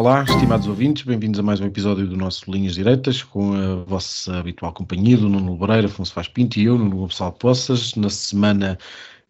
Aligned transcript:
Olá, 0.00 0.24
estimados 0.26 0.66
ouvintes, 0.66 1.02
bem-vindos 1.02 1.38
a 1.38 1.42
mais 1.42 1.60
um 1.60 1.66
episódio 1.66 2.06
do 2.06 2.16
nosso 2.16 2.50
Linhas 2.50 2.72
Direitas, 2.72 3.22
com 3.22 3.52
a 3.52 3.84
vossa 3.84 4.38
habitual 4.38 4.72
companhia 4.72 5.14
do 5.14 5.28
Nuno 5.28 5.52
Lebreira, 5.52 5.88
Afonso 5.88 6.14
Faz 6.14 6.26
Pinto 6.26 6.58
e 6.58 6.64
eu, 6.64 6.78
Nuno 6.78 6.96
Gonçalo 6.96 7.32
Poças, 7.32 7.94
na 7.96 8.08
semana 8.08 8.78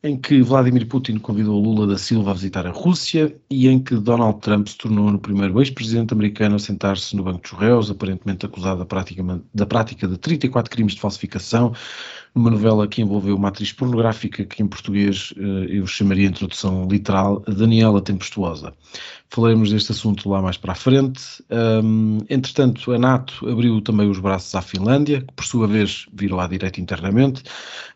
em 0.00 0.16
que 0.16 0.40
Vladimir 0.40 0.86
Putin 0.86 1.18
convidou 1.18 1.60
Lula 1.60 1.88
da 1.88 1.98
Silva 1.98 2.30
a 2.30 2.34
visitar 2.34 2.68
a 2.68 2.70
Rússia 2.70 3.34
e 3.50 3.66
em 3.66 3.80
que 3.80 3.96
Donald 3.96 4.38
Trump 4.38 4.68
se 4.68 4.78
tornou 4.78 5.10
no 5.10 5.18
primeiro 5.18 5.60
ex-presidente 5.60 6.14
americano 6.14 6.54
a 6.54 6.58
sentar-se 6.60 7.16
no 7.16 7.24
banco 7.24 7.42
dos 7.42 7.50
réus, 7.50 7.90
aparentemente 7.90 8.46
acusado 8.46 8.78
da 8.78 8.86
prática, 8.86 9.24
da 9.52 9.66
prática 9.66 10.06
de 10.06 10.16
34 10.18 10.70
crimes 10.70 10.94
de 10.94 11.00
falsificação, 11.00 11.74
numa 12.34 12.50
novela 12.50 12.86
que 12.86 13.02
envolveu 13.02 13.36
uma 13.36 13.48
atriz 13.48 13.72
pornográfica 13.72 14.44
que 14.44 14.62
em 14.62 14.66
português 14.66 15.34
eh, 15.36 15.66
eu 15.68 15.86
chamaria 15.86 16.28
introdução 16.28 16.86
literal 16.88 17.40
Daniela 17.46 18.00
Tempestuosa. 18.00 18.72
Falaremos 19.32 19.70
deste 19.70 19.92
assunto 19.92 20.28
lá 20.28 20.42
mais 20.42 20.56
para 20.56 20.72
a 20.72 20.74
frente. 20.74 21.22
Um, 21.48 22.18
entretanto, 22.28 22.90
a 22.90 22.98
NATO 22.98 23.48
abriu 23.48 23.80
também 23.80 24.10
os 24.10 24.18
braços 24.18 24.52
à 24.56 24.60
Finlândia, 24.60 25.20
que 25.20 25.32
por 25.32 25.44
sua 25.44 25.68
vez 25.68 26.06
virou 26.12 26.40
à 26.40 26.48
direita 26.48 26.80
internamente. 26.80 27.44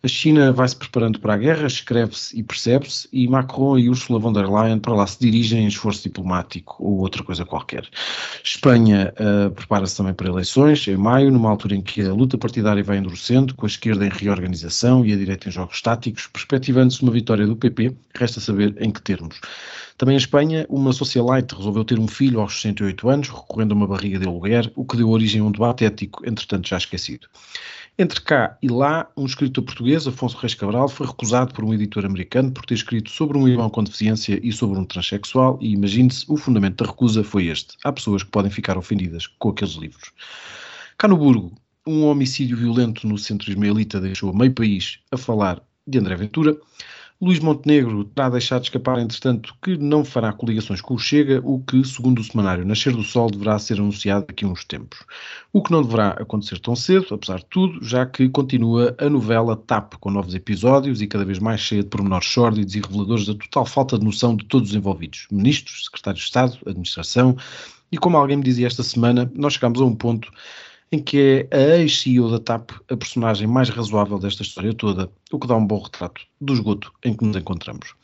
A 0.00 0.06
China 0.06 0.52
vai-se 0.52 0.76
preparando 0.76 1.18
para 1.18 1.34
a 1.34 1.36
guerra, 1.36 1.66
escreve-se 1.66 2.38
e 2.38 2.42
percebe-se, 2.44 3.08
e 3.12 3.26
Macron 3.26 3.76
e 3.76 3.88
Ursula 3.88 4.20
von 4.20 4.32
der 4.32 4.48
Leyen 4.48 4.78
para 4.78 4.94
lá 4.94 5.04
se 5.08 5.18
dirigem 5.18 5.64
em 5.64 5.66
esforço 5.66 6.04
diplomático 6.04 6.76
ou 6.78 7.00
outra 7.00 7.24
coisa 7.24 7.44
qualquer. 7.44 7.84
Espanha 8.44 9.12
uh, 9.18 9.50
prepara-se 9.50 9.96
também 9.96 10.14
para 10.14 10.28
eleições, 10.28 10.86
em 10.86 10.96
maio, 10.96 11.32
numa 11.32 11.50
altura 11.50 11.74
em 11.74 11.82
que 11.82 12.00
a 12.00 12.12
luta 12.12 12.38
partidária 12.38 12.84
vai 12.84 12.98
endurecendo, 12.98 13.56
com 13.56 13.66
a 13.66 13.68
esquerda 13.68 14.06
em 14.06 14.10
reorganização 14.24 15.04
e 15.04 15.12
a 15.12 15.16
direita 15.16 15.48
em 15.48 15.52
jogos 15.52 15.80
táticos, 15.80 16.26
perspectivando-se 16.26 17.02
uma 17.02 17.12
vitória 17.12 17.46
do 17.46 17.56
PP, 17.56 17.94
resta 18.14 18.40
saber 18.40 18.74
em 18.78 18.90
que 18.90 19.02
termos. 19.02 19.40
Também 19.96 20.14
em 20.14 20.18
Espanha, 20.18 20.66
uma 20.68 20.92
socialite 20.92 21.54
resolveu 21.54 21.84
ter 21.84 21.98
um 21.98 22.08
filho 22.08 22.40
aos 22.40 22.54
68 22.54 23.08
anos, 23.08 23.28
recorrendo 23.28 23.72
a 23.72 23.76
uma 23.76 23.86
barriga 23.86 24.18
de 24.18 24.26
aluguer, 24.26 24.72
o 24.74 24.84
que 24.84 24.96
deu 24.96 25.08
origem 25.08 25.40
a 25.40 25.44
um 25.44 25.52
debate 25.52 25.84
ético, 25.84 26.28
entretanto 26.28 26.68
já 26.68 26.76
esquecido. 26.76 27.28
Entre 27.96 28.20
cá 28.20 28.58
e 28.60 28.66
lá, 28.68 29.08
um 29.16 29.24
escritor 29.24 29.62
português, 29.62 30.04
Afonso 30.08 30.36
Reis 30.38 30.52
Cabral, 30.52 30.88
foi 30.88 31.06
recusado 31.06 31.54
por 31.54 31.64
um 31.64 31.72
editor 31.72 32.04
americano 32.04 32.50
por 32.50 32.66
ter 32.66 32.74
escrito 32.74 33.08
sobre 33.08 33.38
um 33.38 33.46
irmão 33.46 33.70
com 33.70 33.84
deficiência 33.84 34.40
e 34.42 34.50
sobre 34.50 34.80
um 34.80 34.84
transexual, 34.84 35.56
e 35.60 35.74
imagine-se, 35.74 36.24
o 36.28 36.36
fundamento 36.36 36.82
da 36.82 36.90
recusa 36.90 37.22
foi 37.22 37.46
este. 37.46 37.76
Há 37.84 37.92
pessoas 37.92 38.24
que 38.24 38.30
podem 38.30 38.50
ficar 38.50 38.76
ofendidas 38.76 39.28
com 39.38 39.50
aqueles 39.50 39.74
livros. 39.74 40.10
Cá 40.98 41.06
no 41.06 41.16
Burgo, 41.16 41.52
um 41.86 42.04
homicídio 42.04 42.56
violento 42.56 43.06
no 43.06 43.18
centro 43.18 43.50
ismaelita 43.50 44.00
deixou 44.00 44.34
meio 44.34 44.52
país 44.52 44.98
a 45.10 45.16
falar 45.16 45.62
de 45.86 45.98
André 45.98 46.16
Ventura. 46.16 46.56
Luís 47.20 47.38
Montenegro 47.38 48.04
terá 48.04 48.28
deixado 48.28 48.64
escapar, 48.64 48.98
entretanto, 48.98 49.54
que 49.62 49.76
não 49.78 50.04
fará 50.04 50.32
coligações 50.32 50.80
com 50.80 50.94
o 50.94 50.98
Chega, 50.98 51.40
o 51.44 51.60
que, 51.60 51.84
segundo 51.84 52.18
o 52.18 52.24
semanário 52.24 52.66
Nascer 52.66 52.92
do 52.92 53.04
Sol, 53.04 53.30
deverá 53.30 53.58
ser 53.58 53.78
anunciado 53.78 54.26
daqui 54.26 54.44
a 54.44 54.48
uns 54.48 54.64
tempos. 54.64 54.98
O 55.52 55.62
que 55.62 55.70
não 55.70 55.82
deverá 55.82 56.08
acontecer 56.10 56.58
tão 56.58 56.74
cedo, 56.74 57.14
apesar 57.14 57.38
de 57.38 57.46
tudo, 57.46 57.82
já 57.84 58.04
que 58.04 58.28
continua 58.28 58.94
a 58.98 59.08
novela 59.08 59.56
TAP, 59.56 59.94
com 60.00 60.10
novos 60.10 60.34
episódios 60.34 61.00
e 61.00 61.06
cada 61.06 61.24
vez 61.24 61.38
mais 61.38 61.60
cheia 61.60 61.82
de 61.82 61.88
pormenores 61.88 62.28
sórdidos 62.28 62.74
e 62.74 62.80
reveladores 62.80 63.26
da 63.26 63.34
total 63.34 63.64
falta 63.64 63.98
de 63.98 64.04
noção 64.04 64.36
de 64.36 64.44
todos 64.46 64.70
os 64.70 64.76
envolvidos, 64.76 65.26
ministros, 65.30 65.84
secretários 65.84 66.22
de 66.22 66.26
Estado, 66.26 66.58
administração, 66.66 67.36
e 67.92 67.96
como 67.96 68.16
alguém 68.16 68.36
me 68.36 68.42
dizia 68.42 68.66
esta 68.66 68.82
semana, 68.82 69.30
nós 69.34 69.54
chegamos 69.54 69.80
a 69.80 69.84
um 69.84 69.94
ponto 69.94 70.30
em 70.92 71.02
que 71.02 71.48
é 71.50 71.56
a 71.56 71.78
ex-CEO 71.78 72.30
da 72.30 72.38
TAP 72.38 72.70
a 72.88 72.96
personagem 72.96 73.46
mais 73.46 73.68
razoável 73.68 74.18
desta 74.18 74.42
história 74.42 74.72
toda, 74.72 75.10
o 75.32 75.38
que 75.38 75.46
dá 75.46 75.56
um 75.56 75.66
bom 75.66 75.80
retrato 75.80 76.22
do 76.40 76.52
esgoto 76.52 76.92
em 77.04 77.14
que 77.14 77.24
nos 77.24 77.36
encontramos. 77.36 77.94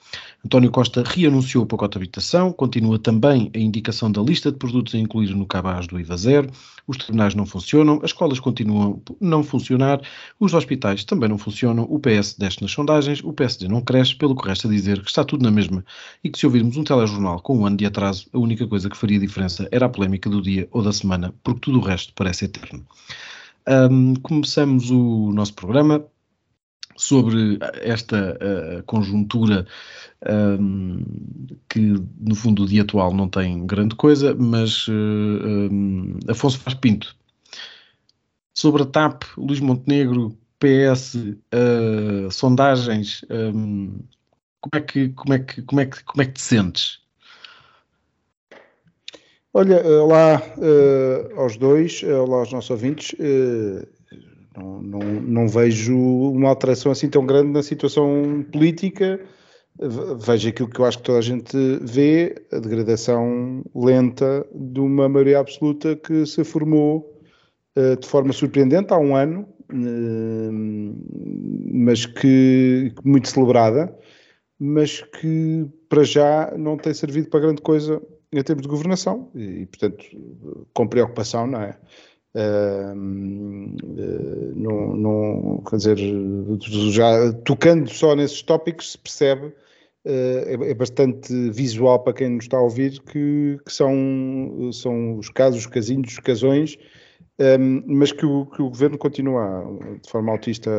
António 0.44 0.70
Costa 0.70 1.04
reanunciou 1.06 1.64
o 1.64 1.66
pacote 1.66 1.92
de 1.92 1.98
habitação, 1.98 2.52
continua 2.52 2.98
também 2.98 3.50
a 3.54 3.58
indicação 3.58 4.10
da 4.10 4.22
lista 4.22 4.50
de 4.50 4.58
produtos 4.58 4.94
a 4.94 4.98
incluir 4.98 5.34
no 5.34 5.46
cabaz 5.46 5.86
do 5.86 6.00
IVA 6.00 6.16
zero, 6.16 6.50
os 6.86 6.96
tribunais 6.96 7.34
não 7.34 7.46
funcionam, 7.46 8.00
as 8.02 8.10
escolas 8.10 8.40
continuam 8.40 9.02
a 9.08 9.14
não 9.20 9.44
funcionar, 9.44 10.00
os 10.40 10.54
hospitais 10.54 11.04
também 11.04 11.28
não 11.28 11.38
funcionam, 11.38 11.86
o 11.88 12.00
PS 12.00 12.34
desce 12.36 12.62
nas 12.62 12.72
sondagens, 12.72 13.22
o 13.22 13.32
PSD 13.32 13.68
não 13.68 13.82
cresce, 13.82 14.16
pelo 14.16 14.34
que 14.34 14.48
resta 14.48 14.68
dizer 14.68 15.00
que 15.00 15.10
está 15.10 15.24
tudo 15.24 15.42
na 15.44 15.50
mesma 15.50 15.84
e 16.24 16.30
que 16.30 16.38
se 16.38 16.46
ouvirmos 16.46 16.76
um 16.76 16.84
telejornal 16.84 17.40
com 17.40 17.58
um 17.58 17.66
ano 17.66 17.76
de 17.76 17.86
atraso, 17.86 18.26
a 18.32 18.38
única 18.38 18.66
coisa 18.66 18.88
que 18.88 18.96
faria 18.96 19.18
diferença 19.18 19.68
era 19.70 19.86
a 19.86 19.90
polémica 19.90 20.28
do 20.28 20.42
dia 20.42 20.66
ou 20.72 20.82
da 20.82 20.92
semana, 20.92 21.34
porque 21.44 21.60
tudo 21.60 21.78
o 21.78 21.82
resto 21.82 22.12
parece 22.14 22.46
eterno. 22.46 22.79
Um, 23.68 24.14
começamos 24.16 24.90
o 24.90 25.32
nosso 25.32 25.54
programa 25.54 26.04
sobre 26.96 27.58
esta 27.82 28.36
uh, 28.36 28.82
conjuntura 28.84 29.66
um, 30.28 31.02
que 31.68 31.94
no 32.18 32.34
fundo 32.34 32.64
o 32.64 32.66
dia 32.66 32.82
atual 32.82 33.14
não 33.14 33.28
tem 33.28 33.66
grande 33.66 33.94
coisa, 33.94 34.34
mas 34.34 34.86
uh, 34.88 34.92
um, 34.92 36.18
Afonso 36.28 36.58
Faz 36.58 36.74
Pinto 36.74 37.16
sobre 38.54 38.82
a 38.82 38.86
TAP, 38.86 39.22
Luís 39.38 39.60
Montenegro, 39.60 40.36
PS, 40.58 41.14
uh, 41.14 42.30
sondagens, 42.30 43.24
um, 43.30 43.98
como 44.60 44.72
é 44.74 44.80
que 44.80 45.08
como 45.10 45.32
é 45.32 45.38
que 45.38 45.62
como 45.62 45.80
é 45.80 45.86
que 45.86 46.04
como 46.04 46.22
é 46.22 46.26
que 46.26 46.32
te 46.32 46.42
sentes? 46.42 47.00
Olha, 49.52 49.84
olá 49.84 50.40
uh, 50.58 51.40
aos 51.40 51.56
dois, 51.56 52.04
olá 52.04 52.38
aos 52.38 52.52
nossos 52.52 52.70
ouvintes. 52.70 53.10
Uh, 53.18 53.84
não, 54.56 54.80
não, 54.80 54.98
não, 55.00 55.48
vejo 55.48 55.98
uma 55.98 56.48
alteração 56.48 56.92
assim 56.92 57.10
tão 57.10 57.26
grande 57.26 57.50
na 57.50 57.60
situação 57.60 58.46
política. 58.52 59.20
Vejo 60.24 60.48
aquilo 60.48 60.70
que 60.70 60.80
eu 60.80 60.84
acho 60.84 60.98
que 60.98 61.04
toda 61.04 61.18
a 61.18 61.22
gente 61.22 61.56
vê, 61.82 62.46
a 62.52 62.60
degradação 62.60 63.64
lenta 63.74 64.46
de 64.54 64.78
uma 64.78 65.08
maioria 65.08 65.40
absoluta 65.40 65.96
que 65.96 66.24
se 66.26 66.44
formou 66.44 67.20
uh, 67.76 67.96
de 67.96 68.06
forma 68.06 68.32
surpreendente 68.32 68.92
há 68.92 68.98
um 68.98 69.16
ano, 69.16 69.48
mas 71.72 72.06
que 72.06 72.92
muito 73.04 73.28
celebrada, 73.28 73.92
mas 74.56 75.00
que 75.00 75.66
para 75.88 76.04
já 76.04 76.54
não 76.56 76.76
tem 76.76 76.94
servido 76.94 77.28
para 77.28 77.40
grande 77.40 77.62
coisa 77.62 78.00
em 78.32 78.42
termos 78.42 78.62
de 78.62 78.68
governação 78.68 79.30
e, 79.34 79.66
portanto, 79.66 80.04
com 80.72 80.86
preocupação, 80.86 81.46
não 81.46 81.62
é? 81.62 81.76
Uh, 82.32 82.94
uh, 84.54 85.64
quer 85.68 85.76
dizer, 85.76 85.98
já 86.92 87.32
tocando 87.44 87.90
só 87.90 88.14
nesses 88.14 88.40
tópicos 88.42 88.92
se 88.92 88.98
percebe, 88.98 89.46
uh, 89.46 89.52
é, 90.04 90.70
é, 90.70 90.74
bastante 90.74 91.50
visual 91.50 91.98
para 92.04 92.12
quem 92.12 92.28
nos 92.30 92.44
está 92.44 92.56
a 92.56 92.62
ouvir 92.62 93.00
que, 93.00 93.58
que 93.66 93.72
são, 93.72 94.70
são 94.72 95.18
os 95.18 95.28
casos, 95.28 95.62
os 95.62 95.66
casinhos, 95.66 96.12
os 96.12 96.20
casões, 96.20 96.78
um, 97.40 97.82
mas 97.86 98.12
que 98.12 98.26
o, 98.26 98.44
que 98.46 98.60
o, 98.60 98.68
governo 98.68 98.98
continua 98.98 99.64
de 100.02 100.10
forma 100.10 100.30
autista 100.30 100.70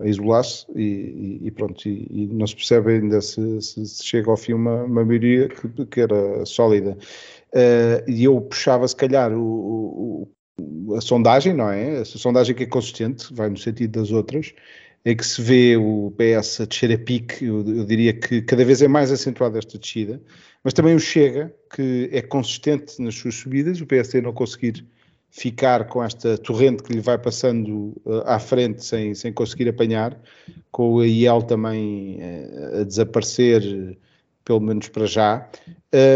a 0.00 0.06
isolar-se 0.06 0.64
e, 0.76 1.40
e, 1.42 1.50
pronto, 1.50 1.88
e, 1.88 2.06
e, 2.08 2.26
não 2.28 2.46
se 2.46 2.54
percebe 2.54 2.92
ainda 2.92 3.20
se, 3.20 3.60
se, 3.60 3.84
se 3.84 4.04
chega 4.04 4.30
ao 4.30 4.36
fim 4.36 4.52
uma, 4.52 4.84
uma 4.84 5.04
maioria 5.04 5.48
que, 5.48 5.86
que 5.86 6.00
era 6.00 6.46
sólida. 6.46 6.96
e 8.06 8.24
eu 8.24 8.40
puxava 8.40 8.86
se 8.86 8.94
calhar 8.94 9.32
o, 9.32 9.42
o 9.42 10.28
a 10.96 11.00
sondagem, 11.00 11.52
não 11.52 11.70
é? 11.70 11.98
A 11.98 12.04
sondagem 12.04 12.54
que 12.54 12.62
é 12.62 12.66
consistente, 12.66 13.32
vai 13.32 13.48
no 13.48 13.56
sentido 13.56 14.00
das 14.00 14.10
outras, 14.10 14.54
é 15.04 15.14
que 15.14 15.24
se 15.24 15.40
vê 15.40 15.76
o 15.76 16.12
PS 16.16 16.60
a 16.60 16.64
descer 16.64 16.92
a 16.92 16.98
pique, 16.98 17.44
eu, 17.44 17.58
eu, 17.58 17.84
diria 17.84 18.12
que 18.12 18.42
cada 18.42 18.64
vez 18.64 18.82
é 18.82 18.88
mais 18.88 19.12
acentuada 19.12 19.58
esta 19.58 19.78
descida, 19.78 20.20
mas 20.64 20.72
também 20.72 20.94
o 20.94 20.98
Chega, 20.98 21.54
que 21.74 22.08
é 22.12 22.22
consistente 22.22 23.00
nas 23.00 23.14
suas 23.14 23.34
subidas, 23.34 23.80
o 23.80 23.86
PSD 23.86 24.20
não 24.20 24.32
conseguir 24.32 24.84
ficar 25.36 25.86
com 25.86 26.02
esta 26.02 26.38
torrente 26.38 26.82
que 26.82 26.94
lhe 26.94 27.00
vai 27.00 27.18
passando 27.18 27.92
uh, 28.06 28.22
à 28.24 28.38
frente 28.38 28.82
sem, 28.82 29.14
sem 29.14 29.30
conseguir 29.30 29.68
apanhar, 29.68 30.18
com 30.72 30.94
o 30.94 31.04
IEL 31.04 31.42
também 31.42 32.18
uh, 32.18 32.80
a 32.80 32.84
desaparecer, 32.84 33.98
pelo 34.42 34.60
menos 34.60 34.88
para 34.88 35.04
já. 35.04 35.46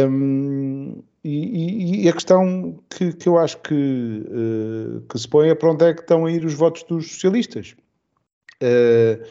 Um, 0.09 1.03
e, 1.23 2.05
e, 2.05 2.09
a 2.09 2.15
questão 2.15 2.79
que, 2.89 3.13
que 3.13 3.29
eu 3.29 3.37
acho 3.37 3.59
que, 3.59 3.75
uh, 3.75 5.03
que 5.03 5.19
se 5.19 5.29
põe 5.29 5.51
é 5.51 5.55
para 5.55 5.71
onde 5.71 5.85
é 5.85 5.93
que 5.93 6.01
estão 6.01 6.25
a 6.25 6.33
ir 6.33 6.43
os 6.47 6.55
votos 6.55 6.83
dos 6.85 7.13
socialistas. 7.13 7.77
Uh, 8.63 9.25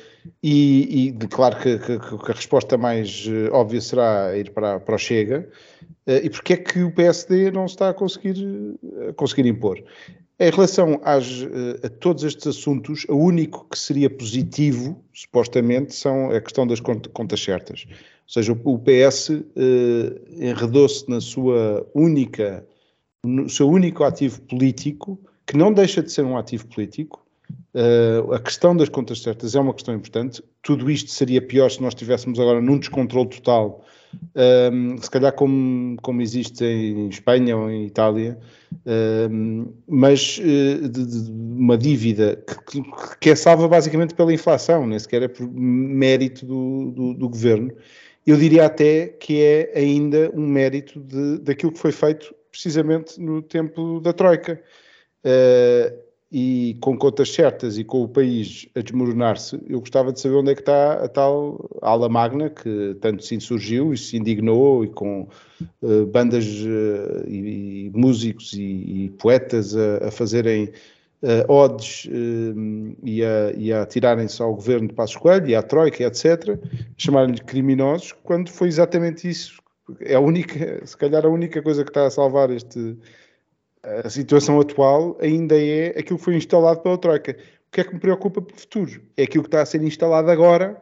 e, 0.44 1.08
e, 1.08 1.28
claro 1.28 1.60
que, 1.60 1.78
que, 1.78 2.00
que, 2.00 2.32
a 2.32 2.36
resposta 2.36 2.78
mais 2.78 3.26
uh, 3.28 3.54
óbvia 3.54 3.80
será 3.82 4.36
ir 4.36 4.52
para, 4.52 4.80
para 4.80 4.96
o 4.96 4.98
Chega, 4.98 5.50
e 6.08 6.28
porque 6.30 6.54
é 6.54 6.58
que 6.58 6.82
o 6.82 6.92
PSD 6.92 7.52
não 7.52 7.66
está 7.66 7.90
a 7.90 7.94
conseguir, 7.94 8.36
a 9.08 9.14
conseguir 9.14 9.48
impor? 9.48 9.84
Em 10.40 10.50
relação 10.50 11.00
às, 11.04 11.46
a 11.84 11.90
todos 11.90 12.24
estes 12.24 12.48
assuntos, 12.48 13.06
o 13.08 13.16
único 13.16 13.68
que 13.70 13.78
seria 13.78 14.10
positivo, 14.10 15.04
supostamente, 15.14 15.94
são 15.94 16.32
a 16.32 16.42
questão 16.42 16.66
das 16.66 16.80
contas 16.80 17.40
certas. 17.40 17.86
Ou 18.30 18.34
seja, 18.34 18.54
o 18.64 18.78
PS 18.78 19.32
eh, 19.32 20.22
enredou-se 20.38 21.10
na 21.10 21.20
sua 21.20 21.84
única, 21.96 22.64
no 23.26 23.50
seu 23.50 23.68
único 23.68 24.04
ativo 24.04 24.40
político, 24.44 25.20
que 25.48 25.58
não 25.58 25.74
deixa 25.74 26.04
de 26.04 26.12
ser 26.12 26.24
um 26.24 26.38
ativo 26.38 26.68
político. 26.68 27.26
Uh, 27.74 28.34
a 28.34 28.40
questão 28.40 28.76
das 28.76 28.90
contas 28.90 29.22
certas 29.22 29.56
é 29.56 29.60
uma 29.60 29.74
questão 29.74 29.94
importante. 29.94 30.44
Tudo 30.62 30.90
isto 30.90 31.12
seria 31.12 31.42
pior 31.42 31.70
se 31.70 31.82
nós 31.82 31.94
estivéssemos 31.94 32.40
agora 32.40 32.62
num 32.62 32.80
descontrole 32.80 33.30
total 33.30 33.86
um, 34.36 34.98
se 34.98 35.10
calhar 35.10 35.34
como, 35.34 35.96
como 36.02 36.22
existe 36.22 36.64
em 36.64 37.10
Espanha 37.10 37.56
ou 37.56 37.70
em 37.70 37.86
Itália, 37.86 38.38
um, 39.32 39.72
mas 39.88 40.40
uh, 40.40 40.90
de, 40.90 41.06
de 41.06 41.32
uma 41.32 41.78
dívida 41.78 42.42
que, 42.68 42.82
que, 43.20 43.30
é 43.30 43.36
salva 43.36 43.68
basicamente 43.68 44.16
pela 44.16 44.34
inflação, 44.34 44.88
nem 44.88 44.98
sequer 44.98 45.24
é 45.24 45.28
por 45.28 45.48
mérito 45.48 46.46
do, 46.46 46.92
do, 46.92 47.14
do, 47.14 47.30
governo. 47.30 47.72
Eu 48.26 48.38
diria 48.38 48.66
até 48.66 49.08
que 49.08 49.42
é 49.42 49.72
ainda 49.76 50.32
um 50.34 50.46
mérito 50.48 51.00
de, 51.00 51.40
daquilo 51.40 51.72
que 51.72 51.80
foi 51.80 51.92
feito 51.92 52.34
precisamente 52.52 53.20
no 53.20 53.42
tempo 53.42 54.00
da 54.00 54.14
Troika. 54.14 54.62
Uh, 55.24 56.09
e 56.32 56.78
com 56.80 56.96
contas 56.96 57.34
certas 57.34 57.78
e 57.78 57.84
com 57.84 58.04
o 58.04 58.08
país 58.08 58.68
a 58.76 58.82
desmoronar-se, 58.82 59.60
eu 59.68 59.80
gostava 59.80 60.14
de 60.14 60.20
saber 60.20 60.36
onde 60.36 60.52
é 60.52 60.56
que 60.56 60.62
está 60.62 60.94
a 60.94 61.08
tal 61.08 61.68
ala 61.82 62.08
magna 62.08 62.52
que 62.52 62.96
tanto 63.02 63.24
se 63.24 63.34
insurgiu 63.34 63.94
e 63.94 63.98
se 63.98 64.16
indignou 64.16 64.84
e 64.84 64.90
com 64.90 65.28
uh, 65.82 66.06
bandas 66.06 66.46
uh, 66.46 67.28
e, 67.28 67.88
e, 67.88 67.92
músicos 67.96 68.54
e, 68.54 68.62
e 69.06 69.10
poetas 69.18 69.76
a, 69.76 70.08
a 70.08 70.12
fazerem 70.12 70.66
uh, 71.24 71.52
odes 71.52 72.08
e, 73.04 73.24
a, 73.24 73.52
e 73.58 73.74
a 73.74 73.86
tirarem-se 73.88 74.40
ao 74.40 74.54
governo 74.54 74.88
de 74.88 74.94
Passos 74.94 75.18
Coelho 75.18 75.48
e 75.48 75.56
à 75.56 75.64
Troika, 75.64 76.04
etc., 76.04 76.60
chamarem-lhe 76.96 77.42
criminosos, 77.42 78.14
quando 78.24 78.50
foi 78.50 78.68
exatamente 78.68 79.28
isso. 79.28 79.58
É 80.02 80.14
a 80.14 80.20
única, 80.20 80.86
se 80.86 80.96
calhar 80.96 81.26
a 81.26 81.30
única 81.30 81.60
coisa 81.64 81.84
que 81.84 81.90
está 81.90 82.06
a 82.06 82.12
salvar 82.12 82.52
este 82.52 82.96
a 83.84 84.10
situação 84.10 84.60
atual 84.60 85.18
ainda 85.22 85.56
é 85.60 85.90
aquilo 85.98 86.18
que 86.18 86.26
foi 86.26 86.36
instalado 86.36 86.82
pela 86.82 86.98
Troika. 86.98 87.32
O 87.32 87.72
que 87.72 87.82
é 87.82 87.84
que 87.84 87.94
me 87.94 88.00
preocupa 88.00 88.42
para 88.42 88.56
o 88.56 88.60
futuro? 88.60 89.02
É 89.16 89.24
aquilo 89.24 89.44
que 89.44 89.48
está 89.48 89.62
a 89.62 89.66
ser 89.66 89.82
instalado 89.84 90.30
agora, 90.30 90.80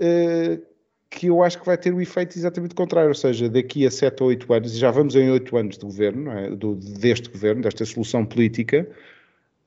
uh, 0.00 0.62
que 1.08 1.28
eu 1.28 1.42
acho 1.42 1.58
que 1.58 1.64
vai 1.64 1.78
ter 1.78 1.94
o 1.94 2.00
efeito 2.00 2.36
exatamente 2.36 2.74
contrário, 2.74 3.08
ou 3.08 3.14
seja, 3.14 3.48
daqui 3.48 3.86
a 3.86 3.90
7 3.90 4.22
ou 4.22 4.28
8 4.30 4.52
anos, 4.52 4.74
e 4.74 4.78
já 4.78 4.90
vamos 4.90 5.14
em 5.14 5.30
8 5.30 5.56
anos 5.56 5.78
de 5.78 5.84
governo, 5.84 6.30
é? 6.32 6.50
Do, 6.50 6.74
deste 6.74 7.30
governo, 7.30 7.62
desta 7.62 7.84
solução 7.84 8.26
política, 8.26 8.88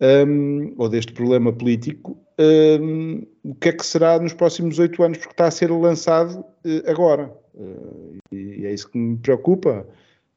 um, 0.01 0.73
ou 0.77 0.89
deste 0.89 1.13
problema 1.13 1.51
político, 1.51 2.17
um, 2.39 3.25
o 3.43 3.55
que 3.55 3.69
é 3.69 3.71
que 3.71 3.85
será 3.85 4.19
nos 4.19 4.33
próximos 4.33 4.79
8 4.79 5.01
anos, 5.01 5.17
porque 5.17 5.33
está 5.33 5.47
a 5.47 5.51
ser 5.51 5.71
lançado 5.71 6.39
uh, 6.39 6.89
agora. 6.89 7.33
Uh, 7.55 8.17
e 8.31 8.65
é 8.65 8.73
isso 8.73 8.89
que 8.89 8.97
me 8.97 9.17
preocupa. 9.17 9.87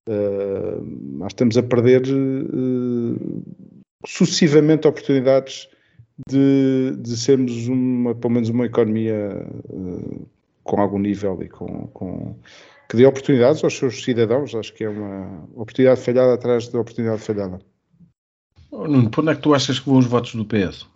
Uh, 0.09 0.83
nós 1.17 1.31
estamos 1.31 1.57
a 1.57 1.63
perder 1.63 2.03
uh, 2.03 3.43
sucessivamente 4.05 4.89
oportunidades 4.89 5.69
de, 6.29 6.97
de, 6.99 7.17
sermos 7.17 7.69
uma, 7.69 8.15
pelo 8.15 8.35
menos 8.35 8.49
uma 8.49 8.67
economia 8.67 9.47
uh, 9.69 10.29
com 10.65 10.81
algum 10.81 10.99
nível 10.99 11.41
e 11.43 11.49
com, 11.49 11.87
com, 11.89 12.37
que 12.89 12.97
dê 12.97 13.07
oportunidades 13.07 13.63
aos 13.63 13.75
seus 13.75 14.03
cidadãos. 14.03 14.55
Acho 14.55 14.75
que 14.75 14.85
é 14.85 14.89
uma 14.89 15.45
oportunidade 15.55 16.01
falhada 16.01 16.35
atrás 16.35 16.69
de 16.69 16.77
oportunidade 16.77 17.23
falhada. 17.23 17.61
Oh, 18.71 18.89
Nuno, 18.89 19.11
para 19.11 19.21
onde 19.21 19.31
é 19.33 19.35
que 19.37 19.43
tu 19.43 19.55
achas 19.55 19.79
que 19.79 19.89
vão 19.89 19.99
os 19.99 20.07
votos 20.07 20.35
do 20.35 20.45
PS? 20.45 20.87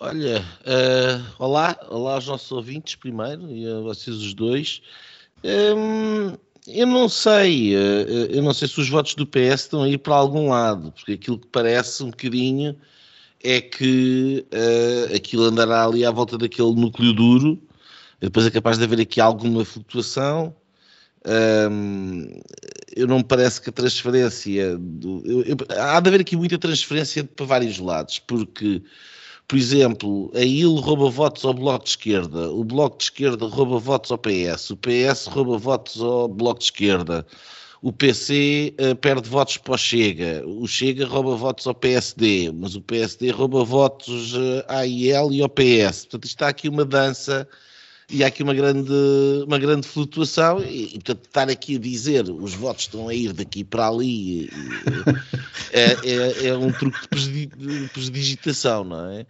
Olha, 0.00 0.40
uh, 0.40 1.34
olá, 1.38 1.78
olá 1.88 2.14
aos 2.14 2.26
nossos 2.26 2.50
ouvintes 2.50 2.96
primeiro 2.96 3.50
e 3.50 3.66
a 3.66 3.80
vocês 3.80 4.16
os 4.16 4.34
dois. 4.34 4.82
Um, 5.44 6.36
eu 6.66 6.86
não 6.86 7.08
sei, 7.08 7.74
eh, 7.74 7.78
eh, 7.78 8.38
eu 8.38 8.42
não 8.42 8.54
sei 8.54 8.66
se 8.68 8.80
os 8.80 8.88
votos 8.88 9.14
do 9.14 9.26
PS 9.26 9.62
estão 9.62 9.82
a 9.82 9.88
ir 9.88 9.98
para 9.98 10.14
algum 10.14 10.50
lado, 10.50 10.92
porque 10.92 11.12
aquilo 11.12 11.38
que 11.38 11.46
parece 11.48 12.02
um 12.02 12.10
bocadinho 12.10 12.76
é 13.42 13.60
que 13.60 14.46
uh, 14.52 15.14
aquilo 15.14 15.44
andará 15.44 15.84
ali 15.84 16.04
à 16.04 16.10
volta 16.10 16.38
daquele 16.38 16.74
núcleo 16.74 17.12
duro, 17.12 17.62
depois 18.18 18.46
é 18.46 18.50
capaz 18.50 18.78
de 18.78 18.84
haver 18.84 19.00
aqui 19.00 19.20
alguma 19.20 19.64
flutuação. 19.64 20.56
Um, 21.26 22.40
eu 22.96 23.06
não 23.06 23.18
me 23.18 23.24
parece 23.24 23.60
que 23.60 23.68
a 23.68 23.72
transferência. 23.72 24.78
Do, 24.78 25.22
eu, 25.26 25.42
eu, 25.42 25.56
há 25.78 26.00
de 26.00 26.08
haver 26.08 26.20
aqui 26.22 26.36
muita 26.36 26.58
transferência 26.58 27.24
para 27.24 27.44
vários 27.44 27.78
lados, 27.78 28.18
porque 28.18 28.82
por 29.46 29.58
exemplo, 29.58 30.32
a 30.34 30.40
IL 30.40 30.74
rouba 30.76 31.10
votos 31.10 31.44
ao 31.44 31.52
Bloco 31.54 31.84
de 31.84 31.90
Esquerda, 31.90 32.50
o 32.50 32.64
Bloco 32.64 32.98
de 32.98 33.04
Esquerda 33.04 33.46
rouba 33.46 33.78
votos 33.78 34.10
ao 34.10 34.18
PS, 34.18 34.70
o 34.70 34.76
PS 34.76 35.26
rouba 35.26 35.58
votos 35.58 36.00
ao 36.00 36.28
Bloco 36.28 36.60
de 36.60 36.64
Esquerda, 36.66 37.26
o 37.82 37.92
PC 37.92 38.74
uh, 38.80 38.82
eh, 38.82 38.94
perde 38.94 39.28
votos 39.28 39.58
para 39.58 39.74
o 39.74 39.76
Chega, 39.76 40.42
o 40.46 40.66
Chega 40.66 41.06
rouba 41.06 41.36
votos 41.36 41.66
ao 41.66 41.74
PSD, 41.74 42.50
mas 42.54 42.74
o 42.74 42.80
PSD 42.80 43.30
rouba 43.30 43.62
votos 43.62 44.34
uh, 44.34 44.64
à 44.68 44.86
IL 44.86 45.30
e 45.30 45.42
ao 45.42 45.48
PS. 45.50 46.06
Portanto, 46.06 46.24
está 46.24 46.48
aqui 46.48 46.66
uma 46.66 46.86
dança 46.86 47.46
e 48.10 48.22
há 48.22 48.26
aqui 48.26 48.42
uma 48.42 48.54
grande, 48.54 48.92
uma 49.46 49.58
grande 49.58 49.86
flutuação 49.86 50.62
e, 50.62 50.86
e, 50.86 50.90
portanto 50.94 51.24
estar 51.24 51.48
aqui 51.48 51.76
a 51.76 51.78
dizer 51.78 52.28
os 52.28 52.54
votos 52.54 52.84
estão 52.84 53.08
a 53.08 53.14
ir 53.14 53.32
daqui 53.32 53.64
para 53.64 53.88
ali 53.88 54.50
é, 55.72 55.92
é, 56.04 56.46
é 56.48 56.56
um 56.56 56.70
truque 56.72 57.08
de 57.10 57.88
presdigitação, 57.92 58.84
não 58.84 59.10
é? 59.10 59.26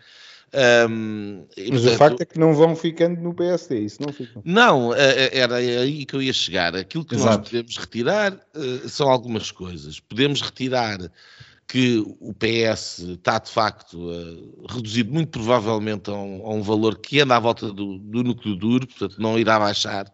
Um, 0.89 1.47
e, 1.57 1.73
Mas 1.73 1.81
portanto, 1.81 1.95
o 1.95 1.99
facto 1.99 2.21
é 2.21 2.25
que 2.25 2.39
não 2.39 2.55
vão 2.55 2.77
ficando 2.77 3.21
no 3.21 3.35
PSD, 3.35 3.81
isso 3.81 4.01
não 4.01 4.13
ficam. 4.13 4.41
Não, 4.45 4.95
é, 4.95 5.25
é, 5.25 5.39
era 5.39 5.57
aí 5.57 6.07
que 6.07 6.15
eu 6.15 6.23
ia 6.23 6.33
chegar. 6.33 6.77
Aquilo 6.77 7.05
que 7.05 7.17
Exato. 7.17 7.39
nós 7.39 7.49
podemos 7.49 7.77
retirar 7.77 8.33
uh, 8.33 8.89
são 8.89 9.11
algumas 9.11 9.51
coisas. 9.51 9.99
Podemos 9.99 10.41
retirar 10.41 10.99
que 11.67 11.99
o 12.21 12.33
PS 12.35 12.99
está 12.99 13.39
de 13.39 13.51
facto 13.51 13.99
uh, 13.99 14.67
reduzido 14.69 15.13
muito 15.13 15.31
provavelmente 15.31 16.11
a 16.11 16.15
um, 16.15 16.47
a 16.47 16.51
um, 16.55 16.63
valor 16.63 16.99
que 16.99 17.21
anda 17.21 17.37
à 17.37 17.41
volta 17.41 17.73
do, 17.73 17.99
do 17.99 18.23
núcleo 18.23 18.55
duro, 18.55 18.87
portanto 18.87 19.21
não 19.21 19.39
irá 19.39 19.59
baixar. 19.59 20.07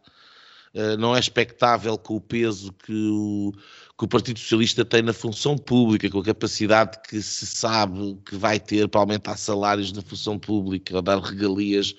Uh, 0.73 0.97
não 0.99 1.17
é 1.17 1.19
expectável 1.19 1.99
com 1.99 2.17
o 2.17 2.21
peso 2.21 2.73
que 2.73 2.93
o, 2.93 3.53
que 3.99 4.05
o 4.05 4.09
Partido 4.09 4.39
Socialista 4.39 4.85
tem 4.85 5.03
na 5.03 5.13
função 5.13 5.59
pública, 5.59 6.09
com 6.09 6.21
a 6.21 6.25
capacidade 6.25 6.99
que 7.09 7.21
se 7.21 7.45
sabe 7.47 8.17
que 8.25 8.37
vai 8.37 8.61
ter 8.61 8.89
para 8.89 9.01
aumentar 9.01 9.37
salários 9.37 9.93
na 9.93 10.03
função 10.03 10.39
pública 10.39 10.95
ou 10.95 11.03
dar 11.03 11.19
regalias 11.19 11.95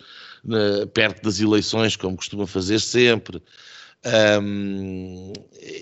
uh, 0.46 0.88
perto 0.88 1.24
das 1.24 1.40
eleições, 1.40 1.98
como 1.98 2.16
costuma 2.16 2.48
fazer 2.48 2.80
sempre. 2.80 3.44
Um, 4.04 5.32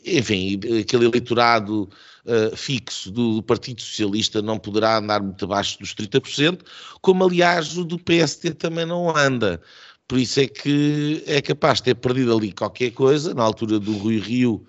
enfim, 0.06 0.60
aquele 0.82 1.06
eleitorado 1.06 1.90
uh, 2.26 2.56
fixo 2.56 3.12
do 3.12 3.42
Partido 3.44 3.82
Socialista 3.82 4.42
não 4.42 4.60
poderá 4.60 4.98
andar 4.98 5.22
muito 5.22 5.46
abaixo 5.46 5.80
dos 5.80 5.96
30%, 5.96 6.60
como 7.02 7.24
aliás 7.24 7.78
o 7.78 7.86
do 7.86 7.98
PST 7.98 8.56
também 8.56 8.86
não 8.86 9.16
anda. 9.16 9.62
Por 10.08 10.18
isso 10.20 10.40
é 10.40 10.48
que 10.48 11.24
é 11.28 11.42
capaz 11.42 11.78
de 11.78 11.86
ter 11.86 11.96
perdido 11.96 12.36
ali 12.36 12.52
qualquer 12.52 12.92
coisa, 12.92 13.34
na 13.34 13.44
altura 13.44 13.80
do 13.80 13.94
Rui 13.98 14.18
Rio. 14.20 14.66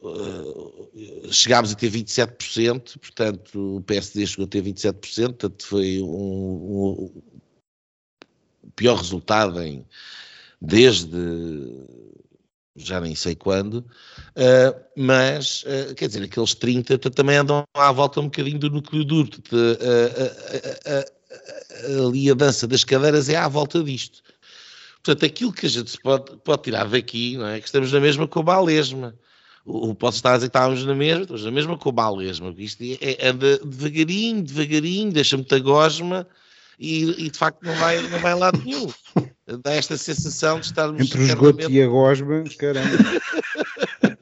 Uh, 0.00 0.88
chegámos 1.32 1.72
a 1.72 1.74
ter 1.74 1.90
27%, 1.90 2.98
portanto 3.00 3.76
o 3.76 3.80
PSD 3.82 4.26
chegou 4.26 4.44
a 4.44 4.48
ter 4.48 4.62
27%, 4.62 4.94
portanto 5.26 5.66
foi 5.66 6.00
um, 6.00 7.10
um 8.64 8.70
pior 8.76 8.96
resultado 8.96 9.60
em, 9.60 9.84
desde 10.62 11.16
já 12.78 13.00
nem 13.00 13.14
sei 13.14 13.34
quando, 13.34 13.78
uh, 13.78 14.74
mas, 14.96 15.62
uh, 15.64 15.94
quer 15.94 16.06
dizer, 16.06 16.22
aqueles 16.22 16.54
30 16.54 16.98
também 17.10 17.36
andam 17.36 17.64
à 17.74 17.92
volta 17.92 18.20
um 18.20 18.24
bocadinho 18.24 18.58
do 18.58 18.70
núcleo 18.70 19.04
duro. 19.04 19.30
Uh, 19.52 21.18
ali 22.06 22.30
a 22.30 22.34
dança 22.34 22.66
das 22.66 22.84
cadeiras 22.84 23.28
é 23.28 23.36
à 23.36 23.48
volta 23.48 23.82
disto. 23.82 24.22
Portanto, 25.02 25.24
aquilo 25.24 25.52
que 25.52 25.66
a 25.66 25.68
gente 25.68 25.98
pode, 26.00 26.36
pode 26.38 26.62
tirar 26.62 26.88
daqui 26.88 27.36
não 27.36 27.46
é 27.46 27.60
que 27.60 27.66
estamos 27.66 27.92
na 27.92 28.00
mesma 28.00 28.26
com 28.26 28.40
a 28.40 28.42
balesma. 28.42 29.14
O, 29.64 29.94
posso 29.94 30.16
estar 30.16 30.32
a 30.32 30.36
dizer 30.36 30.46
que 30.46 30.56
estávamos 30.56 30.84
na 30.84 30.94
mesma, 30.94 31.22
estamos 31.22 31.44
na 31.44 31.50
mesma 31.50 31.78
com 31.78 31.88
a 31.90 31.92
balesma. 31.92 32.54
Isto 32.56 32.82
é, 32.82 32.98
é, 33.00 33.28
anda 33.28 33.58
devagarinho, 33.58 34.42
devagarinho, 34.42 35.12
deixa 35.12 35.36
muita 35.36 35.58
gosma 35.58 36.26
e, 36.78 37.26
e, 37.26 37.30
de 37.30 37.38
facto 37.38 37.62
não 37.62 37.74
vai, 37.74 38.00
não 38.08 38.18
vai 38.20 38.34
lado 38.34 38.62
nenhum 38.64 38.88
dá 39.62 39.72
esta 39.72 39.96
sensação 39.96 40.60
de 40.60 40.66
estarmos. 40.66 41.00
Entre 41.00 41.20
o 41.20 41.22
esgoto 41.22 41.70
e 41.70 41.82
a 41.82 41.86
gosma, 41.86 42.44
caramba. 42.58 42.96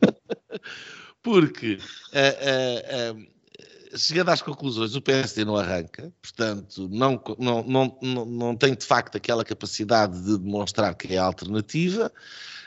Porque, 1.23 1.81
uh, 2.13 3.17
uh, 3.17 3.19
uh, 3.19 3.99
chegando 3.99 4.29
às 4.29 4.41
conclusões, 4.41 4.95
o 4.95 5.03
PSD 5.03 5.45
não 5.45 5.57
arranca, 5.57 6.13
portanto, 6.23 6.89
não, 6.89 7.21
não, 7.37 7.65
não, 7.65 7.99
não, 8.01 8.25
não 8.25 8.57
tem 8.57 8.75
de 8.75 8.85
facto 8.87 9.17
aquela 9.17 9.45
capacidade 9.45 10.23
de 10.23 10.39
demonstrar 10.39 10.95
que 10.95 11.13
é 11.15 11.19
a 11.19 11.25
alternativa. 11.25 12.13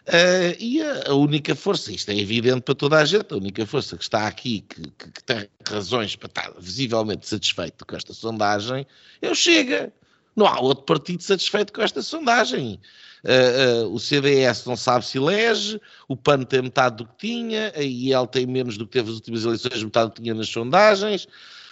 Uh, 0.10 0.58
e 0.58 0.82
a, 0.82 1.12
a, 1.12 1.14
única 1.14 1.54
força, 1.54 1.92
isto 1.92 2.10
é 2.10 2.18
evidente 2.18 2.62
para 2.62 2.74
toda 2.74 2.98
a 2.98 3.06
gente, 3.06 3.32
a 3.32 3.38
única 3.38 3.64
força 3.68 3.96
que 3.96 4.02
está 4.02 4.26
aqui, 4.26 4.62
que, 4.62 4.82
que, 4.82 5.12
que 5.12 5.24
tem 5.24 5.48
razões 5.68 6.16
para 6.16 6.26
estar 6.26 6.52
visivelmente 6.60 7.28
satisfeito 7.28 7.86
com 7.86 7.96
esta 7.96 8.12
sondagem, 8.12 8.88
é 9.22 9.30
o 9.30 9.36
Chega. 9.36 9.94
Não 10.36 10.48
há 10.48 10.60
outro 10.60 10.84
partido 10.84 11.22
satisfeito 11.22 11.72
com 11.72 11.84
esta 11.84 12.02
sondagem. 12.02 12.80
Uh, 13.24 13.86
uh, 13.86 13.94
o 13.94 14.00
CDS 14.00 14.66
não 14.66 14.76
sabe 14.76 15.06
se 15.06 15.20
elege, 15.20 15.80
o 16.08 16.18
PAN 16.18 16.42
tem 16.42 16.64
metade 16.64 16.98
do 16.98 17.06
que 17.06 17.28
tinha, 17.28 17.72
a 17.76 17.84
IEL 17.84 18.26
tem 18.26 18.48
menos 18.48 18.80
do 18.80 18.88
que 18.88 18.94
teve 18.94 19.10
as 19.10 19.16
últimas 19.16 19.44
eleições, 19.44 19.84
metade 19.84 20.10
do 20.10 20.14
que 20.16 20.24
tinha 20.24 20.34
nas 20.34 20.50
sondagens, 20.50 21.28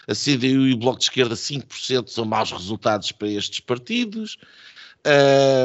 a 0.07 0.13
CDU 0.13 0.67
e 0.67 0.73
o 0.73 0.77
Bloco 0.77 0.99
de 0.99 1.05
Esquerda 1.05 1.33
5% 1.33 2.09
são 2.09 2.23
maus 2.23 2.51
resultados 2.51 3.11
para 3.11 3.29
estes 3.29 3.61
partidos. 3.61 4.37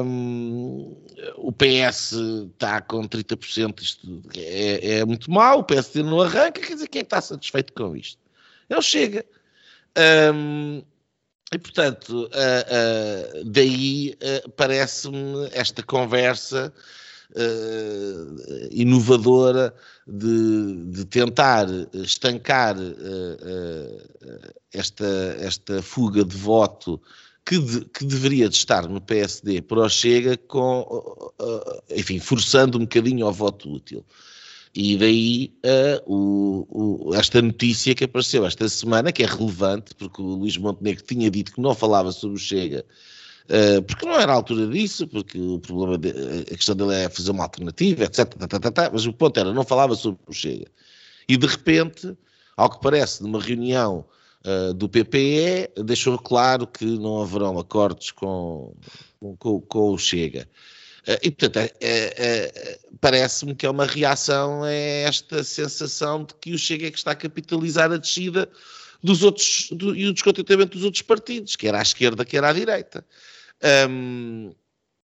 Um, 0.05 0.97
o 1.37 1.53
PS 1.53 2.13
está 2.53 2.81
com 2.81 3.03
30%, 3.09 3.81
isto 3.81 4.23
é, 4.37 4.99
é, 4.99 5.05
muito 5.05 5.31
mau, 5.31 5.61
o 5.61 5.65
PSD 5.65 6.03
não 6.03 6.21
arranca, 6.21 6.61
quer 6.61 6.75
dizer, 6.75 6.89
quem 6.89 7.01
é 7.01 7.03
que 7.03 7.07
está 7.07 7.21
satisfeito 7.21 7.73
com 7.73 7.97
isto? 7.97 8.21
Ele 8.69 8.83
chega. 8.83 9.25
Um, 10.35 10.83
e, 11.53 11.59
portanto, 11.59 12.25
uh, 12.25 12.27
uh, 12.27 13.45
daí 13.45 14.15
uh, 14.15 14.51
parece-me 14.53 15.49
esta 15.53 15.83
conversa 15.83 16.73
inovadora 18.71 19.75
de, 20.07 20.85
de, 20.91 21.07
tentar 21.07 21.67
estancar 21.95 22.77
esta, 24.71 25.07
esta 25.41 25.81
fuga 25.81 26.27
de 26.27 26.37
voto 26.37 27.01
que, 27.45 27.59
de, 27.59 27.85
que, 27.87 28.05
deveria 28.05 28.49
de 28.49 28.57
estar 28.57 28.89
no 28.89 29.01
PSD 29.01 29.63
para 29.63 29.81
o 29.81 29.89
Chega, 29.89 30.37
com, 30.37 31.33
enfim, 31.91 32.19
forçando 32.19 32.79
um 32.79 32.83
bocadinho 32.83 33.27
ao 33.27 33.33
voto 33.33 33.73
útil. 33.73 34.05
E 34.75 34.97
daí 34.97 35.53
uh, 35.67 36.03
o, 36.07 37.09
o, 37.11 37.15
esta 37.15 37.43
notícia 37.43 37.95
que 37.95 38.05
apareceu 38.05 38.47
esta 38.47 38.67
semana, 38.69 39.13
que 39.13 39.23
é 39.23 39.27
relevante, 39.27 39.95
porque 39.95 40.23
o 40.23 40.25
Luís 40.25 40.57
Montenegro 40.57 41.05
tinha 41.05 41.31
dito 41.31 41.53
que 41.53 41.61
não 41.61 41.75
falava 41.75 42.11
sobre 42.11 42.37
o 42.37 42.41
Chega, 42.41 42.85
uh, 43.51 43.83
porque 43.83 44.07
não 44.07 44.15
era 44.15 44.33
a 44.33 44.37
altura 44.37 44.67
disso, 44.67 45.07
porque 45.07 45.39
o 45.39 45.59
problema, 45.59 45.99
de, 45.99 46.11
a 46.51 46.57
questão 46.57 46.75
dele 46.75 46.95
é 46.95 47.09
fazer 47.11 47.33
uma 47.33 47.43
alternativa, 47.43 48.05
etc. 48.05 48.35
Tá, 48.73 48.91
mas 48.91 49.05
o 49.05 49.13
ponto 49.13 49.39
era, 49.39 49.53
não 49.53 49.65
falava 49.65 49.95
sobre 49.95 50.21
o 50.27 50.33
Chega. 50.33 50.69
E 51.29 51.37
de 51.37 51.47
repente, 51.47 52.17
ao 52.57 52.71
que 52.71 52.81
parece, 52.81 53.23
numa 53.23 53.41
reunião 53.43 54.07
uh, 54.45 54.75
do 54.75 54.89
PPE, 54.89 55.71
deixou 55.85 56.19
claro 56.19 56.67
que 56.67 56.85
não 56.85 57.23
haverão 57.23 57.59
acordos 57.59 58.11
com, 58.11 58.75
com, 59.39 59.61
com 59.61 59.93
o 59.93 59.99
Chega. 59.99 60.49
Eh, 61.07 61.21
e, 61.25 61.31
portanto, 61.31 61.75
é, 61.81 62.79
parece-me 63.01 63.55
que 63.55 63.67
é 63.67 63.71
uma 63.71 63.87
reação 63.87 64.63
a 64.63 64.71
esta 64.71 65.43
sensação 65.43 66.25
de 66.25 66.35
que 66.35 66.53
o 66.53 66.59
Chega 66.59 66.87
é 66.87 66.91
que 66.91 66.99
está 66.99 67.11
a 67.11 67.17
capitalizar 67.17 67.91
a 67.91 67.97
descida 67.97 68.49
dos 69.03 69.23
outros, 69.23 69.69
do, 69.73 69.97
e 69.97 70.07
o 70.07 70.13
descontentamento 70.13 70.77
dos 70.77 70.85
outros 70.85 71.03
partidos, 71.03 71.57
quer 71.57 71.75
à 71.75 71.83
esquerda, 71.83 72.25
quer 72.25 72.45
à 72.45 72.53
direita. 72.53 73.05
Um, 73.89 74.55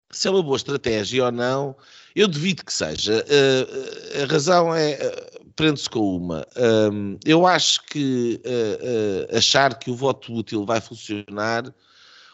se 0.09 0.27
é 0.27 0.31
uma 0.31 0.43
boa 0.43 0.55
estratégia 0.55 1.25
ou 1.25 1.31
não, 1.31 1.75
eu 2.15 2.27
devido 2.27 2.63
que 2.63 2.71
seja. 2.71 3.25
Uh, 3.25 4.23
a 4.23 4.25
razão 4.31 4.73
é, 4.73 4.93
uh, 4.93 5.42
prende-se 5.55 5.89
com 5.89 6.17
uma. 6.17 6.45
Um, 6.91 7.17
eu 7.25 7.45
acho 7.45 7.85
que 7.85 8.41
uh, 8.45 9.37
achar 9.37 9.77
que 9.77 9.91
o 9.91 9.95
voto 9.95 10.33
útil 10.33 10.65
vai 10.65 10.81
funcionar 10.81 11.73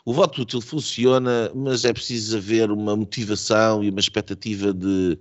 o 0.10 0.14
voto 0.14 0.42
útil 0.42 0.60
funciona, 0.60 1.52
mas 1.54 1.86
é 1.86 1.94
preciso 1.94 2.38
haver 2.38 2.72
uma 2.72 2.96
motivação 2.96 3.84
e 3.84 3.92
uma 3.92 4.00
expectativa 4.00 4.74
de, 4.74 5.20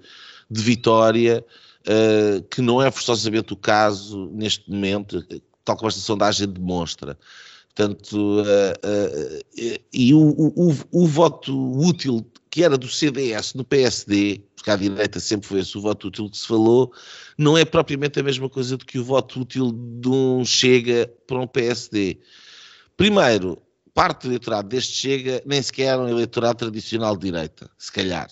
de 0.51 0.63
vitória, 0.63 1.45
uh, 1.83 2.43
que 2.45 2.63
não 2.63 2.81
é 2.81 2.91
forçosamente 2.91 3.53
o 3.53 3.57
caso 3.57 4.31
neste 4.33 4.71
momento, 4.71 5.23
tal 5.63 5.77
como 5.77 5.89
esta 5.89 6.01
sondagem 6.01 6.49
demonstra. 6.49 7.19
Portanto, 7.75 8.41
uh, 8.41 8.43
uh, 8.43 9.79
e 9.93 10.15
o, 10.15 10.21
o, 10.21 10.75
o, 10.91 11.07
voto 11.07 11.79
útil 11.79 12.27
que 12.51 12.65
era 12.65 12.79
do 12.79 12.89
CDS 12.89 13.53
no 13.53 13.65
PSD, 13.65 14.41
porque 14.59 14.71
à 14.71 14.77
direita 14.77 15.21
sempre 15.21 15.47
foi 15.47 15.61
esse 15.61 15.79
o 15.79 15.81
voto 15.81 16.09
útil 16.09 16.29
que 16.29 16.37
se 16.37 16.47
falou, 16.47 16.93
não 17.39 17.57
é 17.57 17.65
propriamente 17.65 18.19
a 18.19 18.23
mesma 18.25 18.51
coisa 18.51 18.77
do 18.77 18.85
que 18.85 18.99
o 18.99 19.05
voto 19.05 19.41
útil 19.41 19.73
de 19.73 20.09
um 20.09 20.45
Chega 20.45 21.11
para 21.27 21.39
um 21.39 21.47
PSD. 21.47 22.19
Primeiro, 22.97 23.63
parte 23.95 24.23
do 24.23 24.29
eleitorado 24.31 24.69
deste 24.69 24.95
Chega 24.95 25.41
nem 25.47 25.63
sequer 25.63 25.93
era 25.93 26.03
um 26.03 26.09
eleitorado 26.09 26.59
tradicional 26.59 27.17
de 27.17 27.31
direita, 27.31 27.71
se 27.79 27.93
calhar. 27.93 28.29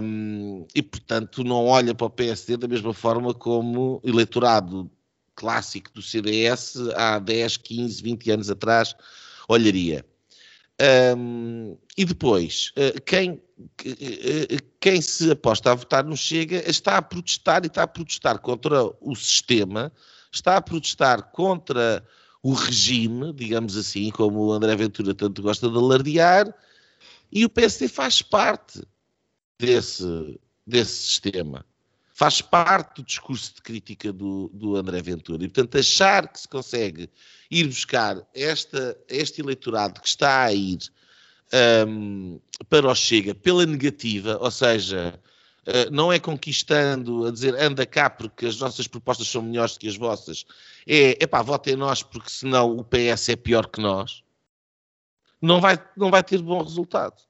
Um, 0.00 0.64
e, 0.72 0.80
portanto, 0.80 1.42
não 1.42 1.66
olha 1.66 1.92
para 1.92 2.06
o 2.06 2.10
PSD 2.10 2.56
da 2.56 2.68
mesma 2.68 2.94
forma 2.94 3.34
como 3.34 4.00
eleitorado 4.04 4.88
clássico 5.34 5.90
do 5.92 6.00
CDS 6.00 6.76
há 6.94 7.18
10, 7.18 7.56
15, 7.56 8.02
20 8.02 8.30
anos 8.30 8.50
atrás 8.50 8.94
olharia. 9.48 10.04
Um, 11.16 11.78
e 11.96 12.04
depois, 12.04 12.72
uh, 12.76 13.00
quem, 13.02 13.30
uh, 13.30 14.62
quem 14.78 15.00
se 15.00 15.30
aposta 15.30 15.72
a 15.72 15.74
votar 15.74 16.04
no 16.04 16.16
Chega 16.16 16.68
está 16.68 16.98
a 16.98 17.02
protestar 17.02 17.64
e 17.64 17.68
está 17.68 17.84
a 17.84 17.86
protestar 17.86 18.38
contra 18.38 18.84
o 19.00 19.14
sistema, 19.14 19.90
está 20.30 20.56
a 20.56 20.60
protestar 20.60 21.30
contra 21.32 22.06
o 22.42 22.52
regime, 22.52 23.32
digamos 23.32 23.76
assim, 23.76 24.10
como 24.10 24.46
o 24.46 24.52
André 24.52 24.76
Ventura 24.76 25.14
tanto 25.14 25.42
gosta 25.42 25.68
de 25.68 25.76
alardear, 25.76 26.54
e 27.32 27.44
o 27.44 27.48
PSD 27.48 27.88
faz 27.88 28.20
parte 28.20 28.82
desse, 29.58 30.38
desse 30.66 30.92
sistema. 30.92 31.64
Faz 32.18 32.40
parte 32.40 32.96
do 32.96 33.02
discurso 33.02 33.56
de 33.56 33.60
crítica 33.60 34.10
do, 34.10 34.50
do 34.54 34.74
André 34.74 35.02
Ventura. 35.02 35.44
E, 35.44 35.48
portanto, 35.48 35.76
achar 35.76 36.26
que 36.26 36.40
se 36.40 36.48
consegue 36.48 37.10
ir 37.50 37.66
buscar 37.66 38.26
esta, 38.34 38.96
este 39.06 39.42
eleitorado 39.42 40.00
que 40.00 40.08
está 40.08 40.44
a 40.44 40.50
ir 40.54 40.78
um, 41.86 42.40
para 42.70 42.90
o 42.90 42.94
Chega 42.94 43.34
pela 43.34 43.66
negativa, 43.66 44.38
ou 44.40 44.50
seja, 44.50 45.20
eh, 45.66 45.90
não 45.90 46.10
é 46.10 46.18
conquistando, 46.18 47.26
a 47.26 47.30
dizer 47.30 47.54
anda 47.54 47.84
cá 47.84 48.08
porque 48.08 48.46
as 48.46 48.58
nossas 48.60 48.88
propostas 48.88 49.28
são 49.28 49.42
melhores 49.42 49.76
que 49.76 49.86
as 49.86 49.98
vossas, 49.98 50.46
é 50.86 51.22
epá, 51.22 51.42
votem 51.42 51.76
nós 51.76 52.02
porque 52.02 52.30
senão 52.30 52.78
o 52.78 52.82
PS 52.82 53.28
é 53.28 53.36
pior 53.36 53.66
que 53.66 53.78
nós, 53.78 54.24
não 55.38 55.60
vai, 55.60 55.78
não 55.94 56.10
vai 56.10 56.24
ter 56.24 56.40
bom 56.40 56.62
resultado. 56.62 57.20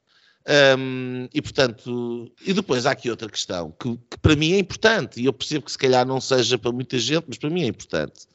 Um, 0.49 1.29
e 1.35 1.43
portanto, 1.43 2.33
e 2.45 2.53
depois 2.53 2.87
há 2.87 2.93
aqui 2.93 3.11
outra 3.11 3.29
questão 3.29 3.73
que, 3.73 3.97
que, 4.09 4.19
para 4.19 4.37
mim 4.37 4.53
é 4.53 4.59
importante, 4.59 5.21
e 5.21 5.25
eu 5.25 5.33
percebo 5.33 5.65
que 5.65 5.73
se 5.73 5.79
calhar 5.79 6.07
não 6.07 6.21
seja 6.21 6.57
para 6.57 6.71
muita 6.71 6.99
gente, 7.01 7.25
mas 7.27 7.37
para 7.37 7.51
mim 7.51 7.65
é 7.65 7.67
importante. 7.67 8.27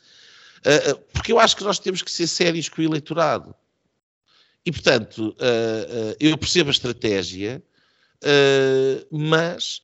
Uh, 0.59 0.99
porque 1.13 1.31
eu 1.31 1.39
acho 1.39 1.55
que 1.55 1.63
nós 1.63 1.79
temos 1.79 2.01
que 2.01 2.11
ser 2.11 2.27
sérios 2.27 2.67
com 2.67 2.81
o 2.81 2.85
eleitorado. 2.85 3.55
E 4.65 4.71
portanto, 4.71 5.29
uh, 5.29 5.31
uh, 5.31 6.15
eu 6.19 6.37
percebo 6.37 6.69
a 6.69 6.71
estratégia, 6.71 7.63
mas 9.09 9.81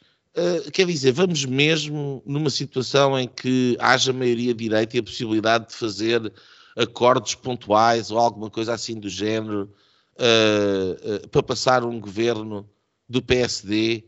quer 0.72 0.86
dizer, 0.86 1.12
vamos 1.14 1.44
mesmo 1.46 2.22
numa 2.24 2.52
situação 2.52 3.18
em 3.18 3.28
que 3.28 3.76
haja 3.80 4.14
maioria 4.14 4.54
direita 4.54 4.96
e 4.96 5.00
a 5.00 5.04
possibilidade 5.04 5.70
de 5.70 5.74
fazer 5.74 6.32
acordos 6.76 7.34
pontuais 7.34 8.12
ou 8.12 8.20
alguma 8.20 8.48
coisa 8.48 8.76
assim 8.76 9.00
do 9.00 9.10
género 9.10 9.74
uh, 10.20 11.16
uh, 11.16 11.28
para 11.30 11.44
passar 11.44 11.84
um 11.84 12.00
governo 12.00 12.70
do 13.08 13.22
PSD. 13.22 14.06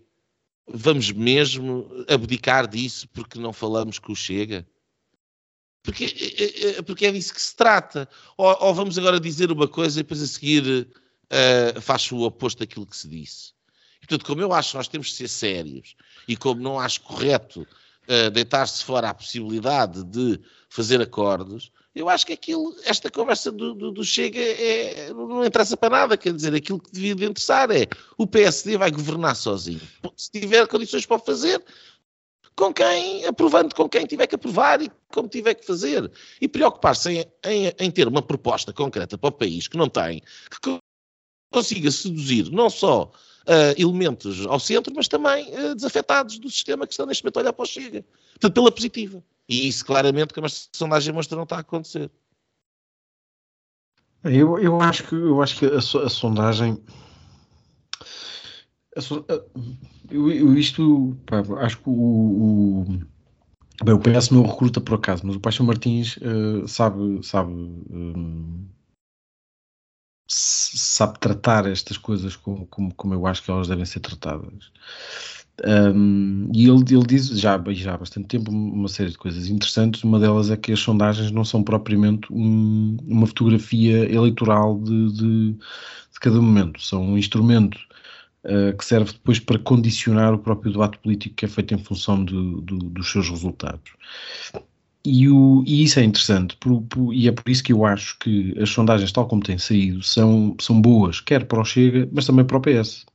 Vamos 0.68 1.12
mesmo 1.12 1.90
abdicar 2.08 2.68
disso 2.68 3.08
porque 3.10 3.40
não 3.40 3.54
falamos 3.54 3.98
com 3.98 4.12
o 4.12 4.16
Chega? 4.16 4.68
Porque, 5.82 6.06
porque 6.86 7.06
é 7.06 7.12
disso 7.12 7.34
que 7.34 7.42
se 7.42 7.56
trata. 7.56 8.08
Ou, 8.38 8.56
ou 8.60 8.74
vamos 8.74 8.98
agora 8.98 9.20
dizer 9.20 9.52
uma 9.52 9.68
coisa 9.68 10.00
e 10.00 10.04
depois 10.04 10.22
a 10.22 10.28
seguir 10.28 10.88
faz 11.82 12.12
o 12.12 12.22
oposto 12.22 12.60
daquilo 12.60 12.86
que 12.86 12.98
se 12.98 13.08
disse. 13.08 13.54
Portanto, 14.00 14.26
como 14.26 14.42
eu 14.42 14.52
acho 14.54 14.72
que 14.72 14.78
nós 14.78 14.88
temos 14.88 15.08
de 15.08 15.16
ser 15.16 15.28
sérios 15.28 15.96
e 16.28 16.36
como 16.36 16.62
não 16.62 16.80
acho 16.80 17.02
correto 17.02 17.62
uh, 17.62 18.32
deitar-se 18.32 18.84
fora 18.84 19.10
a 19.10 19.14
possibilidade 19.14 20.04
de 20.04 20.40
fazer 20.68 21.00
acordos, 21.00 21.72
eu 21.96 22.08
acho 22.08 22.26
que 22.26 22.34
aquilo, 22.34 22.76
esta 22.86 23.10
conversa 23.10 23.52
do, 23.52 23.74
do, 23.74 23.92
do 23.92 24.04
Chega 24.04 24.40
é, 24.40 25.12
não 25.12 25.44
interessa 25.44 25.76
para 25.76 25.90
nada. 25.90 26.18
Quer 26.18 26.34
dizer, 26.34 26.54
aquilo 26.54 26.80
que 26.80 26.92
devia 26.92 27.16
de 27.16 27.26
interessar 27.26 27.72
é 27.72 27.88
o 28.18 28.28
PSD 28.28 28.78
vai 28.78 28.92
governar 28.92 29.36
sozinho. 29.36 29.82
Se 30.16 30.30
tiver 30.32 30.68
condições 30.68 31.06
para 31.06 31.20
fazer, 31.20 31.64
com 32.56 32.74
quem, 32.74 33.26
aprovando 33.26 33.74
com 33.74 33.88
quem 33.88 34.06
tiver 34.06 34.28
que 34.28 34.36
aprovar 34.36 34.82
e 34.82 34.92
como 35.12 35.28
tiver 35.28 35.56
que 35.56 35.66
fazer. 35.66 36.12
E 36.40 36.48
preocupar-se 36.48 37.10
em, 37.10 37.26
em, 37.46 37.74
em, 37.80 37.92
ter 37.92 38.08
uma 38.08 38.22
proposta 38.22 38.72
concreta 38.72 39.18
para 39.18 39.30
o 39.30 39.32
país 39.32 39.68
que 39.68 39.78
não 39.78 39.90
tem, 39.90 40.22
que 40.62 40.78
consiga 41.52 41.90
seduzir 41.90 42.52
não 42.52 42.70
só 42.70 43.12
uh, 43.48 43.74
elementos 43.78 44.46
ao 44.46 44.60
centro, 44.60 44.94
mas 44.96 45.08
também 45.08 45.48
uh, 45.54 45.76
desafetados 45.76 46.40
do 46.40 46.50
sistema 46.50 46.86
que 46.86 46.94
estão 46.94 47.06
neste 47.06 47.24
momento 47.24 47.38
a 47.38 47.40
olhar 47.42 47.54
para 47.54 47.64
o 47.64 47.66
Chega. 47.66 48.04
Portanto, 48.34 48.54
pela 48.54 48.72
positiva. 48.72 49.24
E 49.48 49.68
isso 49.68 49.86
claramente, 49.86 50.34
como 50.34 50.48
a 50.48 50.50
sondagem 50.50 51.14
mostra, 51.14 51.36
não 51.36 51.44
está 51.44 51.58
a 51.58 51.60
acontecer. 51.60 52.10
Eu, 54.24 54.60
eu, 54.60 54.82
acho 54.82 55.04
que, 55.08 55.16
eu 55.16 55.42
acho 55.42 55.58
que 55.58 55.66
a, 55.66 55.78
a 55.78 56.10
sondagem. 56.10 56.78
A, 58.96 59.02
eu, 60.12 60.32
eu 60.32 60.58
isto, 60.58 61.18
pá, 61.26 61.42
acho 61.62 61.78
que 61.78 61.90
o, 61.90 61.92
o, 61.92 62.86
bem, 63.84 63.96
o 63.96 64.00
PS 64.00 64.30
não 64.30 64.46
recruta 64.46 64.82
por 64.82 64.96
acaso, 64.96 65.26
mas 65.26 65.36
o 65.36 65.40
Paixão 65.40 65.66
Martins 65.66 66.18
uh, 66.18 66.68
sabe, 66.68 67.26
sabe, 67.26 67.52
um, 67.52 68.68
sabe 70.30 71.20
tratar 71.20 71.66
estas 71.66 71.98
coisas 71.98 72.36
como, 72.36 72.66
como, 72.68 72.94
como 72.94 73.14
eu 73.14 73.26
acho 73.26 73.44
que 73.44 73.52
elas 73.52 73.68
devem 73.68 73.86
ser 73.86 74.00
tratadas. 74.00 74.72
Um, 75.66 76.50
e 76.54 76.70
ele, 76.70 76.84
ele 76.90 77.06
diz 77.06 77.28
já, 77.28 77.62
já 77.70 77.94
há 77.94 77.98
bastante 77.98 78.28
tempo 78.28 78.52
uma 78.52 78.88
série 78.88 79.10
de 79.10 79.18
coisas 79.18 79.48
interessantes. 79.48 80.04
Uma 80.04 80.20
delas 80.20 80.50
é 80.50 80.58
que 80.58 80.72
as 80.72 80.80
sondagens 80.80 81.32
não 81.32 81.44
são 81.44 81.64
propriamente 81.64 82.32
um, 82.32 82.98
uma 83.06 83.28
fotografia 83.28 84.12
eleitoral 84.12 84.80
de, 84.80 85.12
de, 85.14 85.52
de, 85.54 86.20
cada 86.22 86.40
momento, 86.42 86.82
são 86.82 87.04
um 87.04 87.18
instrumento 87.18 87.78
uh, 88.46 88.76
que 88.78 88.86
serve 88.86 89.12
depois 89.14 89.40
para 89.40 89.60
condicionar 89.60 90.34
o 90.34 90.40
próprio 90.40 90.72
debate 90.72 90.98
político 91.00 91.36
que 91.36 91.46
é 91.46 91.48
feito 91.48 91.74
em 91.74 91.78
função 91.78 92.24
dos 92.24 93.12
seus 93.12 93.30
resultados. 93.30 93.92
E, 95.06 95.30
o, 95.30 95.64
e, 95.66 95.84
isso 95.84 96.00
é 96.00 96.04
interessante, 96.04 96.58
por, 96.58 96.82
por, 96.84 97.14
e 97.14 97.28
é 97.28 97.32
por 97.32 97.50
isso 97.50 97.64
que 97.64 97.72
eu 97.72 97.86
acho 97.86 98.18
que 98.20 98.54
as 98.60 98.70
sondagens, 98.70 99.12
tal 99.12 99.28
como 99.28 99.42
têm 99.42 99.58
saído, 99.58 100.04
são, 100.04 100.56
são 100.60 100.82
boas, 100.82 101.22
quer 101.22 101.46
para 101.46 101.62
o 101.62 101.66
Chega, 101.66 102.10
mas 102.12 102.26
também 102.26 102.46
para 102.46 102.58
o 102.58 102.62
PS 102.62 103.06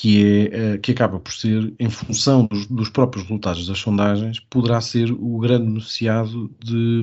que, 0.00 0.48
é, 0.52 0.74
eh, 0.74 0.78
que 0.78 0.92
acaba 0.92 1.20
por 1.20 1.32
ser, 1.32 1.74
em 1.78 1.90
função 1.90 2.46
dos, 2.46 2.66
dos, 2.66 2.88
próprios 2.88 3.24
resultados 3.24 3.66
das 3.66 3.78
sondagens, 3.78 4.40
poderá 4.40 4.80
ser 4.80 5.12
o 5.12 5.38
grande 5.38 5.66
beneficiado 5.66 6.50
de, 6.58 7.02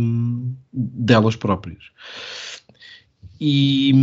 delas 0.74 1.36
próprias. 1.36 1.92
E 3.40 3.94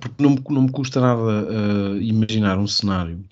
porque 0.00 0.20
não, 0.20 0.36
não 0.50 0.62
me 0.62 0.70
custa 0.72 1.00
nada 1.00 1.22
uh, 1.22 2.02
imaginar 2.02 2.58
um 2.58 2.66
cenário 2.66 3.24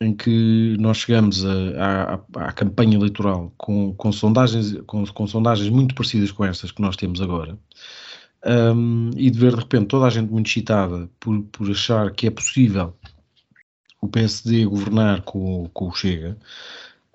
em 0.00 0.14
que 0.14 0.76
nós 0.78 0.98
chegamos 0.98 1.44
à 1.44 2.52
campanha 2.52 2.96
eleitoral 2.96 3.52
com, 3.58 3.94
com 3.94 4.10
sondagens, 4.10 4.80
com, 4.86 5.04
com, 5.06 5.26
sondagens 5.26 5.68
muito 5.68 5.94
parecidas 5.94 6.32
com 6.32 6.44
estas 6.44 6.72
que 6.72 6.80
nós 6.80 6.96
temos 6.96 7.20
agora, 7.20 7.58
um, 8.74 9.10
e 9.14 9.30
de 9.30 9.38
ver 9.38 9.52
de 9.52 9.60
repente 9.60 9.88
toda 9.88 10.06
a 10.06 10.10
gente 10.10 10.30
muito 10.30 10.48
excitada 10.48 11.10
por, 11.20 11.42
por 11.52 11.70
achar 11.70 12.10
que 12.12 12.26
é 12.26 12.30
possível 12.30 12.96
o 14.00 14.08
PSD 14.08 14.64
governar 14.64 15.20
com, 15.22 15.68
com 15.74 15.88
o 15.88 15.94
Chega. 15.94 16.38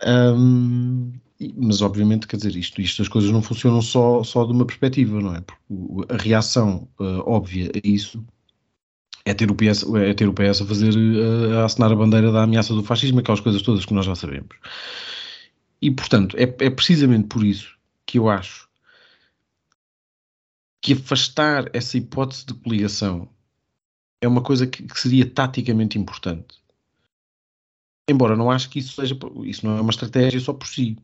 Um, 0.05 1.11
mas 1.57 1.81
obviamente, 1.81 2.27
quer 2.27 2.37
dizer, 2.37 2.55
isto, 2.55 2.79
isto 2.79 3.01
as 3.01 3.07
coisas 3.07 3.31
não 3.31 3.41
funcionam 3.41 3.81
só, 3.81 4.23
só 4.23 4.45
de 4.45 4.51
uma 4.51 4.65
perspectiva, 4.65 5.19
não 5.19 5.35
é? 5.35 5.41
Porque 5.41 6.13
a 6.13 6.17
reação 6.17 6.87
uh, 6.99 7.23
óbvia 7.25 7.71
a 7.75 7.87
isso 7.87 8.23
é 9.25 9.33
ter 9.33 9.49
o 9.49 9.55
PS, 9.55 9.83
é 9.95 10.13
ter 10.13 10.27
o 10.29 10.33
PS 10.33 10.61
a 10.61 10.65
fazer, 10.65 10.93
uh, 10.95 11.59
a 11.59 11.65
assinar 11.65 11.91
a 11.91 11.95
bandeira 11.95 12.31
da 12.31 12.43
ameaça 12.43 12.73
do 12.73 12.83
fascismo, 12.83 13.19
aquelas 13.19 13.39
coisas 13.39 13.61
todas 13.63 13.83
que 13.83 13.93
nós 13.93 14.05
já 14.05 14.15
sabemos. 14.15 14.55
E, 15.81 15.89
portanto, 15.91 16.37
é, 16.37 16.43
é 16.43 16.69
precisamente 16.69 17.27
por 17.27 17.43
isso 17.43 17.75
que 18.05 18.19
eu 18.19 18.29
acho 18.29 18.69
que 20.81 20.93
afastar 20.93 21.69
essa 21.73 21.97
hipótese 21.97 22.45
de 22.45 22.53
coligação 22.53 23.27
é 24.21 24.27
uma 24.27 24.43
coisa 24.43 24.67
que, 24.67 24.83
que 24.83 24.99
seria 24.99 25.27
taticamente 25.27 25.97
importante. 25.97 26.63
Embora 28.07 28.35
não 28.35 28.51
acho 28.51 28.69
que 28.69 28.77
isso 28.77 28.93
seja, 28.93 29.17
isso 29.43 29.65
não 29.65 29.79
é 29.79 29.81
uma 29.81 29.89
estratégia 29.89 30.39
só 30.39 30.53
por 30.53 30.67
si. 30.67 30.95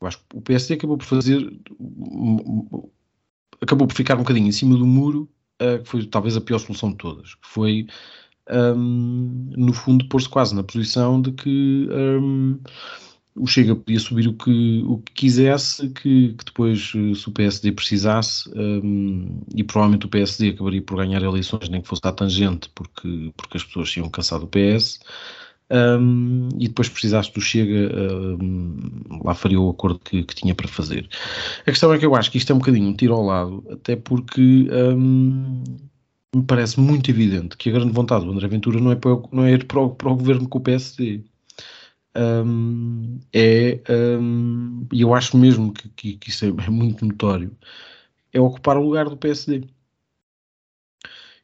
Eu 0.00 0.06
acho 0.06 0.18
que 0.18 0.36
o 0.36 0.40
PSD 0.40 0.74
acabou 0.74 0.96
por 0.96 1.04
fazer, 1.04 1.60
acabou 3.60 3.88
por 3.88 3.94
ficar 3.94 4.14
um 4.14 4.18
bocadinho 4.18 4.46
em 4.46 4.52
cima 4.52 4.76
do 4.76 4.86
muro, 4.86 5.28
que 5.58 5.84
foi 5.84 6.06
talvez 6.06 6.36
a 6.36 6.40
pior 6.40 6.58
solução 6.58 6.90
de 6.90 6.96
todas, 6.96 7.34
que 7.34 7.48
foi, 7.48 7.86
um, 8.50 9.50
no 9.56 9.72
fundo, 9.72 10.08
pôr-se 10.08 10.28
quase 10.28 10.54
na 10.54 10.62
posição 10.62 11.20
de 11.20 11.32
que 11.32 11.88
um, 11.90 12.58
o 13.36 13.46
Chega 13.46 13.76
podia 13.76 14.00
subir 14.00 14.28
o 14.28 14.34
que, 14.34 14.82
o 14.86 14.98
que 14.98 15.12
quisesse, 15.12 15.90
que, 15.90 16.34
que 16.34 16.44
depois, 16.44 16.90
se 16.90 17.28
o 17.28 17.32
PSD 17.32 17.72
precisasse, 17.72 18.50
um, 18.54 19.40
e 19.54 19.62
provavelmente 19.62 20.06
o 20.06 20.08
PSD 20.08 20.50
acabaria 20.50 20.82
por 20.82 20.96
ganhar 20.96 21.22
eleições, 21.22 21.68
nem 21.68 21.82
que 21.82 21.88
fosse 21.88 22.02
à 22.04 22.12
tangente, 22.12 22.70
porque, 22.74 23.32
porque 23.36 23.58
as 23.58 23.64
pessoas 23.64 23.90
se 23.90 24.00
iam 24.00 24.08
cansar 24.08 24.40
do 24.40 24.46
PS, 24.46 25.00
um, 25.70 26.48
e 26.58 26.68
depois 26.68 26.88
precisasse 26.88 27.32
do 27.32 27.40
Chega, 27.40 27.92
um, 28.40 28.76
lá 29.24 29.34
faria 29.34 29.60
o 29.60 29.70
acordo 29.70 29.98
que, 29.98 30.22
que, 30.22 30.34
tinha 30.34 30.54
para 30.54 30.68
fazer. 30.68 31.08
A 31.62 31.70
questão 31.70 31.92
é 31.92 31.98
que 31.98 32.06
eu 32.06 32.14
acho 32.14 32.30
que 32.30 32.38
isto 32.38 32.52
é 32.52 32.54
um 32.54 32.58
bocadinho 32.58 32.88
um 32.88 32.94
tiro 32.94 33.14
ao 33.14 33.24
lado, 33.24 33.64
até 33.70 33.96
porque 33.96 34.68
um, 34.70 35.64
me 36.34 36.42
parece 36.46 36.78
muito 36.78 37.10
evidente 37.10 37.56
que 37.56 37.70
a 37.70 37.72
grande 37.72 37.92
vontade 37.92 38.24
do 38.24 38.32
André 38.32 38.48
Ventura 38.48 38.80
não 38.80 38.92
é, 38.92 38.96
para, 38.96 39.10
não 39.32 39.44
é 39.44 39.52
ir 39.52 39.64
para 39.66 39.80
o, 39.80 39.90
para 39.90 40.10
o 40.10 40.16
governo 40.16 40.48
com 40.48 40.58
o 40.58 40.62
PSD. 40.62 41.24
é, 43.32 43.80
e 44.92 45.00
eu 45.00 45.14
acho 45.14 45.36
mesmo 45.36 45.72
que, 45.72 45.88
que, 45.90 46.16
que 46.16 46.30
isso 46.30 46.44
é, 46.44 46.48
é 46.48 46.70
muito 46.70 47.04
notório, 47.04 47.56
é 48.32 48.40
ocupar 48.40 48.76
o 48.76 48.82
lugar 48.84 49.08
do 49.08 49.16
PSD. 49.16 49.64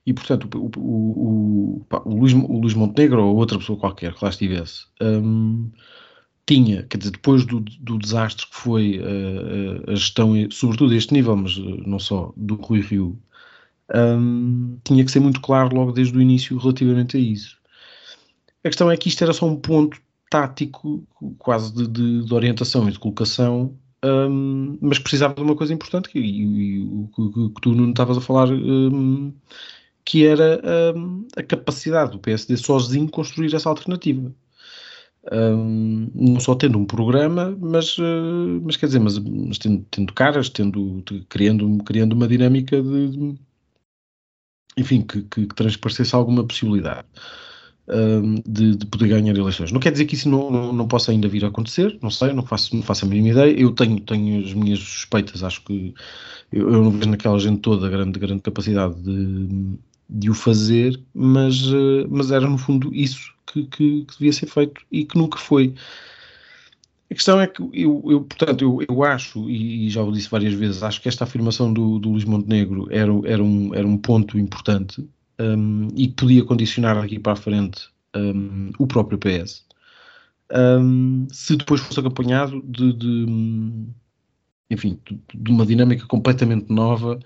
E, 0.04 0.12
portanto, 0.12 0.48
o, 0.54 0.70
o, 0.80 1.84
o, 1.86 1.86
o, 2.04 2.14
Luís, 2.14 2.32
o 2.32 2.58
Luís 2.58 2.74
Montenegro 2.74 3.24
ou 3.24 3.36
outra 3.36 3.58
pessoa 3.58 3.78
qualquer 3.78 4.14
que 4.14 4.24
lá 4.24 4.30
estivesse 4.30 4.86
um, 5.00 5.70
tinha, 6.46 6.82
quer 6.84 6.98
dizer, 6.98 7.12
depois 7.12 7.44
do, 7.44 7.60
do 7.60 7.98
desastre 7.98 8.46
que 8.46 8.56
foi 8.56 8.98
uh, 8.98 9.90
a 9.90 9.94
gestão, 9.94 10.34
sobretudo 10.50 10.92
a 10.92 10.96
este 10.96 11.14
nível, 11.14 11.36
mas 11.36 11.56
uh, 11.56 11.82
não 11.86 11.98
só, 11.98 12.32
do 12.36 12.56
Rui 12.56 12.80
Rio, 12.80 13.18
um, 13.94 14.78
tinha 14.84 15.04
que 15.04 15.10
ser 15.10 15.20
muito 15.20 15.40
claro 15.40 15.74
logo 15.74 15.92
desde 15.92 16.16
o 16.16 16.20
início 16.20 16.56
relativamente 16.58 17.16
a 17.16 17.20
isso. 17.20 17.56
A 18.64 18.68
questão 18.68 18.90
é 18.90 18.96
que 18.96 19.08
isto 19.08 19.22
era 19.22 19.32
só 19.32 19.46
um 19.46 19.56
ponto 19.56 20.00
tático, 20.30 21.06
quase 21.38 21.74
de, 21.74 21.86
de, 21.86 22.24
de 22.24 22.34
orientação 22.34 22.88
e 22.88 22.92
de 22.92 22.98
colocação, 22.98 23.76
um, 24.04 24.78
mas 24.80 24.98
precisava 24.98 25.34
de 25.34 25.42
uma 25.42 25.54
coisa 25.54 25.72
importante, 25.72 26.08
que, 26.08 26.18
e, 26.18 26.42
e, 26.42 26.80
o 26.80 27.08
que, 27.14 27.54
que, 27.54 27.60
tu 27.60 27.74
não 27.74 27.90
estavas 27.90 28.16
a 28.18 28.20
falar 28.20 28.50
um, 28.50 29.32
que 30.04 30.26
era 30.26 30.60
um, 30.96 31.26
a 31.36 31.42
capacidade 31.42 32.12
do 32.12 32.18
PSD 32.18 32.56
sozinho 32.56 33.08
construir 33.10 33.54
essa 33.54 33.68
alternativa. 33.68 34.32
Um, 35.30 36.10
não 36.14 36.40
só 36.40 36.54
tendo 36.54 36.78
um 36.78 36.84
programa, 36.84 37.56
mas, 37.60 37.96
uh, 37.98 38.60
mas 38.64 38.76
quer 38.76 38.86
dizer, 38.86 38.98
mas, 38.98 39.18
mas 39.18 39.58
tendo, 39.58 39.86
tendo, 39.88 40.12
caras, 40.12 40.48
tendo, 40.48 41.02
criando, 41.28 41.78
criando 41.84 42.14
uma 42.14 42.26
dinâmica 42.26 42.82
de, 42.82 43.08
de 43.10 43.38
enfim, 44.76 45.02
que, 45.02 45.22
que, 45.22 45.46
que, 45.46 45.54
transparecesse 45.54 46.14
alguma 46.14 46.44
possibilidade 46.44 47.06
um, 47.88 48.34
de, 48.46 48.76
de, 48.76 48.86
poder 48.86 49.08
ganhar 49.08 49.36
eleições. 49.36 49.70
Não 49.72 49.80
quer 49.80 49.92
dizer 49.92 50.06
que 50.06 50.14
isso 50.14 50.28
não, 50.28 50.50
não, 50.50 50.72
não, 50.72 50.88
possa 50.88 51.12
ainda 51.12 51.28
vir 51.28 51.44
a 51.44 51.48
acontecer, 51.48 51.98
não 52.02 52.10
sei, 52.10 52.32
não 52.32 52.44
faço, 52.44 52.74
não 52.74 52.82
faço 52.82 53.04
a 53.04 53.08
mínima 53.08 53.28
ideia. 53.28 53.60
Eu 53.60 53.72
tenho, 53.72 54.00
tenho 54.00 54.44
as 54.44 54.54
minhas 54.54 54.78
suspeitas, 54.80 55.42
acho 55.44 55.62
que 55.64 55.94
eu, 56.52 56.72
eu 56.72 56.82
não 56.82 56.90
vejo 56.90 57.10
naquela 57.10 57.38
gente 57.38 57.60
toda 57.60 57.88
grande, 57.88 58.18
grande 58.18 58.42
capacidade 58.42 58.94
de 59.02 59.78
de 60.14 60.30
o 60.30 60.34
fazer, 60.34 61.00
mas, 61.14 61.66
uh, 61.68 62.06
mas 62.10 62.30
era 62.30 62.46
no 62.46 62.58
fundo 62.58 62.94
isso 62.94 63.32
que, 63.46 63.64
que, 63.64 64.04
que, 64.04 64.12
devia 64.18 64.32
ser 64.32 64.46
feito 64.46 64.82
e 64.90 65.04
que 65.04 65.16
nunca 65.16 65.38
foi. 65.38 65.74
A 67.10 67.14
questão 67.14 67.40
é 67.40 67.46
que 67.46 67.62
eu, 67.62 68.02
eu 68.06 68.20
portanto, 68.22 68.62
eu, 68.62 68.84
eu 68.88 69.02
acho, 69.04 69.48
e, 69.48 69.88
já 69.88 70.02
o 70.02 70.12
disse 70.12 70.28
várias 70.28 70.52
vezes, 70.52 70.82
acho 70.82 71.00
que 71.00 71.08
esta 71.08 71.24
afirmação 71.24 71.72
do, 71.72 71.98
do 71.98 72.10
Luís 72.10 72.24
Montenegro 72.24 72.88
era, 72.90 73.12
era, 73.24 73.42
um, 73.42 73.74
era 73.74 73.86
um 73.86 73.96
ponto 73.96 74.38
importante 74.38 75.06
um, 75.38 75.88
e 75.94 76.08
que 76.08 76.14
podia 76.14 76.44
condicionar 76.44 76.96
daqui 76.96 77.18
para 77.18 77.32
a 77.32 77.36
frente 77.36 77.88
um, 78.14 78.70
o 78.78 78.86
próprio 78.86 79.18
PS. 79.18 79.64
Um, 80.54 81.26
se 81.30 81.56
depois 81.56 81.80
fosse 81.80 82.00
acompanhado 82.00 82.62
de, 82.66 82.92
de 82.92 83.26
enfim, 84.70 84.98
de 85.34 85.50
uma 85.50 85.64
dinâmica 85.64 86.06
completamente 86.06 86.70
nova 86.70 87.18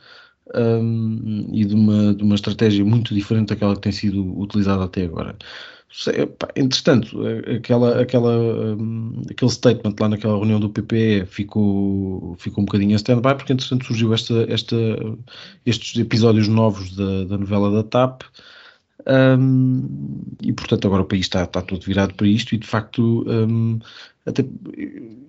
um, 0.54 1.48
e 1.52 1.64
de 1.64 1.74
uma, 1.74 2.14
de 2.14 2.22
uma 2.22 2.34
estratégia 2.34 2.84
muito 2.84 3.14
diferente 3.14 3.48
daquela 3.48 3.74
que 3.74 3.82
tem 3.82 3.92
sido 3.92 4.38
utilizada 4.38 4.84
até 4.84 5.04
agora. 5.04 5.36
Entretanto, 6.54 7.22
aquela, 7.56 8.02
aquela, 8.02 8.34
aquele 9.30 9.50
statement 9.50 9.94
lá 9.98 10.08
naquela 10.10 10.36
reunião 10.36 10.60
do 10.60 10.68
PPE 10.68 11.24
ficou, 11.26 12.36
ficou 12.38 12.62
um 12.62 12.66
bocadinho 12.66 12.92
em 12.92 12.96
stand-by, 12.96 13.34
porque 13.34 13.52
entretanto 13.52 13.86
surgiu 13.86 14.12
esta, 14.12 14.44
esta, 14.52 14.76
estes 15.64 15.98
episódios 15.98 16.48
novos 16.48 16.94
da, 16.94 17.24
da 17.24 17.38
novela 17.38 17.70
da 17.70 17.82
TAP, 17.82 18.22
um, 19.08 19.88
e 20.42 20.52
portanto 20.52 20.86
agora 20.86 21.02
o 21.02 21.06
país 21.06 21.26
está, 21.26 21.44
está 21.44 21.62
todo 21.62 21.84
virado 21.84 22.14
para 22.14 22.26
isto 22.26 22.54
e 22.54 22.58
de 22.58 22.66
facto 22.66 23.24
um, 23.28 23.78
até 24.26 24.44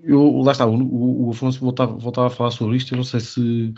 eu 0.04 0.42
lá 0.42 0.52
está, 0.52 0.66
o, 0.66 1.28
o 1.28 1.30
Afonso 1.30 1.60
voltava, 1.60 1.94
voltava 1.94 2.28
a 2.28 2.32
falar 2.32 2.52
sobre 2.52 2.78
isto, 2.78 2.94
eu 2.94 2.98
não 2.98 3.04
sei 3.04 3.20
se 3.20 3.74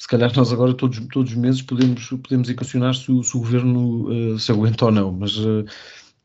se 0.00 0.08
calhar 0.08 0.34
nós 0.34 0.50
agora 0.50 0.72
todos, 0.72 0.98
todos 1.12 1.30
os 1.30 1.36
meses 1.36 1.60
podemos, 1.60 2.08
podemos 2.08 2.48
equacionar 2.48 2.94
se, 2.94 3.04
se 3.04 3.36
o 3.36 3.40
governo 3.40 4.08
uh, 4.08 4.38
se 4.38 4.50
aguenta 4.50 4.86
ou 4.86 4.90
não, 4.90 5.12
mas 5.12 5.36
uh, 5.36 5.62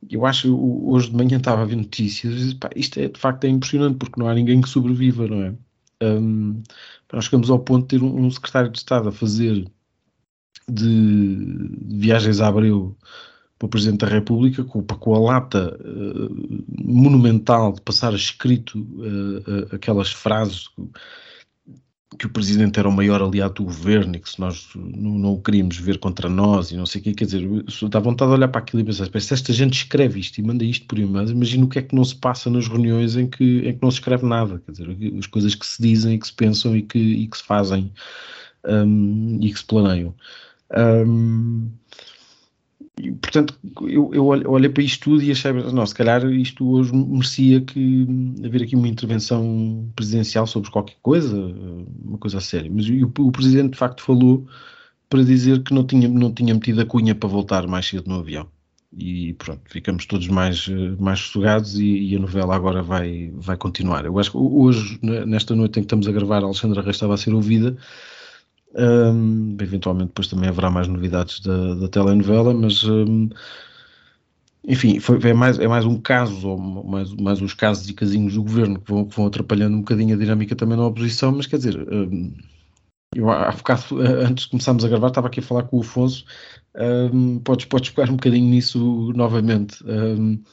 eu 0.10 0.26
acho 0.26 0.58
hoje 0.90 1.10
de 1.10 1.18
manhã 1.18 1.36
estava 1.36 1.62
a 1.62 1.66
ver 1.66 1.76
notícias 1.76 2.54
pá, 2.54 2.70
isto 2.74 2.98
é 3.02 3.10
de 3.10 3.20
facto 3.20 3.44
é 3.44 3.50
impressionante 3.50 3.98
porque 3.98 4.18
não 4.18 4.30
há 4.30 4.34
ninguém 4.34 4.62
que 4.62 4.70
sobreviva, 4.70 5.28
não 5.28 5.42
é? 5.42 5.54
Um, 6.02 6.64
nós 7.12 7.26
chegamos 7.26 7.50
ao 7.50 7.60
ponto 7.60 7.82
de 7.82 8.00
ter 8.00 8.02
um, 8.02 8.26
um, 8.26 8.32
secretário 8.32 8.72
de 8.72 8.78
Estado 8.78 9.10
a 9.10 9.12
fazer 9.12 9.70
de, 10.70 11.70
viagens 11.98 12.40
a 12.40 12.48
Abreu 12.48 12.96
para 13.60 13.66
o 13.66 13.70
Presidente 13.70 14.06
da 14.06 14.08
República, 14.08 14.64
com, 14.64 14.84
com 14.84 15.16
a 15.16 15.20
lata 15.20 15.78
uh, 15.82 16.66
monumental 16.82 17.74
de 17.74 17.82
passar 17.82 18.14
escrito 18.14 18.88
aquelas 19.74 20.14
frases 20.14 20.70
que 22.16 22.26
o 22.26 22.30
Presidente 22.30 22.80
era 22.80 22.88
o 22.88 22.92
maior 22.92 23.22
aliado 23.22 23.56
do 23.56 23.64
governo 23.66 24.16
e 24.16 24.20
que 24.20 24.30
se 24.30 24.40
nós 24.40 24.68
não, 24.76 25.12
não 25.12 25.34
o 25.34 25.42
queríamos 25.42 25.78
ver 25.78 26.00
contra 26.00 26.30
nós 26.30 26.72
e 26.72 26.78
não 26.78 26.86
sei 26.86 27.02
o 27.02 27.04
quê, 27.04 27.14
quer 27.14 27.26
dizer, 27.26 27.48
dá 27.90 28.00
vontade 28.00 28.32
de 28.32 28.38
olhar 28.38 28.48
para 28.48 28.62
aquilo 28.62 28.82
e 28.82 28.86
pensar, 28.86 29.08
se 29.20 29.34
esta 29.34 29.54
gente 29.54 29.74
escreve 29.74 30.20
isto 30.20 30.38
e 30.38 30.44
manda 30.44 30.64
isto 30.64 30.86
por 30.88 30.98
e-mail, 30.98 31.30
imagina 31.30 31.66
o 31.66 31.70
que 31.70 31.80
é 31.80 31.82
que 31.82 31.96
não 31.96 32.04
se 32.04 32.16
passa 32.16 32.50
nas 32.50 32.68
reuniões 32.68 33.16
em 33.16 33.28
que, 33.28 33.60
em 33.60 33.74
que 33.74 33.80
não 33.82 33.92
se 33.92 33.98
escreve 33.98 34.26
nada, 34.26 34.62
quer 34.66 34.72
dizer, 34.72 35.18
as 35.20 35.28
coisas 35.28 35.56
que 35.56 35.66
se 35.66 35.82
dizem 35.82 36.16
e 36.16 36.20
que 36.20 36.28
se 36.28 36.34
pensam 36.34 36.76
e 36.76 36.82
que, 36.82 37.00
e 37.00 37.28
que 37.28 37.38
se 37.38 37.44
fazem 37.44 37.92
um, 38.66 39.40
e 39.42 39.52
que 39.52 39.60
se 39.60 39.66
planeiam. 39.66 40.14
Um, 40.76 41.70
portanto, 43.22 43.58
eu, 43.82 44.12
eu, 44.14 44.26
olhei 44.26 44.70
para 44.70 44.84
isto 44.84 45.04
tudo 45.04 45.24
e 45.24 45.32
achei, 45.32 45.52
não, 45.52 45.86
se 45.86 45.94
calhar 45.94 46.26
isto 46.32 46.68
hoje 46.68 46.96
merecia 46.96 47.62
que 47.62 48.08
haver 48.44 48.64
aqui 48.64 48.76
uma 48.76 48.88
intervenção 48.88 49.90
presidencial 49.96 50.48
sobre 50.48 50.72
qualquer 50.72 50.96
coisa, 51.02 51.36
uma 52.04 52.18
coisa 52.18 52.38
a 52.38 52.42
sério. 52.42 52.72
Mas 52.74 52.88
o, 52.88 53.12
o 53.20 53.32
presidente 53.32 53.74
de 53.74 53.78
facto 53.78 54.02
falou 54.02 54.48
para 55.10 55.24
dizer 55.24 55.62
que 55.64 55.74
não 55.74 55.86
tinha, 55.86 56.08
não 56.08 56.32
tinha 56.34 56.54
metido 56.54 56.82
a 56.82 56.86
cunha 56.86 57.14
para 57.14 57.30
voltar 57.30 57.68
mais 57.68 57.86
cedo 57.88 58.08
no 58.08 58.20
avião. 58.20 58.48
E 58.98 59.34
pronto, 59.34 59.62
ficamos 59.66 60.06
todos 60.06 60.28
mais, 60.30 60.68
mais 60.98 61.20
sossegados 61.20 61.78
e, 61.78 61.86
e, 61.86 62.16
a 62.16 62.20
novela 62.20 62.56
agora 62.56 62.82
vai, 62.82 63.30
vai 63.36 63.58
continuar. 63.58 64.06
Eu 64.06 64.18
acho 64.18 64.32
que 64.32 64.38
hoje, 64.38 64.98
nesta 65.02 65.54
noite 65.54 65.80
em 65.80 65.82
que 65.82 65.88
estamos 65.88 66.08
a 66.08 66.14
gravar, 66.14 66.42
a 66.42 66.46
Alexandra 66.46 66.82
Reis 66.82 66.96
estava 66.96 67.14
a 67.14 67.18
ser 67.18 67.34
ouvida 67.34 67.76
um, 68.76 69.58
eventualmente 69.60 70.08
depois 70.08 70.28
também 70.28 70.50
haverá 70.50 70.70
mais 70.70 70.88
novidades 70.88 71.40
da, 71.40 71.76
da 71.76 71.88
telenovela, 71.88 72.54
mas 72.54 72.84
um, 72.84 73.30
enfim, 74.68 75.00
foi, 75.00 75.20
é, 75.24 75.34
mais, 75.34 75.60
é 75.60 75.68
mais 75.68 75.86
um 75.86 76.00
caso, 76.00 76.50
ou 76.50 76.58
mais, 76.58 77.14
mais 77.14 77.42
uns 77.42 77.54
casos 77.54 77.88
e 77.90 77.94
casinhos 77.94 78.34
do 78.34 78.44
governo 78.44 78.80
que 78.80 78.92
vão, 78.92 79.06
que 79.06 79.16
vão 79.16 79.28
atrapalhando 79.28 79.78
um 79.78 79.82
bocadinho 79.82 80.16
a 80.16 80.20
dinâmica 80.20 80.56
também 80.56 80.78
na 80.78 80.88
oposição, 80.88 81.32
mas 81.32 81.48
quer 81.48 81.58
dizer, 81.58 81.78
um, 81.92 82.34
eu 83.16 83.30
há 83.30 83.52
bocado, 83.52 83.84
antes 84.26 84.46
de 84.46 84.52
começarmos 84.52 84.84
a 84.84 84.90
gravar, 84.90 85.08
estava 85.08 85.28
aqui 85.28 85.40
a 85.40 85.44
falar 85.44 85.64
com 85.64 85.78
o 85.78 85.82
Afonso, 85.82 86.26
um, 86.76 87.40
podes, 87.40 87.66
podes 87.66 87.94
um 88.10 88.16
bocadinho 88.16 88.50
nisso 88.50 89.14
novamente. 89.16 89.84
Um, 89.86 90.44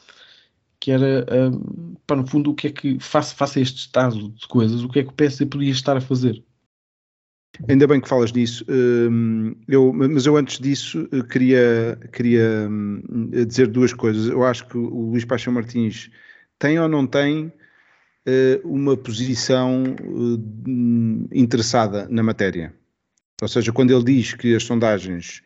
que 0.78 0.90
era, 0.90 1.24
um, 1.48 1.94
para 2.04 2.16
no 2.16 2.26
fundo, 2.26 2.50
o 2.50 2.54
que 2.54 2.66
é 2.66 2.70
que, 2.72 2.98
face, 2.98 3.34
face 3.34 3.60
a 3.60 3.62
este 3.62 3.78
estado 3.78 4.30
de 4.30 4.48
coisas, 4.48 4.82
o 4.82 4.88
que 4.88 4.98
é 4.98 5.04
que 5.04 5.10
o 5.10 5.12
PSD 5.12 5.46
podia 5.46 5.70
estar 5.70 5.96
a 5.96 6.00
fazer? 6.00 6.44
Ainda 7.68 7.86
bem 7.86 8.00
que 8.00 8.08
falas 8.08 8.32
disso, 8.32 8.64
hum, 8.68 9.54
eu, 9.68 9.92
mas 9.92 10.24
eu 10.24 10.36
antes 10.36 10.58
disso 10.58 11.08
eh, 11.12 11.22
queria, 11.22 11.98
queria 12.12 12.66
hum, 12.68 13.30
dizer 13.46 13.68
duas 13.68 13.92
coisas. 13.92 14.26
Eu 14.26 14.42
acho 14.44 14.66
que 14.66 14.78
o 14.78 15.10
Luís 15.10 15.24
Paixão 15.24 15.52
Martins 15.52 16.10
tem 16.58 16.78
ou 16.80 16.88
não 16.88 17.06
tem 17.06 17.52
eh, 18.26 18.60
uma 18.64 18.96
posição 18.96 19.84
hum, 20.02 21.28
interessada 21.30 22.08
na 22.08 22.22
matéria. 22.22 22.74
Ou 23.42 23.48
seja, 23.48 23.72
quando 23.72 23.92
ele 23.92 24.04
diz 24.04 24.34
que 24.34 24.54
as 24.54 24.62
sondagens 24.62 25.42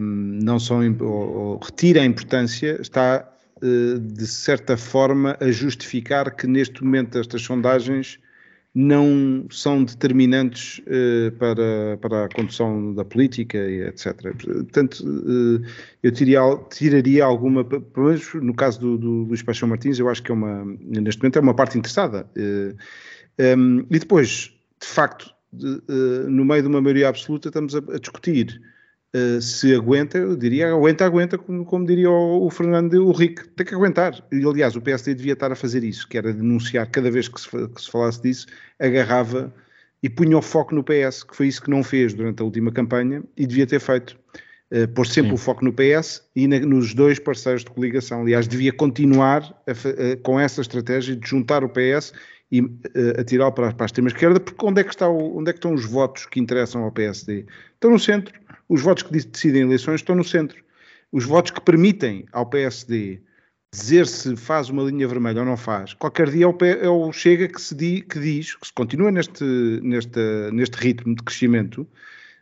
não 0.00 0.60
são 0.60 0.80
ou, 1.00 1.58
retira 1.58 2.00
a 2.00 2.04
importância, 2.04 2.80
está 2.80 3.28
eh, 3.62 3.98
de 4.00 4.26
certa 4.26 4.76
forma 4.76 5.36
a 5.40 5.50
justificar 5.50 6.34
que 6.34 6.46
neste 6.46 6.82
momento 6.82 7.18
estas 7.18 7.42
sondagens 7.42 8.18
não 8.74 9.46
são 9.50 9.84
determinantes 9.84 10.78
uh, 10.80 11.30
para, 11.32 11.98
para 12.00 12.24
a 12.24 12.28
condução 12.28 12.94
da 12.94 13.04
política, 13.04 13.58
etc. 13.58 14.34
Portanto, 14.40 15.04
uh, 15.04 15.62
eu 16.02 16.10
tiraria, 16.10 16.58
tiraria 16.70 17.24
alguma, 17.24 17.64
pelo 17.64 18.06
menos 18.06 18.32
no 18.34 18.54
caso 18.54 18.80
do, 18.80 18.96
do 18.96 19.10
Luís 19.24 19.42
Paixão 19.42 19.68
Martins, 19.68 19.98
eu 19.98 20.08
acho 20.08 20.22
que 20.22 20.30
é 20.30 20.34
uma, 20.34 20.64
neste 20.64 21.20
momento 21.20 21.38
é 21.38 21.42
uma 21.42 21.54
parte 21.54 21.76
interessada. 21.76 22.26
Uh, 22.36 22.74
eh, 23.38 23.54
um, 23.56 23.80
e 23.90 23.98
depois, 23.98 24.54
de 24.80 24.86
facto, 24.86 25.30
de, 25.52 25.82
no 26.28 26.44
meio 26.44 26.62
de 26.62 26.68
uma 26.68 26.80
maioria 26.80 27.08
absoluta, 27.08 27.48
estamos 27.48 27.74
a, 27.74 27.78
a 27.78 27.98
discutir 27.98 28.58
uh, 29.14 29.40
se 29.40 29.74
aguenta, 29.74 30.18
eu 30.18 30.36
diria 30.36 30.72
aguenta, 30.72 31.04
aguenta, 31.04 31.38
como, 31.38 31.64
como 31.64 31.86
diria 31.86 32.10
o, 32.10 32.46
o 32.46 32.50
Fernando 32.50 33.12
tem 33.56 33.66
que 33.66 33.74
aguentar. 33.74 34.24
E 34.32 34.44
aliás, 34.44 34.76
o 34.76 34.80
PSD 34.80 35.14
devia 35.14 35.32
estar 35.34 35.52
a 35.52 35.56
fazer 35.56 35.84
isso, 35.84 36.08
que 36.08 36.18
era 36.18 36.32
denunciar 36.32 36.90
cada 36.90 37.10
vez 37.10 37.28
que 37.28 37.40
se, 37.40 37.48
que 37.48 37.82
se 37.82 37.90
falasse 37.90 38.22
disso, 38.22 38.46
agarrava 38.78 39.52
e 40.02 40.08
punha 40.08 40.36
o 40.36 40.42
foco 40.42 40.74
no 40.74 40.82
PS, 40.82 41.22
que 41.22 41.36
foi 41.36 41.46
isso 41.46 41.62
que 41.62 41.70
não 41.70 41.84
fez 41.84 42.12
durante 42.12 42.42
a 42.42 42.44
última 42.44 42.72
campanha 42.72 43.22
e 43.36 43.46
devia 43.46 43.66
ter 43.66 43.80
feito. 43.80 44.18
Uh, 44.70 44.88
pôr 44.88 45.06
sempre 45.06 45.28
Sim. 45.28 45.34
o 45.34 45.36
foco 45.36 45.62
no 45.62 45.72
PS 45.72 46.22
e 46.34 46.48
na, 46.48 46.58
nos 46.60 46.94
dois 46.94 47.18
parceiros 47.18 47.62
de 47.62 47.70
coligação. 47.70 48.22
Aliás, 48.22 48.48
devia 48.48 48.72
continuar 48.72 49.42
a, 49.66 49.72
a, 49.72 50.16
com 50.22 50.40
essa 50.40 50.62
estratégia 50.62 51.14
de 51.14 51.28
juntar 51.28 51.62
o 51.62 51.68
PS 51.68 52.14
e 52.52 52.60
uh, 52.60 52.70
atirá-lo 53.18 53.52
para, 53.52 53.72
para 53.72 53.84
a 53.84 53.86
extrema 53.86 54.08
esquerda, 54.08 54.38
porque 54.38 54.64
onde 54.64 54.82
é, 54.82 54.84
que 54.84 54.90
está 54.90 55.08
o, 55.08 55.38
onde 55.38 55.48
é 55.50 55.52
que 55.52 55.58
estão 55.58 55.72
os 55.72 55.86
votos 55.86 56.26
que 56.26 56.38
interessam 56.38 56.84
ao 56.84 56.92
PSD? 56.92 57.46
Estão 57.74 57.90
no 57.90 57.98
centro. 57.98 58.38
Os 58.72 58.80
votos 58.80 59.02
que 59.02 59.12
decidem 59.12 59.60
eleições 59.60 59.96
estão 59.96 60.16
no 60.16 60.24
centro. 60.24 60.64
Os 61.12 61.26
votos 61.26 61.50
que 61.50 61.60
permitem 61.60 62.24
ao 62.32 62.46
PSD 62.46 63.20
dizer 63.70 64.06
se 64.06 64.34
faz 64.34 64.70
uma 64.70 64.82
linha 64.82 65.06
vermelha 65.06 65.40
ou 65.40 65.46
não 65.46 65.58
faz, 65.58 65.92
qualquer 65.92 66.30
dia 66.30 66.46
é 66.46 66.88
o, 66.88 67.08
é 67.10 67.12
Chega 67.12 67.48
que, 67.48 67.60
se 67.60 67.74
di, 67.74 68.00
que 68.00 68.18
diz, 68.18 68.54
que 68.54 68.66
se 68.66 68.72
continua 68.72 69.10
neste, 69.10 69.44
neste, 69.82 70.18
neste 70.52 70.74
ritmo 70.76 71.14
de 71.14 71.22
crescimento, 71.22 71.86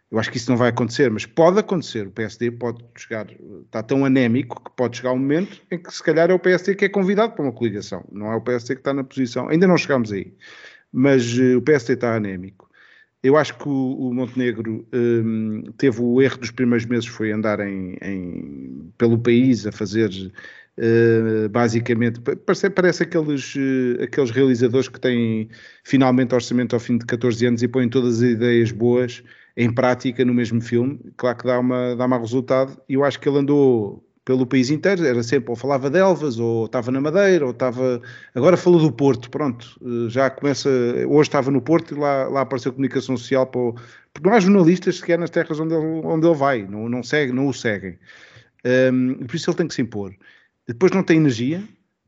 eu 0.08 0.20
acho 0.20 0.30
que 0.30 0.36
isso 0.36 0.48
não 0.48 0.56
vai 0.56 0.68
acontecer, 0.68 1.10
mas 1.10 1.26
pode 1.26 1.58
acontecer. 1.58 2.06
O 2.06 2.12
PSD 2.12 2.52
pode 2.52 2.84
chegar, 2.96 3.26
está 3.64 3.82
tão 3.82 4.04
anémico 4.04 4.62
que 4.62 4.70
pode 4.76 4.98
chegar 4.98 5.10
um 5.10 5.18
momento 5.18 5.60
em 5.68 5.78
que 5.78 5.92
se 5.92 6.02
calhar 6.02 6.30
é 6.30 6.34
o 6.34 6.38
PSD 6.38 6.76
que 6.76 6.84
é 6.84 6.88
convidado 6.88 7.32
para 7.32 7.42
uma 7.42 7.52
coligação. 7.52 8.04
Não 8.12 8.30
é 8.30 8.36
o 8.36 8.40
PSD 8.40 8.76
que 8.76 8.80
está 8.82 8.94
na 8.94 9.02
posição. 9.02 9.48
Ainda 9.48 9.66
não 9.66 9.76
chegamos 9.76 10.12
aí. 10.12 10.32
Mas 10.92 11.36
uh, 11.36 11.58
o 11.58 11.62
PSD 11.62 11.94
está 11.94 12.14
anémico. 12.14 12.69
Eu 13.22 13.36
acho 13.36 13.56
que 13.58 13.68
o, 13.68 14.08
o 14.08 14.14
Montenegro 14.14 14.86
um, 14.92 15.62
teve 15.76 16.00
o 16.00 16.22
erro 16.22 16.38
dos 16.38 16.50
primeiros 16.50 16.86
meses, 16.86 17.06
foi 17.06 17.30
andar 17.32 17.60
em, 17.60 17.96
em 18.00 18.92
pelo 18.96 19.18
país 19.18 19.66
a 19.66 19.72
fazer 19.72 20.10
uh, 20.10 21.48
basicamente, 21.50 22.20
parece, 22.20 22.70
parece 22.70 23.02
aqueles, 23.02 23.54
uh, 23.56 24.02
aqueles 24.02 24.30
realizadores 24.30 24.88
que 24.88 24.98
têm 24.98 25.48
finalmente 25.84 26.34
orçamento 26.34 26.74
ao 26.74 26.80
fim 26.80 26.96
de 26.96 27.04
14 27.04 27.44
anos 27.46 27.62
e 27.62 27.68
põem 27.68 27.88
todas 27.90 28.22
as 28.22 28.30
ideias 28.30 28.72
boas 28.72 29.22
em 29.56 29.72
prática 29.72 30.24
no 30.24 30.32
mesmo 30.32 30.60
filme. 30.60 30.98
Claro 31.16 31.36
que 31.36 31.44
dá, 31.44 31.58
uma, 31.58 31.94
dá 31.96 32.08
mau 32.08 32.20
resultado. 32.20 32.80
E 32.88 32.94
eu 32.94 33.04
acho 33.04 33.20
que 33.20 33.28
ele 33.28 33.38
andou 33.38 34.02
pelo 34.30 34.46
país 34.46 34.70
inteiro, 34.70 35.04
era 35.04 35.24
sempre 35.24 35.50
ou 35.50 35.56
falava 35.56 35.90
de 35.90 35.98
Elvas, 35.98 36.38
ou 36.38 36.66
estava 36.66 36.92
na 36.92 37.00
Madeira, 37.00 37.44
ou 37.44 37.50
estava. 37.50 38.00
Agora 38.32 38.56
falou 38.56 38.80
do 38.80 38.92
Porto, 38.92 39.28
pronto, 39.28 39.76
eh, 39.82 40.08
já 40.08 40.30
começa. 40.30 40.70
Hoje 41.08 41.28
estava 41.28 41.50
no 41.50 41.60
Porto 41.60 41.96
e 41.96 41.98
lá, 41.98 42.28
lá 42.28 42.42
apareceu 42.42 42.72
comunicação 42.72 43.16
social 43.16 43.44
para 43.44 43.60
o... 43.60 43.74
Porque 44.12 44.28
não 44.28 44.36
há 44.36 44.38
jornalistas 44.38 44.98
sequer 44.98 45.18
nas 45.18 45.30
terras 45.30 45.58
onde 45.58 45.74
ele, 45.74 45.84
onde 46.04 46.24
ele 46.28 46.36
vai, 46.36 46.62
não, 46.62 46.88
não, 46.88 47.02
segue, 47.02 47.32
não 47.32 47.48
o 47.48 47.52
seguem. 47.52 47.98
Um, 48.92 49.14
por 49.26 49.34
isso 49.34 49.50
ele 49.50 49.56
tem 49.56 49.66
que 49.66 49.74
se 49.74 49.82
impor. 49.82 50.14
Depois 50.64 50.92
não 50.92 51.02
tem 51.02 51.16
energia, 51.16 51.64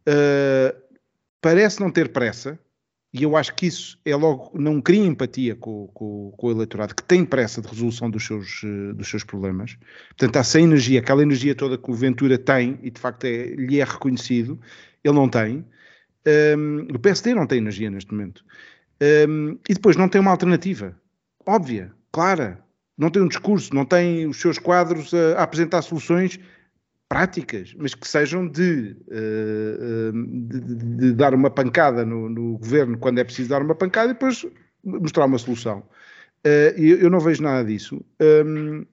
uh, 0.09 0.77
parece 1.41 1.81
não 1.81 1.91
ter 1.91 2.11
pressa, 2.11 2.57
e 3.12 3.22
eu 3.22 3.37
acho 3.37 3.55
que 3.55 3.66
isso 3.66 3.98
é 4.05 4.16
logo, 4.16 4.51
não 4.59 4.81
cria 4.81 5.05
empatia 5.05 5.55
com, 5.55 5.87
com, 5.88 6.33
com, 6.37 6.46
o 6.46 6.51
eleitorado 6.51 6.94
que 6.94 7.03
tem 7.03 7.25
pressa 7.25 7.61
de 7.61 7.68
resolução 7.68 8.11
dos 8.11 8.25
seus, 8.25 8.62
eh, 8.64 8.94
dos 8.94 9.09
seus 9.09 9.22
problemas. 9.22 9.77
Portanto, 10.16 10.42
sem 10.44 10.64
energia, 10.64 11.01
aquela 11.01 11.22
energia 11.22 11.55
toda 11.55 11.77
que 11.77 11.90
o 11.90 11.94
Ventura 11.94 12.38
tem 12.38 12.79
e 12.83 12.90
de 12.90 12.98
facto 12.98 13.25
é, 13.25 13.55
lhe 13.55 13.81
é 13.81 13.85
reconhecido, 13.85 14.59
ele 15.05 15.14
não 15.14 15.29
tem. 15.29 15.64
Um, 16.57 16.87
o 16.94 16.98
PSD 16.98 17.35
não 17.35 17.46
tem 17.46 17.59
energia 17.59 17.90
neste 17.90 18.12
momento. 18.12 18.42
Um, 19.29 19.59
e 19.68 19.75
depois 19.75 19.96
não 19.96 20.09
tem 20.09 20.20
uma 20.20 20.31
alternativa 20.31 20.96
óbvia, 21.46 21.92
clara. 22.11 22.62
Não 22.96 23.11
tem 23.11 23.22
um 23.22 23.29
discurso, 23.29 23.75
não 23.75 23.85
tem 23.85 24.27
os 24.27 24.40
seus 24.40 24.59
quadros 24.59 25.12
a, 25.14 25.40
a 25.40 25.42
apresentar 25.42 25.83
soluções 25.83 26.38
práticas, 27.12 27.75
mas 27.77 27.94
que 27.94 28.09
sejam 28.09 28.48
de, 28.48 28.96
uh, 29.07 30.12
de, 30.48 30.61
de 30.96 31.12
dar 31.12 31.35
uma 31.35 31.51
pancada 31.51 32.07
no, 32.07 32.27
no, 32.27 32.57
governo 32.57 32.96
quando 32.96 33.18
é 33.18 33.25
preciso 33.25 33.51
dar 33.51 33.61
uma 33.61 33.75
pancada 33.75 34.12
e 34.12 34.14
depois 34.14 34.46
mostrar 34.83 35.27
uma 35.27 35.37
solução. 35.37 35.81
Uh, 36.42 36.72
eu, 36.75 37.01
eu, 37.01 37.11
não 37.11 37.20
vejo 37.20 37.42
nada 37.42 37.68
disso. 37.68 38.03
Um, 38.18 38.87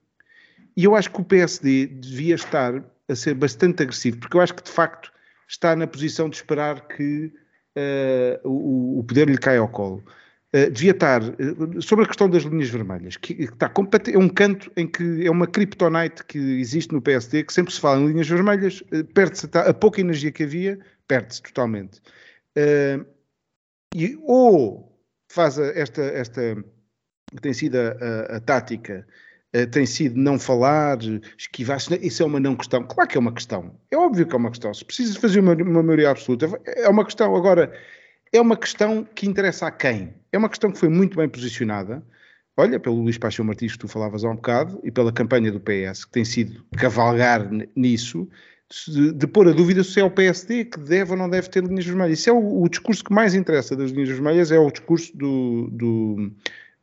e 0.75 0.84
eu 0.84 0.97
acho 0.97 1.10
que 1.12 1.21
o 1.21 1.23
PSD 1.23 1.88
devia 1.88 2.36
estar 2.36 2.84
a 3.08 3.15
ser 3.15 3.36
bastante 3.36 3.84
agressivo, 3.84 4.17
porque 4.17 4.36
eu 4.36 4.41
acho 4.41 4.53
que 4.53 4.63
de 4.63 4.71
facto 4.71 5.13
está 5.47 5.73
na 5.73 5.88
posição 5.88 6.29
de 6.29 6.36
esperar 6.36 6.89
que 6.89 7.32
o 8.43 9.01
poder 9.08 9.29
lhe 9.29 9.38
caia 9.38 9.60
ao 9.60 9.69
colo. 9.69 10.03
Uh, 10.56 10.72
devia 10.72 10.92
estar 10.92 11.22
uh, 11.22 11.80
sobre 11.80 12.06
a 12.06 12.08
questão 12.08 12.28
das 12.28 12.42
linhas 12.42 12.70
vermelhas, 12.70 13.16
que, 13.18 13.36
que 13.36 13.44
está 13.44 13.72
é 14.12 14.18
um 14.18 14.28
canto 14.28 14.72
em 14.76 14.88
que 14.88 15.24
é 15.24 15.30
uma 15.30 15.46
kryptonite 15.46 16.26
que 16.26 16.40
existe 16.40 16.92
no 16.92 17.00
PSD, 17.00 17.44
que 17.44 17.54
sempre 17.54 17.72
se 17.72 17.80
fala 17.80 18.02
em 18.02 18.08
linhas 18.08 18.28
vermelhas, 18.28 18.82
uh, 18.92 19.06
perde-se 19.14 19.48
a 19.54 19.74
pouca 19.76 20.02
energia 20.02 20.32
que 20.32 20.42
havia, 20.42 20.80
perde-se 21.08 21.44
totalmente. 21.44 22.02
e 23.96 24.18
ou 24.24 25.00
faz 25.32 25.60
a, 25.60 25.68
esta, 25.68 26.02
esta 26.02 26.56
que 27.30 27.42
tem 27.42 27.54
sido 27.54 27.78
a, 27.78 27.92
a, 27.92 28.38
a 28.38 28.40
tática 28.40 29.06
tem 29.72 29.84
sido 29.84 30.16
não 30.16 30.38
falar, 30.38 31.00
esquivar-se. 31.36 31.96
Isso 32.06 32.22
é 32.22 32.26
uma 32.26 32.40
não 32.40 32.56
questão. 32.56 32.84
Claro 32.84 33.10
que 33.10 33.18
é 33.18 33.20
uma 33.20 33.34
questão. 33.34 33.80
É 33.90 33.98
óbvio 33.98 34.28
que 34.28 34.34
é 34.36 34.38
uma 34.38 34.52
questão. 34.52 34.72
Se 34.74 34.86
precisa 34.86 35.20
fazer 35.20 35.40
uma, 35.40 35.54
uma 35.54 35.82
maioria 35.82 36.12
absoluta, 36.12 36.48
é 36.66 36.88
uma 36.88 37.04
questão. 37.04 37.36
Agora, 37.36 37.74
é 38.32 38.39
uma 38.39 38.58
questão 38.58 39.04
que 39.04 39.28
interessa 39.28 39.68
a 39.68 39.72
quem? 39.72 40.13
É 40.32 40.38
uma 40.38 40.50
questão 40.50 40.72
que 40.72 40.80
foi 40.80 40.89
muito 40.89 41.18
bem 41.18 41.28
posicionada. 41.28 42.04
Olha, 42.56 42.80
pelo 42.80 43.02
Luís 43.02 43.18
Paixão 43.18 43.46
Martins 43.46 43.74
que 43.74 43.80
tu 43.80 43.88
falavas 43.88 44.24
há 44.24 44.30
um 44.30 44.36
bocado 44.36 44.80
e 44.84 44.92
pela 44.92 45.13
campanha 45.13 45.52
do 45.52 45.62
PS, 45.62 46.06
que 46.06 46.12
tem 46.12 46.26
sido 46.26 46.63
cavalgar 46.78 47.50
nisso, 47.76 48.28
de, 48.88 49.13
de, 49.13 49.28
pôr 49.28 49.48
a 49.48 49.52
dúvida 49.52 49.84
se 49.84 50.00
é 50.00 50.04
o 50.04 50.12
PSD 50.12 50.65
que 50.65 50.80
deve 50.80 51.12
ou 51.12 51.18
não 51.18 51.30
deve 51.30 51.50
ter 51.50 51.63
linhas 51.63 51.86
vermelhas. 51.86 52.20
Isso 52.20 52.30
é 52.30 52.34
o, 52.34 52.62
o 52.62 52.70
discurso 52.70 53.04
que 53.04 53.13
mais 53.13 53.34
interessa 53.34 53.76
das 53.76 53.92
linhas 53.92 54.10
vermelhas, 54.10 54.52
é 54.52 54.60
o 54.60 54.70
discurso 54.70 55.15
do, 55.18 55.70
do, 55.72 56.32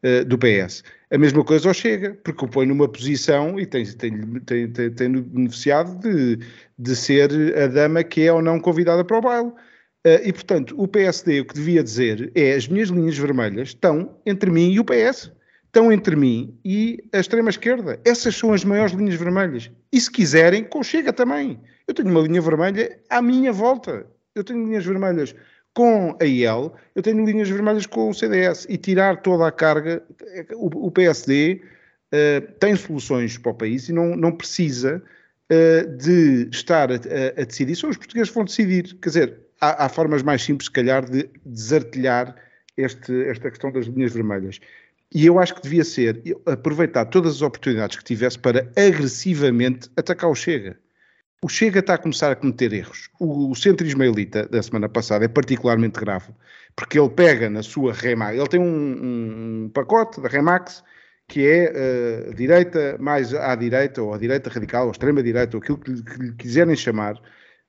uh, 0.02 0.24
do 0.24 0.38
PS. 0.38 0.82
A 1.10 1.18
mesma 1.18 1.44
coisa 1.44 1.68
ao 1.68 1.74
Chega, 1.74 2.18
porque 2.24 2.44
o 2.44 2.48
põe 2.48 2.66
numa 2.66 2.88
posição 2.88 3.60
e 3.60 3.66
tem, 3.66 3.84
tem, 3.84 4.40
tem, 4.40 4.72
tem, 4.72 4.90
tem 4.90 5.12
beneficiado 5.12 6.00
de, 6.00 6.38
de 6.76 6.96
ser 6.96 7.30
a 7.56 7.68
dama 7.68 8.02
que 8.02 8.22
é 8.22 8.32
ou 8.32 8.42
não 8.42 8.58
convidada 8.58 9.04
para 9.04 9.18
o 9.18 9.20
baile. 9.20 9.52
Uh, 10.06 10.22
e, 10.22 10.32
portanto, 10.32 10.72
o 10.78 10.86
PSD 10.86 11.40
o 11.40 11.44
que 11.44 11.54
devia 11.54 11.82
dizer 11.82 12.30
é 12.32 12.54
as 12.54 12.68
minhas 12.68 12.90
linhas 12.90 13.18
vermelhas 13.18 13.70
estão 13.70 14.16
entre 14.24 14.52
mim 14.52 14.70
e 14.70 14.78
o 14.78 14.84
PS. 14.84 15.32
Estão 15.64 15.90
entre 15.90 16.14
mim 16.14 16.56
e 16.64 17.02
a 17.12 17.18
extrema-esquerda. 17.18 17.98
Essas 18.04 18.36
são 18.36 18.52
as 18.52 18.64
maiores 18.64 18.94
linhas 18.94 19.16
vermelhas. 19.16 19.68
E 19.92 20.00
se 20.00 20.08
quiserem, 20.08 20.62
com 20.62 20.80
Chega 20.80 21.12
também. 21.12 21.60
Eu 21.88 21.92
tenho 21.92 22.08
uma 22.08 22.20
linha 22.20 22.40
vermelha 22.40 23.00
à 23.10 23.20
minha 23.20 23.52
volta. 23.52 24.06
Eu 24.32 24.44
tenho 24.44 24.64
linhas 24.64 24.86
vermelhas 24.86 25.34
com 25.74 26.16
a 26.20 26.24
IEL, 26.24 26.74
eu 26.94 27.02
tenho 27.02 27.22
linhas 27.26 27.50
vermelhas 27.50 27.84
com 27.84 28.08
o 28.08 28.14
CDS. 28.14 28.64
E 28.70 28.78
tirar 28.78 29.20
toda 29.22 29.46
a 29.46 29.52
carga, 29.52 30.02
o, 30.54 30.86
o 30.86 30.90
PSD 30.90 31.60
uh, 31.60 31.66
eh, 32.12 32.40
tem 32.60 32.76
soluções 32.76 33.36
para 33.36 33.50
o 33.50 33.54
país 33.54 33.88
e 33.88 33.92
não, 33.92 34.16
não 34.16 34.32
precisa 34.32 35.02
uh, 35.52 35.96
de 35.98 36.48
estar 36.50 36.90
a, 36.92 36.94
a, 36.94 37.42
a, 37.42 37.44
decidir. 37.44 37.74
São 37.74 37.90
os 37.90 37.96
portugueses 37.96 38.30
que 38.30 38.34
vão 38.36 38.44
decidir. 38.44 38.96
Quer 39.02 39.08
dizer, 39.08 39.45
há, 39.60 39.84
há 39.84 39.88
formas 39.88 40.22
mais 40.22 40.42
simples, 40.42 40.66
se 40.66 40.72
calhar, 40.72 41.04
de 41.04 41.28
desartilhar 41.44 42.34
este, 42.76 43.12
esta 43.28 43.50
questão 43.50 43.72
das 43.72 43.86
linhas 43.86 44.12
vermelhas. 44.12 44.60
E 45.14 45.24
eu 45.26 45.38
acho 45.38 45.54
que 45.54 45.62
devia 45.62 45.84
ser 45.84 46.20
aproveitar 46.44 47.06
todas 47.06 47.36
as 47.36 47.42
oportunidades 47.42 47.96
que 47.96 48.04
tivesse 48.04 48.38
para 48.38 48.70
agressivamente 48.76 49.90
atacar 49.96 50.30
o 50.30 50.34
Chega. 50.34 50.78
O 51.40 51.48
Chega 51.48 51.80
está 51.80 51.94
a 51.94 51.98
começar 51.98 52.32
a 52.32 52.36
cometer 52.36 52.72
erros. 52.72 53.08
O, 53.20 53.50
o 53.50 53.54
centro 53.54 53.86
ismaelita 53.86 54.46
da 54.48 54.62
semana 54.62 54.88
passada 54.88 55.24
é 55.24 55.28
particularmente 55.28 56.00
grave, 56.00 56.32
porque 56.74 56.98
ele 56.98 57.10
pega 57.10 57.48
na 57.48 57.62
sua 57.62 57.92
Remax, 57.92 58.36
ele 58.36 58.48
tem 58.48 58.60
um, 58.60 59.64
um 59.64 59.70
pacote 59.72 60.20
da 60.20 60.28
Remax 60.28 60.82
que 61.28 61.46
é 61.46 61.72
uh, 62.30 62.34
direita 62.34 62.96
mais 63.00 63.34
à 63.34 63.54
direita, 63.54 64.02
ou 64.02 64.14
à 64.14 64.18
direita 64.18 64.48
radical, 64.48 64.86
ou 64.86 64.92
extrema 64.92 65.22
direita, 65.22 65.56
ou 65.56 65.62
aquilo 65.62 65.78
que, 65.78 66.02
que 66.02 66.18
lhe 66.22 66.32
quiserem 66.34 66.76
chamar, 66.76 67.20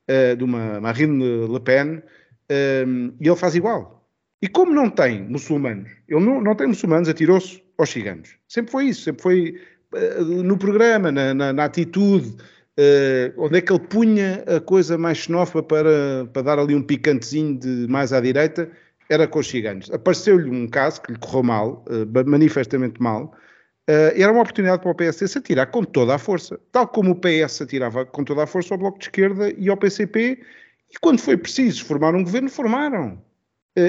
uh, 0.09 0.35
de 0.35 0.43
uma 0.43 0.79
Marine 0.79 1.47
Le 1.47 1.59
Pen, 1.59 1.97
uh, 1.97 2.03
e 3.19 3.27
ele 3.27 3.35
faz 3.35 3.55
igual. 3.55 4.07
E 4.41 4.47
como 4.47 4.73
não 4.73 4.89
tem 4.89 5.23
muçulmanos, 5.23 5.89
ele 6.07 6.23
não, 6.23 6.41
não 6.41 6.55
tem 6.55 6.67
muçulmanos, 6.67 7.09
atirou-se 7.09 7.63
aos 7.77 7.89
ciganos. 7.89 8.29
Sempre 8.47 8.71
foi 8.71 8.85
isso, 8.85 9.03
sempre 9.03 9.21
foi 9.21 9.55
no 10.43 10.57
programa, 10.57 11.11
na, 11.11 11.33
na, 11.33 11.53
na 11.53 11.63
atitude, 11.65 12.35
Uh, 12.79 13.33
onde 13.37 13.57
é 13.57 13.61
que 13.61 13.73
ele 13.73 13.79
punha 13.79 14.43
a 14.45 14.61
coisa 14.61 14.99
mais 14.99 15.17
xenófoba 15.17 15.63
para, 15.63 16.29
para 16.31 16.41
dar 16.43 16.59
ali 16.59 16.75
um 16.75 16.83
picantezinho 16.83 17.57
de 17.57 17.87
mais 17.89 18.13
à 18.13 18.21
direita, 18.21 18.69
era 19.09 19.27
com 19.27 19.39
os 19.39 19.47
ciganos. 19.47 19.89
Apareceu-lhe 19.91 20.47
um 20.47 20.67
caso 20.67 21.01
que 21.01 21.11
lhe 21.11 21.17
correu 21.17 21.41
mal, 21.41 21.83
manifestamente 22.27 23.01
mal, 23.01 23.33
era 23.87 24.31
uma 24.31 24.41
oportunidade 24.41 24.81
para 24.81 24.91
o 24.91 24.95
PSD 24.95 25.27
se 25.27 25.37
atirar 25.37 25.71
com 25.71 25.83
toda 25.83 26.13
a 26.13 26.17
força, 26.17 26.59
tal 26.71 26.87
como 26.87 27.11
o 27.11 27.15
PS 27.15 27.53
se 27.53 27.63
atirava 27.63 28.05
com 28.05 28.23
toda 28.23 28.43
a 28.43 28.47
força 28.47 28.73
ao 28.73 28.77
Bloco 28.77 28.99
de 28.99 29.05
Esquerda 29.05 29.49
e 29.57 29.69
ao 29.69 29.77
PCP, 29.77 30.41
e 30.91 30.99
quando 30.99 31.19
foi 31.19 31.37
preciso 31.37 31.85
formar 31.85 32.13
um 32.13 32.23
governo, 32.23 32.49
formaram. 32.49 33.21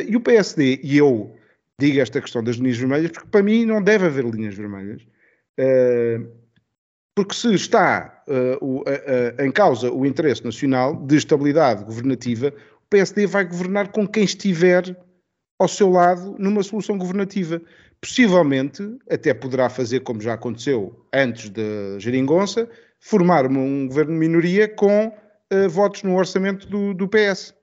e 0.07 0.15
o 0.15 0.21
PSD, 0.21 0.81
e 0.83 0.99
eu 0.99 1.35
digo 1.81 2.01
esta 2.01 2.21
questão 2.21 2.45
das 2.45 2.57
linhas 2.57 2.77
vermelhas, 2.77 3.11
porque 3.11 3.29
para 3.29 3.43
mim 3.43 3.65
não 3.65 3.83
deve 3.83 4.07
haver 4.07 4.25
linhas 4.25 4.55
vermelhas, 4.55 5.03
porque 7.15 7.35
se 7.35 7.55
está 7.55 8.23
em 9.41 9.51
causa 9.51 9.91
o 9.91 10.05
interesse 10.05 10.45
nacional 10.45 10.95
de 11.07 11.17
estabilidade 11.17 11.85
governativa, 11.85 12.49
o 12.85 12.89
PSD 12.91 13.27
vai 13.27 13.45
governar 13.45 13.89
com 13.89 14.07
quem 14.07 14.25
estiver 14.25 14.97
ao 15.59 15.67
seu 15.67 15.91
lado 15.91 16.37
numa 16.39 16.63
solução 16.63 16.97
governativa. 16.97 17.61
Possivelmente, 18.01 18.97
até 19.11 19.35
poderá 19.35 19.69
fazer 19.69 20.01
como 20.01 20.21
já 20.21 20.35
aconteceu 20.35 21.05
antes 21.13 21.51
da 21.51 21.99
Geringonça, 21.99 22.69
formar 23.01 23.47
um 23.47 23.89
governo 23.89 24.13
de 24.13 24.19
minoria 24.19 24.69
com 24.69 25.09
uh, 25.09 25.69
votos 25.69 26.03
no 26.03 26.17
orçamento 26.17 26.67
do, 26.69 26.95
do, 26.95 27.09
PS. 27.09 27.55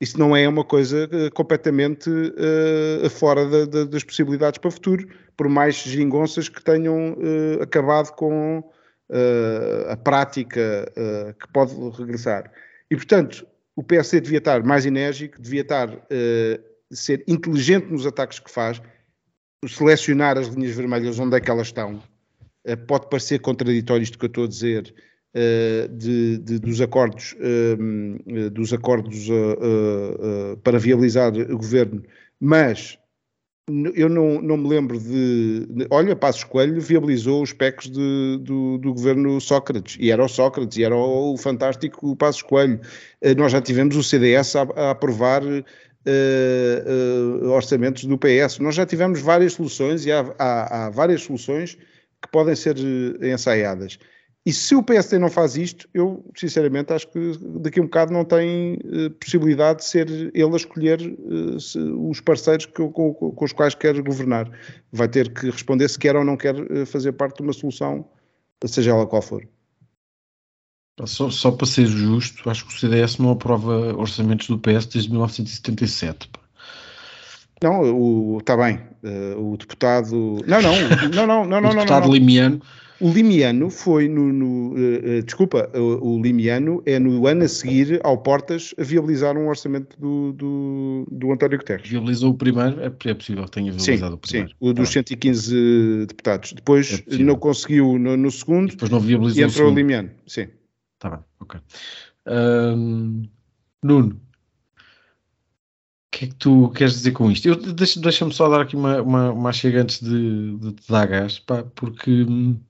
Isso 0.00 0.18
não 0.18 0.36
é 0.36 0.48
uma 0.48 0.64
coisa 0.64 1.04
uh, 1.04 1.32
completamente 1.32 2.10
uh, 2.10 3.10
fora 3.10 3.46
da, 3.46 3.64
da, 3.66 3.84
das 3.84 4.02
possibilidades 4.02 4.58
para 4.58 4.68
o 4.68 4.72
futuro, 4.72 5.08
por 5.36 5.48
mais 5.48 5.76
geringonças 5.76 6.48
que 6.48 6.62
tenham 6.62 7.16
acabado 7.60 8.12
com 8.16 8.68
a 9.88 9.96
prática 9.96 10.92
que 11.40 11.48
pode 11.52 11.72
regressar. 11.96 12.52
E, 12.90 12.96
portanto, 12.96 13.46
o 13.76 13.82
PSD 13.82 14.20
devia 14.20 14.38
estar 14.38 14.64
mais 14.64 14.84
enérgico, 14.84 15.40
devia 15.40 15.60
estar, 15.60 15.88
ser 16.90 17.22
inteligente 17.28 17.86
nos 17.86 18.04
ataques 18.04 18.40
que 18.40 18.50
faz, 18.50 18.82
selecionar 19.66 20.38
as 20.38 20.48
linhas 20.48 20.74
vermelhas 20.74 21.18
onde 21.18 21.36
é 21.36 21.40
que 21.40 21.50
elas 21.50 21.68
estão. 21.68 22.02
pode 22.86 23.08
parecer 23.08 23.40
contraditório 23.40 24.02
isto 24.02 24.18
que 24.18 24.26
eu 24.26 24.28
estou 24.28 24.44
a 24.44 24.48
dizer, 24.48 24.94
de, 25.90 26.38
de, 26.38 26.58
dos 26.58 26.80
acordos, 26.80 27.34
dos 28.52 28.72
acordos 28.72 29.26
para 30.62 30.78
viabilizar 30.78 31.32
o 31.34 31.56
governo, 31.56 32.02
mas 32.40 32.98
eu 33.94 34.08
não, 34.08 34.40
não 34.40 34.56
me 34.56 34.68
lembro 34.68 34.98
de. 34.98 35.86
Olha, 35.90 36.16
Passos 36.16 36.44
Coelho 36.44 36.80
viabilizou 36.80 37.42
os 37.42 37.52
PECs 37.52 37.90
de, 37.90 38.38
do, 38.40 38.78
do 38.78 38.94
governo 38.94 39.40
Sócrates, 39.40 39.96
e 40.00 40.10
era 40.10 40.24
o 40.24 40.28
Sócrates, 40.28 40.78
e 40.78 40.84
era 40.84 40.96
o, 40.96 41.36
fantástico 41.36 42.16
Passos 42.16 42.42
Coelho. 42.42 42.80
Nós 43.36 43.52
já 43.52 43.60
tivemos 43.60 43.94
o 43.96 44.02
CDS 44.02 44.56
a, 44.56 44.62
a 44.74 44.90
aprovar 44.92 45.42
uh, 46.06 47.44
uh, 47.44 47.50
orçamentos 47.50 48.04
do 48.04 48.18
PS. 48.18 48.58
Nós 48.58 48.74
já 48.74 48.86
tivemos 48.86 49.20
várias 49.20 49.54
soluções, 49.54 50.04
e 50.06 50.12
há, 50.12 50.34
há, 50.38 50.86
há 50.86 50.90
várias 50.90 51.22
soluções 51.22 51.74
que 51.74 52.30
podem 52.30 52.54
ser 52.54 52.76
ensaiadas. 53.22 53.98
E 54.46 54.52
se 54.52 54.74
o 54.74 54.82
PSD 54.82 55.18
não 55.18 55.28
faz 55.28 55.56
isto, 55.56 55.88
eu 55.92 56.24
sinceramente 56.34 56.92
acho 56.92 57.08
que 57.08 57.32
daqui 57.60 57.80
a 57.80 57.82
um 57.82 57.86
bocado 57.86 58.12
não 58.12 58.24
tem 58.24 58.74
uh, 58.74 59.10
possibilidade 59.10 59.80
de 59.80 59.84
ser 59.84 60.08
ele 60.10 60.52
a 60.52 60.56
escolher 60.56 60.98
se, 61.60 61.78
os 61.78 62.20
parceiros 62.20 62.64
que, 62.64 62.72
com, 62.72 63.12
com, 63.12 63.44
os 63.44 63.52
quais 63.52 63.74
quer 63.74 64.00
governar. 64.00 64.50
Vai 64.90 65.08
ter 65.08 65.32
que 65.32 65.50
responder 65.50 65.88
se 65.88 65.98
quer 65.98 66.16
ou 66.16 66.24
não 66.24 66.36
quer 66.36 66.54
fazer 66.86 67.12
parte 67.12 67.38
de 67.38 67.42
uma 67.42 67.52
solução, 67.52 68.08
seja 68.64 68.92
ela 68.92 69.06
qual 69.06 69.20
for. 69.20 69.46
Só, 71.06 71.30
só, 71.30 71.50
para 71.50 71.66
ser 71.66 71.86
justo, 71.86 72.48
acho 72.48 72.66
que 72.66 72.74
o 72.74 72.78
CDS 72.78 73.18
não 73.18 73.30
aprova 73.30 73.94
orçamentos 73.96 74.48
do 74.48 74.58
PS 74.58 74.86
desde 74.86 75.10
1977. 75.10 76.30
Não, 77.62 78.38
está 78.38 78.56
bem. 78.56 78.80
o 79.36 79.56
deputado. 79.56 80.38
Não, 80.46 80.62
não, 80.62 81.26
não, 81.26 81.26
não, 81.26 81.46
não, 81.46 81.60
não. 81.62 81.70
O 81.70 81.74
deputado 81.74 82.02
não, 82.02 82.08
não. 82.08 82.14
Limiano 82.14 82.62
o 83.00 83.10
Limiano 83.10 83.70
foi 83.70 84.08
no. 84.08 84.32
no 84.32 84.74
uh, 84.74 85.18
uh, 85.18 85.22
desculpa, 85.22 85.70
o, 85.74 86.14
o, 86.14 86.22
Limiano 86.22 86.82
é 86.84 86.98
no 86.98 87.26
ano 87.26 87.44
a 87.44 87.48
seguir 87.48 88.00
ao 88.02 88.18
Portas 88.18 88.74
a 88.76 88.82
viabilizar 88.82 89.36
um 89.36 89.48
orçamento 89.48 89.96
do, 89.98 90.32
do, 90.32 91.06
do 91.10 91.32
António 91.32 91.58
Guterres. 91.58 91.88
Viabilizou 91.88 92.32
o 92.32 92.34
primeiro? 92.34 92.80
É, 92.80 92.86
é 92.86 93.14
possível 93.14 93.44
que 93.44 93.50
tenha 93.52 93.72
viabilizado 93.72 94.10
sim, 94.10 94.14
o 94.14 94.18
primeiro. 94.18 94.48
Sim, 94.48 94.54
o 94.58 94.72
dos 94.72 94.88
tá 94.88 94.92
115 94.94 96.06
deputados. 96.06 96.52
Depois 96.52 97.02
é 97.08 97.18
não 97.18 97.36
conseguiu 97.36 97.98
no, 97.98 98.16
no 98.16 98.30
segundo 98.30 98.70
Depois 98.70 98.90
não 98.90 99.00
viabilizou 99.00 99.42
e 99.42 99.46
entrou 99.46 99.68
o, 99.68 99.72
o 99.72 99.74
Limiano. 99.74 100.10
Sim. 100.26 100.48
Está 100.98 101.10
bem, 101.10 101.24
ok. 101.38 101.60
Um, 102.26 103.22
Nuno, 103.80 104.16
o 104.16 104.20
que 106.10 106.24
é 106.24 106.28
que 106.28 106.34
tu 106.34 106.70
queres 106.70 106.94
dizer 106.94 107.12
com 107.12 107.30
isto? 107.30 107.54
deixa-me 107.72 108.02
deixa 108.02 108.28
só 108.32 108.48
dar 108.48 108.62
aqui 108.62 108.74
uma, 108.74 109.00
uma, 109.00 109.30
uma 109.30 109.52
chega 109.52 109.82
antes 109.82 110.00
de, 110.02 110.56
de 110.58 110.72
te 110.72 110.90
dar 110.90 111.06
gás, 111.06 111.38
pá, 111.38 111.62
porque 111.62 112.24
hum, 112.24 112.60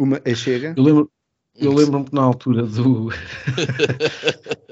uma 0.00 0.18
a 0.24 0.34
chega? 0.34 0.72
Eu 0.74 0.82
lembro, 0.82 1.12
eu 1.56 1.74
lembro-me 1.74 2.06
que 2.06 2.14
na 2.14 2.22
altura 2.22 2.62
do. 2.62 3.10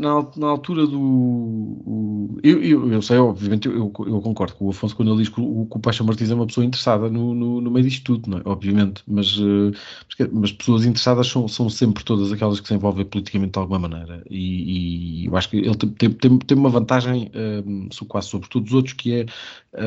na, 0.00 0.26
na, 0.36 0.46
altura 0.46 0.86
do. 0.86 2.38
Eu, 2.42 2.62
eu, 2.62 2.92
eu, 2.92 3.02
sei, 3.02 3.18
obviamente, 3.18 3.68
eu, 3.68 3.74
eu, 3.74 4.20
concordo 4.20 4.54
com 4.54 4.66
o 4.66 4.70
Afonso 4.70 4.96
quando 4.96 5.10
ele 5.10 5.18
diz 5.18 5.28
que 5.28 5.40
o, 5.40 5.66
que 5.66 5.76
o 5.76 5.80
Paixão 5.80 6.06
Martins 6.06 6.30
é 6.30 6.34
uma 6.34 6.46
pessoa 6.46 6.64
interessada 6.64 7.08
no, 7.10 7.34
no, 7.34 7.60
no 7.60 7.70
meio 7.70 7.86
disto 7.86 8.04
tudo, 8.04 8.30
não 8.30 8.38
é? 8.38 8.42
Obviamente, 8.44 9.02
mas, 9.06 9.38
uh, 9.38 9.72
mas 10.32 10.52
pessoas 10.52 10.84
interessadas 10.84 11.28
são, 11.28 11.46
são 11.46 11.68
sempre 11.68 12.02
todas 12.02 12.32
aquelas 12.32 12.60
que 12.60 12.68
se 12.68 12.74
envolvem 12.74 13.04
politicamente 13.04 13.52
de 13.52 13.58
alguma 13.58 13.78
maneira. 13.78 14.22
E, 14.30 15.24
e 15.24 15.26
eu 15.26 15.36
acho 15.36 15.50
que 15.50 15.58
ele 15.58 15.76
tem, 15.76 16.10
tem, 16.10 16.38
tem 16.38 16.58
uma 16.58 16.70
vantagem 16.70 17.30
um, 17.66 17.88
quase 18.08 18.28
sobre 18.28 18.48
todos 18.48 18.70
os 18.70 18.74
outros, 18.74 18.94
que 18.94 19.14
é 19.14 19.26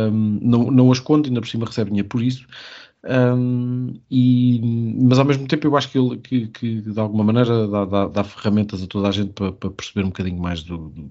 um, 0.10 0.40
não, 0.42 0.72
não 0.72 0.92
as 0.92 1.00
esconde, 1.04 1.30
ainda 1.30 1.42
por 1.42 1.48
cima 1.48 1.66
recebe 1.66 1.90
dinheiro 1.90 2.08
por 2.08 2.22
isso. 2.22 2.46
Um, 3.06 4.00
e, 4.10 4.62
mas 5.02 5.20
ao 5.20 5.26
mesmo 5.26 5.46
tempo 5.46 5.68
eu 5.68 5.76
acho 5.76 5.90
que, 5.90 5.98
ele, 5.98 6.18
que, 6.20 6.48
que 6.48 6.82
de 6.82 7.00
alguma 7.00 7.24
maneira 7.26 7.68
dá, 7.68 7.84
dá, 7.84 8.08
dá, 8.08 8.24
ferramentas 8.24 8.82
a 8.82 8.88
toda 8.88 9.10
a 9.10 9.12
gente 9.12 9.34
para, 9.34 9.52
para 9.52 9.72
perceber 9.72 10.06
um 10.06 10.10
bocadinho 10.10 10.42
mais 10.42 10.64
do, 10.64 10.90
do, 10.90 11.10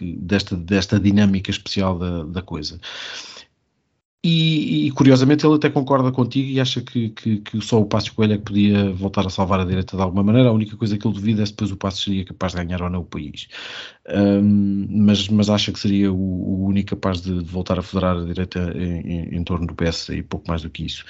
de, 0.00 0.16
desta, 0.16 0.56
desta 0.56 1.00
dinâmica 1.00 1.50
especial 1.50 1.98
da, 1.98 2.24
da 2.24 2.40
coisa. 2.42 2.80
E, 4.26 4.86
e, 4.86 4.90
curiosamente 4.92 5.44
ele 5.44 5.56
até 5.56 5.68
concorda 5.68 6.10
contigo 6.10 6.48
e 6.48 6.58
acha 6.58 6.80
que, 6.80 7.10
que, 7.10 7.40
que 7.40 7.60
só 7.60 7.78
o 7.78 7.84
Passos 7.84 8.08
Coelho 8.08 8.32
é 8.32 8.38
que 8.38 8.44
podia 8.44 8.90
voltar 8.90 9.26
a 9.26 9.28
salvar 9.28 9.60
a 9.60 9.66
direita 9.66 9.98
de 9.98 10.02
alguma 10.02 10.22
maneira. 10.22 10.48
A 10.48 10.52
única 10.52 10.78
coisa 10.78 10.96
que 10.96 11.06
ele 11.06 11.12
duvida 11.12 11.42
é 11.42 11.46
se 11.46 11.52
depois 11.52 11.70
o 11.70 11.76
Passos 11.76 12.04
seria 12.04 12.24
capaz 12.24 12.54
de 12.54 12.64
ganhar 12.64 12.80
ou 12.80 12.88
não 12.88 13.00
o 13.00 13.04
país. 13.04 13.48
Um, 14.08 14.86
mas, 14.88 15.28
mas 15.28 15.50
acha 15.50 15.70
que 15.70 15.78
seria 15.78 16.10
o, 16.10 16.16
o 16.16 16.64
único 16.64 16.96
capaz 16.96 17.20
de, 17.20 17.42
de, 17.42 17.50
voltar 17.50 17.78
a 17.78 17.82
federar 17.82 18.16
a 18.16 18.24
direita 18.24 18.72
em, 18.74 19.00
em, 19.00 19.36
em, 19.36 19.44
torno 19.44 19.66
do 19.66 19.74
PS 19.74 20.08
e 20.08 20.22
pouco 20.22 20.48
mais 20.48 20.62
do 20.62 20.70
que 20.70 20.86
isso. 20.86 21.04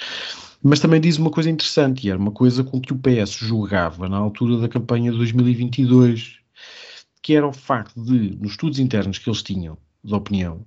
Mas 0.61 0.81
também 0.81 1.01
diz 1.01 1.17
uma 1.17 1.31
coisa 1.31 1.49
interessante, 1.49 2.05
e 2.05 2.11
era 2.11 2.19
uma 2.19 2.33
coisa 2.33 2.65
com 2.65 2.81
que 2.81 2.93
o 2.93 2.99
PS 2.99 3.37
julgava 3.37 4.09
na 4.09 4.17
altura 4.17 4.59
da 4.59 4.69
campanha 4.69 5.13
de 5.13 5.19
2022, 5.19 6.39
que 7.23 7.37
era 7.37 7.47
o 7.47 7.53
facto 7.53 8.03
de, 8.03 8.37
nos 8.41 8.53
estudos 8.53 8.81
internos 8.81 9.19
que 9.19 9.31
eles 9.31 9.41
tinham 9.41 9.79
de 10.03 10.13
opinião, 10.13 10.67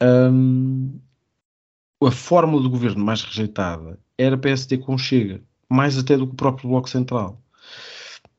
um, 0.00 1.00
a 2.06 2.10
fórmula 2.10 2.62
do 2.62 2.70
governo 2.70 3.04
mais 3.04 3.22
rejeitada 3.22 3.98
era 4.18 4.38
PSD 4.38 4.78
com 4.78 4.98
Chega, 4.98 5.42
mais 5.68 5.98
até 5.98 6.16
do 6.16 6.26
que 6.26 6.32
o 6.32 6.36
próprio 6.36 6.68
Bloco 6.68 6.88
Central. 6.88 7.40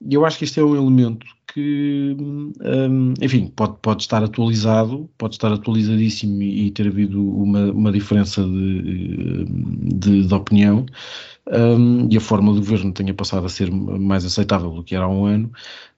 E 0.02 0.14
eu 0.14 0.26
acho 0.26 0.38
que 0.38 0.44
este 0.44 0.60
é 0.60 0.64
um 0.64 0.76
elemento 0.76 1.26
que, 1.54 2.16
um, 2.20 3.14
enfim, 3.22 3.48
pode, 3.56 3.78
pode 3.82 4.04
estar 4.04 4.24
atualizado, 4.24 5.10
pode 5.18 5.36
estar 5.36 5.52
atualizadíssimo 5.52 6.42
e, 6.42 6.68
e 6.68 6.72
ter 6.72 6.88
havido 6.88 7.22
uma, 7.22 7.72
uma 7.72 7.92
diferença 7.92 8.44
de, 8.44 9.46
de, 9.46 10.28
de 10.28 10.34
opinião, 10.34 10.86
um, 11.52 12.08
e 12.12 12.18
a 12.18 12.22
fórmula 12.22 12.56
do 12.56 12.62
governo 12.62 12.92
tenha 12.92 13.14
passado 13.14 13.46
a 13.46 13.50
ser 13.50 13.72
mais 13.72 14.26
aceitável 14.26 14.72
do 14.72 14.84
que 14.84 14.96
era 14.96 15.06
há 15.06 15.10
um 15.10 15.26
ano, 15.26 15.52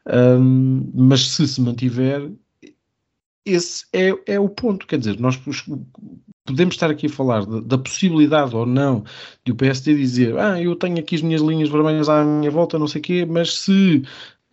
um, 0.07 0.91
mas 0.93 1.27
se 1.27 1.47
se 1.47 1.61
mantiver, 1.61 2.31
esse 3.45 3.85
é, 3.93 4.11
é 4.25 4.39
o 4.39 4.49
ponto. 4.49 4.87
Quer 4.87 4.99
dizer, 4.99 5.19
nós 5.19 5.37
podemos 6.45 6.75
estar 6.75 6.89
aqui 6.89 7.07
a 7.07 7.09
falar 7.09 7.45
da, 7.45 7.59
da, 7.59 7.77
possibilidade 7.77 8.55
ou 8.55 8.65
não 8.65 9.03
de 9.43 9.51
o 9.51 9.55
PSD 9.55 9.95
dizer 9.95 10.37
ah, 10.37 10.61
eu 10.61 10.75
tenho 10.75 10.99
aqui 10.99 11.15
as 11.15 11.21
minhas 11.21 11.41
linhas 11.41 11.69
vermelhas 11.69 12.07
à 12.07 12.23
minha 12.23 12.51
volta, 12.51 12.79
não 12.79 12.87
sei 12.87 13.01
o 13.01 13.03
quê, 13.03 13.25
mas 13.25 13.57
se 13.57 14.03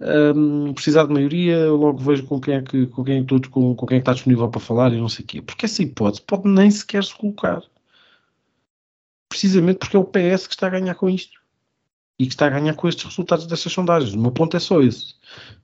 um, 0.03 0.73
precisar 0.75 1.07
de 1.07 1.13
maioria, 1.13 1.71
logo 1.71 1.99
vejo 1.99 2.25
com 2.25 2.41
quem 2.41 2.55
é 2.55 2.63
que, 2.63 2.87
com 2.87 3.05
quem, 3.05 3.21
é 3.21 3.25
que, 3.25 3.49
com, 3.49 3.75
com 3.75 3.87
quem 3.87 3.97
é 3.97 4.01
que 4.01 4.03
está 4.03 4.13
disponível 4.13 4.49
para 4.49 4.61
falar 4.61 4.93
e 4.93 4.99
não 4.99 5.09
sei 5.09 5.25
o 5.25 5.29
quê. 5.29 5.43
Porque 5.43 5.67
essa 5.67 5.83
hipótese 5.83 6.23
pode 6.23 6.49
nem 6.49 6.71
sequer 6.71 7.05
se 7.05 7.15
colocar. 7.15 7.63
Precisamente 9.29 9.79
porque 9.79 9.97
é 9.97 10.01
o 10.01 10.05
PS 10.05 10.47
que 10.47 10.55
está 10.55 10.67
a 10.67 10.71
ganhar 10.71 10.95
com 10.95 11.09
isto. 11.09 11.41
E 12.19 12.27
que 12.27 12.33
está 12.33 12.47
a 12.47 12.51
ganhar 12.51 12.75
com 12.75 12.89
estes 12.89 13.05
resultados 13.05 13.47
dessas 13.47 13.73
sondagens. 13.73 14.15
O 14.15 14.19
meu 14.19 14.33
ponto 14.33 14.57
é 14.57 14.61
só 14.61 14.83
esse. 14.83 15.15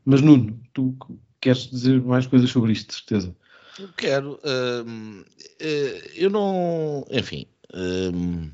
Mas 0.04 0.20
Nuno, 0.22 0.58
tu 0.72 0.96
queres 1.40 1.68
dizer 1.68 2.00
mais 2.02 2.26
coisas 2.26 2.50
sobre 2.50 2.72
isto, 2.72 2.88
de 2.88 2.94
certeza. 2.94 3.36
Eu 3.78 3.88
quero. 3.96 4.40
Uh, 4.44 5.20
uh, 5.20 6.10
eu 6.14 6.30
não. 6.30 7.06
Enfim. 7.10 7.46
Uh, 7.72 8.50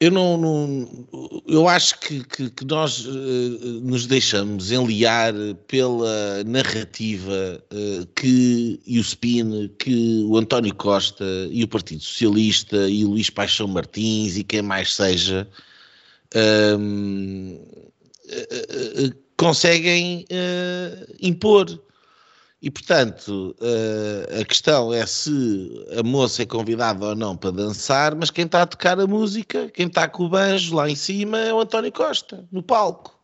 eu 0.00 0.12
não, 0.12 0.36
não, 0.36 1.08
eu 1.48 1.66
acho 1.66 1.98
que, 1.98 2.22
que, 2.22 2.48
que 2.50 2.64
nós 2.64 3.04
uh, 3.04 3.10
nos 3.82 4.06
deixamos 4.06 4.70
enliar 4.70 5.34
pela 5.66 6.44
narrativa 6.44 7.60
uh, 7.72 8.06
que 8.14 8.80
e 8.86 8.96
o 8.96 9.00
spin 9.00 9.68
que 9.76 10.22
o 10.24 10.36
António 10.36 10.72
Costa 10.76 11.24
e 11.50 11.64
o 11.64 11.68
Partido 11.68 12.00
Socialista 12.00 12.88
e 12.88 13.04
o 13.04 13.08
Luís 13.08 13.28
Paixão 13.28 13.66
Martins 13.66 14.36
e 14.36 14.44
quem 14.44 14.62
mais 14.62 14.94
seja 14.94 15.48
uh, 16.32 16.78
conseguem 19.36 20.26
impor. 21.20 21.66
E, 22.60 22.70
portanto, 22.70 23.54
uh, 23.60 24.40
a 24.40 24.44
questão 24.44 24.92
é 24.92 25.06
se 25.06 25.86
a 25.96 26.02
moça 26.02 26.42
é 26.42 26.46
convidada 26.46 27.06
ou 27.06 27.14
não 27.14 27.36
para 27.36 27.52
dançar, 27.52 28.16
mas 28.16 28.30
quem 28.30 28.46
está 28.46 28.62
a 28.62 28.66
tocar 28.66 28.98
a 28.98 29.06
música, 29.06 29.70
quem 29.70 29.86
está 29.86 30.08
com 30.08 30.24
o 30.24 30.28
banjo 30.28 30.74
lá 30.74 30.90
em 30.90 30.96
cima 30.96 31.38
é 31.38 31.54
o 31.54 31.60
António 31.60 31.92
Costa, 31.92 32.44
no 32.50 32.60
palco. 32.60 33.16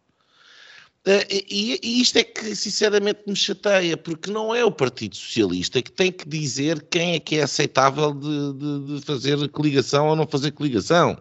Uh, 1.04 1.26
e, 1.28 1.80
e, 1.82 2.00
isto 2.00 2.16
é 2.16 2.24
que, 2.24 2.54
sinceramente, 2.54 3.22
me 3.26 3.34
chateia, 3.34 3.96
porque 3.96 4.30
não 4.30 4.54
é 4.54 4.64
o 4.64 4.70
Partido 4.70 5.16
Socialista 5.16 5.82
que 5.82 5.90
tem 5.90 6.12
que 6.12 6.26
dizer 6.26 6.86
quem 6.88 7.14
é 7.14 7.20
que 7.20 7.36
é 7.36 7.42
aceitável 7.42 8.14
de, 8.14 8.52
de, 8.52 8.94
de 8.94 9.04
fazer 9.04 9.48
coligação 9.48 10.08
ou 10.08 10.16
não 10.16 10.26
fazer 10.28 10.52
coligação. 10.52 11.18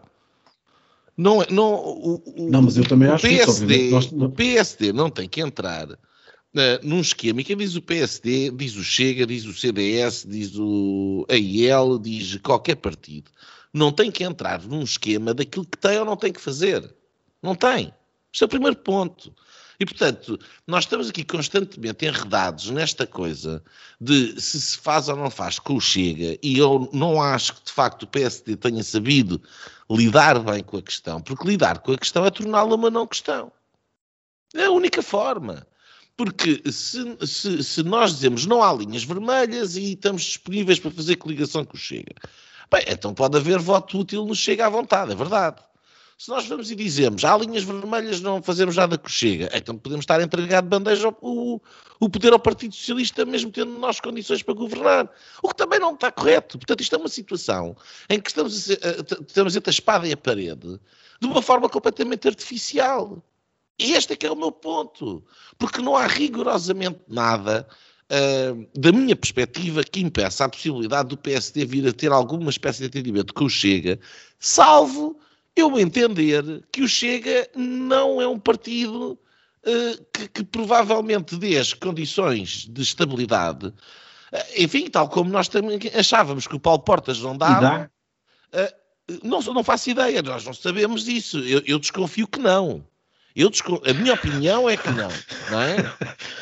Não, 1.18 1.42
é, 1.42 1.48
não, 1.50 1.74
o, 1.74 2.24
o, 2.26 2.50
não 2.50 2.62
mas 2.62 2.78
eu 2.78 2.88
também 2.88 3.10
acho 3.10 3.28
PSD, 3.28 3.68
que 3.68 3.84
isso, 3.84 4.16
nós... 4.16 4.30
o 4.30 4.32
PSD 4.32 4.94
não 4.94 5.10
tem 5.10 5.28
que 5.28 5.42
entrar 5.42 5.88
uh, 6.56 6.88
num 6.88 7.02
esquema, 7.02 7.42
e 7.42 7.44
quem 7.44 7.58
diz 7.58 7.76
o 7.76 7.82
PSD, 7.82 8.52
diz 8.52 8.76
o 8.76 8.84
Chega, 8.84 9.26
diz 9.26 9.46
o 9.46 9.54
CDS, 9.54 10.26
diz 10.28 10.56
o 10.56 11.26
AIL, 11.30 12.00
diz 12.00 12.38
qualquer 12.38 12.76
partido, 12.76 13.32
não 13.74 13.92
tem 13.92 14.12
que 14.12 14.24
entrar 14.24 14.62
num 14.64 14.84
esquema 14.84 15.34
daquilo 15.34 15.66
que 15.66 15.78
tem 15.78 15.98
ou 15.98 16.06
não 16.06 16.16
tem 16.16 16.32
que 16.32 16.42
fazer. 16.42 16.94
Não 17.42 17.56
tem. 17.56 17.94
Este 18.32 18.44
é 18.44 18.46
o 18.46 18.50
primeiro 18.50 18.76
ponto. 18.76 19.34
E, 19.80 19.86
portanto, 19.86 20.40
nós 20.68 20.84
estamos 20.84 21.10
aqui 21.10 21.24
constantemente 21.26 22.06
enredados 22.06 22.70
nesta 22.70 23.08
coisa 23.08 23.64
de 24.00 24.40
se 24.40 24.62
se 24.62 24.78
faz 24.78 25.10
ou 25.10 25.16
não 25.16 25.30
faz 25.30 25.60
com 25.60 25.76
o 25.76 25.82
Chega, 25.82 26.38
e 26.42 26.58
eu 26.58 26.90
não 26.94 27.22
acho 27.22 27.56
que, 27.56 27.66
de 27.66 27.72
facto, 27.72 28.04
o 28.04 28.08
PSD 28.08 28.56
tenha 28.56 28.84
sabido 28.84 29.42
lidar 29.90 30.40
bem 30.40 30.64
com 30.64 30.78
a 30.78 30.82
questão, 30.82 31.20
porque 31.20 31.48
lidar 31.48 31.80
com 31.80 31.92
a 31.92 31.98
questão 31.98 32.26
é 32.26 32.32
torná-la 32.32 32.76
uma 32.76 32.90
não 32.90 33.08
questão. 33.08 33.52
É 34.56 34.66
a 34.66 34.72
única 34.72 35.02
forma. 35.02 35.66
Porque 36.16 36.62
se, 36.72 37.18
se, 37.26 37.64
se, 37.64 37.84
nós 37.84 38.14
dizemos 38.14 38.46
não 38.46 38.62
há 38.62 38.72
linhas 38.72 39.04
vermelhas 39.04 39.76
e 39.76 39.94
estamos 39.94 40.22
disponíveis 40.22 40.80
para 40.80 40.92
fazer 40.92 41.16
coligação 41.16 41.66
com 41.66 41.76
o 41.76 41.80
Chega, 41.80 42.14
bem, 42.72 42.84
então 42.88 43.14
pode 43.14 43.36
haver 43.36 43.58
voto 43.60 44.00
útil 44.00 44.26
no 44.26 44.36
Chega 44.36 44.68
à 44.68 44.70
vontade, 44.70 45.12
é 45.12 45.16
verdade. 45.16 45.62
Se 46.16 46.30
nós 46.30 46.46
vamos 46.48 46.70
e 46.70 46.76
dizemos 46.76 47.26
há 47.26 47.36
linhas 47.36 47.64
vermelhas, 47.64 48.22
não 48.22 48.42
fazemos 48.42 48.76
nada 48.76 48.98
com 48.98 49.08
o 49.08 49.12
Chega, 49.12 49.50
então 49.54 49.76
podemos 49.76 50.04
estar 50.04 50.20
a 50.20 50.24
entregar 50.24 50.62
de 50.62 50.70
bandeja 50.70 51.14
o, 51.20 51.60
o 52.00 52.10
poder 52.10 52.32
ao 52.32 52.40
Partido 52.40 52.76
Socialista, 52.76 53.26
mesmo 53.26 53.52
tendo 53.52 53.72
nós 53.80 54.00
condições 54.00 54.44
para 54.44 54.54
governar. 54.54 55.10
O 55.42 55.50
que 55.50 55.56
também 55.56 55.80
não 55.80 55.96
está 55.96 56.12
correto. 56.12 56.60
Portanto, 56.60 56.82
isto 56.82 56.96
é 56.96 56.98
uma 57.00 57.10
situação 57.10 57.76
em 58.08 58.20
que 58.20 58.30
estamos, 58.30 58.70
a, 58.70 58.76
estamos 59.28 59.56
entre 59.56 59.70
a 59.70 59.74
espada 59.74 60.08
e 60.08 60.14
a 60.14 60.18
parede 60.18 60.80
de 61.20 61.28
uma 61.28 61.42
forma 61.42 61.68
completamente 61.68 62.28
artificial. 62.28 63.24
E 63.80 63.94
este 63.94 64.14
é 64.14 64.16
que 64.16 64.26
é 64.26 64.32
o 64.32 64.36
meu 64.36 64.52
ponto. 64.52 65.24
Porque 65.58 65.82
não 65.82 65.96
há 65.96 66.08
rigorosamente 66.08 67.00
nada, 67.08 67.68
uh, 68.10 68.80
da 68.80 68.92
minha 68.92 69.16
perspectiva, 69.16 69.84
que 69.84 70.02
impeça 70.02 70.46
a 70.46 70.50
possibilidade 70.50 71.10
do 71.10 71.18
PSD 71.18 71.66
vir 71.66 71.88
a 71.88 71.94
ter 71.94 72.12
alguma 72.12 72.50
espécie 72.50 72.80
de 72.80 72.86
atendimento 72.86 73.34
com 73.34 73.46
o 73.46 73.50
Chega, 73.50 74.00
salvo 74.40 75.18
eu 75.56 75.80
entender 75.80 76.44
que 76.72 76.82
o 76.82 76.88
Chega 76.88 77.48
não 77.56 78.22
é 78.22 78.28
um 78.28 78.40
partido 78.40 79.20
uh, 79.66 80.06
que, 80.14 80.28
que, 80.28 80.44
provavelmente 80.44 81.36
dê 81.36 81.58
as 81.58 81.74
condições 81.74 82.68
de 82.68 82.82
estabilidade. 82.82 83.68
Uh, 83.68 83.74
enfim, 84.58 84.90
tal 84.90 85.10
como 85.10 85.30
nós 85.30 85.48
também 85.48 85.80
achávamos 85.98 86.48
que 86.48 86.56
o 86.56 86.60
Paulo 86.60 86.80
Portas 86.80 87.20
não 87.20 87.38
dava. 87.38 87.92
Não, 89.22 89.42
não 89.42 89.64
faço 89.66 89.90
ideia, 89.90 90.22
nós 90.22 90.46
não 90.46 90.54
sabemos 90.54 91.04
disso. 91.04 91.40
Eu, 91.40 91.62
eu 91.66 91.78
desconfio 91.78 92.26
que 92.26 92.40
não. 92.40 92.86
Eu 93.36 93.50
A 93.90 93.94
minha 93.94 94.14
opinião 94.14 94.70
é 94.70 94.78
que 94.78 94.90
não, 94.92 95.10
não 95.50 95.62
é? 95.62 95.76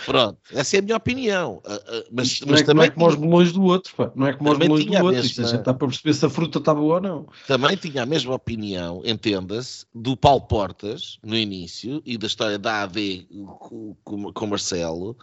Pronto, 0.06 0.38
essa 0.52 0.76
é 0.76 0.80
a 0.80 0.82
minha 0.82 0.98
opinião. 0.98 1.62
Uh, 1.66 1.74
uh, 1.74 2.04
mas, 2.12 2.42
não, 2.42 2.50
mas 2.50 2.62
é, 2.62 2.64
também 2.64 2.76
não 2.76 2.84
é 2.84 2.90
como 2.90 3.08
os 3.08 3.16
melões 3.16 3.52
do 3.54 3.64
outro, 3.64 3.96
pá. 3.96 4.12
não 4.14 4.28
é 4.28 4.34
como 4.34 4.52
os 4.52 4.58
melões 4.58 4.86
do 4.86 4.94
outro. 4.94 5.12
Mesma... 5.12 5.44
Isto, 5.44 5.56
está 5.56 5.74
para 5.74 5.88
perceber 5.88 6.14
se 6.14 6.26
a 6.26 6.30
fruta 6.30 6.60
está 6.60 6.74
boa 6.74 6.96
ou 6.96 7.02
não. 7.02 7.28
Também 7.48 7.78
tinha 7.78 8.04
a 8.04 8.06
mesma 8.06 8.36
opinião, 8.36 9.02
entenda-se, 9.06 9.86
do 9.96 10.18
Paulo 10.18 10.42
Portas 10.42 11.18
no 11.24 11.38
início 11.38 12.02
e 12.06 12.18
da 12.18 12.28
história 12.28 12.60
da 12.60 12.84
AD 12.84 13.26
com, 13.60 13.96
com, 14.34 14.48
Marcelo. 14.48 15.16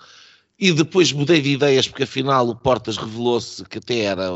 E 0.59 0.72
depois 0.72 1.12
mudei 1.12 1.42
de 1.42 1.51
ideias 1.51 1.86
porque 1.86 2.05
afinal 2.05 2.49
o 2.49 2.57
Portas 2.57 2.97
revelou-se 2.97 3.62
que 3.66 3.78
até 3.78 4.01
era 4.01 4.28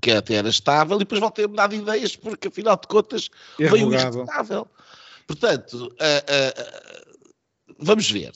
que 0.00 0.12
até 0.12 0.34
era 0.34 0.48
estável 0.48 0.96
e 0.96 1.00
depois 1.00 1.20
voltei 1.20 1.46
a 1.46 1.48
mudar 1.48 1.66
de 1.68 1.76
ideias 1.76 2.14
porque 2.14 2.48
afinal 2.48 2.76
de 2.76 2.86
contas 2.86 3.30
é 3.58 3.68
veio 3.68 3.92
instável. 3.92 4.68
Portanto, 5.26 5.74
uh, 5.74 5.88
uh, 5.88 7.16
vamos 7.78 8.10
ver. 8.10 8.32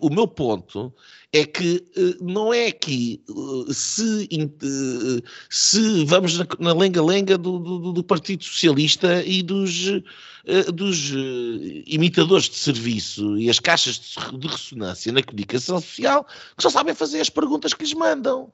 O 0.00 0.10
meu 0.10 0.28
ponto 0.28 0.94
é 1.32 1.44
que 1.44 1.84
não 2.20 2.52
é 2.52 2.68
aqui 2.68 3.22
se, 3.72 4.28
se 5.50 6.04
vamos 6.04 6.38
na 6.58 6.72
lenga-lenga 6.72 7.36
do, 7.36 7.58
do, 7.58 7.92
do, 7.92 8.04
Partido 8.04 8.44
Socialista 8.44 9.24
e 9.24 9.42
dos, 9.42 9.86
dos 10.72 11.10
imitadores 11.86 12.48
de 12.48 12.56
serviço 12.56 13.36
e 13.38 13.50
as 13.50 13.58
caixas 13.58 14.14
de 14.38 14.46
ressonância 14.46 15.10
na 15.10 15.22
comunicação 15.22 15.80
social 15.80 16.24
que 16.56 16.62
só 16.62 16.70
sabem 16.70 16.94
fazer 16.94 17.20
as 17.20 17.30
perguntas 17.30 17.74
que 17.74 17.82
lhes 17.82 17.94
mandam. 17.94 18.52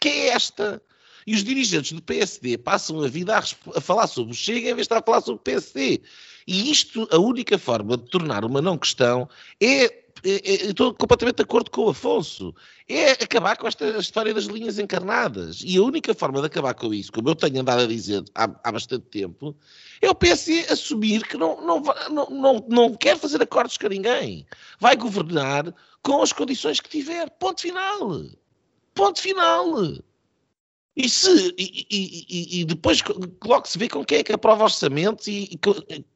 Que 0.00 0.08
é 0.08 0.28
esta? 0.28 0.80
E 1.26 1.34
os 1.34 1.44
dirigentes 1.44 1.92
do 1.92 2.02
PSD 2.02 2.58
passam 2.58 3.02
a 3.02 3.08
vida 3.08 3.36
a, 3.36 3.42
a 3.76 3.80
falar 3.80 4.06
sobre 4.06 4.32
o 4.32 4.36
Chega 4.36 4.70
em 4.70 4.74
vez 4.74 4.76
de 4.76 4.82
estar 4.82 4.98
a 4.98 5.02
falar 5.02 5.20
sobre 5.20 5.36
o 5.36 5.44
PSD. 5.44 6.02
E 6.46 6.70
isto, 6.70 7.08
a 7.10 7.18
única 7.18 7.58
forma 7.58 7.96
de 7.96 8.04
tornar 8.10 8.44
uma 8.44 8.60
não 8.60 8.76
questão 8.76 9.28
é 9.60 10.04
estou 10.24 10.94
completamente 10.94 11.36
de 11.36 11.42
acordo 11.42 11.70
com 11.70 11.82
o 11.82 11.90
Afonso. 11.90 12.54
É 12.88 13.12
acabar 13.12 13.56
com 13.56 13.66
esta 13.66 13.86
história 13.98 14.32
das 14.32 14.44
linhas 14.44 14.78
encarnadas. 14.78 15.62
E 15.64 15.76
a 15.76 15.82
única 15.82 16.14
forma 16.14 16.40
de 16.40 16.46
acabar 16.46 16.74
com 16.74 16.92
isso, 16.94 17.12
como 17.12 17.28
eu 17.28 17.34
tenho 17.34 17.60
andado 17.60 17.82
a 17.82 17.86
dizer 17.86 18.24
há, 18.34 18.44
há 18.62 18.72
bastante 18.72 19.06
tempo, 19.06 19.54
é 20.00 20.08
o 20.08 20.14
PSD 20.14 20.60
assumir 20.70 21.26
que 21.26 21.36
não, 21.36 21.60
não, 21.64 21.82
não, 22.10 22.30
não, 22.30 22.66
não 22.68 22.94
quer 22.94 23.18
fazer 23.18 23.42
acordos 23.42 23.76
com 23.76 23.88
ninguém. 23.88 24.46
Vai 24.78 24.96
governar 24.96 25.74
com 26.02 26.22
as 26.22 26.32
condições 26.32 26.80
que 26.80 26.88
tiver. 26.88 27.28
Ponto 27.30 27.60
final. 27.60 28.22
Ponto 28.94 29.20
final. 29.20 29.74
E, 30.96 31.08
se, 31.08 31.52
e, 31.58 31.86
e, 31.90 32.60
e 32.60 32.64
depois 32.64 33.02
logo 33.44 33.66
se 33.66 33.76
vê 33.76 33.88
com 33.88 34.04
quem 34.04 34.18
é 34.18 34.22
que 34.22 34.32
aprova 34.32 34.62
orçamentos 34.62 35.26
e, 35.26 35.58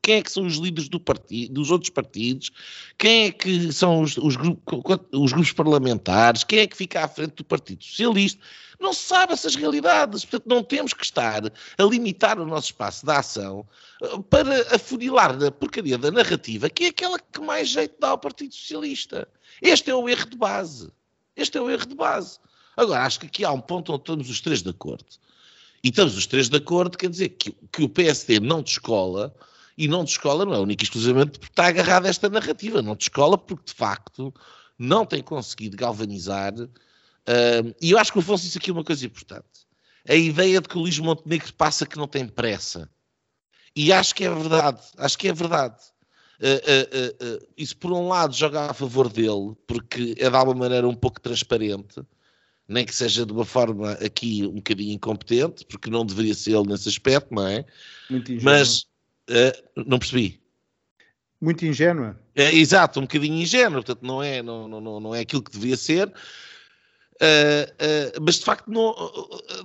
quem 0.00 0.16
é 0.16 0.22
que 0.22 0.30
são 0.30 0.46
os 0.46 0.54
líderes 0.54 0.88
do 0.88 1.00
partido, 1.00 1.54
dos 1.54 1.72
outros 1.72 1.90
partidos, 1.90 2.52
quem 2.96 3.24
é 3.24 3.32
que 3.32 3.72
são 3.72 4.02
os, 4.02 4.16
os, 4.16 4.36
os, 5.12 5.32
grupos 5.32 5.52
parlamentares, 5.52 6.44
quem 6.44 6.60
é 6.60 6.66
que 6.68 6.76
fica 6.76 7.04
à 7.04 7.08
frente 7.08 7.34
do 7.34 7.44
Partido 7.44 7.82
Socialista. 7.82 8.40
Não 8.78 8.92
se 8.92 9.02
sabe 9.02 9.32
essas 9.32 9.56
realidades, 9.56 10.24
portanto 10.24 10.48
não 10.48 10.62
temos 10.62 10.92
que 10.92 11.04
estar 11.04 11.42
a 11.44 11.82
limitar 11.82 12.38
o 12.38 12.46
nosso 12.46 12.66
espaço 12.66 13.04
de 13.04 13.10
ação 13.10 13.66
eh, 14.00 14.18
para 14.30 14.76
afunilar 14.76 15.36
na 15.36 15.50
porcaria 15.50 15.98
da 15.98 16.12
narrativa, 16.12 16.70
que 16.70 16.84
é 16.84 16.88
aquela 16.90 17.18
que 17.18 17.40
mais 17.40 17.70
jeito 17.70 17.96
dá 17.98 18.10
ao 18.10 18.18
Partido 18.18 18.54
Socialista. 18.54 19.26
Este 19.60 19.90
é 19.90 19.94
o 19.96 20.08
erro 20.08 20.30
de 20.30 20.36
base. 20.36 20.92
Este 21.34 21.58
é 21.58 21.60
o 21.60 21.68
erro 21.68 21.86
de 21.86 21.96
base. 21.96 22.38
Agora, 22.78 23.02
acho 23.02 23.18
que 23.18 23.26
aqui 23.26 23.44
há 23.44 23.50
um 23.50 23.60
ponto 23.60 23.92
onde 23.92 24.02
estamos 24.02 24.30
os 24.30 24.40
três 24.40 24.62
de 24.62 24.70
acordo. 24.70 25.04
E 25.82 25.88
estamos 25.88 26.16
os 26.16 26.26
três 26.26 26.48
de 26.48 26.56
acordo, 26.56 26.96
quer 26.96 27.10
dizer 27.10 27.30
que, 27.30 27.52
que 27.72 27.82
o 27.82 27.88
PSD 27.88 28.38
não 28.38 28.62
descola, 28.62 29.34
e 29.76 29.88
não 29.88 30.04
descola 30.04 30.44
não 30.44 30.54
é 30.54 30.60
única 30.60 30.84
e 30.84 30.84
exclusivamente 30.84 31.40
porque 31.40 31.52
está 31.52 31.66
agarrado 31.66 32.06
a 32.06 32.08
esta 32.08 32.28
narrativa, 32.28 32.80
não 32.80 32.94
descola 32.94 33.36
porque 33.36 33.64
de 33.66 33.74
facto 33.74 34.32
não 34.78 35.04
tem 35.04 35.20
conseguido 35.20 35.76
galvanizar. 35.76 36.54
Uh, 36.54 37.74
e 37.82 37.90
eu 37.90 37.98
acho 37.98 38.12
que 38.12 38.18
o 38.18 38.20
Afonso 38.20 38.44
disse 38.44 38.58
aqui 38.58 38.70
uma 38.70 38.84
coisa 38.84 39.04
importante. 39.04 39.66
A 40.08 40.14
ideia 40.14 40.60
de 40.60 40.68
que 40.68 40.78
o 40.78 40.80
Luís 40.80 41.00
Montenegro 41.00 41.52
passa 41.54 41.84
que 41.84 41.96
não 41.96 42.06
tem 42.06 42.28
pressa. 42.28 42.88
E 43.74 43.92
acho 43.92 44.14
que 44.14 44.22
é 44.22 44.32
verdade, 44.32 44.80
acho 44.96 45.18
que 45.18 45.26
é 45.26 45.32
verdade. 45.32 45.82
Uh, 46.40 47.40
uh, 47.40 47.48
isso 47.56 47.76
por 47.76 47.90
um 47.90 48.06
lado 48.06 48.36
joga 48.36 48.70
a 48.70 48.74
favor 48.74 49.08
dele, 49.08 49.56
porque 49.66 50.14
é 50.16 50.30
de 50.30 50.36
alguma 50.36 50.60
maneira 50.60 50.88
um 50.88 50.94
pouco 50.94 51.20
transparente, 51.20 52.00
nem 52.68 52.84
que 52.84 52.94
seja 52.94 53.24
de 53.24 53.32
uma 53.32 53.46
forma 53.46 53.92
aqui 53.92 54.46
um 54.46 54.56
bocadinho 54.56 54.92
incompetente, 54.92 55.64
porque 55.64 55.88
não 55.88 56.04
deveria 56.04 56.34
ser 56.34 56.52
ele 56.52 56.68
nesse 56.68 56.88
aspecto, 56.88 57.34
não 57.34 57.46
é? 57.46 57.64
Muito 58.10 58.30
ingênua. 58.30 58.52
Mas 58.52 58.80
uh, 59.30 59.82
não 59.86 59.98
percebi. 59.98 60.38
Muito 61.40 61.64
ingênua. 61.64 62.20
É, 62.34 62.54
exato, 62.54 63.00
um 63.00 63.04
bocadinho 63.04 63.40
ingênua, 63.40 63.82
portanto 63.82 64.02
não 64.02 64.22
é, 64.22 64.42
não, 64.42 64.68
não, 64.68 65.00
não 65.00 65.14
é 65.14 65.20
aquilo 65.20 65.42
que 65.42 65.50
deveria 65.50 65.78
ser. 65.78 66.08
Uh, 66.08 68.18
uh, 68.18 68.22
mas 68.22 68.36
de 68.36 68.44
facto 68.44 68.70
não, 68.70 68.94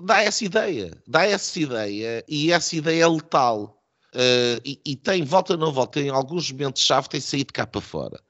dá 0.02 0.24
essa 0.24 0.46
ideia, 0.46 0.92
dá 1.06 1.26
essa 1.26 1.60
ideia 1.60 2.24
e 2.28 2.52
essa 2.52 2.76
ideia 2.76 3.04
é 3.04 3.08
letal. 3.08 3.80
E, 4.64 4.80
e, 4.86 4.96
tem, 4.96 5.24
volta 5.24 5.54
ou 5.54 5.60
não 5.60 5.72
volta, 5.72 6.00
em 6.00 6.10
alguns 6.10 6.52
momentos-chave 6.52 7.10
tem 7.10 7.20
saído 7.20 7.52
cá 7.52 7.66
para 7.66 7.82
fora. 7.82 8.22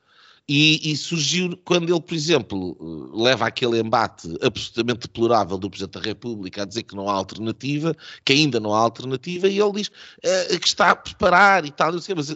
E, 0.47 0.91
e, 0.91 0.97
surgiu 0.97 1.55
quando 1.63 1.89
ele, 1.89 2.01
por 2.01 2.13
exemplo, 2.13 2.77
leva 3.13 3.47
aquele 3.47 3.79
embate 3.79 4.27
absolutamente 4.41 5.07
deplorável 5.07 5.57
do 5.57 5.69
Presidente 5.69 5.93
da 5.93 6.01
República 6.01 6.63
a 6.63 6.65
dizer 6.65 6.83
que 6.83 6.95
não 6.95 7.07
há 7.07 7.13
alternativa, 7.13 7.95
que 8.25 8.33
ainda 8.33 8.59
não 8.59 8.73
há 8.73 8.79
alternativa, 8.79 9.47
e 9.47 9.57
ele 9.57 9.71
diz 9.71 9.87
uh, 9.87 10.59
que 10.59 10.67
está 10.67 10.91
a 10.91 10.95
preparar 10.97 11.65
e 11.65 11.71
tal, 11.71 11.97
sei, 12.01 12.13
mas 12.13 12.35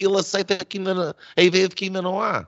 ele 0.00 0.18
aceita 0.18 0.56
que 0.64 0.78
ainda, 0.78 1.14
a 1.36 1.42
ideia 1.42 1.68
de 1.68 1.76
que 1.76 1.84
ainda 1.84 2.02
não 2.02 2.20
há. 2.20 2.44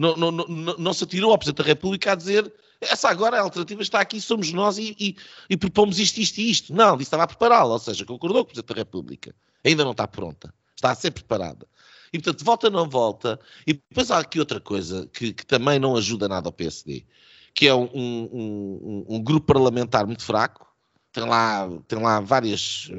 Não, 0.00 0.16
não, 0.16 0.32
não, 0.32 0.46
não 0.46 0.92
se 0.92 1.04
atirou 1.04 1.30
ao 1.30 1.38
Presidente 1.38 1.62
da 1.62 1.68
República 1.68 2.10
a 2.10 2.14
dizer 2.16 2.52
essa 2.82 3.08
agora 3.08 3.38
a 3.38 3.42
alternativa 3.42 3.80
está 3.80 4.00
aqui, 4.00 4.20
somos 4.20 4.52
nós 4.52 4.76
e, 4.76 4.96
e, 4.98 5.16
e 5.48 5.56
propomos 5.56 6.00
isto, 6.00 6.18
isto 6.18 6.38
e 6.38 6.50
isto. 6.50 6.74
Não, 6.74 6.96
disse 6.96 7.06
estava 7.06 7.22
a 7.22 7.26
prepará-la, 7.28 7.74
ou 7.74 7.78
seja, 7.78 8.04
concordou 8.04 8.44
com 8.44 8.50
o 8.50 8.54
Presidente 8.54 8.74
da 8.74 8.80
República. 8.80 9.34
Ainda 9.64 9.84
não 9.84 9.92
está 9.92 10.08
pronta. 10.08 10.52
Está 10.74 10.90
a 10.90 10.94
ser 10.96 11.12
preparada. 11.12 11.66
E, 12.12 12.18
portanto, 12.18 12.44
volta 12.44 12.70
não 12.70 12.88
volta. 12.88 13.40
E 13.66 13.72
depois 13.72 14.10
há 14.10 14.18
aqui 14.18 14.38
outra 14.38 14.60
coisa 14.60 15.08
que, 15.12 15.32
que 15.32 15.46
também 15.46 15.78
não 15.78 15.96
ajuda 15.96 16.28
nada 16.28 16.48
ao 16.48 16.52
PSD, 16.52 17.06
que 17.54 17.66
é 17.66 17.74
um, 17.74 17.88
um, 17.94 18.28
um, 18.32 19.04
um, 19.16 19.22
grupo 19.22 19.46
parlamentar 19.46 20.06
muito 20.06 20.22
fraco, 20.22 20.66
tem 21.10 21.24
lá, 21.24 21.68
tem 21.88 21.98
lá 21.98 22.20
várias 22.20 22.90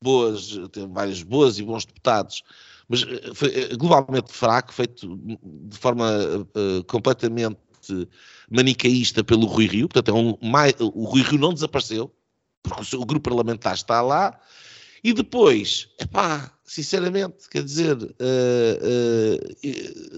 boas, 0.00 0.58
tem 0.72 0.90
várias 0.90 1.22
boas 1.22 1.58
e 1.58 1.62
bons 1.62 1.84
deputados, 1.84 2.42
mas 2.88 3.02
eh, 3.02 3.34
foi 3.34 3.48
eh, 3.54 3.76
globalmente 3.76 4.32
fraco, 4.32 4.72
feito 4.72 5.16
de 5.42 5.78
forma 5.78 6.10
uh, 6.10 6.84
completamente 6.84 7.58
manicaísta 8.50 9.24
pelo 9.24 9.46
Rui 9.46 9.66
Rio, 9.66 9.88
portanto 9.88 10.14
é 10.14 10.18
um, 10.18 10.50
mais, 10.50 10.74
o 10.78 11.04
Rui 11.04 11.22
Rio 11.22 11.38
não 11.38 11.52
desapareceu, 11.52 12.14
porque 12.62 12.82
o, 12.82 12.84
seu, 12.84 13.00
o 13.00 13.06
grupo 13.06 13.30
parlamentar 13.30 13.74
está 13.74 14.02
lá, 14.02 14.38
e 15.02 15.12
depois, 15.12 15.88
epá, 15.98 16.53
sinceramente, 16.74 17.48
quer 17.48 17.62
dizer, 17.62 17.96
uh, 17.96 18.08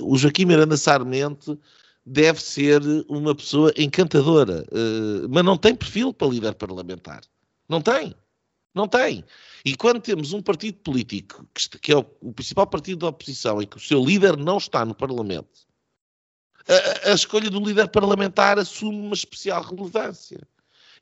uh, 0.00 0.10
o 0.10 0.16
Joaquim 0.16 0.46
Miranda 0.46 0.76
Sarmento 0.78 1.60
deve 2.04 2.40
ser 2.40 2.80
uma 3.08 3.34
pessoa 3.34 3.70
encantadora, 3.76 4.64
uh, 4.72 5.28
mas 5.28 5.44
não 5.44 5.58
tem 5.58 5.74
perfil 5.74 6.14
para 6.14 6.28
líder 6.28 6.54
parlamentar. 6.54 7.20
Não 7.68 7.82
tem. 7.82 8.14
Não 8.74 8.88
tem. 8.88 9.22
E 9.66 9.76
quando 9.76 10.00
temos 10.00 10.32
um 10.32 10.40
partido 10.40 10.78
político, 10.78 11.46
que, 11.52 11.78
que 11.78 11.92
é 11.92 11.96
o, 11.96 12.06
o, 12.22 12.32
principal 12.32 12.66
partido 12.66 13.00
da 13.00 13.08
oposição, 13.08 13.60
e 13.60 13.66
que 13.66 13.76
o 13.76 13.80
seu 13.80 14.02
líder 14.02 14.36
não 14.38 14.56
está 14.56 14.82
no 14.82 14.94
Parlamento, 14.94 15.66
a, 16.66 17.10
a 17.10 17.14
escolha 17.14 17.50
do 17.50 17.60
líder 17.60 17.88
parlamentar 17.88 18.58
assume 18.58 18.98
uma 18.98 19.14
especial 19.14 19.62
relevância. 19.62 20.40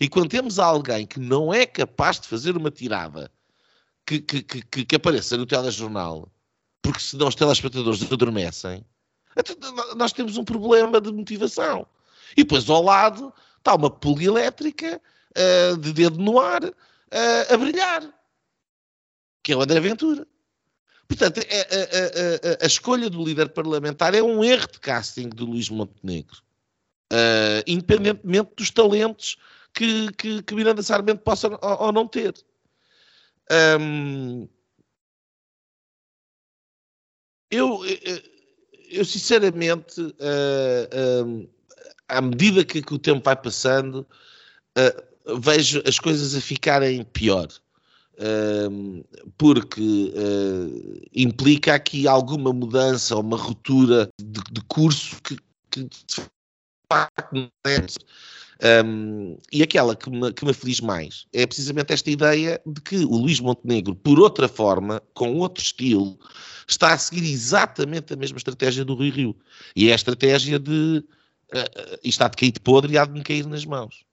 E 0.00 0.08
quando 0.08 0.30
temos 0.30 0.58
alguém 0.58 1.06
que 1.06 1.20
não 1.20 1.54
é 1.54 1.64
capaz 1.64 2.18
de 2.18 2.26
fazer 2.26 2.56
uma 2.56 2.72
tirada 2.72 3.30
que, 4.06 4.20
que, 4.20 4.42
que, 4.42 4.84
que 4.84 4.96
apareça 4.96 5.36
no 5.36 5.46
telejornal, 5.46 6.30
porque 6.82 7.00
senão 7.00 7.28
os 7.28 7.34
telespectadores 7.34 8.02
adormecem, 8.10 8.84
então, 9.36 9.56
nós 9.96 10.12
temos 10.12 10.36
um 10.36 10.44
problema 10.44 11.00
de 11.00 11.12
motivação. 11.12 11.86
E 12.36 12.42
depois 12.42 12.68
ao 12.68 12.82
lado 12.82 13.32
está 13.58 13.74
uma 13.74 13.90
pulga 13.90 14.24
elétrica 14.24 15.00
uh, 15.36 15.76
de 15.76 15.92
dedo 15.92 16.18
no 16.18 16.38
ar 16.38 16.64
uh, 16.64 17.52
a 17.52 17.56
brilhar, 17.56 18.02
que 19.42 19.52
é 19.52 19.56
o 19.56 19.62
André 19.62 19.80
Ventura. 19.80 20.26
Portanto, 21.06 21.38
a, 21.38 21.42
a, 21.42 22.60
a, 22.60 22.64
a, 22.64 22.66
escolha 22.66 23.10
do 23.10 23.22
líder 23.22 23.50
parlamentar 23.50 24.14
é 24.14 24.22
um 24.22 24.42
erro 24.42 24.66
de 24.72 24.80
casting 24.80 25.28
do 25.28 25.44
Luís 25.44 25.68
Montenegro, 25.68 26.38
uh, 27.12 27.62
independentemente 27.66 28.52
dos 28.56 28.70
talentos 28.70 29.36
que, 29.74 30.10
que, 30.12 30.42
que 30.42 30.54
Miranda 30.54 30.82
Sarmento 30.82 31.22
possa 31.22 31.48
ou, 31.48 31.86
ou 31.86 31.92
não 31.92 32.08
ter. 32.08 32.34
Um, 33.50 34.48
eu, 37.50 37.84
eu, 38.90 39.04
sinceramente, 39.04 40.00
uh, 40.00 41.24
uh, 41.24 41.50
à 42.08 42.20
medida 42.20 42.64
que, 42.64 42.82
que, 42.82 42.94
o 42.94 42.98
tempo 42.98 43.22
vai 43.24 43.36
passando, 43.36 44.06
uh, 44.78 45.38
vejo 45.40 45.82
as 45.86 45.98
coisas 45.98 46.34
a 46.34 46.40
ficarem 46.40 47.04
pior. 47.04 47.48
porque 49.36 50.12
implica 51.12 51.74
aqui 51.74 52.06
alguma 52.06 52.52
mudança 52.52 53.16
uma 53.16 53.36
ruptura 53.36 54.08
de, 54.20 54.40
de 54.52 54.60
curso 54.68 55.20
que, 55.22 55.36
que 55.70 55.82
de 55.84 56.30
facto 56.88 57.32
não 57.32 57.50
é 57.66 57.86
um, 58.84 59.36
e 59.52 59.62
aquela 59.62 59.96
que 59.96 60.08
me, 60.08 60.32
que 60.32 60.44
me 60.44 60.52
aflige 60.52 60.82
mais 60.82 61.26
é 61.32 61.46
precisamente 61.46 61.92
esta 61.92 62.10
ideia 62.10 62.60
de 62.64 62.80
que 62.80 62.96
o 62.96 63.16
Luís 63.16 63.40
Montenegro, 63.40 63.94
por 63.94 64.20
outra 64.20 64.48
forma, 64.48 65.02
com 65.12 65.38
outro 65.38 65.62
estilo, 65.62 66.18
está 66.68 66.92
a 66.92 66.98
seguir 66.98 67.24
exatamente 67.30 68.12
a 68.12 68.16
mesma 68.16 68.38
estratégia 68.38 68.84
do 68.84 68.94
Rui 68.94 69.10
Rio. 69.10 69.36
E 69.74 69.88
é 69.88 69.92
a 69.92 69.96
estratégia 69.96 70.58
de 70.58 71.04
uh, 71.52 71.98
isto 72.02 72.22
há 72.22 72.28
de 72.28 72.36
cair 72.36 72.52
de 72.52 72.60
podre 72.60 72.92
e 72.94 72.98
há 72.98 73.04
de 73.04 73.12
me 73.12 73.22
cair 73.22 73.46
nas 73.46 73.64
mãos. 73.64 74.04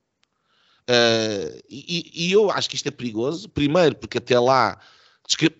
Uh, 0.89 1.61
e, 1.69 2.11
e, 2.13 2.31
eu 2.31 2.49
acho 2.49 2.69
que 2.69 2.75
isto 2.75 2.87
é 2.87 2.91
perigoso, 2.91 3.47
primeiro 3.47 3.95
porque 3.95 4.17
até 4.17 4.39
lá 4.39 4.79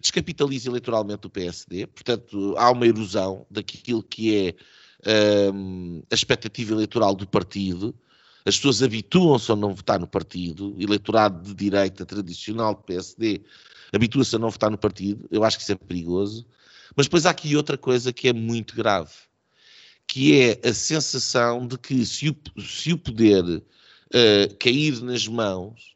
descapitaliza 0.02 0.68
eleitoralmente 0.68 1.28
o 1.28 1.30
PSD, 1.30 1.88
portanto 1.88 2.56
há 2.58 2.72
uma 2.72 2.86
erosão 2.86 3.46
daquilo 3.50 4.04
que 4.04 4.36
é 4.36 5.52
um, 5.54 6.02
a 6.12 6.16
expectativa 6.16 6.74
eleitoral 6.74 7.16
do 7.16 7.28
partido, 7.28 7.96
as 8.46 8.56
pessoas 8.56 8.82
habituam-se 8.82 9.52
a 9.52 9.56
não 9.56 9.74
votar 9.74 10.00
no 10.00 10.08
partido, 10.08 10.76
o 10.76 10.82
eleitorado 10.82 11.42
de 11.44 11.54
direita 11.54 12.06
tradicional 12.06 12.76
do 12.76 12.82
PSD 12.82 13.42
habitua-se 13.94 14.36
a 14.36 14.40
não 14.40 14.50
votar 14.50 14.72
no 14.72 14.78
partido, 14.78 15.28
eu 15.30 15.44
acho 15.44 15.58
que 15.58 15.64
isso 15.64 15.72
é 15.72 15.76
perigoso. 15.76 16.46
Mas 16.96 17.06
depois 17.06 17.26
há 17.26 17.30
aqui 17.30 17.56
outra 17.56 17.78
coisa 17.78 18.12
que 18.12 18.28
é 18.28 18.34
muito 18.34 18.76
grave, 18.76 19.14
que 20.08 20.40
é 20.40 20.60
a 20.68 20.74
sensação 20.74 21.66
de 21.66 21.78
que 21.78 22.06
se 22.06 22.30
o, 22.30 22.36
se 22.62 22.94
o 22.94 22.98
poder 22.98 23.44
uh, 23.46 24.56
cair 24.60 25.02
nas 25.02 25.28
mãos 25.28 25.96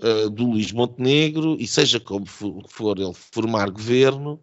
uh, 0.00 0.28
do 0.30 0.50
Luís 0.50 0.72
Montenegro, 0.72 1.56
e 1.58 1.66
seja 1.66 2.00
como 2.00 2.26
for 2.26 2.98
ele 2.98 3.14
formar 3.14 3.70
governo, 3.70 4.40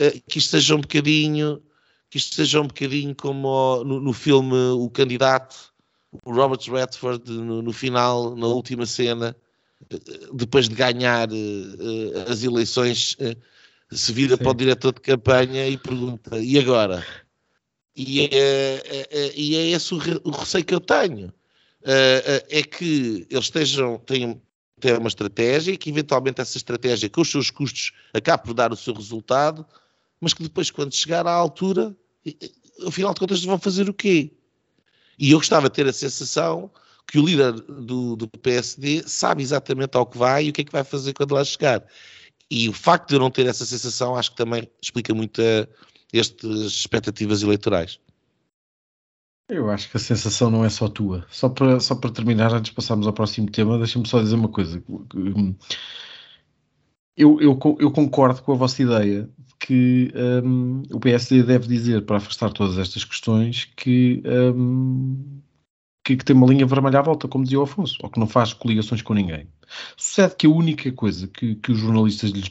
uh, 0.00 0.22
que 0.28 0.38
isto 0.38 0.50
seja 0.50 0.74
um 0.74 0.80
bocadinho, 0.80 1.62
que 2.10 2.18
isto 2.18 2.34
seja 2.34 2.60
um 2.60 2.66
bocadinho 2.66 3.14
como 3.14 3.84
no, 3.84 4.00
no 4.00 4.12
filme 4.12 4.56
O 4.72 4.90
Candidato, 4.90 5.72
o 6.24 6.32
Robert 6.32 6.60
Redford, 6.70 7.30
no, 7.30 7.62
no 7.62 7.72
final, 7.72 8.34
na 8.36 8.46
última 8.46 8.86
cena, 8.86 9.36
depois 10.32 10.68
de 10.68 10.74
ganhar 10.74 11.28
uh, 11.30 12.30
as 12.30 12.42
eleições, 12.42 13.16
uh, 13.20 13.36
se 13.96 14.12
vira 14.12 14.36
Sim. 14.36 14.42
para 14.42 14.50
o 14.50 14.54
diretor 14.54 14.92
de 14.92 15.00
campanha 15.00 15.66
e 15.68 15.76
pergunta: 15.76 16.38
e 16.38 16.58
agora? 16.58 17.04
E 17.96 18.20
é, 18.20 18.28
é, 18.32 19.08
é, 19.10 19.32
e 19.34 19.56
é 19.56 19.70
esse 19.70 19.94
o, 19.94 19.98
re, 19.98 20.20
o, 20.24 20.30
receio 20.30 20.64
que 20.64 20.74
eu 20.74 20.80
tenho. 20.80 21.28
Uh, 21.82 22.44
é 22.50 22.62
que 22.62 23.26
eles 23.30 23.44
estejam, 23.44 23.98
tenham, 23.98 24.40
tenham 24.80 24.98
uma 24.98 25.08
estratégia 25.08 25.72
e 25.72 25.76
que 25.76 25.90
eventualmente 25.90 26.40
essa 26.40 26.56
estratégia, 26.56 27.08
com 27.08 27.20
os 27.20 27.30
seus 27.30 27.50
custos, 27.50 27.92
acabe 28.12 28.44
por 28.44 28.54
dar 28.54 28.72
o 28.72 28.76
seu 28.76 28.92
resultado, 28.92 29.64
mas 30.20 30.34
que 30.34 30.42
depois, 30.42 30.70
quando 30.70 30.94
chegar 30.94 31.26
à 31.26 31.32
altura, 31.32 31.96
afinal 32.86 33.14
de 33.14 33.20
contas, 33.20 33.44
vão 33.44 33.58
fazer 33.58 33.88
o 33.88 33.94
quê? 33.94 34.32
E 35.18 35.32
eu 35.32 35.38
gostava 35.38 35.68
de 35.68 35.74
ter 35.74 35.86
a 35.86 35.92
sensação 35.92 36.70
que 37.06 37.18
o 37.18 37.24
líder 37.24 37.52
do, 37.52 38.16
do, 38.16 38.28
PSD 38.28 39.02
sabe 39.06 39.42
exatamente 39.42 39.96
ao 39.96 40.06
que 40.06 40.18
vai 40.18 40.44
e 40.44 40.50
o 40.50 40.52
que 40.52 40.60
é 40.60 40.64
que 40.64 40.72
vai 40.72 40.84
fazer 40.84 41.14
quando 41.14 41.34
lá 41.34 41.42
chegar. 41.42 41.82
E 42.50 42.68
o 42.68 42.72
facto 42.72 43.08
de 43.08 43.16
eu 43.16 43.20
não 43.20 43.30
ter 43.30 43.46
essa 43.46 43.64
sensação 43.64 44.14
acho 44.14 44.30
que 44.30 44.36
também 44.36 44.68
explica 44.80 45.14
muito 45.14 45.40
estas 46.12 46.72
expectativas 46.72 47.42
eleitorais. 47.42 47.98
Eu 49.48 49.70
acho 49.70 49.90
que 49.90 49.96
a 49.96 50.00
sensação 50.00 50.50
não 50.50 50.64
é 50.64 50.68
só 50.68 50.88
tua. 50.88 51.26
Só 51.30 51.48
para, 51.48 51.80
só 51.80 51.94
para 51.94 52.10
terminar, 52.10 52.52
antes 52.52 52.68
de 52.70 52.74
passarmos 52.74 53.06
ao 53.06 53.14
próximo 53.14 53.50
tema, 53.50 53.78
deixa-me 53.78 54.06
só 54.06 54.20
dizer 54.20 54.34
uma 54.34 54.48
coisa. 54.48 54.82
Eu, 57.18 57.40
eu, 57.40 57.58
eu 57.80 57.90
concordo 57.90 58.40
com 58.42 58.52
a 58.52 58.56
vossa 58.56 58.80
ideia 58.80 59.28
de 59.38 59.54
que 59.58 60.12
um, 60.44 60.82
o 60.92 61.00
PSD 61.00 61.42
deve 61.42 61.66
dizer, 61.66 62.06
para 62.06 62.18
afastar 62.18 62.52
todas 62.52 62.78
estas 62.78 63.04
questões, 63.04 63.64
que 63.76 64.22
um, 64.24 65.40
que, 66.04 66.16
que, 66.16 66.24
tem 66.24 66.36
uma 66.36 66.46
linha 66.46 66.64
vermelha 66.64 67.00
à 67.00 67.02
volta, 67.02 67.26
como 67.26 67.42
dizia 67.42 67.58
o 67.58 67.64
Afonso, 67.64 67.98
ou 68.02 68.08
que 68.08 68.20
não 68.20 68.26
faz 68.28 68.52
coligações 68.52 69.02
com 69.02 69.14
ninguém. 69.14 69.48
Sucede 69.96 70.36
que 70.36 70.46
a 70.46 70.50
única 70.50 70.90
coisa 70.92 71.26
que, 71.26 71.56
que 71.56 71.72
os 71.72 71.78
jornalistas 71.78 72.30
lhes 72.30 72.48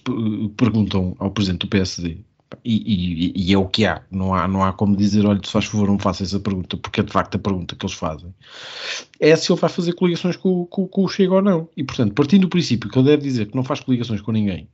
perguntam 0.58 1.16
ao 1.18 1.32
presidente 1.32 1.62
do 1.62 1.70
PSD, 1.70 2.20
e, 2.64 3.34
e, 3.36 3.50
e, 3.50 3.54
é 3.54 3.58
o 3.58 3.68
que 3.68 3.86
há, 3.86 4.02
não 4.10 4.34
há, 4.34 4.48
não 4.48 4.64
há 4.64 4.72
como 4.72 4.96
dizer, 4.96 5.26
olha, 5.26 5.40
se 5.44 5.52
faz 5.52 5.66
favor, 5.66 5.88
não 5.88 6.00
faça 6.00 6.24
essa 6.24 6.40
pergunta, 6.40 6.78
porque 6.78 7.02
é 7.02 7.04
de 7.04 7.12
facto 7.12 7.36
a 7.36 7.40
pergunta 7.40 7.76
que 7.76 7.86
eles 7.86 7.96
fazem, 7.96 8.34
é 9.20 9.36
se 9.36 9.52
ele 9.52 9.60
vai 9.60 9.70
fazer 9.70 9.94
coligações 9.94 10.38
com, 10.38 10.66
com, 10.66 10.88
com 10.88 11.04
o 11.04 11.10
Chega 11.10 11.34
ou 11.34 11.42
não. 11.42 11.70
E 11.76 11.84
portanto, 11.84 12.14
partindo 12.14 12.42
do 12.42 12.50
princípio 12.50 12.90
que 12.90 12.98
ele 12.98 13.08
deve 13.08 13.24
dizer 13.24 13.48
que 13.48 13.56
não 13.56 13.64
faz 13.64 13.80
coligações 13.82 14.22
com 14.22 14.32
ninguém, 14.32 14.70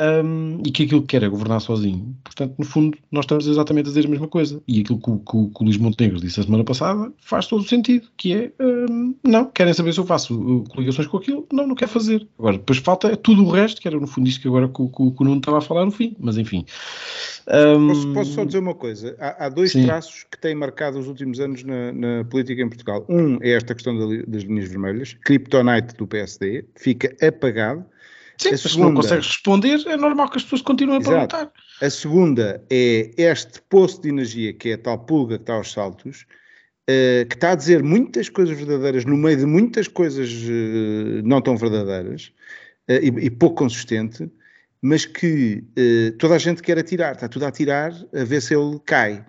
um, 0.00 0.62
e 0.64 0.70
que 0.70 0.84
aquilo 0.84 1.00
que 1.02 1.08
quer 1.08 1.22
é 1.22 1.28
governar 1.28 1.60
sozinho. 1.60 2.14
Portanto, 2.22 2.54
no 2.58 2.64
fundo, 2.64 2.98
nós 3.10 3.24
estamos 3.24 3.46
exatamente 3.46 3.86
a 3.86 3.88
dizer 3.88 4.06
a 4.06 4.10
mesma 4.10 4.28
coisa. 4.28 4.62
E 4.68 4.80
aquilo 4.80 4.98
que, 4.98 5.10
que, 5.10 5.54
que 5.54 5.62
o 5.62 5.64
Luís 5.64 5.76
Montenegro 5.78 6.20
disse 6.20 6.40
a 6.40 6.42
semana 6.42 6.64
passada 6.64 7.12
faz 7.18 7.46
todo 7.46 7.60
o 7.60 7.68
sentido, 7.68 8.08
que 8.16 8.34
é, 8.34 8.52
um, 8.60 9.14
não, 9.24 9.46
querem 9.46 9.72
saber 9.72 9.92
se 9.92 10.00
eu 10.00 10.06
faço 10.06 10.34
uh, 10.38 10.64
coligações 10.68 11.08
com 11.08 11.16
aquilo? 11.16 11.46
Não, 11.52 11.66
não 11.66 11.74
quero 11.74 11.90
fazer. 11.90 12.26
Agora, 12.38 12.58
depois 12.58 12.78
falta 12.78 13.16
tudo 13.16 13.44
o 13.44 13.50
resto, 13.50 13.80
que 13.80 13.88
era 13.88 13.98
no 13.98 14.06
fundo 14.06 14.28
isto 14.28 14.40
que 14.40 14.48
agora 14.48 14.68
que, 14.68 14.74
que, 14.74 15.10
que 15.10 15.22
o 15.22 15.24
Nuno 15.24 15.38
estava 15.38 15.58
a 15.58 15.62
falar 15.62 15.84
no 15.84 15.90
fim, 15.90 16.14
mas 16.18 16.36
enfim. 16.36 16.64
Um, 17.48 17.88
posso, 17.88 18.12
posso, 18.12 18.32
só 18.32 18.44
dizer 18.44 18.58
uma 18.58 18.74
coisa? 18.74 19.16
Há, 19.18 19.46
há 19.46 19.48
dois 19.48 19.72
sim. 19.72 19.84
traços 19.84 20.24
que 20.30 20.38
têm 20.38 20.54
marcado 20.54 20.98
os 20.98 21.06
últimos 21.06 21.40
anos 21.40 21.62
na, 21.62 21.92
na 21.92 22.24
política 22.24 22.60
em 22.60 22.68
Portugal. 22.68 23.06
Um 23.08 23.38
é 23.40 23.52
esta 23.52 23.74
questão 23.74 23.96
das 24.26 24.42
linhas 24.42 24.68
vermelhas, 24.68 25.16
Kryptonite 25.24 25.94
do 25.96 26.06
PSD, 26.06 26.64
fica 26.74 27.14
apagado 27.26 27.84
Sim, 28.38 28.50
a 28.50 28.58
segunda, 28.58 28.68
se 28.68 28.78
não 28.78 28.94
consegues 28.94 29.26
responder, 29.26 29.86
é 29.86 29.96
normal 29.96 30.28
que 30.30 30.36
as 30.36 30.42
pessoas 30.42 30.62
continuem 30.62 30.98
a 30.98 31.02
perguntar. 31.02 31.52
A 31.80 31.90
segunda 31.90 32.62
é 32.70 33.10
este 33.16 33.60
poço 33.68 34.02
de 34.02 34.08
energia, 34.08 34.52
que 34.52 34.70
é 34.70 34.72
a 34.74 34.78
tal 34.78 34.98
pulga 34.98 35.36
que 35.36 35.42
está 35.42 35.54
aos 35.54 35.72
saltos, 35.72 36.26
uh, 36.88 37.26
que 37.26 37.34
está 37.34 37.52
a 37.52 37.54
dizer 37.54 37.82
muitas 37.82 38.28
coisas 38.28 38.56
verdadeiras 38.56 39.04
no 39.04 39.16
meio 39.16 39.36
de 39.36 39.46
muitas 39.46 39.88
coisas 39.88 40.30
uh, 40.30 41.22
não 41.24 41.40
tão 41.40 41.56
verdadeiras 41.56 42.32
uh, 42.88 42.92
e, 42.92 43.26
e, 43.26 43.30
pouco 43.30 43.56
consistente, 43.56 44.30
mas 44.82 45.04
que 45.04 45.64
toda 46.18 46.34
a 46.34 46.38
gente 46.38 46.62
quer 46.62 46.78
atirar, 46.78 47.14
está 47.14 47.28
tudo 47.28 47.44
a 47.44 47.48
atirar 47.48 47.92
a 48.14 48.24
ver 48.24 48.40
se 48.40 48.54
ele 48.54 48.78
cai. 48.84 49.24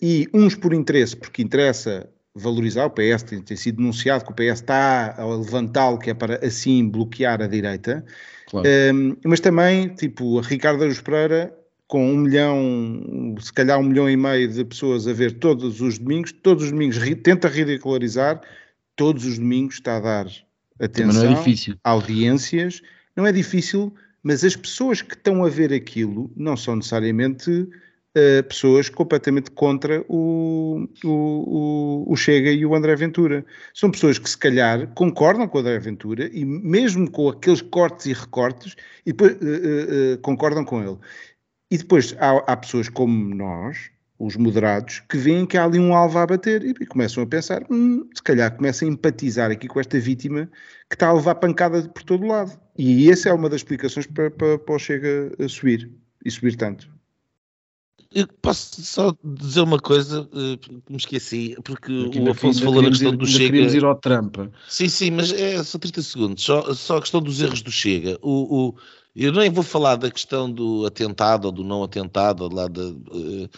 e 0.00 0.28
uns 0.32 0.54
por 0.54 0.72
interesse, 0.72 1.14
porque 1.14 1.42
interessa 1.42 2.08
valorizar, 2.34 2.86
o 2.86 2.90
PS 2.90 3.22
tem, 3.22 3.42
tem, 3.42 3.56
sido 3.56 3.76
denunciado 3.76 4.24
que 4.24 4.32
o 4.32 4.34
PS 4.34 4.60
está 4.60 5.14
a 5.18 5.24
levantá-lo, 5.24 5.98
que 5.98 6.10
é 6.10 6.14
para 6.14 6.44
assim 6.44 6.88
bloquear 6.88 7.42
a 7.42 7.46
direita, 7.46 8.04
claro. 8.48 8.66
um, 8.94 9.16
mas 9.24 9.40
também, 9.40 9.88
tipo, 9.88 10.38
a 10.38 10.42
Ricardo 10.42 10.82
Aruz 10.82 11.00
Pereira, 11.00 11.54
com 11.86 12.10
um 12.10 12.16
milhão, 12.16 13.34
se 13.38 13.52
calhar 13.52 13.78
um 13.78 13.82
milhão 13.82 14.08
e 14.08 14.16
meio 14.16 14.48
de 14.48 14.64
pessoas 14.64 15.06
a 15.06 15.12
ver 15.12 15.38
todos 15.38 15.82
os 15.82 15.98
domingos, 15.98 16.32
todos 16.32 16.64
os 16.64 16.70
domingos 16.70 16.98
tenta 17.22 17.48
ridicularizar, 17.48 18.40
todos 18.96 19.26
os 19.26 19.38
domingos 19.38 19.74
está 19.74 19.98
a 19.98 20.00
dar 20.00 20.26
atenção, 20.80 21.24
não 21.24 21.32
é 21.32 21.34
difícil. 21.34 21.76
audiências, 21.84 22.80
não 23.14 23.26
é 23.26 23.32
difícil, 23.32 23.92
mas 24.22 24.42
as 24.42 24.56
pessoas 24.56 25.02
que 25.02 25.14
estão 25.14 25.44
a 25.44 25.50
ver 25.50 25.70
aquilo 25.70 26.32
não 26.34 26.56
são 26.56 26.76
necessariamente 26.76 27.68
uh, 28.16 28.42
pessoas 28.44 28.88
completamente 28.88 29.50
contra 29.50 30.04
o, 30.08 30.86
o, 31.04 32.04
o, 32.06 32.16
Chega 32.16 32.50
e 32.50 32.64
o 32.64 32.74
André 32.74 32.94
Ventura. 32.96 33.44
São 33.74 33.90
pessoas 33.90 34.18
que, 34.18 34.28
se 34.28 34.38
calhar, 34.38 34.86
concordam 34.94 35.48
com 35.48 35.58
o 35.58 35.60
André 35.60 35.78
Ventura 35.78 36.30
e, 36.32 36.44
mesmo 36.44 37.10
com 37.10 37.28
aqueles 37.28 37.62
cortes 37.62 38.06
e 38.06 38.12
recortes, 38.12 38.76
e 39.06 39.12
depois, 39.12 39.32
uh, 39.32 40.18
concordam 40.22 40.64
com 40.64 40.82
ele. 40.82 40.98
E 41.70 41.78
depois 41.78 42.14
há, 42.18 42.38
há, 42.52 42.56
pessoas 42.56 42.88
como 42.88 43.34
nós, 43.34 43.90
os 44.18 44.36
moderados, 44.36 45.00
que 45.08 45.16
veem 45.16 45.46
que 45.46 45.56
há 45.56 45.64
ali 45.64 45.78
um 45.78 45.94
alvo 45.94 46.18
a 46.18 46.26
bater 46.26 46.62
e, 46.62 46.70
e 46.70 46.86
começam 46.86 47.22
a 47.22 47.26
pensar, 47.26 47.64
hum, 47.70 48.08
se 48.14 48.22
calhar 48.22 48.54
começam 48.54 48.88
a 48.88 48.92
empatizar 48.92 49.50
aqui 49.50 49.66
com 49.66 49.80
esta 49.80 49.98
vítima 49.98 50.48
que 50.88 50.94
está 50.94 51.08
a 51.08 51.12
levar 51.12 51.36
pancada 51.36 51.88
por 51.88 52.02
todo 52.02 52.26
lado. 52.26 52.60
E 52.76 53.10
essa 53.10 53.30
é 53.30 53.32
uma 53.32 53.48
das 53.48 53.60
explicações 53.60 54.06
para, 54.06 54.30
para, 54.30 54.58
para 54.58 54.74
o 54.74 54.78
Chega 54.78 55.32
a 55.42 55.48
subir 55.48 55.90
e 56.24 56.30
subir 56.30 56.56
tanto. 56.56 57.01
Eu 58.14 58.26
posso 58.40 58.82
só 58.82 59.14
dizer 59.22 59.60
uma 59.60 59.78
coisa 59.78 60.28
eh, 60.34 60.56
que 60.56 60.70
me 60.88 60.96
esqueci, 60.96 61.56
porque 61.64 61.92
o 61.92 62.30
Afonso 62.30 62.62
falou 62.62 62.82
na 62.82 62.88
questão 62.88 63.16
do 63.16 63.26
Chega. 63.26 63.46
Queríamos 63.46 63.74
ir 63.74 63.84
ao 63.84 63.94
Trump. 63.94 64.36
Sim, 64.68 64.88
sim, 64.88 65.10
mas 65.10 65.32
é 65.32 65.62
só 65.62 65.78
30 65.78 66.02
segundos. 66.02 66.44
Só, 66.44 66.74
só 66.74 66.98
a 66.98 67.00
questão 67.00 67.20
dos 67.22 67.40
erros 67.40 67.62
do 67.62 67.70
Chega. 67.70 68.18
O, 68.20 68.68
o, 68.68 68.74
eu 69.16 69.32
nem 69.32 69.50
vou 69.50 69.62
falar 69.62 69.96
da 69.96 70.10
questão 70.10 70.50
do 70.50 70.84
atentado 70.84 71.46
ou 71.46 71.52
do 71.52 71.64
não 71.64 71.82
atentado 71.82 72.52
lá 72.52 72.68
de, 72.68 72.80
uh, 72.80 73.50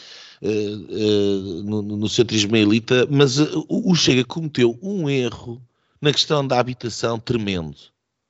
uh, 0.43 0.51
uh, 0.51 1.63
no, 1.65 1.83
no 1.83 2.09
centrismo 2.09 2.57
elita, 2.57 3.07
mas 3.11 3.39
o, 3.39 3.67
o 3.69 3.95
Chega 3.95 4.25
cometeu 4.25 4.79
um 4.83 5.09
erro 5.11 5.61
na 6.01 6.13
questão 6.13 6.47
da 6.47 6.61
habitação 6.61 7.19
tremendo. 7.19 7.77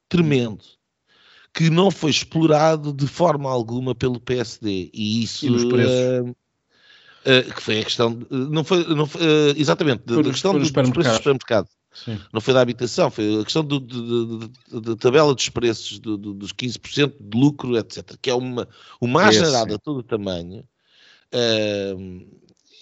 Tremendo 0.09 0.63
que 1.55 1.71
não 1.71 1.89
foi 1.89 2.11
explorado 2.11 2.93
de 2.93 3.07
forma 3.07 3.49
alguma 3.49 3.95
pelo 3.95 4.19
PSD. 4.19 4.91
E 4.93 5.23
isso. 5.23 5.47
E 5.47 5.51
uh, 5.51 6.31
uh, 6.31 7.55
que 7.55 7.63
foi 7.63 7.79
a 7.79 7.85
questão. 7.85 8.19
não 8.29 8.65
foi. 8.65 8.85
Não 8.93 9.07
foi 9.07 9.23
uh, 9.23 9.55
exatamente, 9.57 10.03
da 10.05 10.21
questão 10.25 10.59
dos, 10.59 10.73
preços 10.73 10.93
do 10.93 11.15
supermercado. 11.15 11.69
Sim. 11.93 12.19
Não 12.33 12.41
foi 12.41 12.53
da 12.53 12.61
habitação, 12.61 13.09
foi 13.09 13.41
a 13.41 13.45
questão 13.45 13.65
da 13.65 14.97
tabela 14.97 15.33
dos 15.33 15.49
preços 15.49 16.01
do, 16.01 16.19
do, 16.19 16.35
dos 16.35 16.53
15% 16.53 17.15
de 17.21 17.39
lucro, 17.39 17.79
etc., 17.79 18.17
que 18.21 18.29
é 18.29 18.35
uma, 18.35 18.69
uma 19.01 19.31
generada 19.31 19.77
a 19.77 19.79
todo 19.79 19.99
o 19.99 20.03
tamanho. 20.03 20.65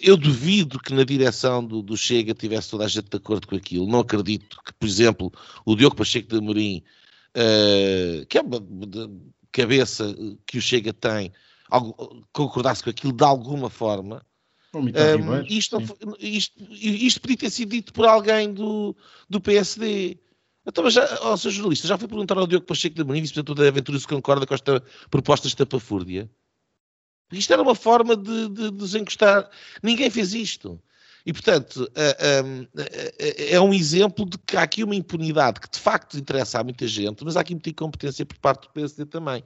eu 0.00 0.16
duvido 0.16 0.80
que 0.80 0.94
na 0.94 1.04
direção 1.04 1.62
do, 1.62 1.82
do, 1.82 1.94
Chega 1.94 2.32
tivesse 2.32 2.70
toda 2.70 2.86
a 2.86 2.88
gente 2.88 3.10
de 3.10 3.16
acordo 3.18 3.46
com 3.46 3.54
aquilo. 3.54 3.86
Não 3.86 3.98
acredito 3.98 4.56
que, 4.64 4.72
por 4.72 4.88
exemplo, 4.88 5.30
o 5.66 5.76
Diogo 5.76 5.94
Pacheco 5.94 6.30
de 6.30 6.38
Amorim 6.38 6.82
uh, 7.36 8.26
que 8.26 8.38
é 8.38 8.40
uma 8.40 8.60
cabeça 9.50 10.14
que 10.46 10.58
o 10.58 10.62
Chega 10.62 10.92
tem, 10.92 11.32
concordasse 12.32 12.82
com 12.82 12.90
aquilo 12.90 13.12
de 13.12 13.24
alguma 13.24 13.70
forma. 13.70 14.24
Um, 14.74 15.42
isto, 15.48 15.78
isto, 16.18 16.62
isto, 16.70 17.20
podia 17.20 17.36
ter 17.36 17.50
sido 17.50 17.70
dito 17.70 17.92
por 17.92 18.06
alguém 18.06 18.52
do, 18.52 18.96
do 19.28 19.40
PSD. 19.40 20.18
Então, 20.64 20.84
mas 20.84 20.94
já, 20.94 21.18
oh, 21.22 21.36
seu 21.36 21.50
jornalista, 21.50 21.86
já 21.86 21.98
foi 21.98 22.08
perguntar 22.08 22.38
ao 22.38 22.46
Diogo 22.46 22.64
Pacheco 22.64 22.94
de 22.94 23.02
Amorim, 23.02 23.20
vice-presidente 23.20 23.60
da 23.60 23.68
Aventura, 23.68 23.98
se 23.98 24.06
concorda 24.06 24.46
com 24.46 24.54
esta 24.54 24.82
proposta 25.10 25.46
estapafúrdia? 25.46 26.30
Isto 27.30 27.52
era 27.52 27.62
uma 27.62 27.74
forma 27.74 28.16
de, 28.16 28.48
de, 28.48 28.70
de 28.70 28.70
desencostar. 28.70 29.50
Ninguém 29.82 30.08
fez 30.08 30.32
isto. 30.34 30.80
E, 31.24 31.32
portanto, 31.32 31.90
é 33.48 33.60
um 33.60 33.72
exemplo 33.72 34.24
de 34.28 34.36
que 34.38 34.56
há 34.56 34.62
aqui 34.62 34.82
uma 34.82 34.94
impunidade 34.94 35.60
que 35.60 35.70
de 35.70 35.78
facto 35.78 36.18
interessa 36.18 36.58
a 36.58 36.64
muita 36.64 36.86
gente, 36.86 37.24
mas 37.24 37.36
há 37.36 37.40
aqui 37.40 37.54
muita 37.54 37.70
incompetência 37.70 38.26
por 38.26 38.38
parte 38.38 38.62
do 38.62 38.70
PSD 38.70 39.06
também. 39.06 39.44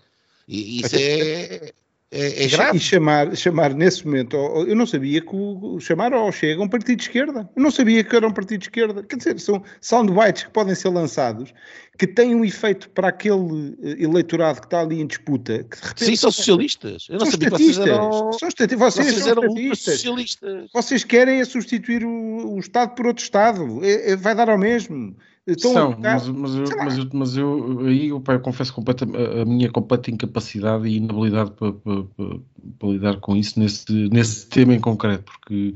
E 0.49 0.81
isso 0.81 0.97
é. 0.97 1.73
É, 2.11 2.45
é 2.45 2.49
grave. 2.49 2.77
E 2.77 2.81
chamar, 2.81 3.37
chamar 3.37 3.75
nesse 3.75 4.07
momento, 4.07 4.37
eu 4.37 4.77
não 4.77 4.87
sabia 4.87 5.21
que 5.21 5.35
o, 5.35 5.81
chamar 5.81 6.13
ao 6.13 6.31
Chega 6.31 6.63
um 6.63 6.69
partido 6.69 6.97
de 6.97 7.03
esquerda. 7.03 7.49
Eu 7.57 7.63
não 7.63 7.71
sabia 7.71 8.05
que 8.05 8.15
era 8.15 8.27
um 8.27 8.33
partido 8.33 8.61
de 8.61 8.67
esquerda. 8.67 9.03
Quer 9.03 9.17
dizer, 9.17 9.41
são 9.41 9.63
soundbites 9.81 10.45
que 10.45 10.51
podem 10.51 10.75
ser 10.75 10.91
lançados, 10.91 11.53
que 11.99 12.07
têm 12.07 12.35
um 12.35 12.45
efeito 12.45 12.89
para 12.91 13.09
aquele 13.09 13.77
eh, 13.83 14.03
eleitorado 14.05 14.61
que 14.61 14.67
está 14.67 14.81
ali 14.81 15.01
em 15.01 15.07
disputa. 15.07 15.65
Que 15.65 15.77
repente, 15.77 16.05
Sim, 16.05 16.17
são 16.17 16.31
socialistas. 16.31 17.07
Eu 17.11 17.19
não 17.19 17.27
sabia 17.27 17.51
que 17.51 17.59
vocês 17.59 17.79
eram, 17.79 18.33
são 18.33 18.49
estati 18.49 18.77
vocês, 18.77 19.07
vocês 19.07 19.27
eram 19.27 19.57
socialistas. 19.75 20.71
Vocês 20.73 21.05
querem 21.05 21.41
é 21.41 21.45
substituir 21.45 22.05
o, 22.05 22.55
o 22.55 22.59
Estado 22.61 22.95
por 22.95 23.07
outro 23.07 23.25
Estado. 23.25 23.85
É, 23.85 24.13
é, 24.13 24.17
vai 24.17 24.35
dar 24.35 24.49
ao 24.49 24.59
mesmo. 24.59 25.17
Estão 25.47 25.73
São, 25.73 25.97
mas, 25.97 26.29
mas, 26.29 26.55
eu, 26.55 26.65
mas, 26.77 26.99
eu, 26.99 27.09
mas 27.13 27.37
eu 27.37 27.81
aí 27.87 28.09
eu, 28.09 28.21
pá, 28.21 28.35
eu 28.35 28.41
confesso 28.41 28.75
completa, 28.75 29.05
a, 29.05 29.45
minha 29.45 29.71
completa 29.71 30.11
incapacidade 30.11 30.89
e 30.89 30.97
inabilidade 30.97 31.53
para, 31.53 31.73
para, 31.73 32.03
para, 32.03 32.39
para, 32.79 32.89
lidar 32.89 33.21
com 33.21 33.37
isso 33.37 33.61
nesse, 33.61 34.09
nesse 34.09 34.49
tema 34.49 34.75
em 34.75 34.81
concreto, 34.81 35.23
porque 35.25 35.73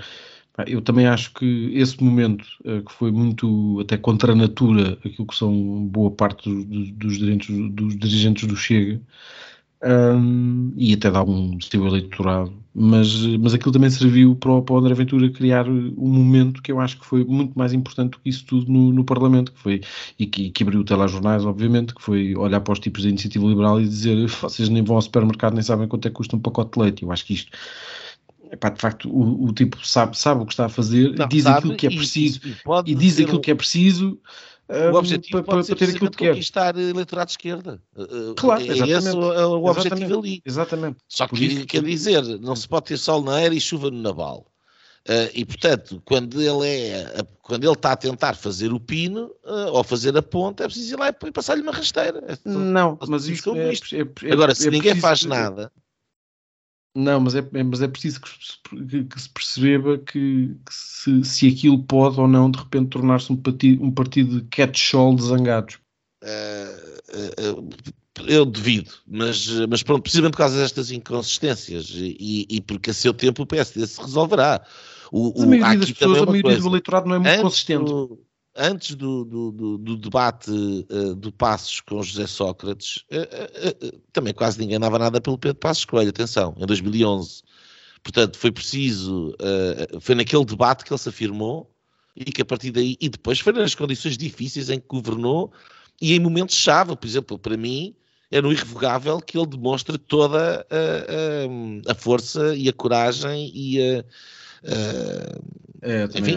pá, 0.53 0.65
eu 0.67 0.83
também 0.83 1.07
acho 1.07 1.33
que 1.35 1.71
esse 1.73 2.03
momento 2.03 2.45
uh, 2.65 2.83
que 2.83 2.93
foi 2.93 3.13
muito 3.13 3.79
até 3.81 3.97
contra 3.97 4.33
a 4.33 4.37
natura, 4.37 4.99
aquilo 5.05 5.29
que 5.29 5.37
são 5.37 5.87
boa 5.87 6.11
parte 6.11 6.53
dos, 6.65 6.91
dos 6.91 7.97
dirigentes 7.97 8.49
do 8.49 8.57
Chega, 8.57 9.01
um, 9.83 10.73
e 10.77 10.93
até 10.93 11.11
dá 11.11 11.23
um 11.23 11.59
seu 11.61 11.87
eleitorado, 11.87 12.53
mas, 12.75 13.23
mas 13.39 13.55
aquilo 13.55 13.73
também 13.73 13.89
serviu 13.89 14.37
para 14.37 14.53
o, 14.53 14.63
para 14.63 14.75
o 14.75 14.79
André 14.79 14.95
Ventura 14.95 15.31
criar 15.31 15.67
um 15.69 15.93
momento 15.97 16.63
que 16.63 16.71
eu 16.71 16.79
acho 16.79 16.99
que 16.99 17.07
foi 17.07 17.25
muito 17.25 17.59
mais 17.59 17.73
importante 17.73 18.13
do 18.13 18.19
que 18.19 18.29
isso 18.29 18.45
tudo 18.45 18.71
no, 18.71 18.93
no 18.93 19.05
Parlamento, 19.05 19.53
que 19.53 19.59
foi, 19.59 19.81
e 20.19 20.27
que, 20.27 20.51
que 20.51 20.63
abriu 20.63 20.85
telejornais, 20.85 21.45
obviamente, 21.47 21.95
que 21.95 22.03
foi 22.03 22.37
olhar 22.37 22.61
para 22.61 22.73
os 22.73 22.79
tipos 22.79 23.03
da 23.03 23.09
iniciativa 23.09 23.47
liberal 23.47 23.81
e 23.81 23.89
dizer 23.89 24.27
vocês 24.29 24.69
nem 24.69 24.85
vão 24.85 24.97
ao 24.97 25.03
supermercado 25.03 25.55
nem 25.55 25.63
sabem 25.63 25.89
quanto 25.89 26.07
é 26.07 26.11
que 26.11 26.17
custa 26.17 26.37
um 26.37 26.41
pacote 26.41 26.79
de 26.79 26.85
leite. 26.85 27.03
Eu 27.03 27.13
acho 27.13 27.25
que 27.25 27.35
isto 27.35 27.51
Epá, 28.53 28.69
de 28.69 28.81
facto, 28.81 29.09
o, 29.09 29.45
o, 29.45 29.53
tipo 29.53 29.87
sabe, 29.87 30.19
sabe 30.19 30.43
o 30.43 30.47
que 30.47 30.53
está 30.53 30.67
a 30.67 30.69
fazer, 30.69 31.15
Não, 31.17 31.29
diz 31.29 31.45
sabe, 31.45 31.59
aquilo 31.59 31.77
que 31.77 31.87
é 31.87 31.91
preciso 31.91 32.41
e, 32.45 32.51
e, 32.51 32.93
e 32.93 32.95
diz 32.97 33.21
aquilo 33.21 33.39
um... 33.39 33.41
que 33.41 33.51
é 33.53 33.55
preciso 33.55 34.19
o 34.71 34.95
objetivo 34.95 35.43
para, 35.43 35.55
pode 35.55 35.67
ser 35.67 35.77
para 35.77 35.87
ter 35.87 35.95
aquilo 35.95 36.11
que 36.11 36.29
conquistar 36.29 36.75
quer. 36.75 36.81
eleitorado 36.81 37.27
de 37.27 37.33
esquerda. 37.33 37.83
Eh, 37.97 38.03
eh, 38.03 38.35
claro, 38.37 38.63
é 38.63 38.67
exatamente. 38.67 38.93
esse 38.93 39.17
o, 39.17 39.21
o 39.21 39.67
objetivo 39.67 39.95
exatamente. 39.95 40.19
ali. 40.19 40.43
Exatamente. 40.45 40.99
Só 41.09 41.29
que 41.29 41.45
isso, 41.45 41.67
quer 41.67 41.83
dizer, 41.83 42.23
não 42.41 42.55
se 42.55 42.69
pode 42.69 42.87
ter 42.87 42.97
sol 42.97 43.23
na 43.23 43.41
era 43.41 43.55
e 43.55 43.61
chuva 43.61 43.91
no 43.91 44.01
naval. 44.01 44.47
Uh, 45.09 45.33
e 45.33 45.47
portanto, 45.47 46.03
quando 46.05 46.43
ele 46.43 46.69
é 46.69 47.25
quando 47.41 47.65
ele 47.65 47.73
está 47.73 47.93
a 47.93 47.97
tentar 47.97 48.35
fazer 48.37 48.71
o 48.71 48.79
pino 48.79 49.33
uh, 49.45 49.73
ou 49.73 49.83
fazer 49.83 50.15
a 50.15 50.23
ponta, 50.23 50.63
é 50.63 50.67
preciso 50.67 50.95
ir 50.95 50.99
lá 50.99 51.09
e 51.09 51.33
passar-lhe 51.33 51.63
uma 51.63 51.73
rasteira. 51.73 52.23
É 52.29 52.37
não, 52.45 52.99
mas 53.09 53.27
isso 53.27 53.57
é, 53.57 53.71
é, 53.71 54.29
é, 54.29 54.33
Agora, 54.33 54.55
se 54.55 54.69
é 54.69 54.71
ninguém 54.71 54.95
faz 54.95 55.25
nada, 55.25 55.73
não, 56.95 57.21
mas 57.21 57.35
é, 57.35 57.39
é, 57.39 57.63
mas 57.63 57.83
é 57.83 57.89
preciso 57.89 58.21
que 58.21 58.29
se, 58.29 59.05
que 59.05 59.21
se 59.21 59.29
perceba 59.29 59.99
que, 59.99 60.57
que 60.67 60.75
se, 60.75 61.25
se, 61.25 61.49
aquilo 61.49 61.83
pode 61.85 62.19
ou 62.19 62.27
não 62.27 62.51
de 62.51 62.59
repente 62.59 62.91
tornar-se 62.91 63.33
um 63.33 63.37
partido, 63.37 63.85
um 63.85 63.91
partido 63.91 64.41
de 64.41 64.49
catch-all 64.49 65.15
de 65.15 65.23
zangados. 65.23 65.79
Uh, 66.23 67.59
uh, 67.59 67.71
eu 68.27 68.45
devido, 68.45 68.93
mas, 69.07 69.49
mas 69.69 69.83
pronto, 69.83 70.03
precisamente 70.03 70.33
por 70.33 70.39
causa 70.39 70.59
destas 70.59 70.91
inconsistências 70.91 71.91
e, 71.95 72.47
e 72.51 72.61
porque 72.61 72.91
a 72.91 72.95
seu 72.95 73.15
tempo 73.15 73.43
o 73.43 73.47
PSD 73.47 73.87
se 73.87 74.01
resolverá. 74.01 74.61
O, 75.13 75.41
o, 75.41 75.43
a 75.45 75.47
maioria 75.47 75.79
das 75.79 75.93
pessoas, 75.93 76.19
a 76.19 76.27
maioria 76.27 76.43
coisa. 76.43 76.61
do 76.61 76.69
eleitorado 76.69 77.09
não 77.09 77.15
é 77.15 77.19
muito 77.19 77.31
Antes 77.31 77.43
consistente. 77.43 77.85
Do, 77.85 78.21
antes 78.57 78.95
do, 78.95 79.25
do, 79.25 79.53
do, 79.53 79.79
do 79.79 79.97
debate 79.97 80.51
uh, 80.51 81.15
do 81.15 81.33
Passos 81.33 81.81
com 81.81 82.03
José 82.03 82.27
Sócrates, 82.27 83.05
uh, 83.11 83.87
uh, 83.87 84.01
também 84.13 84.35
quase 84.35 84.59
ninguém 84.59 84.79
dava 84.79 84.99
nada 84.99 85.21
pelo 85.21 85.39
Pedro 85.39 85.59
Passos 85.59 85.85
Coelho, 85.85 86.11
atenção, 86.11 86.55
em 86.59 86.67
2011. 86.67 87.43
Portanto, 88.03 88.39
foi 88.39 88.51
preciso, 88.51 89.37
foi 90.01 90.15
naquele 90.15 90.43
debate 90.47 90.85
que 90.85 90.91
ele 90.91 90.99
se 90.99 91.11
afirmou 91.11 91.71
e 92.17 92.25
que 92.25 92.41
a 92.41 92.47
partir 92.47 92.71
daí, 92.71 92.97
e 92.99 93.11
depois 93.11 93.41
foi 93.41 93.53
nas 93.53 93.75
condições 93.75 94.17
difíceis 94.17 94.71
em 94.71 94.81
que 94.81 94.87
governou 94.89 95.53
e 96.01 96.15
em 96.15 96.19
momentos-chave, 96.19 96.97
por 96.97 97.07
exemplo, 97.07 97.39
para 97.39 97.59
mim, 97.59 97.95
era 98.31 98.47
um 98.47 98.53
irrevogável 98.53 99.21
que 99.21 99.37
ele 99.37 99.47
demonstre 99.47 99.99
toda 99.99 100.67
a, 100.71 101.91
a, 101.91 101.93
a 101.93 101.95
força 101.95 102.55
e 102.55 102.69
a 102.69 102.73
coragem 102.73 103.51
e 103.55 103.83
a, 103.83 104.05
é, 105.83 106.05
enfim, 106.05 106.37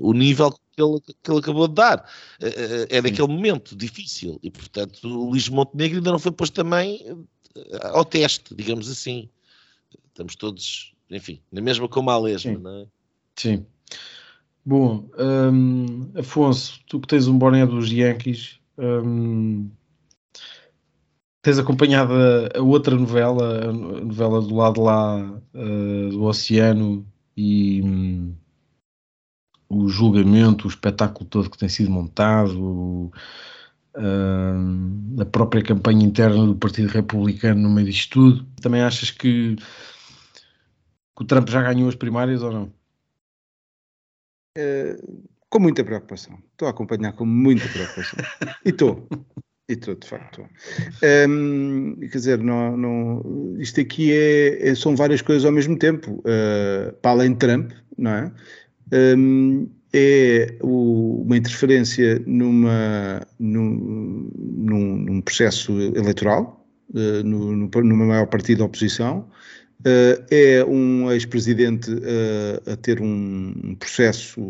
o 0.00 0.12
nível 0.12 0.50
que 0.52 0.82
ele, 0.82 1.00
que 1.22 1.30
ele 1.30 1.38
acabou 1.40 1.68
de 1.68 1.74
dar. 1.74 2.08
É, 2.40 2.98
é 2.98 3.02
daquele 3.02 3.28
momento 3.28 3.76
difícil 3.76 4.38
e, 4.42 4.50
portanto, 4.50 5.04
o 5.04 5.30
Luís 5.30 5.48
Montenegro 5.48 5.98
ainda 5.98 6.12
não 6.12 6.18
foi 6.18 6.32
posto 6.32 6.54
também 6.54 7.04
eh, 7.56 7.88
ao 7.92 8.04
teste, 8.04 8.54
digamos 8.54 8.88
assim. 8.90 9.28
Estamos 10.08 10.34
todos, 10.36 10.94
enfim, 11.10 11.40
na 11.52 11.60
mesma 11.60 11.88
como 11.88 12.10
a 12.10 12.18
lesma, 12.18 12.54
Sim. 12.54 12.58
não 12.58 12.80
é? 12.80 12.86
Sim. 13.36 13.66
Bom, 14.64 15.08
um, 15.18 16.10
Afonso, 16.18 16.80
tu 16.86 17.00
que 17.00 17.08
tens 17.08 17.26
um 17.26 17.38
boné 17.38 17.64
dos 17.66 17.90
Yankees, 17.90 18.60
um, 18.76 19.70
tens 21.42 21.58
acompanhado 21.58 22.12
a, 22.12 22.58
a, 22.58 22.62
outra 22.62 22.94
novela, 22.94 23.68
a 23.68 23.72
novela 23.72 24.40
do 24.42 24.54
lado 24.54 24.82
lá 24.82 25.16
uh, 25.54 26.10
do 26.10 26.24
oceano 26.24 27.09
e 27.36 27.82
um, 27.82 28.34
o 29.68 29.88
julgamento, 29.88 30.66
o 30.66 30.70
espetáculo 30.70 31.24
todo 31.24 31.50
que 31.50 31.58
tem 31.58 31.68
sido 31.68 31.90
montado, 31.90 33.12
uh, 33.96 35.20
a 35.20 35.24
própria 35.24 35.62
campanha 35.62 36.04
interna 36.04 36.46
do 36.46 36.56
Partido 36.56 36.88
Republicano 36.88 37.62
no 37.62 37.70
meio 37.70 37.86
disto 37.86 38.12
tudo. 38.12 38.46
Também 38.60 38.82
achas 38.82 39.10
que, 39.10 39.56
que 39.56 41.22
o 41.22 41.24
Trump 41.24 41.48
já 41.48 41.62
ganhou 41.62 41.88
as 41.88 41.94
primárias 41.94 42.42
ou 42.42 42.52
não? 42.52 42.72
Uh, 44.58 45.28
com 45.48 45.58
muita 45.58 45.84
preocupação. 45.84 46.38
Estou 46.52 46.68
a 46.68 46.70
acompanhar 46.70 47.12
com 47.12 47.24
muita 47.24 47.68
preocupação. 47.68 48.18
e 48.64 48.70
estou. 48.70 49.08
E 49.70 49.74
estou, 49.74 49.94
de 49.94 50.04
facto. 50.04 50.44
Um, 51.28 51.94
quer 52.00 52.18
dizer, 52.18 52.38
não, 52.38 52.76
não, 52.76 53.56
isto 53.60 53.80
aqui 53.80 54.12
é, 54.12 54.70
é, 54.70 54.74
são 54.74 54.96
várias 54.96 55.22
coisas 55.22 55.44
ao 55.44 55.52
mesmo 55.52 55.78
tempo. 55.78 56.20
Uh, 56.20 56.92
para 57.00 57.12
além 57.12 57.34
de 57.34 57.38
Trump, 57.38 57.70
não 57.96 58.10
é? 58.10 58.32
um, 59.16 59.70
é 59.92 60.56
o, 60.60 61.22
uma 61.24 61.36
interferência 61.36 62.20
numa, 62.26 63.24
num, 63.38 64.28
num, 64.34 65.20
processo 65.20 65.72
eleitoral, 65.80 66.66
uh, 66.92 67.22
no, 67.24 67.54
no, 67.54 67.96
maior 67.96 68.26
partido 68.26 68.58
da 68.58 68.64
oposição, 68.64 69.28
uh, 69.80 70.24
é 70.32 70.64
um 70.64 71.12
ex-presidente 71.12 71.92
uh, 71.92 72.72
a 72.72 72.76
ter 72.76 73.00
um 73.00 73.76
processo 73.78 74.40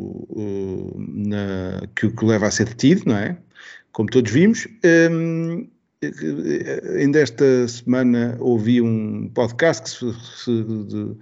na, 0.97 1.83
que 1.95 2.07
o 2.07 2.27
leva 2.27 2.47
a 2.47 2.51
ser 2.51 2.64
detido, 2.64 3.03
não 3.05 3.16
é? 3.18 3.37
Como 3.93 4.09
todos 4.09 4.30
vimos. 4.30 4.66
Um, 4.84 5.68
ainda 6.99 7.20
esta 7.20 7.68
semana 7.68 8.36
ouvi 8.41 8.80
um 8.80 9.28
podcast 9.28 9.82
que 9.82 9.91
se, 9.91 10.45
se 10.45 10.64
de, 10.64 11.16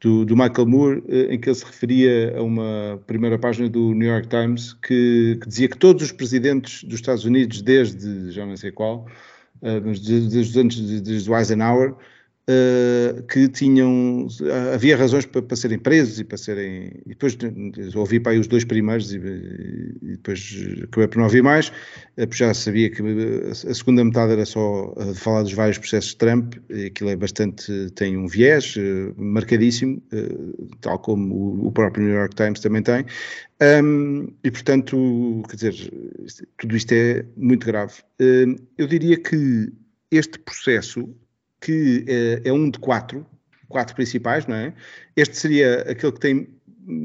do, 0.00 0.24
do, 0.24 0.36
Michael 0.36 0.66
Moore, 0.66 1.04
eh, 1.08 1.34
em 1.34 1.40
que 1.40 1.48
ele 1.48 1.54
se 1.54 1.64
referia 1.64 2.36
a 2.36 2.42
uma 2.42 3.00
primeira 3.06 3.38
página 3.38 3.68
do 3.68 3.94
New 3.94 4.08
York 4.08 4.28
Times 4.28 4.74
que, 4.74 5.38
que 5.40 5.48
dizia 5.48 5.68
que 5.68 5.78
todos 5.78 6.02
os 6.02 6.12
presidentes 6.12 6.82
dos 6.84 6.96
Estados 6.96 7.24
Unidos, 7.24 7.62
desde 7.62 8.30
já 8.32 8.44
não 8.44 8.56
sei 8.56 8.72
qual, 8.72 9.06
mas 9.62 10.00
desde, 10.00 10.28
desde 10.28 11.00
desde 11.00 11.30
o 11.30 11.38
Eisenhower, 11.38 11.94
uh, 12.48 13.22
que 13.24 13.48
tinham. 13.48 14.26
havia 14.72 14.96
razões 14.96 15.26
para, 15.26 15.42
para, 15.42 15.56
serem 15.56 15.78
presos 15.78 16.20
e 16.20 16.24
para 16.24 16.36
serem. 16.36 16.92
E 17.06 17.10
depois 17.10 17.36
ouvi 17.94 18.20
para 18.20 18.32
aí 18.32 18.38
os 18.38 18.46
dois 18.46 18.64
primeiros 18.64 19.12
e, 19.12 19.16
e 19.16 20.10
depois 20.12 20.66
acabei 20.82 21.08
por 21.08 21.18
não 21.18 21.24
ouvir 21.24 21.42
mais, 21.42 21.68
uh, 21.68 21.72
porque 22.16 22.36
já 22.36 22.52
sabia 22.52 22.90
que 22.90 23.02
a 23.02 23.74
segunda 23.74 24.04
metade 24.04 24.32
era 24.32 24.44
só 24.44 24.92
uh, 24.92 25.14
falar 25.14 25.42
dos 25.42 25.52
vários 25.52 25.78
processos 25.78 26.10
de 26.10 26.16
Trump, 26.16 26.54
e 26.70 26.86
aquilo 26.86 27.10
é 27.10 27.16
bastante. 27.16 27.90
tem 27.94 28.16
um 28.16 28.26
viés 28.26 28.74
marcadíssimo, 29.16 30.02
tal 30.80 30.98
como 30.98 31.34
o, 31.34 31.66
o, 31.68 31.72
próprio 31.72 32.04
New 32.04 32.14
York 32.14 32.34
Times 32.34 32.60
também 32.60 32.82
tem. 32.82 33.04
Um, 33.82 34.28
e 34.42 34.50
portanto, 34.50 35.42
quer 35.48 35.56
dizer, 35.56 35.92
tudo 36.58 36.76
isto 36.76 36.92
é 36.92 37.24
muito 37.36 37.66
grave. 37.66 37.94
eu 38.18 38.86
diria 38.86 39.16
que 39.16 39.72
este 40.10 40.38
processo 40.38 41.08
que 41.64 42.04
é, 42.06 42.48
é 42.48 42.52
um 42.52 42.70
de 42.70 42.78
quatro, 42.78 43.26
quatro 43.68 43.94
principais, 43.94 44.46
não 44.46 44.54
é? 44.54 44.74
Este 45.16 45.36
seria 45.36 45.80
aquele 45.82 46.12
que 46.12 46.20
tem 46.20 46.48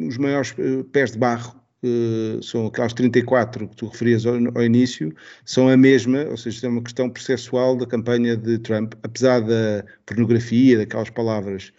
os 0.07 0.17
maiores 0.17 0.53
eh, 0.59 0.83
pés 0.91 1.11
de 1.11 1.17
barro, 1.17 1.55
uh, 1.83 2.43
são 2.43 2.67
aquelas 2.67 2.93
34 2.93 3.69
que 3.69 3.75
tu 3.77 3.87
referias 3.87 4.25
ao, 4.25 4.35
ao, 4.35 4.63
início, 4.63 5.13
são 5.45 5.69
a 5.69 5.77
mesma, 5.77 6.25
ou 6.25 6.35
seja, 6.35 6.67
é 6.67 6.69
uma 6.69 6.83
questão 6.83 7.09
processual 7.09 7.77
da 7.77 7.85
campanha 7.85 8.35
de 8.35 8.57
Trump, 8.59 8.93
apesar 9.03 9.39
da 9.39 9.85
pornografia, 10.05 10.77
daquelas 10.77 11.09
palavras 11.09 11.71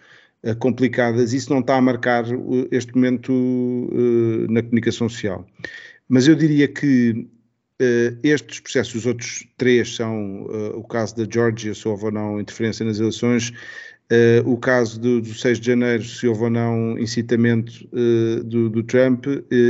uh, 0.43 0.55
complicadas, 0.55 1.31
isso 1.31 1.51
não 1.51 1.59
está 1.59 1.75
a 1.75 1.81
marcar 1.81 2.25
uh, 2.25 2.67
este 2.71 2.95
momento 2.95 3.31
na 4.49 4.63
comunicação 4.63 5.07
social. 5.07 5.45
Mas 6.09 6.27
eu 6.27 6.35
diria 6.35 6.67
que 6.67 7.27
Uh, 7.81 8.15
estes 8.21 8.59
processos, 8.59 8.93
os 8.93 9.05
outros 9.07 9.43
três 9.57 9.95
são 9.95 10.43
uh, 10.43 10.77
o 10.77 10.83
caso 10.83 11.15
da 11.15 11.25
Georgia, 11.27 11.73
se 11.73 11.87
houve 11.87 12.05
ou 12.05 12.11
não 12.11 12.39
interferência 12.39 12.85
nas 12.85 12.99
eleições, 12.99 13.51
Uh, 14.11 14.43
o 14.45 14.57
caso 14.57 14.99
do, 14.99 15.21
do 15.21 15.33
6 15.33 15.57
de 15.57 15.67
janeiro, 15.67 16.03
se 16.03 16.27
houve 16.27 16.43
ou 16.43 16.49
não 16.49 16.99
incitamento 16.99 17.87
do, 18.43 18.69
do, 18.69 18.83
Trump 18.83 19.25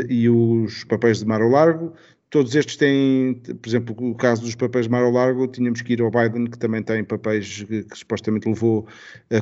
e 0.09 0.27
os 0.27 0.83
papéis 0.85 1.19
de 1.19 1.27
Mar 1.27 1.43
ao 1.43 1.49
Largo. 1.49 1.93
Todos 2.31 2.55
estes 2.55 2.75
têm, 2.75 3.35
por 3.35 3.69
exemplo, 3.69 3.95
o 3.99 4.15
caso 4.15 4.41
dos 4.41 4.55
papéis 4.55 4.87
de 4.87 4.91
Mar 4.91 5.03
ao 5.03 5.11
Largo, 5.11 5.45
tínhamos 5.47 5.83
que 5.83 5.93
ir 5.93 6.01
ao 6.01 6.09
Biden, 6.09 6.47
que 6.47 6.57
também 6.57 6.81
tem 6.81 7.03
papéis 7.03 7.63
que, 7.69 7.83
que 7.83 7.95
supostamente 7.99 8.49
levou 8.49 8.87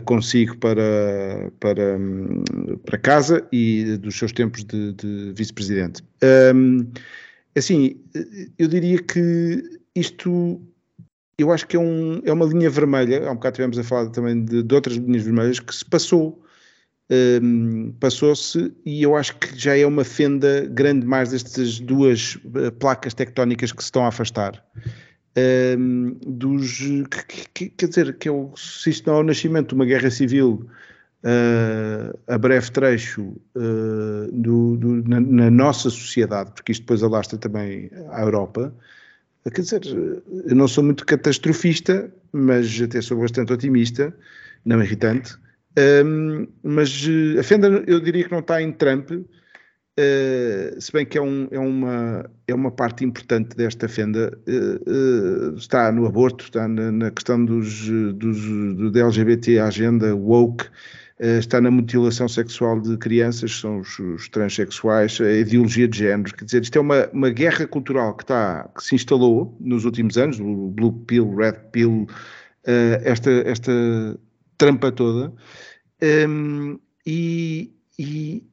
consigo 0.03 0.57
para, 0.57 1.49
para, 1.61 1.97
um, 1.97 2.43
para 2.85 2.97
casa 2.97 3.47
e 3.53 3.95
dos 4.01 4.17
seus 4.17 4.33
tempos 4.33 4.65
de, 4.65 4.91
de 4.91 5.31
vice-presidente. 5.33 6.03
Um, 6.53 6.85
assim, 7.55 7.99
eu 8.57 8.67
diria 8.67 9.01
que 9.01 9.79
isto 9.95 10.61
eu 11.39 11.51
acho 11.51 11.65
que 11.65 11.77
é, 11.77 11.79
um, 11.79 12.21
é 12.25 12.33
uma 12.33 12.45
linha 12.45 12.69
vermelha, 12.69 13.27
há 13.27 13.31
um 13.31 13.35
bocado 13.35 13.55
tivemos 13.55 13.79
a 13.79 13.83
falar 13.83 14.09
também 14.09 14.43
de, 14.43 14.61
de 14.61 14.75
outras 14.75 14.97
linhas 14.97 15.23
vermelhas, 15.23 15.59
que 15.59 15.73
se 15.73 15.85
passou. 15.85 16.43
Um, 17.11 17.91
passou-se 17.99 18.71
e 18.85 19.01
eu 19.01 19.15
acho 19.15 19.35
que 19.37 19.57
já 19.57 19.75
é 19.75 19.83
uma 19.83 20.03
fenda 20.03 20.67
grande 20.69 21.07
mais 21.07 21.31
destas 21.31 21.79
duas 21.79 22.35
uh, 22.35 22.71
placas 22.77 23.15
tectónicas 23.15 23.71
que 23.71 23.81
se 23.81 23.87
estão 23.87 24.05
a 24.05 24.09
afastar. 24.09 24.63
Um, 25.77 26.17
dos, 26.23 26.77
que, 27.27 27.49
que, 27.53 27.69
quer 27.69 27.87
dizer, 27.87 28.17
que 28.17 28.27
é 28.27 28.31
o, 28.31 28.53
se 28.55 28.91
isto 28.91 29.09
não 29.09 29.17
é 29.17 29.19
o 29.21 29.23
nascimento 29.23 29.69
de 29.69 29.75
uma 29.75 29.85
guerra 29.85 30.11
civil 30.11 30.69
uh, 31.23 32.19
a 32.27 32.37
breve 32.37 32.71
trecho 32.71 33.35
uh, 33.55 34.31
do, 34.31 34.77
do, 34.77 35.07
na, 35.07 35.19
na, 35.19 35.51
nossa 35.51 35.89
sociedade, 35.89 36.51
porque 36.51 36.71
isto 36.71 36.81
depois 36.81 37.03
alastra 37.03 37.37
também 37.37 37.89
à 38.11 38.21
Europa, 38.21 38.73
Quer 39.53 39.61
dizer, 39.61 39.81
eu 39.85 40.55
não 40.55 40.67
sou 40.67 40.83
muito 40.83 41.05
catastrofista, 41.05 42.11
mas 42.31 42.79
até 42.81 43.01
sou 43.01 43.19
bastante 43.19 43.53
otimista, 43.53 44.13
não 44.65 44.83
irritante. 44.83 45.35
Um, 46.05 46.47
mas 46.61 47.05
eh, 47.07 47.39
a 47.39 47.43
fenda 47.43 47.67
eu 47.87 47.99
diria 47.99 48.25
que 48.25 48.31
não 48.31 48.39
está 48.39 48.61
em 48.61 48.71
Trump, 48.71 49.11
uh, 49.11 49.25
se 50.81 50.91
bem 50.91 51.05
que 51.05 51.17
é, 51.17 51.21
um, 51.21 51.47
é, 51.51 51.59
uma, 51.59 52.29
é 52.47 52.53
uma 52.53 52.69
parte 52.69 53.05
importante 53.05 53.55
desta 53.55 53.87
fenda, 53.87 54.37
está 55.55 55.91
no 55.91 56.05
aborto, 56.05 56.43
está 56.45 56.67
na, 56.67 56.91
na 56.91 57.11
questão 57.11 57.43
dos, 57.43 57.87
dos, 58.13 58.41
do 58.91 58.99
LGBT, 58.99 59.59
a 59.59 59.67
agenda 59.67 60.13
woke, 60.15 60.65
eh, 60.65 60.69
está 61.19 61.59
na 61.59 61.69
mutilação 61.69 62.29
sexual 62.29 62.79
de 62.79 62.95
crianças, 62.97 63.59
são 63.59 63.79
os, 63.79 63.99
os, 63.99 64.29
transexuais, 64.29 65.19
a 65.19 65.31
ideologia 65.33 65.87
de 65.87 65.97
género. 65.97 66.33
Quer 66.33 66.45
dizer, 66.45 66.61
isto 66.61 66.77
é 66.77 66.81
uma, 66.81 67.07
uma 67.11 67.29
guerra 67.29 67.67
cultural 67.67 68.15
que, 68.15 68.23
está, 68.23 68.69
que 68.75 68.83
se 68.83 68.95
instalou 68.95 69.57
nos 69.59 69.83
últimos 69.83 70.17
anos, 70.17 70.39
o 70.39 70.69
Blue 70.69 70.93
Pill, 71.05 71.35
Red 71.35 71.55
Pill, 71.71 72.07
uh, 72.65 73.01
esta, 73.03 73.31
esta 73.45 73.71
trampa 74.57 74.91
toda. 74.91 75.33
Um, 76.01 76.79
e, 77.05 77.73
e, 77.97 78.43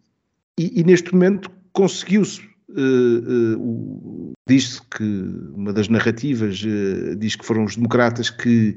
e, 0.59 0.83
neste 0.85 1.13
momento 1.13 1.51
conseguiu-se. 1.73 2.41
Uh, 2.69 3.57
uh, 3.59 4.33
diz-se 4.49 4.81
que 4.91 5.05
uma 5.55 5.73
das 5.73 5.89
narrativas 5.89 6.63
diz 7.19 7.37
que 7.37 7.45
foram 7.45 7.65
os 7.65 7.77
democratas 7.77 8.29
que 8.29 8.77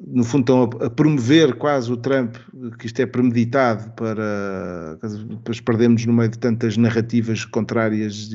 no 0.00 0.24
fundo 0.24 0.40
estão 0.42 0.86
a, 0.86 0.90
promover 0.90 1.54
quase 1.56 1.92
o 1.92 1.96
Trump, 1.96 2.36
que 2.78 2.86
isto 2.86 3.00
é 3.00 3.06
premeditado 3.06 3.90
para 3.92 4.98
depois 5.28 5.60
perdemos 5.60 6.04
no 6.06 6.12
meio 6.12 6.30
de 6.30 6.38
tantas 6.38 6.76
narrativas 6.76 7.44
contrárias 7.44 8.30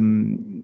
um, 0.00 0.62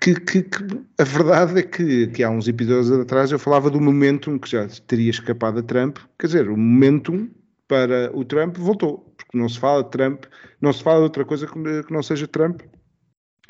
que, 0.00 0.14
que, 0.20 0.42
que, 0.42 0.80
a 0.98 1.04
verdade 1.04 1.60
é 1.60 1.62
que, 1.62 2.08
que, 2.08 2.22
há 2.22 2.30
uns 2.30 2.48
episódios 2.48 2.90
atrás 2.90 3.30
eu 3.30 3.38
falava 3.38 3.70
do 3.70 3.80
momentum 3.80 4.38
que 4.38 4.50
já 4.50 4.66
teria 4.86 5.10
escapado 5.10 5.60
a 5.60 5.62
Trump, 5.62 5.98
quer 6.18 6.26
dizer, 6.26 6.48
o 6.48 6.56
momentum 6.56 7.30
para 7.68 8.10
o 8.12 8.24
Trump 8.24 8.56
voltou, 8.58 9.14
porque 9.16 9.38
não 9.38 9.48
se 9.48 9.60
fala 9.60 9.84
de 9.84 9.90
Trump, 9.90 10.24
não 10.60 10.72
se 10.72 10.82
fala 10.82 10.98
de 10.98 11.04
outra 11.04 11.24
coisa 11.24 11.46
que, 11.46 11.82
que 11.84 11.92
não 11.92 12.02
seja 12.02 12.26
Trump, 12.26 12.60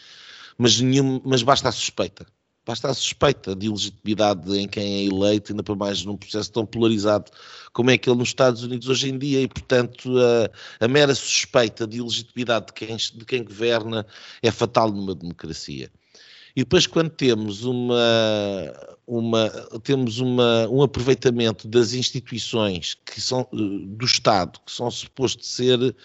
mas, 0.57 0.79
nenhum, 0.79 1.21
mas 1.23 1.41
basta 1.41 1.69
a 1.69 1.71
suspeita. 1.71 2.25
Basta 2.65 2.89
a 2.89 2.93
suspeita 2.93 3.55
de 3.55 3.65
ilegitimidade 3.65 4.55
em 4.55 4.67
quem 4.67 4.83
é 4.83 5.05
eleito, 5.05 5.51
ainda 5.51 5.63
para 5.63 5.75
mais 5.75 6.05
num 6.05 6.15
processo 6.15 6.51
tão 6.51 6.65
polarizado 6.65 7.31
como 7.73 7.89
é 7.89 7.93
aquele 7.95 8.17
nos 8.17 8.29
Estados 8.29 8.63
Unidos 8.63 8.87
hoje 8.87 9.09
em 9.09 9.17
dia, 9.17 9.41
e 9.41 9.47
portanto 9.47 10.11
a, 10.19 10.85
a 10.85 10.87
mera 10.87 11.15
suspeita 11.15 11.87
de 11.87 11.97
ilegitimidade 11.97 12.67
de 12.67 12.73
quem, 12.73 12.95
de 12.95 13.25
quem 13.25 13.43
governa 13.43 14.05
é 14.41 14.51
fatal 14.51 14.91
numa 14.91 15.15
democracia. 15.15 15.89
E 16.59 16.63
depois, 16.63 16.85
quando 16.85 17.09
temos 17.11 17.63
uma, 17.63 17.95
uma, 19.07 19.49
temos 19.81 20.19
uma, 20.19 20.67
um 20.67 20.83
aproveitamento 20.83 21.69
das 21.69 21.93
instituições 21.93 22.97
que 23.05 23.21
são, 23.21 23.47
eh, 23.53 23.85
do 23.95 24.03
Estado, 24.03 24.59
que 24.65 24.69
são 24.73 24.91
supostos 24.91 25.47
ser 25.47 25.79
uh, 25.79 25.95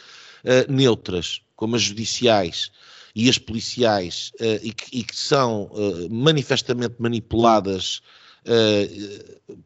neutras, 0.68 1.42
como 1.56 1.74
as 1.74 1.82
judiciais 1.82 2.70
e 3.16 3.28
as 3.28 3.36
policiais, 3.36 4.30
uh, 4.40 4.60
e, 4.62 4.72
que, 4.72 4.96
e, 4.96 5.02
que, 5.02 5.16
são 5.16 5.64
uh, 5.72 6.08
manifestamente 6.08 6.94
manipuladas 7.00 8.00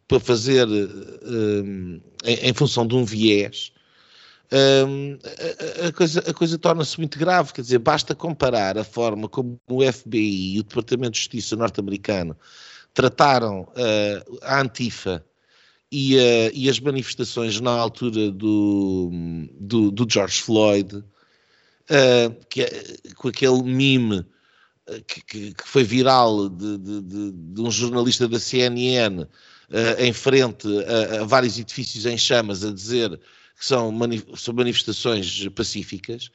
para 0.06 0.20
fazer 0.20 0.68
em, 0.68 2.00
em, 2.24 2.54
função 2.54 2.86
de 2.86 2.94
um 2.94 3.04
viés, 3.04 3.72
a, 4.50 5.88
a, 5.88 5.92
coisa, 5.92 6.20
a 6.20 6.32
coisa 6.32 6.58
torna-se 6.58 6.98
muito 6.98 7.18
grave. 7.18 7.52
Quer 7.52 7.62
dizer, 7.62 7.78
basta 7.78 8.14
comparar 8.14 8.78
a 8.78 8.84
forma 8.84 9.28
como 9.28 9.60
o 9.68 9.92
FBI 9.92 10.56
e 10.56 10.60
o 10.60 10.62
Departamento 10.62 11.12
de 11.12 11.18
Justiça 11.18 11.56
norte-americano 11.56 12.36
trataram 12.94 13.60
uh, 13.60 14.38
a 14.42 14.60
Antifa 14.60 15.24
e, 15.90 16.16
uh, 16.16 16.50
e, 16.52 16.68
as 16.68 16.80
manifestações 16.80 17.60
na 17.60 17.70
altura 17.70 18.30
do, 18.30 19.10
do, 19.52 19.90
do 19.90 20.06
George 20.10 20.42
Floyd, 20.42 20.96
uh, 20.96 21.04
que 22.50 22.62
é, 22.62 22.96
com 23.14 23.28
aquele 23.28 23.62
meme 23.62 24.26
que, 25.06 25.22
que, 25.22 25.54
que 25.54 25.68
foi 25.68 25.84
viral 25.84 26.48
de, 26.48 26.78
de, 26.78 27.02
de, 27.02 27.32
de, 27.32 27.60
um 27.60 27.70
jornalista 27.70 28.26
da 28.26 28.40
CNN 28.40 29.26
em 29.98 30.14
frente 30.14 30.66
a, 30.84 31.20
a 31.20 31.24
vários 31.24 31.58
edifícios 31.58 32.06
em 32.06 32.16
chamas 32.16 32.64
a 32.64 32.72
dizer 32.72 33.20
que 33.58 33.66
são, 33.66 33.92
são 34.36 34.54
manifestações 34.54 35.48
pacíficas, 35.48 36.30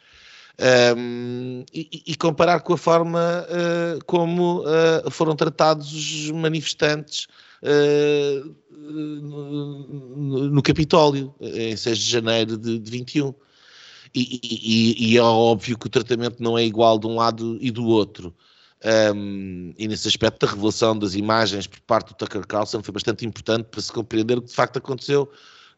um, 0.95 1.63
e, 1.73 2.03
e, 2.05 2.15
comparar 2.15 2.59
com 2.59 2.73
a 2.73 2.77
forma 2.77 3.43
uh, 3.49 4.05
como 4.05 4.61
uh, 4.61 5.09
foram 5.09 5.35
tratados 5.35 5.91
os 5.91 6.29
manifestantes 6.29 7.25
uh, 7.63 8.55
no, 8.69 10.49
no, 10.49 10.61
Capitólio, 10.61 11.33
em 11.41 11.75
6 11.75 11.97
de 11.97 12.11
janeiro 12.11 12.55
de, 12.55 12.77
de 12.77 12.91
21. 12.91 13.33
e, 14.13 14.39
e, 14.43 15.13
e, 15.13 15.17
é 15.17 15.23
óbvio 15.23 15.75
que 15.75 15.87
o 15.87 15.89
tratamento 15.89 16.43
não 16.43 16.55
é 16.55 16.63
igual 16.63 16.99
de 16.99 17.07
um 17.07 17.15
lado 17.15 17.57
e 17.59 17.71
do 17.71 17.85
outro. 17.87 18.31
Um, 19.15 19.73
e 19.77 19.87
nesse 19.87 20.07
aspecto, 20.07 20.45
a 20.45 20.49
revelação 20.49 20.99
das 20.99 21.15
imagens 21.15 21.65
por 21.65 21.79
parte 21.81 22.09
do 22.09 22.15
Tucker 22.15 22.45
Carlson 22.45 22.83
foi 22.83 22.93
bastante 22.93 23.25
importante 23.25 23.65
para 23.71 23.81
se 23.81 23.91
compreender 23.91 24.37
o 24.37 24.41
que 24.41 24.49
de 24.49 24.53
facto 24.53 24.77
aconteceu 24.77 25.31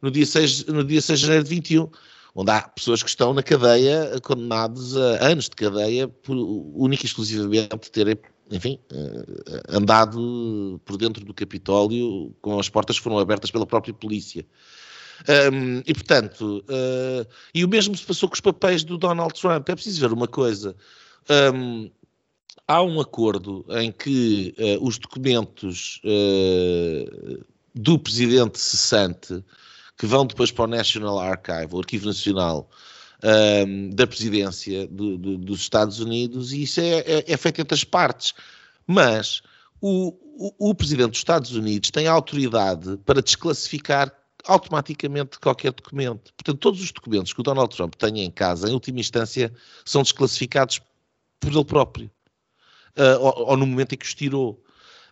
no 0.06 0.12
dia 0.12 0.26
6, 0.26 0.66
no 0.68 0.84
dia 0.84 1.02
6 1.02 1.20
de 1.20 1.26
janeiro 1.26 1.44
de 1.44 1.50
21, 1.50 1.90
onde 2.36 2.52
há 2.52 2.62
pessoas 2.62 3.02
que 3.02 3.10
estão 3.10 3.34
na 3.34 3.42
cadeia 3.42 4.20
condenados 4.22 4.96
a 4.96 5.26
anos 5.26 5.46
de 5.46 5.56
cadeia 5.56 6.08
por 6.08 6.36
única 6.36 7.04
e 7.04 7.08
exclusivamente 7.08 7.90
terem, 7.92 8.16
enfim, 8.52 8.78
eh, 8.92 9.62
andado 9.70 10.80
por 10.86 10.96
dentro 10.96 11.26
do 11.26 11.34
Capitólio 11.34 12.36
com 12.40 12.60
as 12.60 12.70
portas 12.70 12.98
foram 12.98 13.18
abertas 13.18 13.50
pela 13.50 13.66
própria 13.66 13.96
polícia. 13.96 14.46
Um, 15.52 15.80
e 15.88 15.94
portanto, 15.94 16.64
uh, 16.70 17.26
e 17.54 17.64
o 17.64 17.70
mesmo 17.70 17.96
se 17.96 18.04
passou 18.04 18.28
com 18.28 18.36
os 18.36 18.42
papéis 18.42 18.84
do 18.84 18.98
Donald 18.98 19.34
Trump. 19.34 19.68
É 19.70 19.74
preciso 19.74 20.02
ver 20.02 20.14
uma 20.14 20.28
coisa. 20.28 20.76
Um, 21.54 21.90
há 22.68 22.84
um 22.84 23.00
acordo 23.00 23.66
em 23.70 23.94
que 23.94 24.54
uh, 24.60 24.86
os 24.86 24.98
documentos 24.98 26.02
uh, 26.04 27.46
do 27.74 28.00
presidente 28.00 28.60
cessante, 28.60 29.44
que 29.98 30.06
vão 30.06 30.26
depois 30.26 30.52
para 30.52 30.66
o 30.66 30.68
National 30.68 31.20
Archive, 31.20 31.74
o 31.74 31.80
Arquivo 31.80 32.06
Nacional 32.06 32.70
da 33.94 34.06
presidência 34.06 34.88
do, 34.88 35.18
do, 35.18 35.38
dos 35.38 35.62
Estados 35.62 36.00
Unidos, 36.00 36.54
e 36.54 36.62
isso 36.62 36.80
é, 36.80 37.00
é, 37.00 37.32
é 37.32 37.38
feito 37.38 37.60
entre 37.60 37.74
as 37.74 37.84
partes. 37.84 38.34
Mas 38.86 39.42
o, 39.82 40.14
o, 40.38 40.70
o 40.70 40.76
presidente 40.76 41.12
dos 41.12 41.20
Estados 41.20 41.52
Unidos 41.54 41.90
tem 41.90 42.08
autoridade 42.08 42.98
para 42.98 43.22
desclassificar 43.22 44.12
automaticamente 44.48 45.40
qualquer 45.40 45.72
documento. 45.72 46.34
Portanto, 46.34 46.60
todos 46.60 46.82
os 46.82 46.92
documentos 46.92 47.34
que 47.34 47.40
o 47.40 47.44
Donald 47.44 47.76
Trump 47.76 47.96
tenha 47.96 48.24
em 48.24 48.32
casa, 48.32 48.70
em 48.70 48.74
última 48.74 49.00
instância, 49.00 49.52
são 49.84 50.04
desclassificados 50.04 50.80
por 51.40 51.52
ele 51.52 51.66
próprio, 51.66 52.12
uh, 52.98 53.20
ou, 53.20 53.50
ou, 53.50 53.58
no 53.58 53.66
momento 53.66 53.94
em 53.94 53.98
que 53.98 54.06
os 54.06 54.14
tirou. 54.14 54.62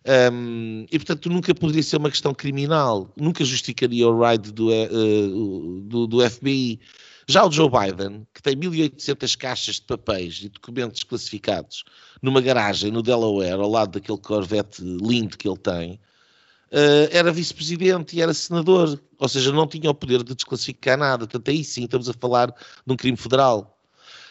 Um, 0.06 0.84
e, 0.92 0.98
portanto, 0.98 1.30
nunca 1.30 1.54
poderia 1.54 1.82
ser 1.82 1.96
uma 1.96 2.10
questão 2.10 2.34
criminal, 2.34 3.10
nunca 3.16 3.42
justificaria 3.42 4.06
o 4.06 4.18
raid 4.18 4.52
do, 4.52 4.68
uh, 4.68 5.80
do, 5.80 6.06
do 6.06 6.30
FBI. 6.30 6.78
Já 7.26 7.46
o 7.46 7.50
Joe 7.50 7.70
Biden, 7.70 8.26
que 8.34 8.42
tem 8.42 8.54
1.800 8.54 9.36
caixas 9.38 9.76
de 9.76 9.82
papéis 9.82 10.40
e 10.42 10.50
documentos 10.50 11.02
classificados 11.04 11.84
numa 12.20 12.42
garagem 12.42 12.90
no 12.90 13.02
Delaware, 13.02 13.58
ao 13.58 13.70
lado 13.70 13.92
daquele 13.92 14.18
Corvette 14.18 14.82
lindo 14.82 15.38
que 15.38 15.48
ele 15.48 15.56
tem, 15.56 15.92
uh, 16.70 17.08
era 17.10 17.32
vice-presidente 17.32 18.14
e 18.14 18.20
era 18.20 18.34
senador, 18.34 19.00
ou 19.18 19.28
seja, 19.28 19.52
não 19.52 19.66
tinha 19.66 19.88
o 19.90 19.94
poder 19.94 20.22
de 20.22 20.34
desclassificar 20.34 20.98
nada. 20.98 21.26
Portanto, 21.26 21.48
aí 21.48 21.64
sim 21.64 21.84
estamos 21.84 22.10
a 22.10 22.12
falar 22.12 22.48
de 22.48 22.92
um 22.92 22.96
crime 22.96 23.16
federal. 23.16 23.78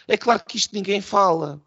É 0.07 0.15
claro 0.17 0.43
que 0.47 0.57
isto 0.57 0.75
ninguém 0.75 1.01
fala. 1.01 1.59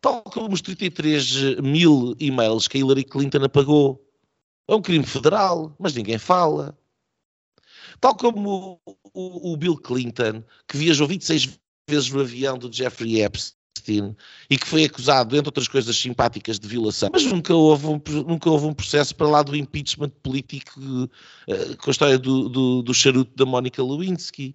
Tal 0.00 0.22
como 0.22 0.54
os 0.54 0.62
33 0.62 1.60
mil 1.60 2.16
e-mails 2.18 2.66
que 2.66 2.78
a 2.78 2.80
Hillary 2.80 3.04
Clinton 3.04 3.44
apagou. 3.44 4.04
É 4.66 4.74
um 4.74 4.80
crime 4.82 5.04
federal, 5.04 5.74
mas 5.78 5.94
ninguém 5.94 6.18
fala. 6.18 6.78
Tal 8.00 8.14
como 8.14 8.80
o, 8.86 8.96
o, 9.12 9.52
o 9.52 9.56
Bill 9.56 9.76
Clinton, 9.76 10.42
que 10.66 10.76
viajou 10.76 11.06
26 11.06 11.58
vezes 11.88 12.10
no 12.10 12.20
avião 12.20 12.56
do 12.56 12.72
Jeffrey 12.72 13.20
Epstein 13.20 14.16
e 14.48 14.56
que 14.56 14.66
foi 14.66 14.84
acusado, 14.84 15.36
entre 15.36 15.48
outras 15.48 15.68
coisas 15.68 15.96
simpáticas, 15.96 16.58
de 16.58 16.68
violação, 16.68 17.10
mas 17.12 17.24
nunca 17.24 17.54
houve 17.54 17.86
um, 17.86 18.00
nunca 18.26 18.50
houve 18.50 18.66
um 18.66 18.74
processo 18.74 19.14
para 19.14 19.28
lá 19.28 19.42
do 19.42 19.56
impeachment 19.56 20.10
político 20.22 20.80
uh, 20.80 21.76
com 21.78 21.90
a 21.90 21.92
história 21.92 22.18
do, 22.18 22.48
do, 22.48 22.82
do 22.82 22.94
charuto 22.94 23.32
da 23.36 23.44
Mónica 23.44 23.82
Lewinsky. 23.82 24.54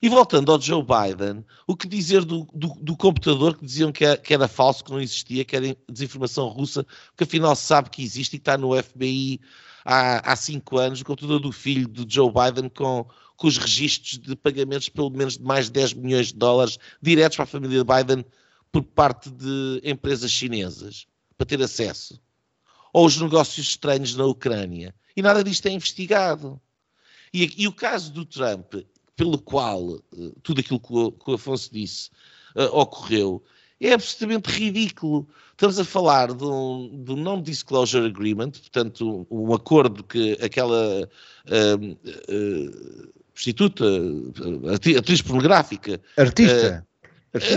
E 0.00 0.08
voltando 0.08 0.52
ao 0.52 0.60
Joe 0.60 0.82
Biden, 0.82 1.44
o 1.66 1.76
que 1.76 1.88
dizer 1.88 2.24
do, 2.24 2.46
do, 2.54 2.68
do 2.80 2.96
computador 2.96 3.56
que 3.56 3.66
diziam 3.66 3.90
que 3.90 4.04
era, 4.04 4.16
que 4.16 4.32
era, 4.32 4.46
falso, 4.46 4.84
que 4.84 4.92
não 4.92 5.00
existia, 5.00 5.44
que 5.44 5.56
era 5.56 5.76
desinformação 5.90 6.46
russa, 6.48 6.86
que 7.16 7.24
afinal 7.24 7.56
se 7.56 7.66
sabe 7.66 7.90
que 7.90 8.02
existe 8.02 8.34
e 8.34 8.36
está 8.36 8.56
no 8.56 8.80
FBI 8.80 9.40
há, 9.84 10.32
há 10.32 10.36
cinco 10.36 10.78
anos, 10.78 11.00
o 11.00 11.04
computador 11.04 11.40
do 11.40 11.50
filho 11.50 11.88
do 11.88 12.06
Joe 12.08 12.30
Biden 12.30 12.68
com, 12.68 13.08
com 13.36 13.46
os 13.48 13.58
registros 13.58 14.18
de 14.18 14.36
pagamentos 14.36 14.88
pelo 14.88 15.10
menos 15.10 15.36
de 15.36 15.42
mais 15.42 15.66
de 15.66 15.72
10 15.72 15.94
milhões 15.94 16.28
de 16.28 16.34
dólares 16.34 16.78
diretos 17.02 17.36
para 17.36 17.44
a 17.44 17.46
família 17.46 17.82
Biden 17.82 18.24
por 18.70 18.84
parte 18.84 19.30
de 19.30 19.80
empresas 19.82 20.30
chinesas 20.30 21.06
para 21.36 21.46
ter 21.46 21.60
acesso. 21.60 22.20
Ou 22.92 23.04
os 23.04 23.20
negócios 23.20 23.66
estranhos 23.66 24.14
na 24.14 24.26
Ucrânia. 24.26 24.94
E 25.16 25.22
nada 25.22 25.42
disto 25.42 25.66
é 25.66 25.72
investigado. 25.72 26.60
E, 27.32 27.62
e 27.62 27.66
o 27.66 27.72
caso 27.72 28.12
do 28.12 28.24
Trump, 28.24 28.74
pelo 29.18 29.36
qual 29.36 29.82
uh, 29.82 30.00
tudo 30.42 30.60
aquilo 30.60 30.80
que 30.80 30.94
o, 30.94 31.12
que 31.12 31.30
o 31.30 31.34
Afonso 31.34 31.68
disse 31.70 32.08
uh, 32.56 32.74
ocorreu, 32.74 33.42
é 33.80 33.92
absolutamente 33.92 34.48
ridículo. 34.50 35.28
Estamos 35.50 35.78
a 35.78 35.84
falar 35.84 36.32
de 36.32 36.44
um, 36.44 37.04
um 37.08 37.16
non-disclosure 37.16 38.06
agreement, 38.06 38.52
portanto, 38.52 39.26
um, 39.30 39.50
um, 39.50 39.54
acordo 39.54 40.02
que 40.04 40.38
aquela 40.40 41.02
uh, 41.02 41.84
uh, 41.84 43.12
prostituta, 43.34 43.84
atriz 44.96 45.20
pornográfica. 45.20 46.00
Artista. 46.16 46.84
Uh, 46.84 46.88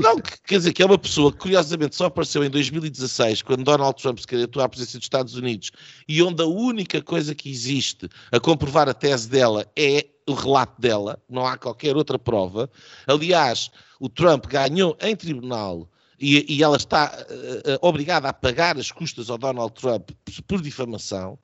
não, 0.02 0.20
quer 0.20 0.58
dizer, 0.58 0.74
que 0.74 0.84
é 0.84 0.86
uma 0.86 0.98
pessoa 0.98 1.32
que 1.32 1.38
curiosamente 1.38 1.96
só 1.96 2.06
apareceu 2.06 2.44
em 2.44 2.50
2016, 2.50 3.42
quando 3.42 3.64
Donald 3.64 4.00
Trump 4.02 4.20
se 4.20 4.28
candidatou 4.28 4.62
à 4.62 4.68
presidência 4.68 5.00
dos 5.00 5.06
Estados 5.06 5.36
Unidos, 5.36 5.72
e 6.08 6.22
onde 6.22 6.42
a 6.42 6.46
única 6.46 7.02
coisa 7.02 7.34
que 7.34 7.50
existe 7.50 8.10
a 8.32 8.40
comprovar 8.40 8.90
a 8.90 8.94
tese 8.94 9.30
dela 9.30 9.66
é 9.76 10.06
o 10.32 10.36
relato 10.36 10.80
dela, 10.82 11.22
não 11.30 11.46
há 11.46 11.58
qualquer 11.58 11.96
outra 11.96 12.18
prova. 12.18 12.70
Aliás, 13.08 13.70
o 14.00 14.10
Trump 14.10 14.46
ganhou 14.48 14.98
em 15.02 15.16
tribunal 15.16 15.88
e, 16.20 16.56
e 16.56 16.64
ela 16.64 16.78
está 16.78 17.26
uh, 17.30 17.88
obrigada 17.88 18.30
a 18.30 18.34
pagar 18.34 18.78
as 18.78 18.92
custas 18.92 19.30
ao 19.30 19.38
Donald 19.38 19.74
Trump 19.74 20.12
por, 20.24 20.42
por 20.44 20.62
difamação. 20.62 21.38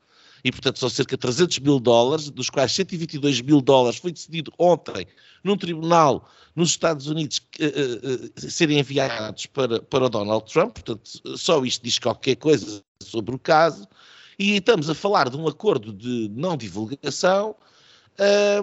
E, 0.44 0.52
portanto, 0.52 0.78
são 0.80 0.90
cerca 0.90 1.18
de 1.18 1.22
300 1.22 1.60
mil 1.60 1.80
dólares, 1.80 2.30
dos 2.30 2.50
quais 2.50 2.72
122 2.72 3.42
mil 3.42 3.60
dólares 3.60 4.00
foi 4.00 4.12
decidido 4.12 4.52
ontem 4.58 5.08
num 5.44 5.58
tribunal 5.58 6.30
nos 6.56 6.70
Estados 6.70 7.08
Unidos 7.08 7.42
uh, 7.60 8.46
uh, 8.46 8.50
serem 8.50 8.80
enviados 8.80 9.48
para, 9.48 9.82
para 9.82 10.06
o 10.06 10.10
Donald 10.10 10.52
Trump, 10.52 10.74
portanto, 10.74 11.38
só 11.38 11.64
isto 11.66 11.84
diz 11.84 11.98
qualquer 12.00 12.36
coisa 12.36 12.84
sobre 13.02 13.36
o 13.36 13.40
caso, 13.40 13.88
e 14.40 14.58
estamos 14.58 14.90
a 14.90 14.96
falar 14.96 15.30
de 15.30 15.38
um 15.38 15.48
acordo 15.48 15.92
de 15.92 16.30
não 16.36 16.56
divulgação 16.56 17.56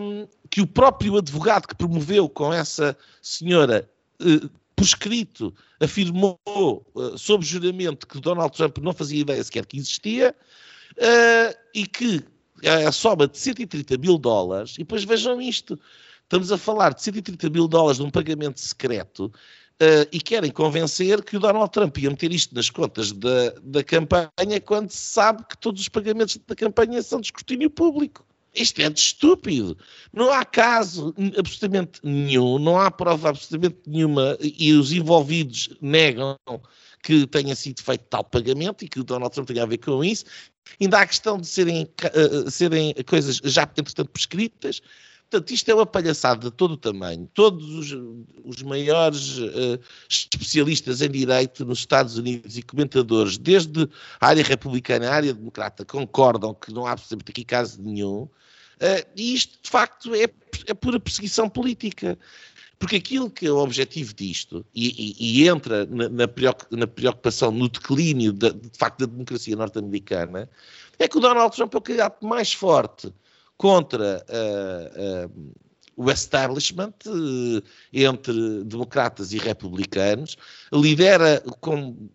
um, 0.01 0.27
que 0.51 0.61
o 0.61 0.67
próprio 0.67 1.17
advogado 1.17 1.67
que 1.67 1.75
promoveu 1.75 2.29
com 2.29 2.53
essa 2.53 2.97
senhora 3.23 3.89
uh, 4.21 4.51
por 4.75 4.85
escrito, 4.85 5.55
afirmou 5.81 6.39
uh, 6.47 7.17
sob 7.17 7.45
juramento 7.45 8.07
que 8.07 8.21
Donald 8.21 8.55
Trump 8.57 8.79
não 8.79 8.93
fazia 8.93 9.21
ideia 9.21 9.43
sequer 9.43 9.67
que 9.67 9.77
existia, 9.77 10.35
uh, 10.93 11.57
e 11.75 11.87
que 11.87 12.25
a 12.87 12.91
soma 12.93 13.29
de 13.29 13.37
130 13.37 13.99
mil 13.99 14.17
dólares, 14.17 14.75
e 14.75 14.79
depois 14.79 15.05
vejam 15.05 15.41
isto, 15.41 15.79
estamos 16.23 16.51
a 16.51 16.59
falar 16.59 16.95
de 16.95 17.03
130 17.03 17.51
mil 17.51 17.69
dólares 17.69 17.99
de 17.99 18.05
um 18.05 18.11
pagamento 18.11 18.61
secreto, 18.61 19.27
uh, 19.27 20.09
e 20.11 20.21
querem 20.21 20.51
convencer 20.51 21.23
que 21.23 21.37
o 21.37 21.41
Donald 21.41 21.71
Trump 21.71 21.97
ia 21.99 22.11
meter 22.11 22.33
isto 22.33 22.55
nas 22.55 22.71
contas 22.71 23.13
da, 23.13 23.51
da 23.63 23.85
campanha 23.85 24.61
quando 24.65 24.91
se 24.91 24.99
sabe 24.99 25.45
que 25.49 25.57
todos 25.59 25.81
os 25.81 25.89
pagamentos 25.89 26.39
da 26.47 26.55
campanha 26.55 27.03
são 27.03 27.21
de 27.21 27.27
escrutínio 27.27 27.71
público. 27.71 28.25
Isto 28.55 28.81
é 28.81 28.91
de 28.91 29.01
estúpido. 29.01 29.77
Não 30.13 30.31
há 30.31 30.45
caso 30.45 31.15
absolutamente 31.37 32.01
nenhum, 32.03 32.59
não 32.59 32.81
há 32.81 32.91
prova 32.91 33.31
absolutamente 33.31 33.79
nenhuma 33.87 34.37
e 34.41 34.73
os 34.73 34.93
envolvidos 34.93 35.71
negam 35.81 36.39
que 37.03 37.27
tenha 37.27 37.55
sido 37.55 37.83
feito 37.83 38.05
tal 38.09 38.25
pagamento 38.25 38.85
e 38.85 38.89
que 38.89 39.01
o 39.01 39.05
Donald 39.05 39.35
Trump 39.35 39.49
tenha 39.49 39.63
a 39.63 39.67
ver 39.67 39.79
com 39.79 40.03
isso. 40.03 40.25
Ainda 40.81 40.99
há 40.99 41.03
a 41.03 41.07
questão 41.07 41.39
de 41.39 41.47
serem, 41.47 41.83
uh, 41.85 42.51
serem 42.51 42.95
coisas 43.07 43.41
já, 43.45 43.65
entretanto, 43.65 44.11
prescritas. 44.11 44.81
Portanto, 45.35 45.51
isto 45.51 45.69
é 45.69 45.75
uma 45.75 45.85
palhaçada 45.85 46.49
de 46.49 46.53
todo 46.53 46.75
o 46.75 46.77
tamanho. 46.77 47.29
Todos 47.35 47.69
os, 47.75 47.99
os 48.45 48.63
maiores 48.63 49.39
uh, 49.39 49.81
especialistas 50.09 51.03
em 51.03 51.11
direito 51.11 51.65
nos 51.65 51.81
Estados 51.81 52.17
Unidos 52.17 52.57
e 52.57 52.63
comentadores, 52.63 53.37
desde 53.37 53.89
a 54.21 54.29
área 54.29 54.45
republicana 54.45 55.11
à 55.11 55.15
área 55.15 55.35
democrata, 55.35 55.85
concordam 55.85 56.55
que 56.55 56.73
não 56.73 56.87
há 56.87 56.93
absolutamente 56.93 57.33
aqui 57.33 57.45
caso 57.45 57.83
nenhum. 57.83 58.23
Uh, 58.23 58.31
e 59.17 59.35
isto, 59.35 59.59
de 59.61 59.69
facto, 59.69 60.15
é, 60.15 60.29
é 60.69 60.75
pura 60.75 61.01
perseguição 61.01 61.49
política. 61.49 62.17
Porque 62.79 62.95
aquilo 62.95 63.29
que 63.29 63.49
é 63.49 63.51
o 63.51 63.59
objetivo 63.59 64.15
disto, 64.15 64.65
e, 64.73 65.17
e, 65.19 65.43
e 65.43 65.49
entra 65.49 65.85
na, 65.87 66.09
na, 66.11 66.87
preocupação, 66.87 67.51
no 67.51 67.69
declínio 67.69 68.33
de, 68.33 68.53
de 68.53 68.79
facto 68.79 69.01
da 69.01 69.07
democracia 69.07 69.57
norte-americana, 69.57 70.49
é 70.97 71.09
que 71.09 71.19
o 71.19 71.21
Donald 71.21 71.57
Trump 71.57 71.75
é 71.75 71.79
o 71.79 71.81
candidato 71.81 72.25
mais 72.25 72.53
forte 72.53 73.13
contra 73.57 74.25
uh, 74.29 75.27
uh, 75.27 75.55
o 75.97 76.11
establishment 76.11 76.95
uh, 77.07 77.63
entre 77.93 78.65
democratas 78.65 79.33
e 79.33 79.39
republicanos, 79.39 80.37
lidera 80.73 81.43
com 81.61 82.09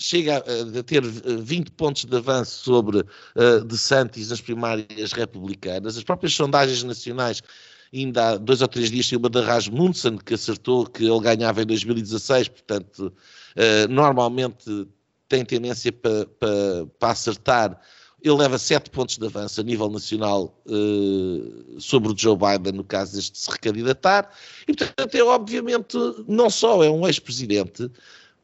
chega 0.00 0.38
a, 0.38 0.82
ter 0.82 1.02
20 1.02 1.72
pontos 1.72 2.04
de 2.04 2.16
avanço 2.16 2.64
sobre 2.64 3.00
uh, 3.00 3.64
DeSantis 3.64 4.30
nas 4.30 4.40
primárias 4.40 5.12
republicanas. 5.12 5.96
As 5.96 6.02
próprias 6.02 6.34
sondagens 6.34 6.82
nacionais 6.82 7.42
ainda 7.92 8.30
há 8.30 8.36
dois 8.36 8.62
ou 8.62 8.68
três 8.68 8.90
dias 8.90 9.06
tinha 9.06 9.18
uma 9.18 9.28
da 9.28 9.44
Rasmussen 9.44 10.16
que 10.16 10.34
acertou 10.34 10.86
que 10.86 11.04
ele 11.04 11.20
ganhava 11.20 11.62
em 11.62 11.66
2016, 11.66 12.48
portanto, 12.48 13.12
uh, 13.56 13.92
normalmente 13.92 14.88
tem 15.28 15.44
tendência 15.44 15.92
para 15.92 16.26
pa, 16.26 16.46
pa 16.98 17.10
acertar. 17.10 17.80
Ele 18.22 18.34
leva 18.34 18.58
sete 18.58 18.90
pontos 18.90 19.16
de 19.16 19.26
avanço 19.26 19.60
a 19.60 19.64
nível 19.64 19.88
nacional 19.88 20.60
uh, 20.66 21.80
sobre 21.80 22.12
o 22.12 22.14
Joe 22.16 22.36
Biden, 22.36 22.72
no 22.72 22.84
caso 22.84 23.16
deste 23.16 23.38
se 23.38 23.50
recandidatar, 23.50 24.30
e 24.68 24.74
portanto 24.74 25.14
é 25.14 25.22
obviamente 25.22 25.96
não 26.28 26.50
só 26.50 26.82
é 26.84 26.90
um 26.90 27.06
ex-presidente, 27.06 27.90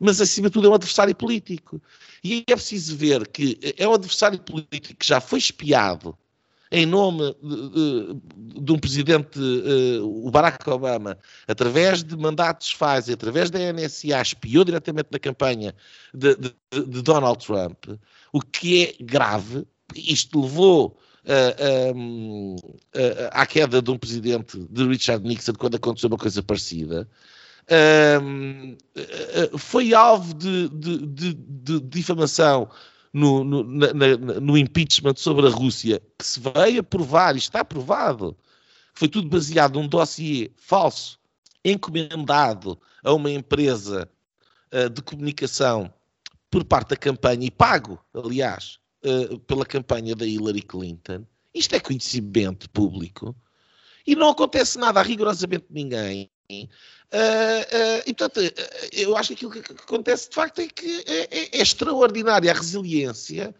mas 0.00 0.20
acima 0.20 0.48
de 0.48 0.54
tudo 0.54 0.66
é 0.66 0.70
um 0.70 0.74
adversário 0.74 1.14
político. 1.14 1.80
E 2.24 2.44
é 2.48 2.54
preciso 2.54 2.96
ver 2.96 3.26
que 3.28 3.58
é 3.76 3.86
um 3.86 3.94
adversário 3.94 4.38
político 4.40 4.96
que 4.98 5.06
já 5.06 5.20
foi 5.20 5.38
espiado 5.38 6.16
em 6.70 6.84
nome 6.84 7.34
de, 7.42 7.70
de, 7.70 8.60
de 8.62 8.72
um 8.72 8.78
presidente, 8.78 9.38
uh, 9.38 10.26
o 10.26 10.30
Barack 10.30 10.68
Obama, 10.68 11.16
através 11.46 12.02
de 12.02 12.16
mandatos 12.16 12.74
Pfizer, 12.74 13.14
através 13.14 13.50
da 13.50 13.72
NSA, 13.72 14.20
espiou 14.20 14.64
diretamente 14.64 15.08
na 15.12 15.18
campanha 15.18 15.74
de, 16.12 16.36
de, 16.36 17.02
Donald 17.02 17.44
Trump, 17.44 17.84
o 18.32 18.40
que 18.40 18.84
é 18.84 19.04
grave. 19.04 19.64
Isto 19.94 20.40
levou 20.42 20.98
uh, 21.24 22.56
à 23.30 23.46
queda 23.46 23.80
de 23.80 23.90
um 23.90 23.98
presidente 23.98 24.58
de 24.68 24.86
Richard 24.88 25.26
Nixon 25.26 25.54
quando 25.54 25.76
aconteceu 25.76 26.08
uma 26.08 26.18
coisa 26.18 26.42
parecida. 26.42 27.08
foi 29.56 29.94
alvo 29.94 30.34
de, 30.34 30.68
de 30.68 31.80
difamação 31.80 32.68
no, 33.16 33.42
no, 33.42 33.64
na, 33.64 34.16
no, 34.42 34.58
impeachment 34.58 35.14
sobre 35.16 35.46
a 35.46 35.50
Rússia, 35.50 36.02
que 36.18 36.26
se 36.26 36.38
veio 36.38 36.80
a 36.80 36.82
provar, 36.82 37.34
e 37.34 37.38
está 37.38 37.64
provado, 37.64 38.36
foi 38.92 39.08
tudo 39.08 39.26
baseado 39.26 39.80
num 39.80 39.88
dossiê 39.88 40.50
falso, 40.58 41.18
encomendado 41.64 42.78
a 43.02 43.14
uma 43.14 43.30
empresa 43.30 44.06
uh, 44.70 44.90
de 44.90 45.00
comunicação 45.00 45.90
por 46.50 46.62
parte 46.62 46.90
da 46.90 46.96
campanha, 46.96 47.46
e 47.46 47.50
pago, 47.50 47.98
aliás, 48.12 48.78
uh, 49.02 49.38
pela 49.40 49.64
campanha 49.64 50.14
da 50.14 50.26
Hillary 50.26 50.60
Clinton. 50.60 51.24
Isto 51.54 51.74
é 51.74 51.80
conhecimento 51.80 52.68
público. 52.68 53.34
E 54.06 54.14
não 54.14 54.28
acontece 54.28 54.78
nada 54.78 55.00
a 55.00 55.02
rigorosamente 55.02 55.64
ninguém 55.70 56.30
Uh, 56.50 56.64
uh, 56.64 58.02
e 58.06 58.14
portanto, 58.14 58.38
uh, 58.38 58.88
eu 58.92 59.16
acho 59.16 59.28
que 59.28 59.46
aquilo 59.46 59.50
que, 59.50 59.72
acontece 59.72 60.28
de 60.28 60.34
facto 60.34 60.60
é 60.60 60.66
que 60.66 61.04
é, 61.06 61.20
é, 61.20 61.58
é, 61.58 61.62
extraordinária 61.62 62.50
a 62.50 62.54
resiliência 62.54 63.54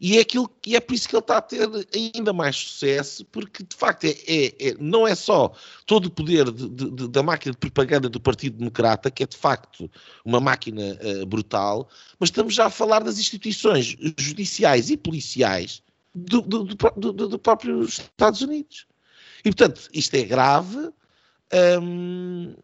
e 0.00 0.18
é 0.18 0.20
aquilo 0.20 0.48
que 0.60 0.76
é 0.76 0.80
por 0.80 0.94
isso 0.94 1.08
que 1.08 1.14
ele 1.14 1.20
está 1.20 1.38
a 1.38 1.42
ter 1.42 1.68
ainda 1.94 2.32
mais 2.32 2.56
sucesso, 2.56 3.24
porque 3.26 3.64
de 3.64 3.74
facto 3.74 4.04
é, 4.04 4.10
é, 4.10 4.68
é 4.68 4.74
não 4.78 5.06
é 5.06 5.14
só 5.14 5.52
todo 5.86 6.06
o 6.06 6.10
poder 6.10 6.50
de, 6.52 6.68
de, 6.68 7.08
da 7.08 7.22
máquina 7.22 7.52
de 7.52 7.58
propaganda 7.58 8.08
do 8.08 8.20
Partido 8.20 8.58
Democrata, 8.58 9.10
que 9.10 9.24
é 9.24 9.26
de 9.26 9.36
facto 9.36 9.90
uma 10.24 10.38
máquina 10.38 10.96
brutal, 11.26 11.88
mas 12.18 12.28
estamos 12.28 12.54
já 12.54 12.66
a 12.66 12.70
falar 12.70 13.02
das 13.02 13.18
instituições 13.18 13.96
judiciais 14.16 14.88
e 14.88 14.96
policiais 14.96 15.82
do, 16.14 16.42
do, 16.42 16.64
do, 16.64 17.12
do 17.12 17.38
próprio 17.38 17.82
Estados 17.82 18.40
Unidos. 18.40 18.86
E 19.40 19.50
portanto, 19.50 19.88
isto 19.92 20.14
é 20.14 20.22
grave 20.22 20.92
um, 21.52 22.54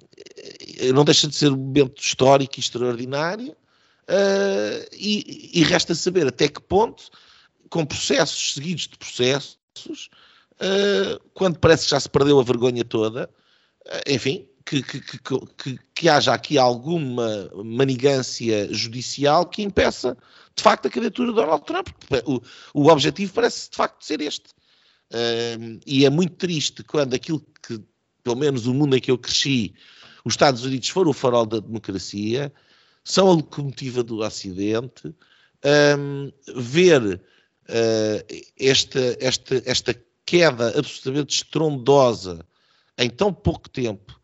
não 0.94 1.04
deixa 1.04 1.26
de 1.26 1.34
ser 1.34 1.50
um 1.50 1.56
momento 1.56 2.00
histórico 2.00 2.54
e 2.56 2.60
extraordinário, 2.60 3.52
uh, 3.52 4.88
e, 4.92 5.50
e, 5.54 5.62
resta 5.62 5.94
saber 5.94 6.26
até 6.26 6.48
que 6.48 6.60
ponto, 6.60 7.04
com 7.70 7.84
processos 7.84 8.54
seguidos 8.54 8.88
de 8.88 8.98
processos, 8.98 10.10
uh, 10.54 11.20
quando 11.32 11.58
parece 11.58 11.84
que 11.84 11.90
já 11.90 12.00
se 12.00 12.08
perdeu 12.08 12.38
a 12.38 12.42
vergonha 12.42 12.84
toda, 12.84 13.30
uh, 13.86 14.10
enfim, 14.10 14.46
que, 14.64 14.82
que, 14.82 15.00
que, 15.00 15.78
que, 15.94 16.08
haja 16.08 16.32
aqui 16.32 16.56
alguma 16.56 17.50
manigância 17.54 18.72
judicial 18.72 19.46
que 19.46 19.62
impeça, 19.62 20.16
de 20.56 20.62
facto, 20.62 20.86
a 20.86 20.90
candidatura 20.90 21.30
de 21.30 21.34
Donald 21.34 21.64
Trump. 21.66 21.88
O, 22.24 22.40
o 22.72 22.88
objetivo 22.88 23.34
parece, 23.34 23.68
de 23.70 23.76
facto, 23.76 24.02
ser 24.02 24.22
este. 24.22 24.54
e 25.84 26.06
é 26.06 26.10
muito 26.10 26.36
triste 26.36 26.82
quando 26.82 27.12
aquilo 27.12 27.44
que 27.62 27.78
pelo 28.24 28.36
menos 28.36 28.66
o 28.66 28.74
mundo 28.74 28.96
em 28.96 29.00
que 29.00 29.10
eu 29.10 29.18
cresci, 29.18 29.74
os 30.24 30.32
Estados 30.32 30.64
Unidos 30.64 30.88
foram 30.88 31.10
o 31.10 31.14
farol 31.14 31.44
da 31.44 31.60
democracia, 31.60 32.52
são 33.04 33.28
a 33.28 33.34
locomotiva 33.34 34.02
do 34.02 34.20
Ocidente, 34.20 35.14
um, 35.98 36.32
ver 36.56 37.20
uh, 37.68 38.44
esta, 38.58 39.16
esta, 39.20 39.62
esta 39.66 39.94
queda 40.24 40.68
absolutamente 40.78 41.36
estrondosa 41.36 42.44
em 42.96 43.10
tão 43.10 43.32
pouco 43.32 43.68
tempo 43.68 44.18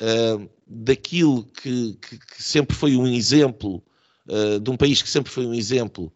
uh, 0.00 0.50
daquilo 0.66 1.44
que, 1.44 1.94
que, 1.94 2.18
que, 2.18 2.42
sempre 2.42 2.76
foi 2.76 2.96
um 2.96 3.06
exemplo, 3.06 3.82
uh, 4.26 4.58
de 4.58 4.70
um 4.70 4.76
país 4.76 5.00
que 5.00 5.08
sempre 5.08 5.32
foi 5.32 5.46
um 5.46 5.54
exemplo 5.54 6.12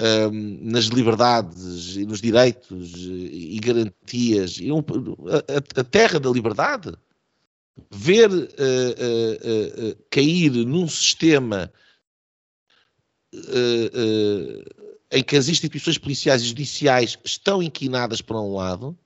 um, 0.00 0.58
nas 0.62 0.86
liberdades 0.86 1.96
e 1.96 2.06
nos 2.06 2.20
direitos 2.20 2.94
e 2.96 3.58
garantias, 3.60 4.58
e 4.60 4.70
um, 4.70 4.78
a, 4.78 5.80
a, 5.80 5.84
terra 5.84 6.20
da 6.20 6.30
liberdade, 6.30 6.92
ver 7.90 8.30
uh, 8.30 8.34
uh, 8.34 9.90
uh, 9.90 9.96
cair 10.10 10.50
num 10.50 10.88
sistema 10.88 11.72
em 15.12 15.22
que 15.22 15.36
as 15.36 15.48
instituições 15.48 15.98
policiais 15.98 16.40
e 16.40 16.46
judiciais 16.46 17.18
estão 17.22 17.62
inquinadas 17.62 18.22
para 18.22 18.40
um 18.40 18.54
lado, 18.54 18.98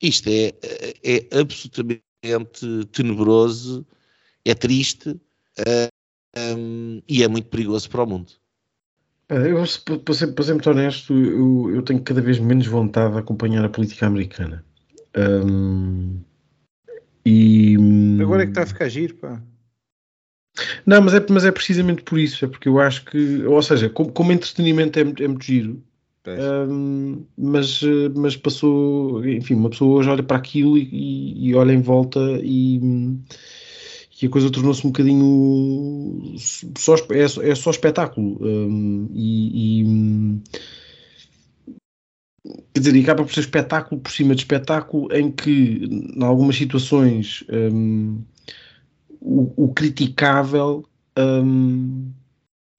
isto 0.00 0.28
é, 0.28 0.52
é 1.02 1.38
absolutamente 1.40 2.02
tenebroso, 2.92 3.86
é 4.44 4.54
triste 4.54 5.18
um, 6.36 7.00
e 7.08 7.22
é 7.22 7.28
muito 7.28 7.48
perigoso 7.48 7.88
para 7.88 8.02
o 8.02 8.06
mundo. 8.06 8.32
Eu, 9.28 9.64
para 10.04 10.14
ser, 10.14 10.28
para 10.28 10.44
ser 10.44 10.52
muito 10.52 10.70
honesto, 10.70 11.14
eu, 11.14 11.74
eu, 11.74 11.82
tenho 11.82 12.02
cada 12.02 12.20
vez 12.20 12.38
menos 12.38 12.66
vontade 12.66 13.14
de 13.14 13.20
acompanhar 13.20 13.64
a 13.64 13.68
política 13.68 14.06
americana. 14.06 14.64
Um, 15.16 16.20
e, 17.24 17.76
Agora 18.20 18.42
é 18.42 18.46
que 18.46 18.52
está 18.52 18.62
a 18.62 18.66
ficar 18.66 18.88
giro, 18.88 19.14
pá. 19.14 19.42
Não, 20.86 21.00
mas 21.02 21.14
é, 21.14 21.26
mas 21.30 21.44
é 21.44 21.50
precisamente 21.50 22.02
por 22.02 22.18
isso, 22.18 22.44
é 22.44 22.48
porque 22.48 22.68
eu 22.68 22.78
acho 22.78 23.04
que, 23.06 23.42
ou 23.44 23.60
seja, 23.62 23.88
como, 23.88 24.12
como 24.12 24.30
entretenimento 24.30 24.98
é, 24.98 25.02
é 25.02 25.28
muito 25.28 25.44
giro, 25.44 25.82
um, 26.26 27.24
mas, 27.36 27.80
mas 28.14 28.36
passou, 28.36 29.24
enfim, 29.26 29.54
uma 29.54 29.68
pessoa 29.68 29.98
hoje 29.98 30.08
olha 30.08 30.22
para 30.22 30.36
aquilo 30.36 30.78
e, 30.78 31.48
e 31.48 31.54
olha 31.54 31.72
em 31.72 31.82
volta 31.82 32.20
e 32.42 32.80
que 34.16 34.26
a 34.26 34.30
coisa 34.30 34.50
tornou-se 34.50 34.86
um 34.86 34.90
bocadinho 34.90 36.34
só, 36.78 36.94
é, 36.94 37.50
é 37.50 37.54
só 37.54 37.70
espetáculo. 37.70 38.38
Um, 38.40 39.08
e, 39.12 39.80
e, 39.82 40.42
quer 42.72 42.80
dizer, 42.80 42.94
e 42.94 43.02
acaba 43.02 43.24
por 43.24 43.34
ser 43.34 43.40
espetáculo 43.40 44.00
por 44.00 44.12
cima 44.12 44.34
de 44.36 44.42
espetáculo 44.42 45.12
em 45.12 45.32
que 45.32 45.84
em 46.16 46.22
algumas 46.22 46.54
situações 46.54 47.44
um, 47.50 48.22
o, 49.20 49.64
o, 49.64 49.74
criticável 49.74 50.84
um, 51.18 52.12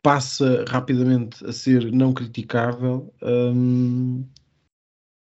passa 0.01 0.63
rapidamente 0.69 1.45
a 1.45 1.51
ser 1.51 1.91
não 1.91 2.13
criticável 2.13 3.13
hum, 3.21 4.23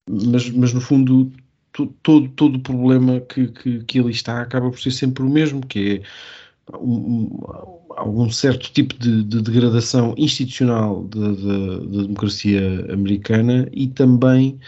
mas, 0.09 0.49
mas 0.49 0.73
no 0.73 0.81
fundo 0.81 1.31
todo, 1.71 2.29
todo 2.29 2.55
o 2.55 2.61
problema 2.61 3.19
que, 3.21 3.47
que, 3.47 3.83
que 3.83 3.99
ali 3.99 4.11
está 4.11 4.41
acaba 4.41 4.69
por 4.69 4.79
ser 4.79 4.91
sempre 4.91 5.23
o 5.23 5.29
mesmo, 5.29 5.65
que 5.65 6.01
é 6.71 6.77
um, 6.77 7.29
algum 7.95 8.29
certo 8.29 8.71
tipo 8.71 8.97
de, 8.97 9.23
de 9.23 9.41
degradação 9.41 10.13
institucional 10.17 11.03
da 11.03 11.31
democracia 12.01 12.91
americana 12.91 13.67
e 13.71 13.87
também 13.87 14.59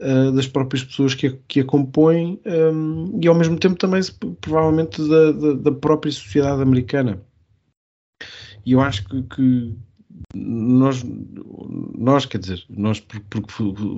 uh, 0.00 0.32
das 0.32 0.46
próprias 0.46 0.84
pessoas 0.84 1.14
que 1.14 1.28
a, 1.28 1.36
que 1.46 1.60
a 1.60 1.64
compõem 1.64 2.40
um, 2.46 3.18
e 3.22 3.26
ao 3.26 3.34
mesmo 3.34 3.58
tempo 3.58 3.76
também 3.76 4.00
provavelmente 4.40 5.00
da, 5.08 5.32
da, 5.32 5.52
da, 5.54 5.72
própria 5.72 6.12
sociedade 6.12 6.62
americana. 6.62 7.22
E 8.64 8.72
eu 8.72 8.80
acho 8.80 9.08
que, 9.08 9.22
que 9.22 9.76
nós, 10.34 11.04
nós, 11.96 12.26
quer 12.26 12.38
dizer, 12.38 12.64
nós 12.68 13.00
porque 13.00 13.52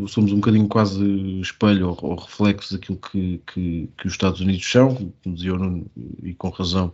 somos 0.08 0.32
um 0.32 0.36
bocadinho 0.36 0.68
quase 0.68 1.04
espelho 1.40 1.96
ou, 2.00 2.14
reflexo 2.14 2.74
daquilo 2.74 2.98
que, 2.98 3.40
que, 3.46 3.88
que, 3.96 4.06
os 4.06 4.12
Estados 4.12 4.40
Unidos 4.40 4.70
são, 4.70 4.94
como 4.94 5.34
dizia 5.34 5.52
e 6.22 6.34
com 6.34 6.48
razão, 6.50 6.92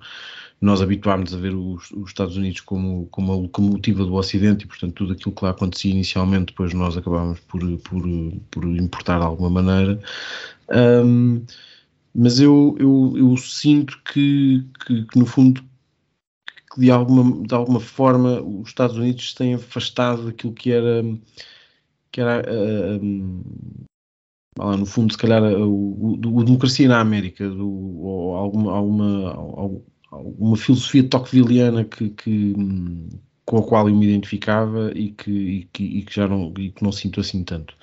nós 0.61 0.81
habituámos 0.81 1.35
a 1.35 1.39
ver 1.39 1.55
os, 1.55 1.91
os, 1.93 2.09
Estados 2.09 2.37
Unidos 2.37 2.61
como, 2.61 3.07
como 3.07 3.33
a 3.33 3.37
locomotiva 3.37 4.05
do 4.05 4.14
Ocidente 4.14 4.64
e, 4.64 4.68
portanto, 4.68 4.95
tudo 4.95 5.12
aquilo 5.12 5.35
que 5.35 5.45
lá 5.45 5.51
acontecia 5.51 5.91
inicialmente, 5.91 6.47
depois 6.47 6.72
nós 6.72 6.97
acabámos 6.97 7.41
por, 7.41 7.61
por, 7.79 8.03
por 8.51 8.64
importar 8.64 9.18
de 9.18 9.24
alguma 9.24 9.51
maneira. 9.51 10.01
Um, 10.70 11.45
mas 12.14 12.41
eu, 12.41 12.74
eu, 12.81 13.12
eu 13.16 13.37
sinto 13.37 14.01
que, 14.03 14.64
que, 14.87 15.05
que, 15.05 15.18
no 15.18 15.27
fundo, 15.27 15.62
que 16.77 16.81
de 16.81 16.91
alguma, 16.91 17.47
de 17.47 17.55
alguma 17.55 17.81
forma 17.81 18.41
os 18.43 18.68
Estados 18.68 18.97
Unidos 18.97 19.35
têm 19.35 19.55
afastado 19.55 20.27
daquilo 20.27 20.53
que 20.53 20.70
era, 20.70 21.03
que 22.12 22.20
era 22.20 22.43
uh, 22.49 23.03
um, 23.03 23.43
lá, 24.59 24.77
no 24.77 24.87
fundo, 24.87 25.12
se 25.12 25.18
calhar, 25.18 25.43
o, 25.43 25.72
o, 25.72 26.12
o 26.12 26.45
Democracia 26.45 26.89
na 26.89 27.01
América, 27.01 27.49
do, 27.49 27.68
ou 27.99 28.37
alguma, 28.37 28.72
alguma, 28.72 29.81
alguma 30.11 30.57
filosofia 30.57 31.09
tocquevilliana 31.09 31.85
que, 31.85 32.11
que, 32.11 32.55
com 33.45 33.59
a 33.59 33.62
qual 33.62 33.89
eu 33.89 33.95
me 33.95 34.07
identificava 34.07 34.93
e 34.95 35.12
que, 35.12 35.31
e 35.31 35.64
que, 35.72 35.85
e 35.85 36.03
que 36.03 36.14
já 36.14 36.29
não, 36.29 36.53
e 36.59 36.70
que 36.70 36.83
não 36.83 36.93
sinto 36.93 37.20
assim 37.20 37.43
tanto. 37.43 37.74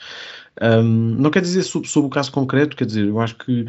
Um, 0.62 1.16
não 1.16 1.32
quer 1.32 1.42
dizer 1.42 1.64
sobre, 1.64 1.88
sobre 1.90 2.08
o 2.08 2.12
caso 2.12 2.32
concreto, 2.32 2.78
quer 2.78 2.86
dizer, 2.86 3.08
eu 3.08 3.20
acho 3.20 3.36
que 3.38 3.66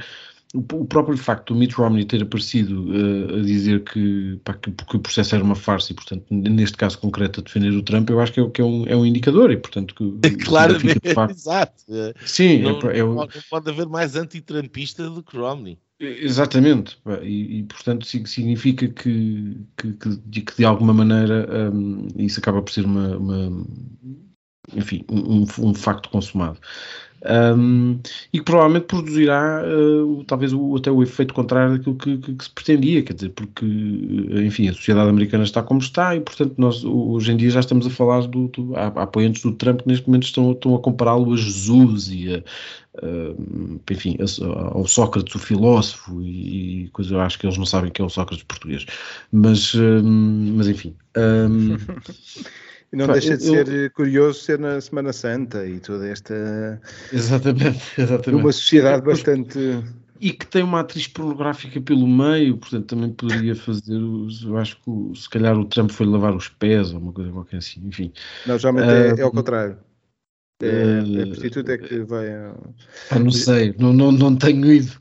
o 0.55 0.85
próprio 0.85 1.19
facto 1.19 1.53
do 1.53 1.59
Mitt 1.59 1.75
Romney 1.75 2.05
ter 2.05 2.23
aparecido 2.23 2.85
uh, 2.89 3.41
a 3.41 3.43
dizer 3.43 3.83
que, 3.83 4.39
pá, 4.45 4.55
que, 4.55 4.71
que, 4.71 4.97
o 4.97 5.01
processo 5.01 5.35
era 5.35 5.43
uma 5.43 5.57
farsa 5.57 5.91
e, 5.93 5.95
portanto, 5.95 6.25
neste 6.31 6.77
caso 6.77 6.99
concreto, 6.99 7.41
a 7.41 7.43
defender 7.43 7.73
o 7.73 7.83
Trump, 7.83 8.09
eu 8.09 8.21
acho 8.21 8.33
que 8.33 8.41
é, 8.41 8.51
que 8.51 8.61
é, 8.61 8.65
um, 8.65 8.87
é 8.87 8.95
um 8.95 9.05
indicador 9.05 9.51
e, 9.51 9.57
portanto, 9.57 9.95
que. 9.95 10.37
Claramente, 10.45 11.01
exato. 11.31 11.85
Sim, 12.25 12.63
não, 12.63 12.79
é, 12.89 12.99
é, 12.99 13.03
não 13.03 13.29
pode 13.51 13.69
haver 13.69 13.87
mais 13.87 14.15
anti-trumpista 14.15 15.11
do 15.11 15.23
que 15.23 15.37
Romney. 15.37 15.77
Exatamente, 15.99 16.99
e, 17.23 17.61
e, 17.61 17.63
portanto 17.63 18.05
significa 18.05 18.89
que, 18.89 19.57
que, 19.77 19.93
que, 19.93 20.43
que 20.43 20.57
de 20.57 20.65
alguma 20.65 20.93
maneira 20.93 21.49
um, 21.73 22.09
isso 22.17 22.41
acaba 22.41 22.61
por 22.61 22.73
ser 22.73 22.85
uma, 22.85 23.17
uma 23.17 23.67
enfim, 24.75 25.05
um, 25.09 25.47
um, 25.59 25.75
facto 25.75 26.09
consumado 26.11 26.59
um, 27.25 27.99
e 28.33 28.39
que 28.39 28.45
provavelmente 28.45 28.85
produzirá 28.85 29.63
uh, 29.65 30.25
talvez 30.25 30.53
o, 30.53 30.77
até 30.77 30.91
o 30.91 31.03
efeito 31.03 31.33
contrário 31.33 31.79
daquilo 31.79 31.97
que, 31.97 32.19
que, 32.19 32.35
que, 32.35 32.45
se 32.45 32.51
pretendia, 32.51 33.03
quer 33.03 33.15
dizer, 33.15 33.31
porque 33.31 33.65
enfim, 33.65 34.69
a 34.69 34.75
sociedade 34.75 35.09
americana 35.09 35.45
está 35.45 35.63
como 35.63 35.81
está 35.81 36.15
e 36.15 36.21
portanto 36.21 36.55
nós 36.59 36.85
hoje 36.85 37.33
em 37.33 37.37
dia 37.37 37.51
já 37.51 37.61
estamos 37.61 37.87
a 37.87 37.91
falar 37.91 38.27
do, 38.27 38.49
do 38.49 38.77
há, 38.77 38.87
apoiantes 39.03 39.43
do 39.43 39.53
Trump 39.53 39.81
que 39.83 39.89
neste 39.89 40.07
momento 40.07 40.25
estão, 40.25 40.53
estão 40.53 40.75
a 40.75 40.79
compará-lo 40.79 41.33
a 41.33 41.37
Jesus 41.37 42.09
e 42.09 42.35
a, 42.35 42.39
uh, 43.07 43.81
enfim, 43.91 44.17
ao 44.73 44.87
Sócrates, 44.87 45.35
o 45.35 45.39
filósofo 45.39 46.21
e, 46.21 46.85
e 46.85 46.89
coisa, 46.91 47.15
eu 47.15 47.21
acho 47.21 47.39
que 47.39 47.47
eles 47.47 47.57
não 47.57 47.67
sabem 47.67 47.91
que 47.91 48.03
é 48.03 48.05
o 48.05 48.11
Sócrates 48.11 48.45
português, 48.45 48.85
mas, 49.33 49.73
uh, 49.75 50.03
mas 50.03 50.69
enfim. 50.69 50.95
Um, 51.17 51.77
E 52.95 52.97
não 52.97 53.09
deixa 53.09 53.37
de 53.37 53.43
ser 53.43 53.69
eu... 53.69 53.91
curioso 53.91 54.41
ser 54.41 54.57
na 54.57 54.81
Semana 54.81 55.13
Santa 55.13 55.67
e 55.67 55.81
toda 55.81 56.07
esta. 56.07 56.81
Exatamente, 57.13 57.83
exatamente. 57.99 58.41
Uma 58.41 58.53
sociedade 58.53 59.05
bastante. 59.05 59.59
E 60.21 60.33
que 60.33 60.47
tem 60.47 60.63
uma 60.63 60.81
atriz 60.81 61.09
pornográfica 61.09 61.81
pelo 61.81 62.07
meio, 62.07 62.57
portanto 62.57 62.87
também 62.87 63.11
poderia 63.11 63.57
fazer. 63.57 63.97
Eu 63.97 64.57
acho 64.57 64.77
que 64.77 65.21
se 65.21 65.29
calhar 65.29 65.59
o 65.59 65.65
Trump 65.65 65.91
foi 65.91 66.07
lavar 66.07 66.37
os 66.37 66.49
pés 66.49 66.95
ou 66.95 67.01
uma 67.01 67.13
coisa 67.13 67.33
qualquer 67.33 67.57
assim, 67.57 67.81
enfim. 67.85 68.13
Não, 68.47 68.57
geralmente 68.57 68.87
uh, 68.87 69.17
é, 69.17 69.21
é 69.21 69.23
ao 69.23 69.33
contrário. 69.33 69.77
É, 70.63 71.03
uh, 71.03 71.23
a 71.23 71.27
prostituta 71.27 71.73
é 71.73 71.79
que 71.79 71.99
vai. 72.05 72.33
A... 72.33 72.55
Ah, 73.11 73.19
não 73.19 73.33
sei, 73.33 73.75
não, 73.77 73.93
não, 73.93 74.13
não 74.13 74.37
tenho 74.37 74.73
ido. 74.73 74.93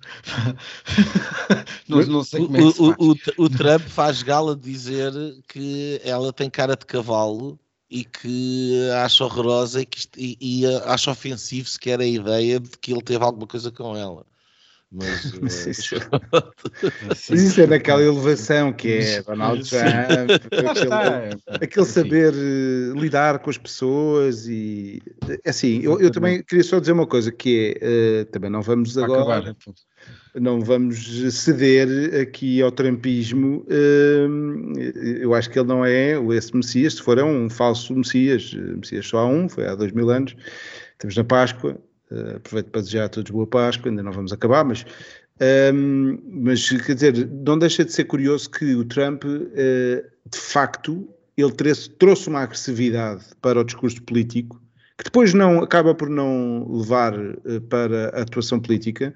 não, 1.87 2.03
não 2.07 2.23
sei 2.23 2.43
como 2.43 2.57
é 2.57 2.59
que 2.59 2.71
se 2.71 2.77
faz. 2.79 2.95
O, 2.97 3.11
o, 3.11 3.45
o 3.45 3.49
Trump 3.51 3.81
faz 3.81 4.23
gala 4.23 4.55
de 4.55 4.63
dizer 4.63 5.13
que 5.47 6.01
ela 6.03 6.33
tem 6.33 6.49
cara 6.49 6.75
de 6.75 6.87
cavalo 6.87 7.59
e 7.89 8.03
que 8.03 8.89
acha 9.03 9.23
horrorosa 9.23 9.81
e, 9.81 9.85
que, 9.85 10.07
e, 10.17 10.37
e 10.39 10.75
acha 10.85 11.11
ofensivo 11.11 11.67
sequer 11.67 11.99
a 11.99 12.05
ideia 12.05 12.59
de 12.59 12.69
que 12.77 12.91
ele 12.91 13.01
teve 13.01 13.23
alguma 13.23 13.47
coisa 13.47 13.71
com 13.71 13.95
ela. 13.95 14.25
Mas, 14.93 15.33
uh, 15.33 15.69
isso, 15.69 15.95
mas 17.07 17.29
isso 17.29 17.61
é 17.61 17.67
naquela 17.67 18.01
elevação 18.01 18.71
que 18.71 18.99
é 18.99 19.21
Donald 19.23 19.67
Trump, 19.67 20.29
aquele, 20.69 21.63
aquele 21.65 21.85
saber 21.85 22.33
uh, 22.33 22.99
lidar 22.99 23.39
com 23.39 23.49
as 23.49 23.57
pessoas 23.57 24.47
e 24.47 25.01
é 25.43 25.49
assim, 25.49 25.81
eu, 25.81 25.99
eu, 25.99 26.11
também 26.11 26.43
queria 26.43 26.63
só 26.63 26.79
dizer 26.79 26.91
uma 26.91 27.07
coisa 27.07 27.31
que 27.31 27.75
é, 27.81 28.21
uh, 28.21 28.25
também 28.31 28.51
não 28.51 28.61
vamos 28.61 28.95
agora 28.95 29.39
acabar 29.39 29.55
não 30.35 30.61
vamos 30.61 31.31
ceder 31.33 32.21
aqui 32.21 32.61
ao 32.61 32.71
trampismo. 32.71 33.65
Hum, 33.69 34.73
eu 35.19 35.33
acho 35.33 35.49
que 35.49 35.59
ele 35.59 35.67
não 35.67 35.85
é 35.85 36.13
esse 36.35 36.55
Messias, 36.55 36.95
se 36.95 37.01
for 37.01 37.17
é 37.17 37.23
um 37.23 37.49
falso 37.49 37.95
Messias. 37.95 38.53
Messias 38.53 39.07
só 39.07 39.19
há 39.19 39.27
um, 39.27 39.47
foi 39.47 39.67
há 39.67 39.75
dois 39.75 39.91
mil 39.91 40.09
anos. 40.09 40.35
Estamos 40.93 41.15
na 41.15 41.23
Páscoa. 41.23 41.77
Eh, 42.13 42.35
aproveito 42.35 42.69
para 42.69 42.81
desejar 42.81 43.05
a 43.05 43.09
todos 43.09 43.31
boa 43.31 43.47
Páscoa, 43.47 43.89
ainda 43.89 44.03
não 44.03 44.11
vamos 44.11 44.31
acabar, 44.31 44.63
mas, 44.63 44.85
um, 45.73 46.19
mas 46.29 46.69
quer 46.69 46.93
dizer, 46.93 47.27
não 47.27 47.57
deixa 47.57 47.83
de 47.83 47.91
ser 47.91 48.03
curioso 48.03 48.49
que 48.51 48.75
o 48.75 48.85
Trump, 48.85 49.23
uh, 49.25 49.49
de 50.29 50.37
facto, 50.37 51.09
ele 51.35 51.51
trouxe, 51.51 51.89
trouxe 51.89 52.29
uma 52.29 52.41
agressividade 52.41 53.23
para 53.41 53.59
o 53.59 53.63
discurso 53.63 54.01
político 54.03 54.61
que 54.95 55.05
depois 55.05 55.33
não 55.33 55.63
acaba 55.63 55.95
por 55.95 56.07
não 56.07 56.67
levar 56.69 57.17
uh, 57.17 57.61
para 57.67 58.09
a 58.09 58.21
atuação 58.21 58.59
política, 58.59 59.13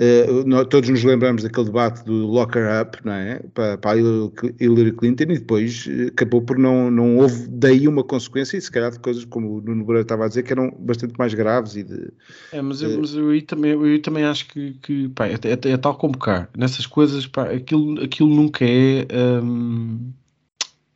Uh, 0.00 0.46
nós, 0.46 0.64
todos 0.68 0.88
nos 0.88 1.02
lembramos 1.02 1.42
daquele 1.42 1.66
debate 1.66 2.04
do 2.04 2.24
locker 2.24 2.62
up, 2.80 2.98
não 3.04 3.12
é? 3.12 3.40
Para, 3.52 3.76
para 3.76 3.98
Hillary 3.98 4.92
Clinton 4.92 5.24
e 5.24 5.38
depois 5.38 5.88
eh, 5.88 6.06
acabou 6.06 6.40
por 6.40 6.56
não, 6.56 6.88
não 6.88 7.16
houve 7.16 7.48
daí 7.48 7.88
uma 7.88 8.04
consequência 8.04 8.56
e 8.56 8.60
se 8.60 8.70
calhar 8.70 8.92
de 8.92 9.00
coisas 9.00 9.24
como 9.24 9.56
o 9.56 9.60
Nuno 9.60 9.84
Moreira 9.84 10.02
estava 10.02 10.24
a 10.24 10.28
dizer 10.28 10.44
que 10.44 10.52
eram 10.52 10.72
bastante 10.78 11.14
mais 11.18 11.34
graves 11.34 11.74
e 11.74 11.82
de... 11.82 12.12
É, 12.52 12.62
mas 12.62 12.80
eu, 12.80 13.00
mas 13.00 13.12
eu, 13.12 13.30
aí, 13.30 13.42
também, 13.42 13.72
eu 13.72 14.00
também 14.00 14.24
acho 14.24 14.46
que, 14.46 14.74
que 14.74 15.08
pá, 15.08 15.26
é, 15.26 15.32
é, 15.32 15.70
é, 15.72 15.76
tal 15.76 15.96
como 15.96 16.16
cá, 16.16 16.48
nessas 16.56 16.86
coisas, 16.86 17.26
pá, 17.26 17.50
aquilo, 17.50 18.00
aquilo 18.00 18.32
nunca 18.32 18.64
é... 18.64 19.04
Um, 19.42 20.12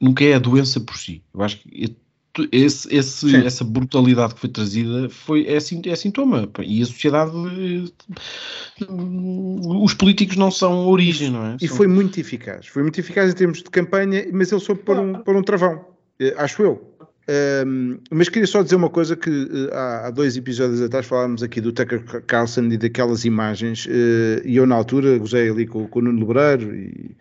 nunca 0.01 0.25
é 0.25 0.35
a 0.35 0.39
doença 0.39 0.79
por 0.79 0.97
si. 0.97 1.23
Eu 1.35 1.43
acho 1.43 1.59
que 1.59 1.97
esse, 2.51 2.95
esse, 2.95 3.37
essa 3.37 3.65
brutalidade 3.65 4.35
que 4.35 4.41
foi 4.41 4.49
trazida 4.49 5.09
foi, 5.09 5.47
é, 5.47 5.57
é 5.57 5.97
sintoma. 5.97 6.49
E 6.61 6.83
a 6.83 6.87
sociedade. 6.87 7.33
Os 8.89 9.95
políticos 9.95 10.37
não 10.37 10.51
são 10.51 10.87
origem, 10.87 11.31
não 11.31 11.47
é? 11.47 11.57
E 11.61 11.69
são... 11.69 11.77
foi 11.77 11.87
muito 11.87 12.19
eficaz. 12.19 12.67
Foi 12.67 12.83
muito 12.83 12.99
eficaz 12.99 13.31
em 13.31 13.37
termos 13.37 13.59
de 13.59 13.71
campanha, 13.71 14.27
mas 14.33 14.51
ele 14.51 14.61
soube 14.61 14.83
pôr 14.83 14.99
um, 14.99 15.15
pôr 15.15 15.37
um 15.37 15.43
travão, 15.43 15.85
eh, 16.19 16.35
acho 16.39 16.63
eu. 16.63 16.93
Um, 17.67 17.99
mas 18.11 18.29
queria 18.29 18.49
só 18.49 18.63
dizer 18.63 18.75
uma 18.75 18.91
coisa 18.91 19.15
que 19.15 19.31
uh, 19.31 19.73
há, 19.73 20.07
há, 20.09 20.11
dois 20.11 20.37
episódios 20.37 20.83
atrás 20.83 21.07
falávamos 21.07 21.41
aqui 21.41 21.61
do 21.61 21.71
Tucker 21.71 22.03
Carlson 22.27 22.65
e 22.65 22.77
daquelas 22.77 23.25
imagens 23.25 23.87
uh, 23.87 24.43
e 24.45 24.57
eu 24.57 24.67
na 24.67 24.75
altura 24.75 25.17
gozei 25.19 25.49
ali 25.49 25.65
com, 25.65 25.87
com 25.87 26.01
o 26.01 26.03
Nuno 26.03 26.19
Lebreiro 26.19 26.75
e, 26.75 27.17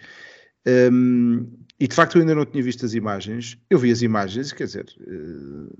um, 0.91 1.47
e 1.81 1.87
de 1.87 1.95
facto 1.95 2.15
eu 2.15 2.21
ainda 2.21 2.35
não 2.35 2.45
tinha 2.45 2.63
visto 2.63 2.85
as 2.85 2.93
imagens. 2.93 3.57
Eu 3.67 3.79
vi 3.79 3.91
as 3.91 4.03
imagens, 4.03 4.53
quer 4.53 4.65
dizer, 4.65 4.85
uh, 4.99 5.75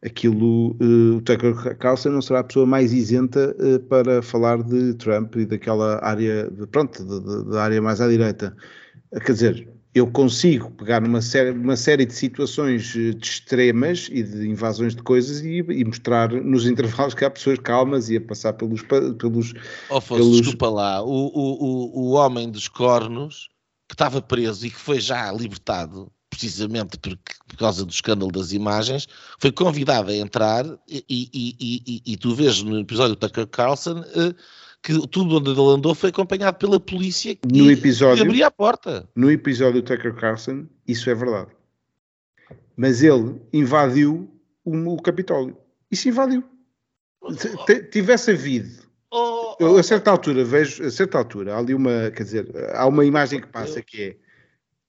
aquilo, 0.00 0.76
uh, 0.80 1.16
o 1.16 1.20
Tucker 1.22 1.76
Carlson 1.76 2.10
não 2.10 2.22
será 2.22 2.38
a 2.38 2.44
pessoa 2.44 2.64
mais 2.64 2.92
isenta 2.92 3.56
uh, 3.58 3.80
para 3.80 4.22
falar 4.22 4.62
de 4.62 4.94
Trump 4.94 5.34
e 5.34 5.44
daquela 5.44 5.98
área, 6.04 6.48
de, 6.48 6.68
pronto, 6.68 7.04
da 7.50 7.64
área 7.64 7.82
mais 7.82 8.00
à 8.00 8.06
direita. 8.06 8.56
Quer 9.26 9.32
dizer, 9.32 9.68
eu 9.92 10.06
consigo 10.06 10.70
pegar 10.70 11.00
numa 11.00 11.20
série, 11.20 11.50
uma 11.50 11.74
série 11.74 12.06
de 12.06 12.14
situações 12.14 12.84
de 12.84 13.18
extremas 13.20 14.08
e 14.12 14.22
de 14.22 14.48
invasões 14.48 14.94
de 14.94 15.02
coisas 15.02 15.40
e, 15.40 15.64
e, 15.68 15.84
mostrar 15.84 16.30
nos 16.30 16.64
intervalos 16.70 17.12
que 17.12 17.24
há 17.24 17.30
pessoas 17.30 17.58
calmas 17.58 18.08
e 18.08 18.18
a 18.18 18.20
passar 18.20 18.52
pelos. 18.52 18.82
pelos, 18.82 19.52
oh, 19.90 20.00
fosse, 20.00 20.22
pelos... 20.22 20.42
desculpa 20.42 20.68
lá, 20.68 21.02
o, 21.02 21.08
o, 21.08 21.32
o, 21.34 22.00
o 22.02 22.10
homem 22.12 22.48
dos 22.48 22.68
cornos 22.68 23.48
que 23.90 23.94
estava 23.94 24.22
preso 24.22 24.64
e 24.64 24.70
que 24.70 24.78
foi 24.78 25.00
já 25.00 25.32
libertado, 25.32 26.12
precisamente 26.30 26.96
porque, 26.96 27.34
por 27.48 27.56
causa 27.56 27.84
do 27.84 27.90
escândalo 27.90 28.30
das 28.30 28.52
imagens, 28.52 29.08
foi 29.40 29.50
convidado 29.50 30.12
a 30.12 30.14
entrar 30.14 30.64
e, 30.88 31.04
e, 31.08 31.56
e, 31.60 32.02
e 32.06 32.16
tu 32.16 32.32
vês 32.32 32.62
no 32.62 32.78
episódio 32.78 33.16
do 33.16 33.18
Tucker 33.18 33.48
Carlson 33.48 33.98
uh, 33.98 34.34
que 34.80 35.08
tudo 35.08 35.38
onde 35.38 35.50
ele 35.50 35.60
andou 35.60 35.92
foi 35.92 36.10
acompanhado 36.10 36.56
pela 36.56 36.78
polícia 36.78 37.36
no 37.44 37.68
e, 37.68 37.72
episódio, 37.72 38.22
abria 38.22 38.46
a 38.46 38.50
porta. 38.50 39.08
No 39.16 39.28
episódio 39.28 39.82
do 39.82 39.84
Tucker 39.84 40.14
Carlson, 40.14 40.66
isso 40.86 41.10
é 41.10 41.14
verdade. 41.14 41.50
Mas 42.76 43.02
ele 43.02 43.40
invadiu 43.52 44.30
o, 44.64 44.94
o 44.94 45.02
Capitólio. 45.02 45.56
Isso 45.90 46.08
invadiu. 46.08 46.44
Se 47.36 47.82
tivesse 47.90 48.30
havido 48.30 48.79
Oh, 49.12 49.56
eu, 49.58 49.76
a 49.76 49.82
certa 49.82 50.10
altura 50.10 50.44
vejo, 50.44 50.84
a 50.84 50.90
certa 50.90 51.18
altura, 51.18 51.54
há 51.54 51.58
ali 51.58 51.74
uma, 51.74 52.10
quer 52.10 52.22
dizer, 52.22 52.48
há 52.74 52.86
uma 52.86 53.04
imagem 53.04 53.40
que 53.40 53.48
passa 53.48 53.82
que 53.82 54.02
é 54.02 54.16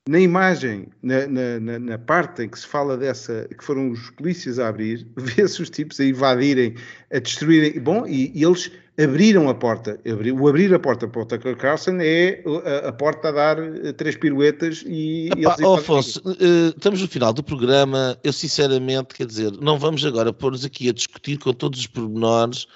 na 0.09 0.19
imagem, 0.19 0.87
na, 1.01 1.27
na, 1.27 1.79
na, 1.79 1.97
parte 1.97 2.41
em 2.41 2.49
que 2.49 2.57
se 2.57 2.65
fala 2.65 2.97
dessa, 2.97 3.47
que 3.55 3.63
foram 3.63 3.91
os 3.91 4.09
polícias 4.09 4.57
a 4.57 4.67
abrir, 4.67 5.07
vê-se 5.15 5.61
os 5.61 5.69
tipos 5.69 5.99
a 5.99 6.05
invadirem, 6.05 6.75
a 7.13 7.19
destruírem, 7.19 7.79
bom, 7.79 8.07
e, 8.07 8.31
e 8.33 8.43
eles 8.43 8.71
abriram 8.99 9.47
a 9.47 9.53
porta. 9.53 9.99
O 10.39 10.47
abrir 10.47 10.73
a 10.73 10.79
porta 10.79 11.07
para 11.07 11.21
o 11.21 11.25
Tucker 11.25 11.55
Carlson 11.55 11.97
é 12.01 12.43
a, 12.83 12.89
a 12.89 12.91
porta 12.91 13.29
a 13.29 13.31
dar 13.31 13.59
eh, 13.59 13.93
três 13.93 14.15
piruetas 14.17 14.83
e. 14.87 15.29
Epá, 15.37 15.55
e 15.59 15.63
oh, 15.63 15.75
Afonso, 15.75 16.19
uh, 16.25 16.69
estamos 16.75 17.01
no 17.01 17.07
final 17.07 17.31
do 17.31 17.43
programa. 17.43 18.17
Eu, 18.23 18.33
sinceramente, 18.33 19.13
quer 19.13 19.27
dizer, 19.27 19.51
não 19.61 19.77
vamos 19.77 20.03
agora 20.03 20.33
pôr-nos 20.33 20.65
aqui 20.65 20.89
a 20.89 20.93
discutir 20.93 21.37
com 21.37 21.53
todos 21.53 21.79
os 21.79 21.87
pormenores 21.87 22.67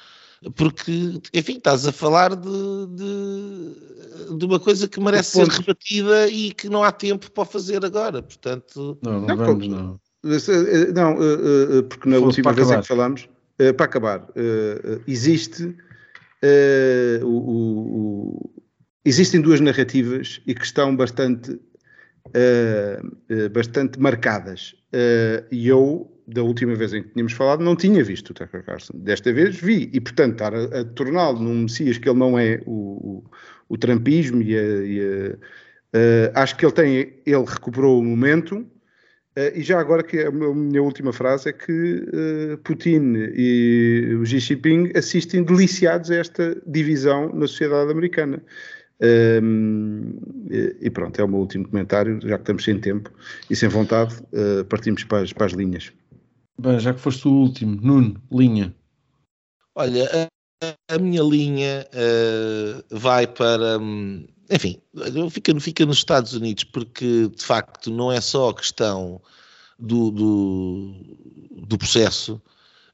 porque, 0.55 1.19
enfim, 1.33 1.57
estás 1.57 1.87
a 1.87 1.91
falar 1.91 2.35
de, 2.35 2.87
de, 2.91 4.37
de 4.37 4.45
uma 4.45 4.59
coisa 4.59 4.87
que 4.87 4.99
merece 4.99 5.31
ser 5.31 5.47
rebatida 5.47 6.27
e 6.27 6.51
que 6.51 6.69
não 6.69 6.83
há 6.83 6.91
tempo 6.91 7.31
para 7.31 7.45
fazer 7.45 7.83
agora, 7.83 8.21
portanto... 8.21 8.97
Não, 9.01 9.21
não, 9.21 9.27
não 9.27 9.37
vamos, 9.37 9.67
não. 9.67 9.99
Eh, 10.25 10.91
não, 10.93 11.11
eh, 11.21 11.77
eh, 11.77 11.81
porque 11.83 12.09
na 12.09 12.17
última 12.17 12.51
vez 12.51 12.71
em 12.71 12.81
que 12.81 12.87
falámos, 12.87 13.29
para 13.77 13.85
acabar, 13.85 14.27
existe 15.07 15.75
o, 17.23 17.27
o, 17.27 18.63
existem 19.05 19.39
duas 19.39 19.61
narrativas 19.61 20.41
e 20.45 20.53
que 20.53 20.65
estão 20.65 20.93
bastante, 20.95 21.57
bastante 23.53 23.97
marcadas. 23.97 24.75
E 25.51 25.67
eu, 25.69 26.14
da 26.27 26.43
última 26.43 26.75
vez 26.75 26.93
em 26.93 27.03
que 27.03 27.09
tínhamos 27.09 27.33
falado, 27.33 27.63
não 27.63 27.75
tinha 27.75 28.03
visto 28.03 28.29
o 28.29 28.33
Tucker 28.33 28.63
Carlson. 28.63 28.93
Desta 28.95 29.31
vez 29.31 29.59
vi. 29.59 29.89
E, 29.93 30.01
portanto, 30.01 30.33
estar 30.33 30.53
a, 30.53 30.81
a 30.81 30.85
torná-lo 30.85 31.39
num 31.39 31.63
Messias 31.63 31.97
que 31.97 32.09
ele 32.09 32.19
não 32.19 32.37
é 32.37 32.61
o, 32.65 32.71
o, 32.71 33.23
o 33.69 33.77
Trumpismo 33.77 34.41
e 34.41 34.57
a, 34.57 34.61
e 34.61 35.01
a 35.01 35.37
Uh, 35.95 36.27
acho 36.33 36.57
que 36.57 36.65
ele 36.65 36.73
tem, 36.73 37.13
ele 37.25 37.45
recuperou 37.47 37.99
o 37.99 38.03
momento. 38.03 38.57
Uh, 39.37 39.51
e 39.55 39.61
já 39.61 39.79
agora 39.79 40.03
que 40.03 40.19
a 40.19 40.31
minha 40.31 40.83
última 40.83 41.13
frase 41.13 41.49
é 41.49 41.53
que 41.53 41.71
uh, 41.71 42.57
Putin 42.63 43.13
e 43.33 44.17
o 44.19 44.25
Xi 44.25 44.39
Jinping 44.39 44.91
assistem 44.95 45.43
deliciados 45.43 46.11
a 46.11 46.15
esta 46.15 46.61
divisão 46.67 47.33
na 47.33 47.47
sociedade 47.47 47.91
americana. 47.91 48.43
Um, 49.41 50.17
e, 50.49 50.75
e, 50.81 50.89
pronto, 50.89 51.19
é 51.19 51.23
o 51.23 51.27
meu 51.27 51.39
último 51.39 51.67
comentário, 51.67 52.19
já 52.21 52.37
que 52.37 52.43
estamos 52.43 52.63
sem 52.65 52.77
tempo 52.79 53.09
e 53.49 53.55
sem 53.55 53.69
vontade, 53.69 54.15
partimos 54.69 55.03
para 55.03 55.23
as, 55.23 55.33
para 55.33 55.45
as 55.47 55.51
linhas. 55.51 55.91
Bem, 56.57 56.79
já 56.79 56.93
que 56.93 56.99
foste 56.99 57.27
o 57.27 57.31
último, 57.31 57.79
Nuno, 57.81 58.21
linha. 58.31 58.73
Olha, 59.75 60.29
a, 60.61 60.95
a 60.95 60.97
minha 60.97 61.21
linha 61.21 61.85
vai 62.89 63.27
para. 63.27 63.77
Um 63.77 64.25
enfim, 64.49 64.79
fica, 65.31 65.59
fica 65.59 65.85
nos 65.85 65.97
Estados 65.97 66.33
Unidos 66.33 66.63
porque 66.65 67.27
de 67.29 67.43
facto 67.43 67.89
não 67.89 68.11
é 68.11 68.21
só 68.21 68.49
a 68.49 68.55
questão 68.55 69.21
do, 69.79 70.11
do, 70.11 70.93
do 71.67 71.77
processo 71.77 72.41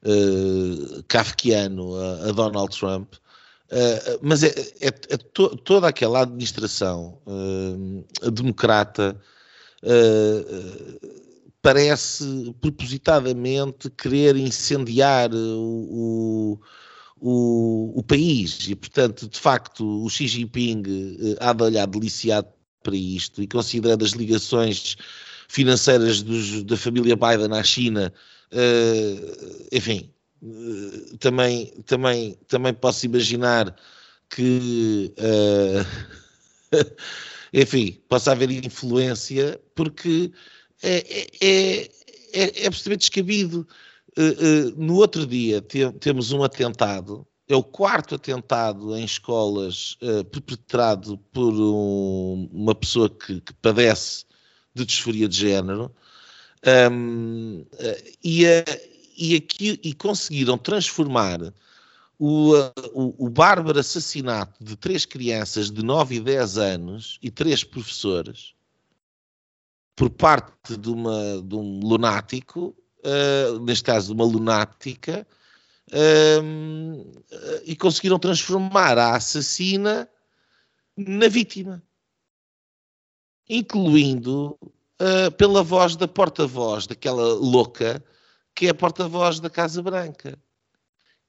uh, 0.02 1.02
kafkiano 1.08 1.94
a, 1.94 2.28
a, 2.28 2.32
Donald 2.32 2.76
Trump, 2.76 3.14
uh, 3.14 4.18
mas 4.22 4.42
é, 4.42 4.48
é, 4.80 4.88
é 4.88 5.16
to, 5.16 5.56
toda 5.56 5.88
aquela 5.88 6.22
administração 6.22 7.18
uh, 7.26 8.30
democrata 8.30 9.20
parece 11.62 12.54
propositadamente 12.60 13.88
querer 13.90 14.36
incendiar 14.36 15.32
o, 15.32 16.58
o 16.58 16.60
o, 17.24 18.02
país. 18.02 18.68
E, 18.68 18.74
portanto, 18.74 19.28
de 19.28 19.38
facto, 19.38 20.04
o 20.04 20.10
Xi 20.10 20.26
Jinping 20.26 20.82
uh, 20.82 21.36
há 21.40 21.52
de 21.52 21.62
olhar 21.62 21.86
deliciado 21.86 22.48
para 22.82 22.96
isto 22.96 23.40
e 23.40 23.46
considerando 23.46 24.04
as 24.04 24.10
ligações 24.10 24.96
financeiras 25.48 26.20
dos, 26.22 26.64
da 26.64 26.76
família 26.76 27.14
Biden 27.14 27.56
à 27.56 27.62
China, 27.62 28.12
uh, 28.52 29.66
enfim, 29.70 30.12
uh, 30.42 31.16
também, 31.18 31.66
também, 31.86 32.36
também 32.48 32.74
posso 32.74 33.06
imaginar 33.06 33.74
que, 34.28 35.14
enfim, 37.52 38.00
possa 38.08 38.32
haver 38.32 38.50
influência, 38.50 39.60
porque 39.74 40.32
é, 40.82 40.96
é, 40.98 41.26
é, 41.40 41.90
é, 42.32 42.64
é 42.64 42.66
absolutamente 42.66 43.00
descabido. 43.00 43.66
Uh, 44.18 44.74
uh, 44.74 44.74
no 44.76 44.96
outro 44.96 45.26
dia 45.26 45.62
te 45.62 45.90
temos 45.92 46.32
um 46.32 46.42
atentado, 46.42 47.26
é 47.48 47.56
o 47.56 47.62
quarto 47.62 48.14
atentado 48.16 48.94
em 48.94 49.04
escolas 49.04 49.96
uh, 50.02 50.24
perpetrado 50.24 51.16
por 51.32 51.54
um, 51.54 52.48
uma 52.52 52.74
pessoa 52.74 53.08
que, 53.08 53.40
que, 53.40 53.54
padece 53.54 54.26
de 54.74 54.84
disforia 54.84 55.28
de 55.28 55.36
género 55.36 55.94
um, 56.90 57.64
e, 58.22 58.44
e, 59.16 59.36
aqui, 59.36 59.80
e 59.82 59.94
conseguiram 59.94 60.58
transformar 60.58 61.52
o, 62.18 62.52
o, 62.92 63.26
o, 63.26 63.28
bárbaro 63.28 63.80
assassinato 63.80 64.62
de 64.62 64.76
três 64.76 65.04
crianças 65.04 65.70
de 65.70 65.82
9 65.82 66.16
e 66.16 66.20
10 66.20 66.58
anos 66.58 67.18
e 67.20 67.30
três 67.30 67.64
professores 67.64 68.51
por 69.94 70.10
parte 70.10 70.76
de, 70.76 70.90
uma, 70.90 71.42
de 71.42 71.54
um 71.54 71.80
lunático 71.80 72.76
uh, 73.02 73.58
neste 73.60 73.84
caso 73.84 74.12
uma 74.12 74.24
lunática, 74.24 75.26
uh, 75.90 77.22
e 77.64 77.76
conseguiram 77.76 78.18
transformar 78.18 78.98
a 78.98 79.16
assassina 79.16 80.08
na 80.96 81.28
vítima, 81.28 81.82
incluindo 83.48 84.58
uh, 84.62 85.30
pela 85.36 85.62
voz 85.62 85.96
da 85.96 86.06
porta-voz, 86.06 86.86
daquela 86.86 87.34
louca, 87.34 88.02
que 88.54 88.66
é 88.66 88.70
a 88.70 88.74
porta-voz 88.74 89.40
da 89.40 89.50
Casa 89.50 89.82
Branca. 89.82 90.38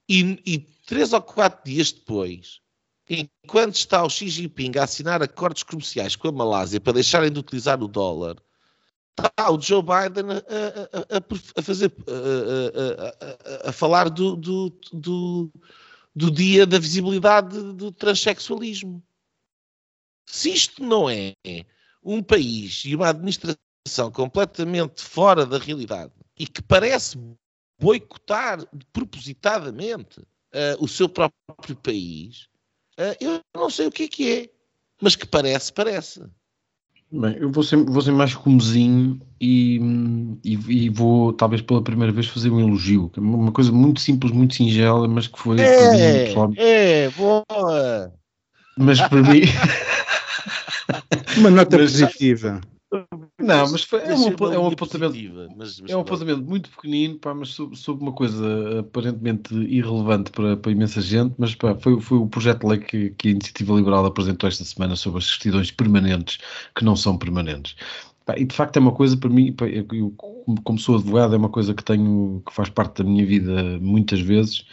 E, 0.08 0.42
e, 0.44 0.58
três 0.86 1.14
ou 1.14 1.22
quatro 1.22 1.64
dias 1.64 1.90
depois, 1.90 2.60
enquanto 3.08 3.74
está 3.74 4.04
o 4.04 4.10
Xi 4.10 4.28
Jinping 4.28 4.72
a 4.78 4.84
assinar 4.84 5.22
acordos 5.22 5.62
comerciais 5.62 6.14
com 6.14 6.28
a 6.28 6.32
Malásia 6.32 6.78
para 6.78 6.92
deixarem 6.92 7.32
de 7.32 7.40
utilizar 7.40 7.82
o 7.82 7.88
dólar 7.88 8.36
está 9.18 9.50
o 9.50 9.60
Joe 9.60 9.82
Biden 9.82 10.30
a, 10.30 10.36
a, 10.36 11.18
a, 11.18 11.60
a 11.60 11.62
fazer 11.62 11.92
a, 13.64 13.72
falar 13.72 14.10
do, 14.10 14.36
do, 14.36 14.70
do, 14.92 15.52
do, 16.14 16.30
dia 16.30 16.66
da 16.66 16.78
visibilidade 16.78 17.72
do 17.74 17.92
transexualismo. 17.92 19.02
Se 20.26 20.52
isto 20.52 20.82
não 20.82 21.08
é 21.08 21.34
um 22.02 22.22
país 22.22 22.82
e 22.84 22.94
uma 22.94 23.08
administração 23.08 24.10
completamente 24.12 25.02
fora 25.02 25.46
da 25.46 25.58
realidade 25.58 26.12
e 26.38 26.46
que 26.46 26.62
parece 26.62 27.18
boicotar 27.78 28.66
propositadamente 28.92 30.20
uh, 30.20 30.76
o 30.80 30.88
seu 30.88 31.08
próprio 31.08 31.76
país, 31.82 32.48
uh, 32.98 33.16
eu 33.20 33.40
não 33.54 33.70
sei 33.70 33.86
o 33.86 33.90
que 33.90 34.04
é 34.04 34.08
que 34.08 34.32
é, 34.32 34.50
mas 35.00 35.16
que 35.16 35.26
parece, 35.26 35.72
parece. 35.72 36.22
Bem, 37.16 37.36
eu 37.38 37.48
vou 37.48 37.62
ser, 37.62 37.76
vou 37.76 38.02
ser 38.02 38.10
mais 38.10 38.34
comezinho 38.34 39.20
e, 39.40 39.78
e, 40.42 40.58
e, 40.68 40.88
vou, 40.90 41.32
talvez 41.32 41.62
pela 41.62 41.80
primeira 41.80 42.12
vez, 42.12 42.26
fazer 42.26 42.50
um 42.50 42.58
elogio. 42.58 43.08
É 43.16 43.20
uma 43.20 43.52
coisa 43.52 43.70
muito 43.70 44.00
simples, 44.00 44.32
muito 44.32 44.56
singela, 44.56 45.06
mas 45.06 45.28
que 45.28 45.38
foi. 45.38 45.60
É, 45.60 46.34
mim, 46.34 46.54
é, 46.56 47.08
boa! 47.10 48.12
Mas 48.76 49.00
para 49.00 49.22
mim. 49.22 49.42
uma 51.38 51.50
nota 51.50 51.78
mas, 51.78 51.92
positiva. 51.92 52.60
Não, 53.44 53.70
mas 53.70 53.82
foi, 53.82 54.00
é, 54.00 54.14
um, 54.14 54.52
é 54.52 54.58
um 54.58 54.66
apontamento, 54.68 55.16
mas, 55.56 55.80
mas 55.80 55.90
é 55.90 55.96
um 55.96 56.00
apontamento 56.00 56.42
muito 56.42 56.70
pequenino, 56.70 57.18
pá, 57.18 57.34
mas 57.34 57.50
sobre, 57.50 57.76
sobre, 57.76 58.02
uma 58.02 58.12
coisa 58.12 58.80
aparentemente 58.80 59.54
irrelevante 59.54 60.30
para, 60.30 60.56
para 60.56 60.72
imensa 60.72 61.00
gente, 61.00 61.34
mas 61.38 61.54
pá, 61.54 61.74
foi, 61.74 62.00
foi 62.00 62.18
o 62.18 62.26
projeto 62.26 62.60
de 62.60 62.66
lei 62.66 62.78
que, 62.78 63.10
que 63.10 63.28
a 63.28 63.30
Iniciativa 63.32 63.74
Liberal 63.74 64.06
apresentou 64.06 64.48
esta 64.48 64.64
semana 64.64 64.96
sobre 64.96 65.18
as 65.18 65.26
certidões 65.26 65.70
permanentes 65.70 66.38
que 66.74 66.84
não 66.84 66.96
são 66.96 67.18
permanentes. 67.18 67.76
Pá, 68.24 68.38
e 68.38 68.44
de 68.44 68.54
facto 68.54 68.76
é 68.78 68.80
uma 68.80 68.92
coisa 68.92 69.16
para 69.16 69.28
mim, 69.28 69.52
pá, 69.52 69.66
eu, 69.66 70.14
como 70.64 70.78
sou 70.78 70.96
advogado, 70.96 71.34
é 71.34 71.38
uma 71.38 71.50
coisa 71.50 71.74
que 71.74 71.84
tenho, 71.84 72.42
que 72.46 72.54
faz 72.54 72.70
parte 72.70 73.02
da 73.02 73.08
minha 73.08 73.24
vida 73.26 73.78
muitas 73.80 74.20
vezes 74.20 74.64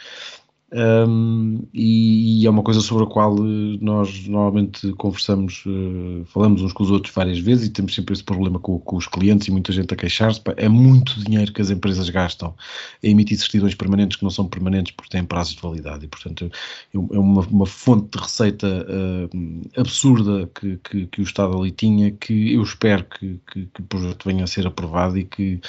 um, 0.73 1.67
e, 1.73 2.43
e, 2.43 2.47
é 2.47 2.49
uma 2.49 2.63
coisa 2.63 2.79
sobre 2.79 3.03
a 3.03 3.07
qual 3.07 3.35
eh, 3.37 3.77
nós 3.81 4.25
normalmente 4.25 4.93
conversamos, 4.93 5.65
uh, 5.65 6.23
falamos 6.27 6.61
uns 6.61 6.71
com 6.71 6.83
os 6.83 6.89
outros 6.89 7.13
várias 7.13 7.39
vezes 7.39 7.67
e 7.67 7.69
temos 7.69 7.93
sempre 7.93 8.13
esse 8.13 8.23
problema 8.23 8.57
com, 8.57 8.79
com 8.79 8.95
os 8.95 9.05
clientes 9.05 9.49
e 9.49 9.51
muita 9.51 9.73
gente 9.73 9.93
a 9.93 9.97
queixar-se. 9.97 10.41
É 10.55 10.69
muito 10.69 11.21
dinheiro 11.25 11.51
que 11.51 11.61
as 11.61 11.69
empresas 11.69 12.09
gastam 12.09 12.55
a 13.03 13.07
emitir 13.07 13.37
certidões 13.37 13.75
permanentes 13.75 14.15
que 14.15 14.23
não 14.23 14.29
são 14.29 14.47
permanentes 14.47 14.93
porque 14.93 15.11
têm 15.11 15.25
prazos 15.25 15.55
de 15.55 15.61
validade 15.61 16.05
e, 16.05 16.07
portanto, 16.07 16.45
é, 16.45 16.97
é 16.97 17.19
uma, 17.19 17.41
uma, 17.41 17.65
fonte 17.65 18.17
de 18.17 18.23
receita 18.23 18.87
uh, 18.87 19.69
absurda 19.77 20.49
que, 20.55 20.77
que, 20.77 21.07
que, 21.07 21.19
o 21.19 21.23
Estado 21.23 21.57
ali 21.57 21.71
tinha 21.71 22.11
que 22.11 22.53
eu 22.53 22.63
espero 22.63 23.03
que, 23.03 23.41
que, 23.51 23.65
que 23.65 23.81
o 23.81 23.83
projeto 23.83 24.23
venha 24.25 24.45
a 24.45 24.47
ser 24.47 24.65
aprovado 24.65 25.17
e 25.17 25.25
que, 25.25 25.59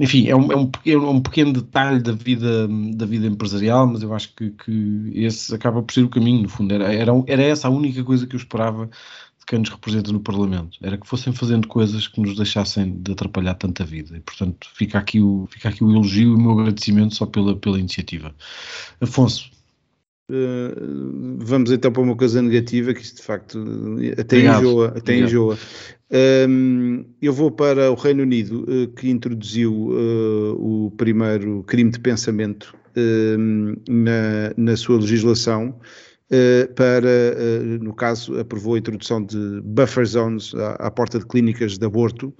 enfim, 0.00 0.26
é 0.26 0.34
um, 0.34 0.50
é 0.50 0.56
um, 0.56 0.70
é 0.84 0.96
um 0.96 1.20
pequeno 1.20 1.52
detalhe 1.52 2.00
da 2.00 2.12
vida, 2.12 2.66
da 2.94 3.06
vida 3.06 3.28
empresarial, 3.28 3.86
mas 3.86 4.02
eu 4.02 4.12
acho 4.12 4.31
que, 4.36 4.50
que 4.50 5.12
esse 5.14 5.54
acaba 5.54 5.82
por 5.82 5.92
ser 5.92 6.02
o 6.02 6.08
caminho, 6.08 6.42
no 6.42 6.48
fundo. 6.48 6.72
Era, 6.74 6.92
era, 6.92 7.12
era 7.26 7.42
essa 7.42 7.68
a 7.68 7.70
única 7.70 8.02
coisa 8.04 8.26
que 8.26 8.34
eu 8.34 8.38
esperava 8.38 8.86
de 8.86 9.46
quem 9.46 9.58
nos 9.58 9.68
representa 9.68 10.12
no 10.12 10.20
Parlamento. 10.20 10.78
Era 10.82 10.96
que 10.96 11.06
fossem 11.06 11.32
fazendo 11.32 11.68
coisas 11.68 12.06
que 12.06 12.20
nos 12.20 12.36
deixassem 12.36 12.96
de 13.00 13.12
atrapalhar 13.12 13.54
tanta 13.54 13.84
vida. 13.84 14.16
E, 14.16 14.20
portanto, 14.20 14.68
fica 14.74 14.98
aqui 14.98 15.20
o, 15.20 15.46
fica 15.50 15.68
aqui 15.68 15.82
o 15.82 15.90
elogio 15.90 16.30
e 16.30 16.34
o 16.34 16.38
meu 16.38 16.52
agradecimento 16.52 17.14
só 17.14 17.26
pela, 17.26 17.56
pela 17.56 17.78
iniciativa. 17.78 18.34
Afonso. 19.00 19.50
Uh, 20.30 21.36
vamos 21.38 21.70
então 21.70 21.92
para 21.92 22.02
uma 22.02 22.16
coisa 22.16 22.40
negativa, 22.40 22.94
que 22.94 23.02
isto 23.02 23.16
de 23.16 23.22
facto 23.22 23.58
até 24.12 24.36
Obrigado. 24.36 24.60
enjoa. 24.60 24.88
Até 24.96 25.18
enjoa. 25.18 25.58
Um, 26.48 27.04
eu 27.20 27.32
vou 27.32 27.50
para 27.50 27.90
o 27.90 27.94
Reino 27.94 28.22
Unido, 28.22 28.64
uh, 28.68 28.88
que 28.88 29.10
introduziu 29.10 29.72
uh, 29.72 30.86
o 30.86 30.90
primeiro 30.92 31.62
crime 31.64 31.90
de 31.90 31.98
pensamento 31.98 32.74
na, 33.88 34.52
na 34.56 34.76
sua 34.76 34.98
legislação 34.98 35.78
eh, 36.32 36.66
para, 36.74 37.06
eh, 37.06 37.78
no 37.82 37.92
caso, 37.94 38.38
aprovou 38.40 38.74
a 38.74 38.78
introdução 38.78 39.22
de 39.22 39.60
buffer 39.62 40.06
zones 40.06 40.54
à, 40.54 40.86
à 40.86 40.90
porta 40.90 41.18
de 41.18 41.26
clínicas 41.26 41.76
de 41.76 41.84
aborto, 41.84 42.34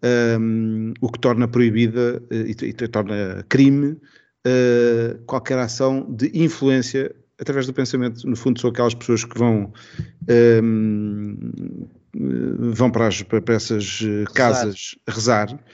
um, 0.00 0.06
ehm, 0.06 0.94
o 1.00 1.10
que 1.10 1.18
torna 1.18 1.48
proibida 1.48 2.22
eh, 2.30 2.52
e, 2.62 2.68
e 2.68 2.72
torna 2.72 3.44
crime 3.48 3.88
uh, 4.46 5.18
qualquer 5.26 5.58
ação 5.58 6.06
de 6.08 6.30
influência 6.32 7.12
através 7.40 7.66
do 7.66 7.72
pensamento, 7.72 8.24
no 8.28 8.36
fundo, 8.36 8.60
são 8.60 8.70
aquelas 8.70 8.94
pessoas 8.94 9.24
que 9.24 9.36
vão, 9.36 9.72
um, 10.62 11.36
vão 12.72 12.92
para, 12.92 13.08
as, 13.08 13.22
para 13.22 13.54
essas 13.54 13.98
casas 14.32 14.94
rezar. 15.08 15.48
rezar 15.48 15.64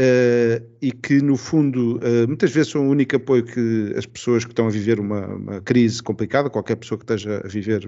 Uh, 0.00 0.64
e 0.80 0.92
que, 0.92 1.20
no 1.20 1.36
fundo, 1.36 1.98
uh, 1.98 2.26
muitas 2.26 2.50
vezes 2.50 2.72
são 2.72 2.86
o 2.86 2.90
único 2.90 3.16
apoio 3.16 3.44
que 3.44 3.92
as 3.94 4.06
pessoas 4.06 4.46
que 4.46 4.52
estão 4.52 4.66
a 4.66 4.70
viver 4.70 4.98
uma, 4.98 5.26
uma 5.26 5.60
crise 5.60 6.02
complicada, 6.02 6.48
qualquer 6.48 6.76
pessoa 6.76 6.96
que 6.96 7.04
esteja 7.04 7.42
a 7.44 7.46
viver, 7.46 7.86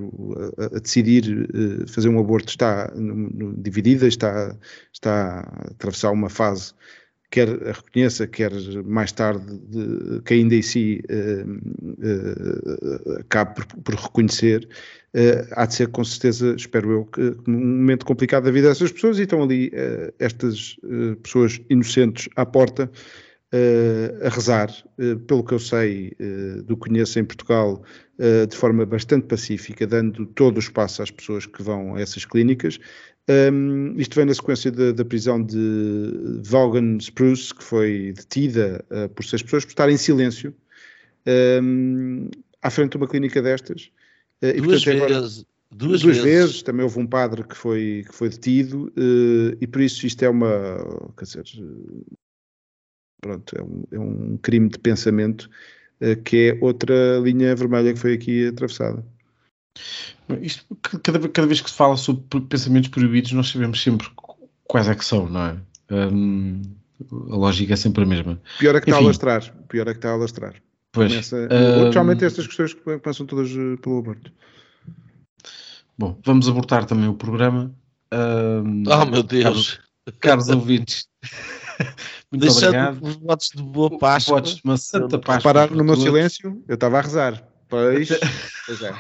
a, 0.59 0.77
a 0.77 0.79
decidir 0.79 1.49
uh, 1.55 1.89
fazer 1.89 2.11
um 2.11 2.19
aborto, 2.19 2.51
está 2.51 2.93
no, 2.95 3.15
no, 3.15 3.57
dividida, 3.57 4.07
está, 4.07 4.55
está 4.93 5.41
a 5.41 5.71
atravessar 5.71 6.11
uma 6.11 6.29
fase 6.29 6.75
quer 7.33 7.49
a 7.49 7.73
reconheça, 7.73 8.27
quer 8.27 8.53
mais 8.85 9.11
tarde 9.11 9.59
de, 9.69 10.21
que 10.23 10.35
ainda 10.35 10.55
em 10.55 10.61
si 10.61 11.03
uh, 11.11 11.51
uh, 13.11 13.21
acabe 13.21 13.55
por, 13.55 13.67
por 13.83 13.95
reconhecer, 13.95 14.69
uh, 15.15 15.49
há 15.53 15.65
de 15.65 15.75
ser 15.75 15.89
com 15.89 16.05
certeza, 16.05 16.55
espero 16.55 16.93
eu, 16.93 17.05
que, 17.07 17.35
um 17.49 17.53
momento 17.53 18.05
complicado 18.05 18.45
da 18.45 18.51
vida 18.51 18.69
dessas 18.69 18.93
pessoas 18.93 19.19
e 19.19 19.23
estão 19.23 19.43
ali 19.43 19.73
estas 20.19 20.77
pessoas 21.23 21.59
inocentes 21.71 22.29
à 22.37 22.45
porta 22.45 22.91
a 24.25 24.29
rezar, 24.31 24.71
pelo 25.27 25.45
que 25.45 25.53
eu 25.53 25.59
sei 25.59 26.17
do 26.65 26.75
conheço 26.75 27.19
em 27.19 27.25
Portugal, 27.25 27.85
de 28.49 28.57
forma 28.57 28.87
bastante 28.87 29.27
pacífica, 29.27 29.87
dando 29.87 30.25
todo 30.25 30.57
o 30.57 30.61
espaço 30.61 31.03
às 31.03 31.11
pessoas 31.11 31.45
que 31.45 31.63
vão 31.63 31.95
a 31.95 32.01
essas 32.01 32.25
clínicas 32.25 32.79
um, 33.31 33.95
isto 33.99 34.17
vem 34.17 34.25
na 34.25 34.35
sequência 34.35 34.71
da, 34.71 34.93
da 34.93 35.05
prisão 35.05 35.43
de 35.43 36.41
Vaughan 36.43 36.99
Spruce, 36.99 37.55
que 37.55 37.63
foi 37.63 38.13
detida 38.13 38.85
uh, 38.91 39.09
por 39.11 39.25
seis 39.25 39.43
pessoas 39.43 39.65
por 39.65 39.71
estar 39.71 39.89
em 39.89 39.97
silêncio 39.97 40.55
um, 41.63 42.29
à 42.61 42.69
frente 42.69 42.93
de 42.93 42.97
uma 42.97 43.07
clínica 43.07 43.41
destas. 43.41 43.93
Uh, 44.43 44.61
duas, 44.61 44.83
e, 44.83 44.85
portanto, 44.85 44.85
vezes, 44.85 44.89
agora, 44.89 45.21
duas, 45.71 46.03
duas 46.03 46.03
vezes. 46.03 46.23
vezes. 46.23 46.63
Também 46.63 46.83
houve 46.83 46.99
um 46.99 47.07
padre 47.07 47.45
que 47.45 47.57
foi, 47.57 48.05
que 48.09 48.15
foi 48.15 48.29
detido 48.29 48.93
uh, 48.97 49.57
e 49.61 49.67
por 49.69 49.81
isso 49.81 50.05
isto 50.05 50.23
é 50.25 50.29
uma, 50.29 50.79
quer 51.17 51.25
dizer, 51.25 51.45
pronto, 53.21 53.57
é 53.57 53.63
um, 53.63 53.85
é 53.93 53.99
um 54.01 54.37
crime 54.39 54.69
de 54.69 54.79
pensamento 54.79 55.49
que 56.25 56.51
é 56.51 56.59
outra 56.61 57.21
linha 57.23 57.55
vermelha 57.55 57.93
que 57.93 57.99
foi 58.01 58.15
aqui 58.15 58.49
atravessada. 58.49 59.07
Isto, 60.41 60.65
cada, 61.03 61.29
cada 61.29 61.47
vez 61.47 61.61
que 61.61 61.71
se 61.71 61.77
fala 61.77 61.97
sobre 61.97 62.41
pensamentos 62.49 62.89
proibidos, 62.91 63.33
nós 63.33 63.49
sabemos 63.49 63.83
sempre 63.83 64.09
quais 64.65 64.89
é 64.89 64.95
que 64.95 65.05
são, 65.05 65.29
não 65.29 65.41
é? 65.41 65.57
Um, 65.91 66.63
a 67.31 67.37
lógica 67.37 67.75
é 67.75 67.77
sempre 67.77 68.05
a 68.05 68.07
mesma. 68.07 68.41
Pior 68.59 68.75
é 68.75 68.81
que 68.81 68.91
Enfim, 68.91 68.99
está 68.99 69.05
a 69.05 69.07
lastrar. 69.07 69.55
Pior 69.69 69.89
é 69.89 69.93
que 69.93 69.99
está 69.99 70.13
a 70.13 70.17
lastrar. 70.17 70.55
Pois, 70.93 71.11
Começa, 71.11 71.37
um, 71.37 71.93
geralmente 71.93 72.25
estas 72.25 72.47
questões 72.47 72.75
que 72.75 72.99
passam 72.99 73.27
todas 73.27 73.51
eh, 73.51 73.77
pelo 73.81 73.99
aborto. 73.99 74.33
Bom, 75.99 76.19
vamos 76.25 76.49
abortar 76.49 76.85
também 76.85 77.09
o 77.09 77.15
programa. 77.15 77.75
Um, 78.13 78.83
oh 78.87 79.07
meu 79.07 79.23
Deus! 79.23 79.43
Caros, 79.43 79.81
caros 80.21 80.49
ouvintes, 80.49 81.09
muito 82.31 82.43
Deixando 82.43 82.77
obrigado. 82.77 83.03
Os 83.03 83.15
votos 83.17 83.51
de 83.55 83.63
boa 83.63 83.99
Páscoa. 83.99 84.37
Votos 84.37 84.57
de 84.57 84.63
uma 84.65 84.77
santa 84.77 85.19
Páscoa. 85.19 85.43
Pararam 85.43 85.77
no 85.77 85.85
meu 85.85 85.97
silêncio, 85.97 86.63
eu 86.69 86.75
estava 86.75 86.99
a 86.99 87.01
rezar. 87.01 87.52
Pois, 87.73 88.09
pois 88.67 88.83
é. 88.83 88.93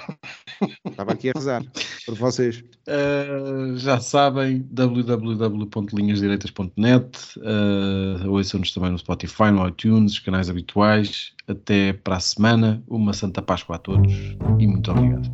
Estava 0.88 1.12
aqui 1.12 1.28
a 1.28 1.32
rezar 1.36 1.62
por 2.06 2.14
vocês. 2.14 2.64
Uh, 2.88 3.76
já 3.76 4.00
sabem, 4.00 4.66
www.linhasdireitas.net. 4.70 7.18
Uh, 7.36 8.30
Ouçam-nos 8.30 8.72
também 8.72 8.90
no 8.90 8.98
Spotify, 8.98 9.50
no 9.52 9.68
iTunes, 9.68 10.12
os 10.12 10.20
canais 10.20 10.48
habituais. 10.48 11.32
Até 11.46 11.92
para 11.92 12.16
a 12.16 12.20
semana. 12.20 12.82
Uma 12.88 13.12
Santa 13.12 13.42
Páscoa 13.42 13.76
a 13.76 13.78
todos 13.78 14.10
e 14.58 14.66
muito 14.66 14.90
obrigado. 14.90 15.30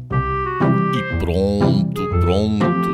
E 0.96 1.02
pronto, 1.20 2.08
pronto. 2.20 2.88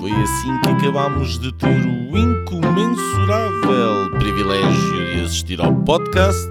Foi 0.00 0.12
assim 0.12 0.60
que 0.60 0.68
acabámos 0.68 1.38
de 1.38 1.50
ter 1.56 1.66
o 1.66 2.18
incomensurável 2.18 4.10
privilégio 4.18 5.14
de 5.14 5.22
assistir 5.22 5.62
ao 5.62 5.74
podcast 5.84 6.50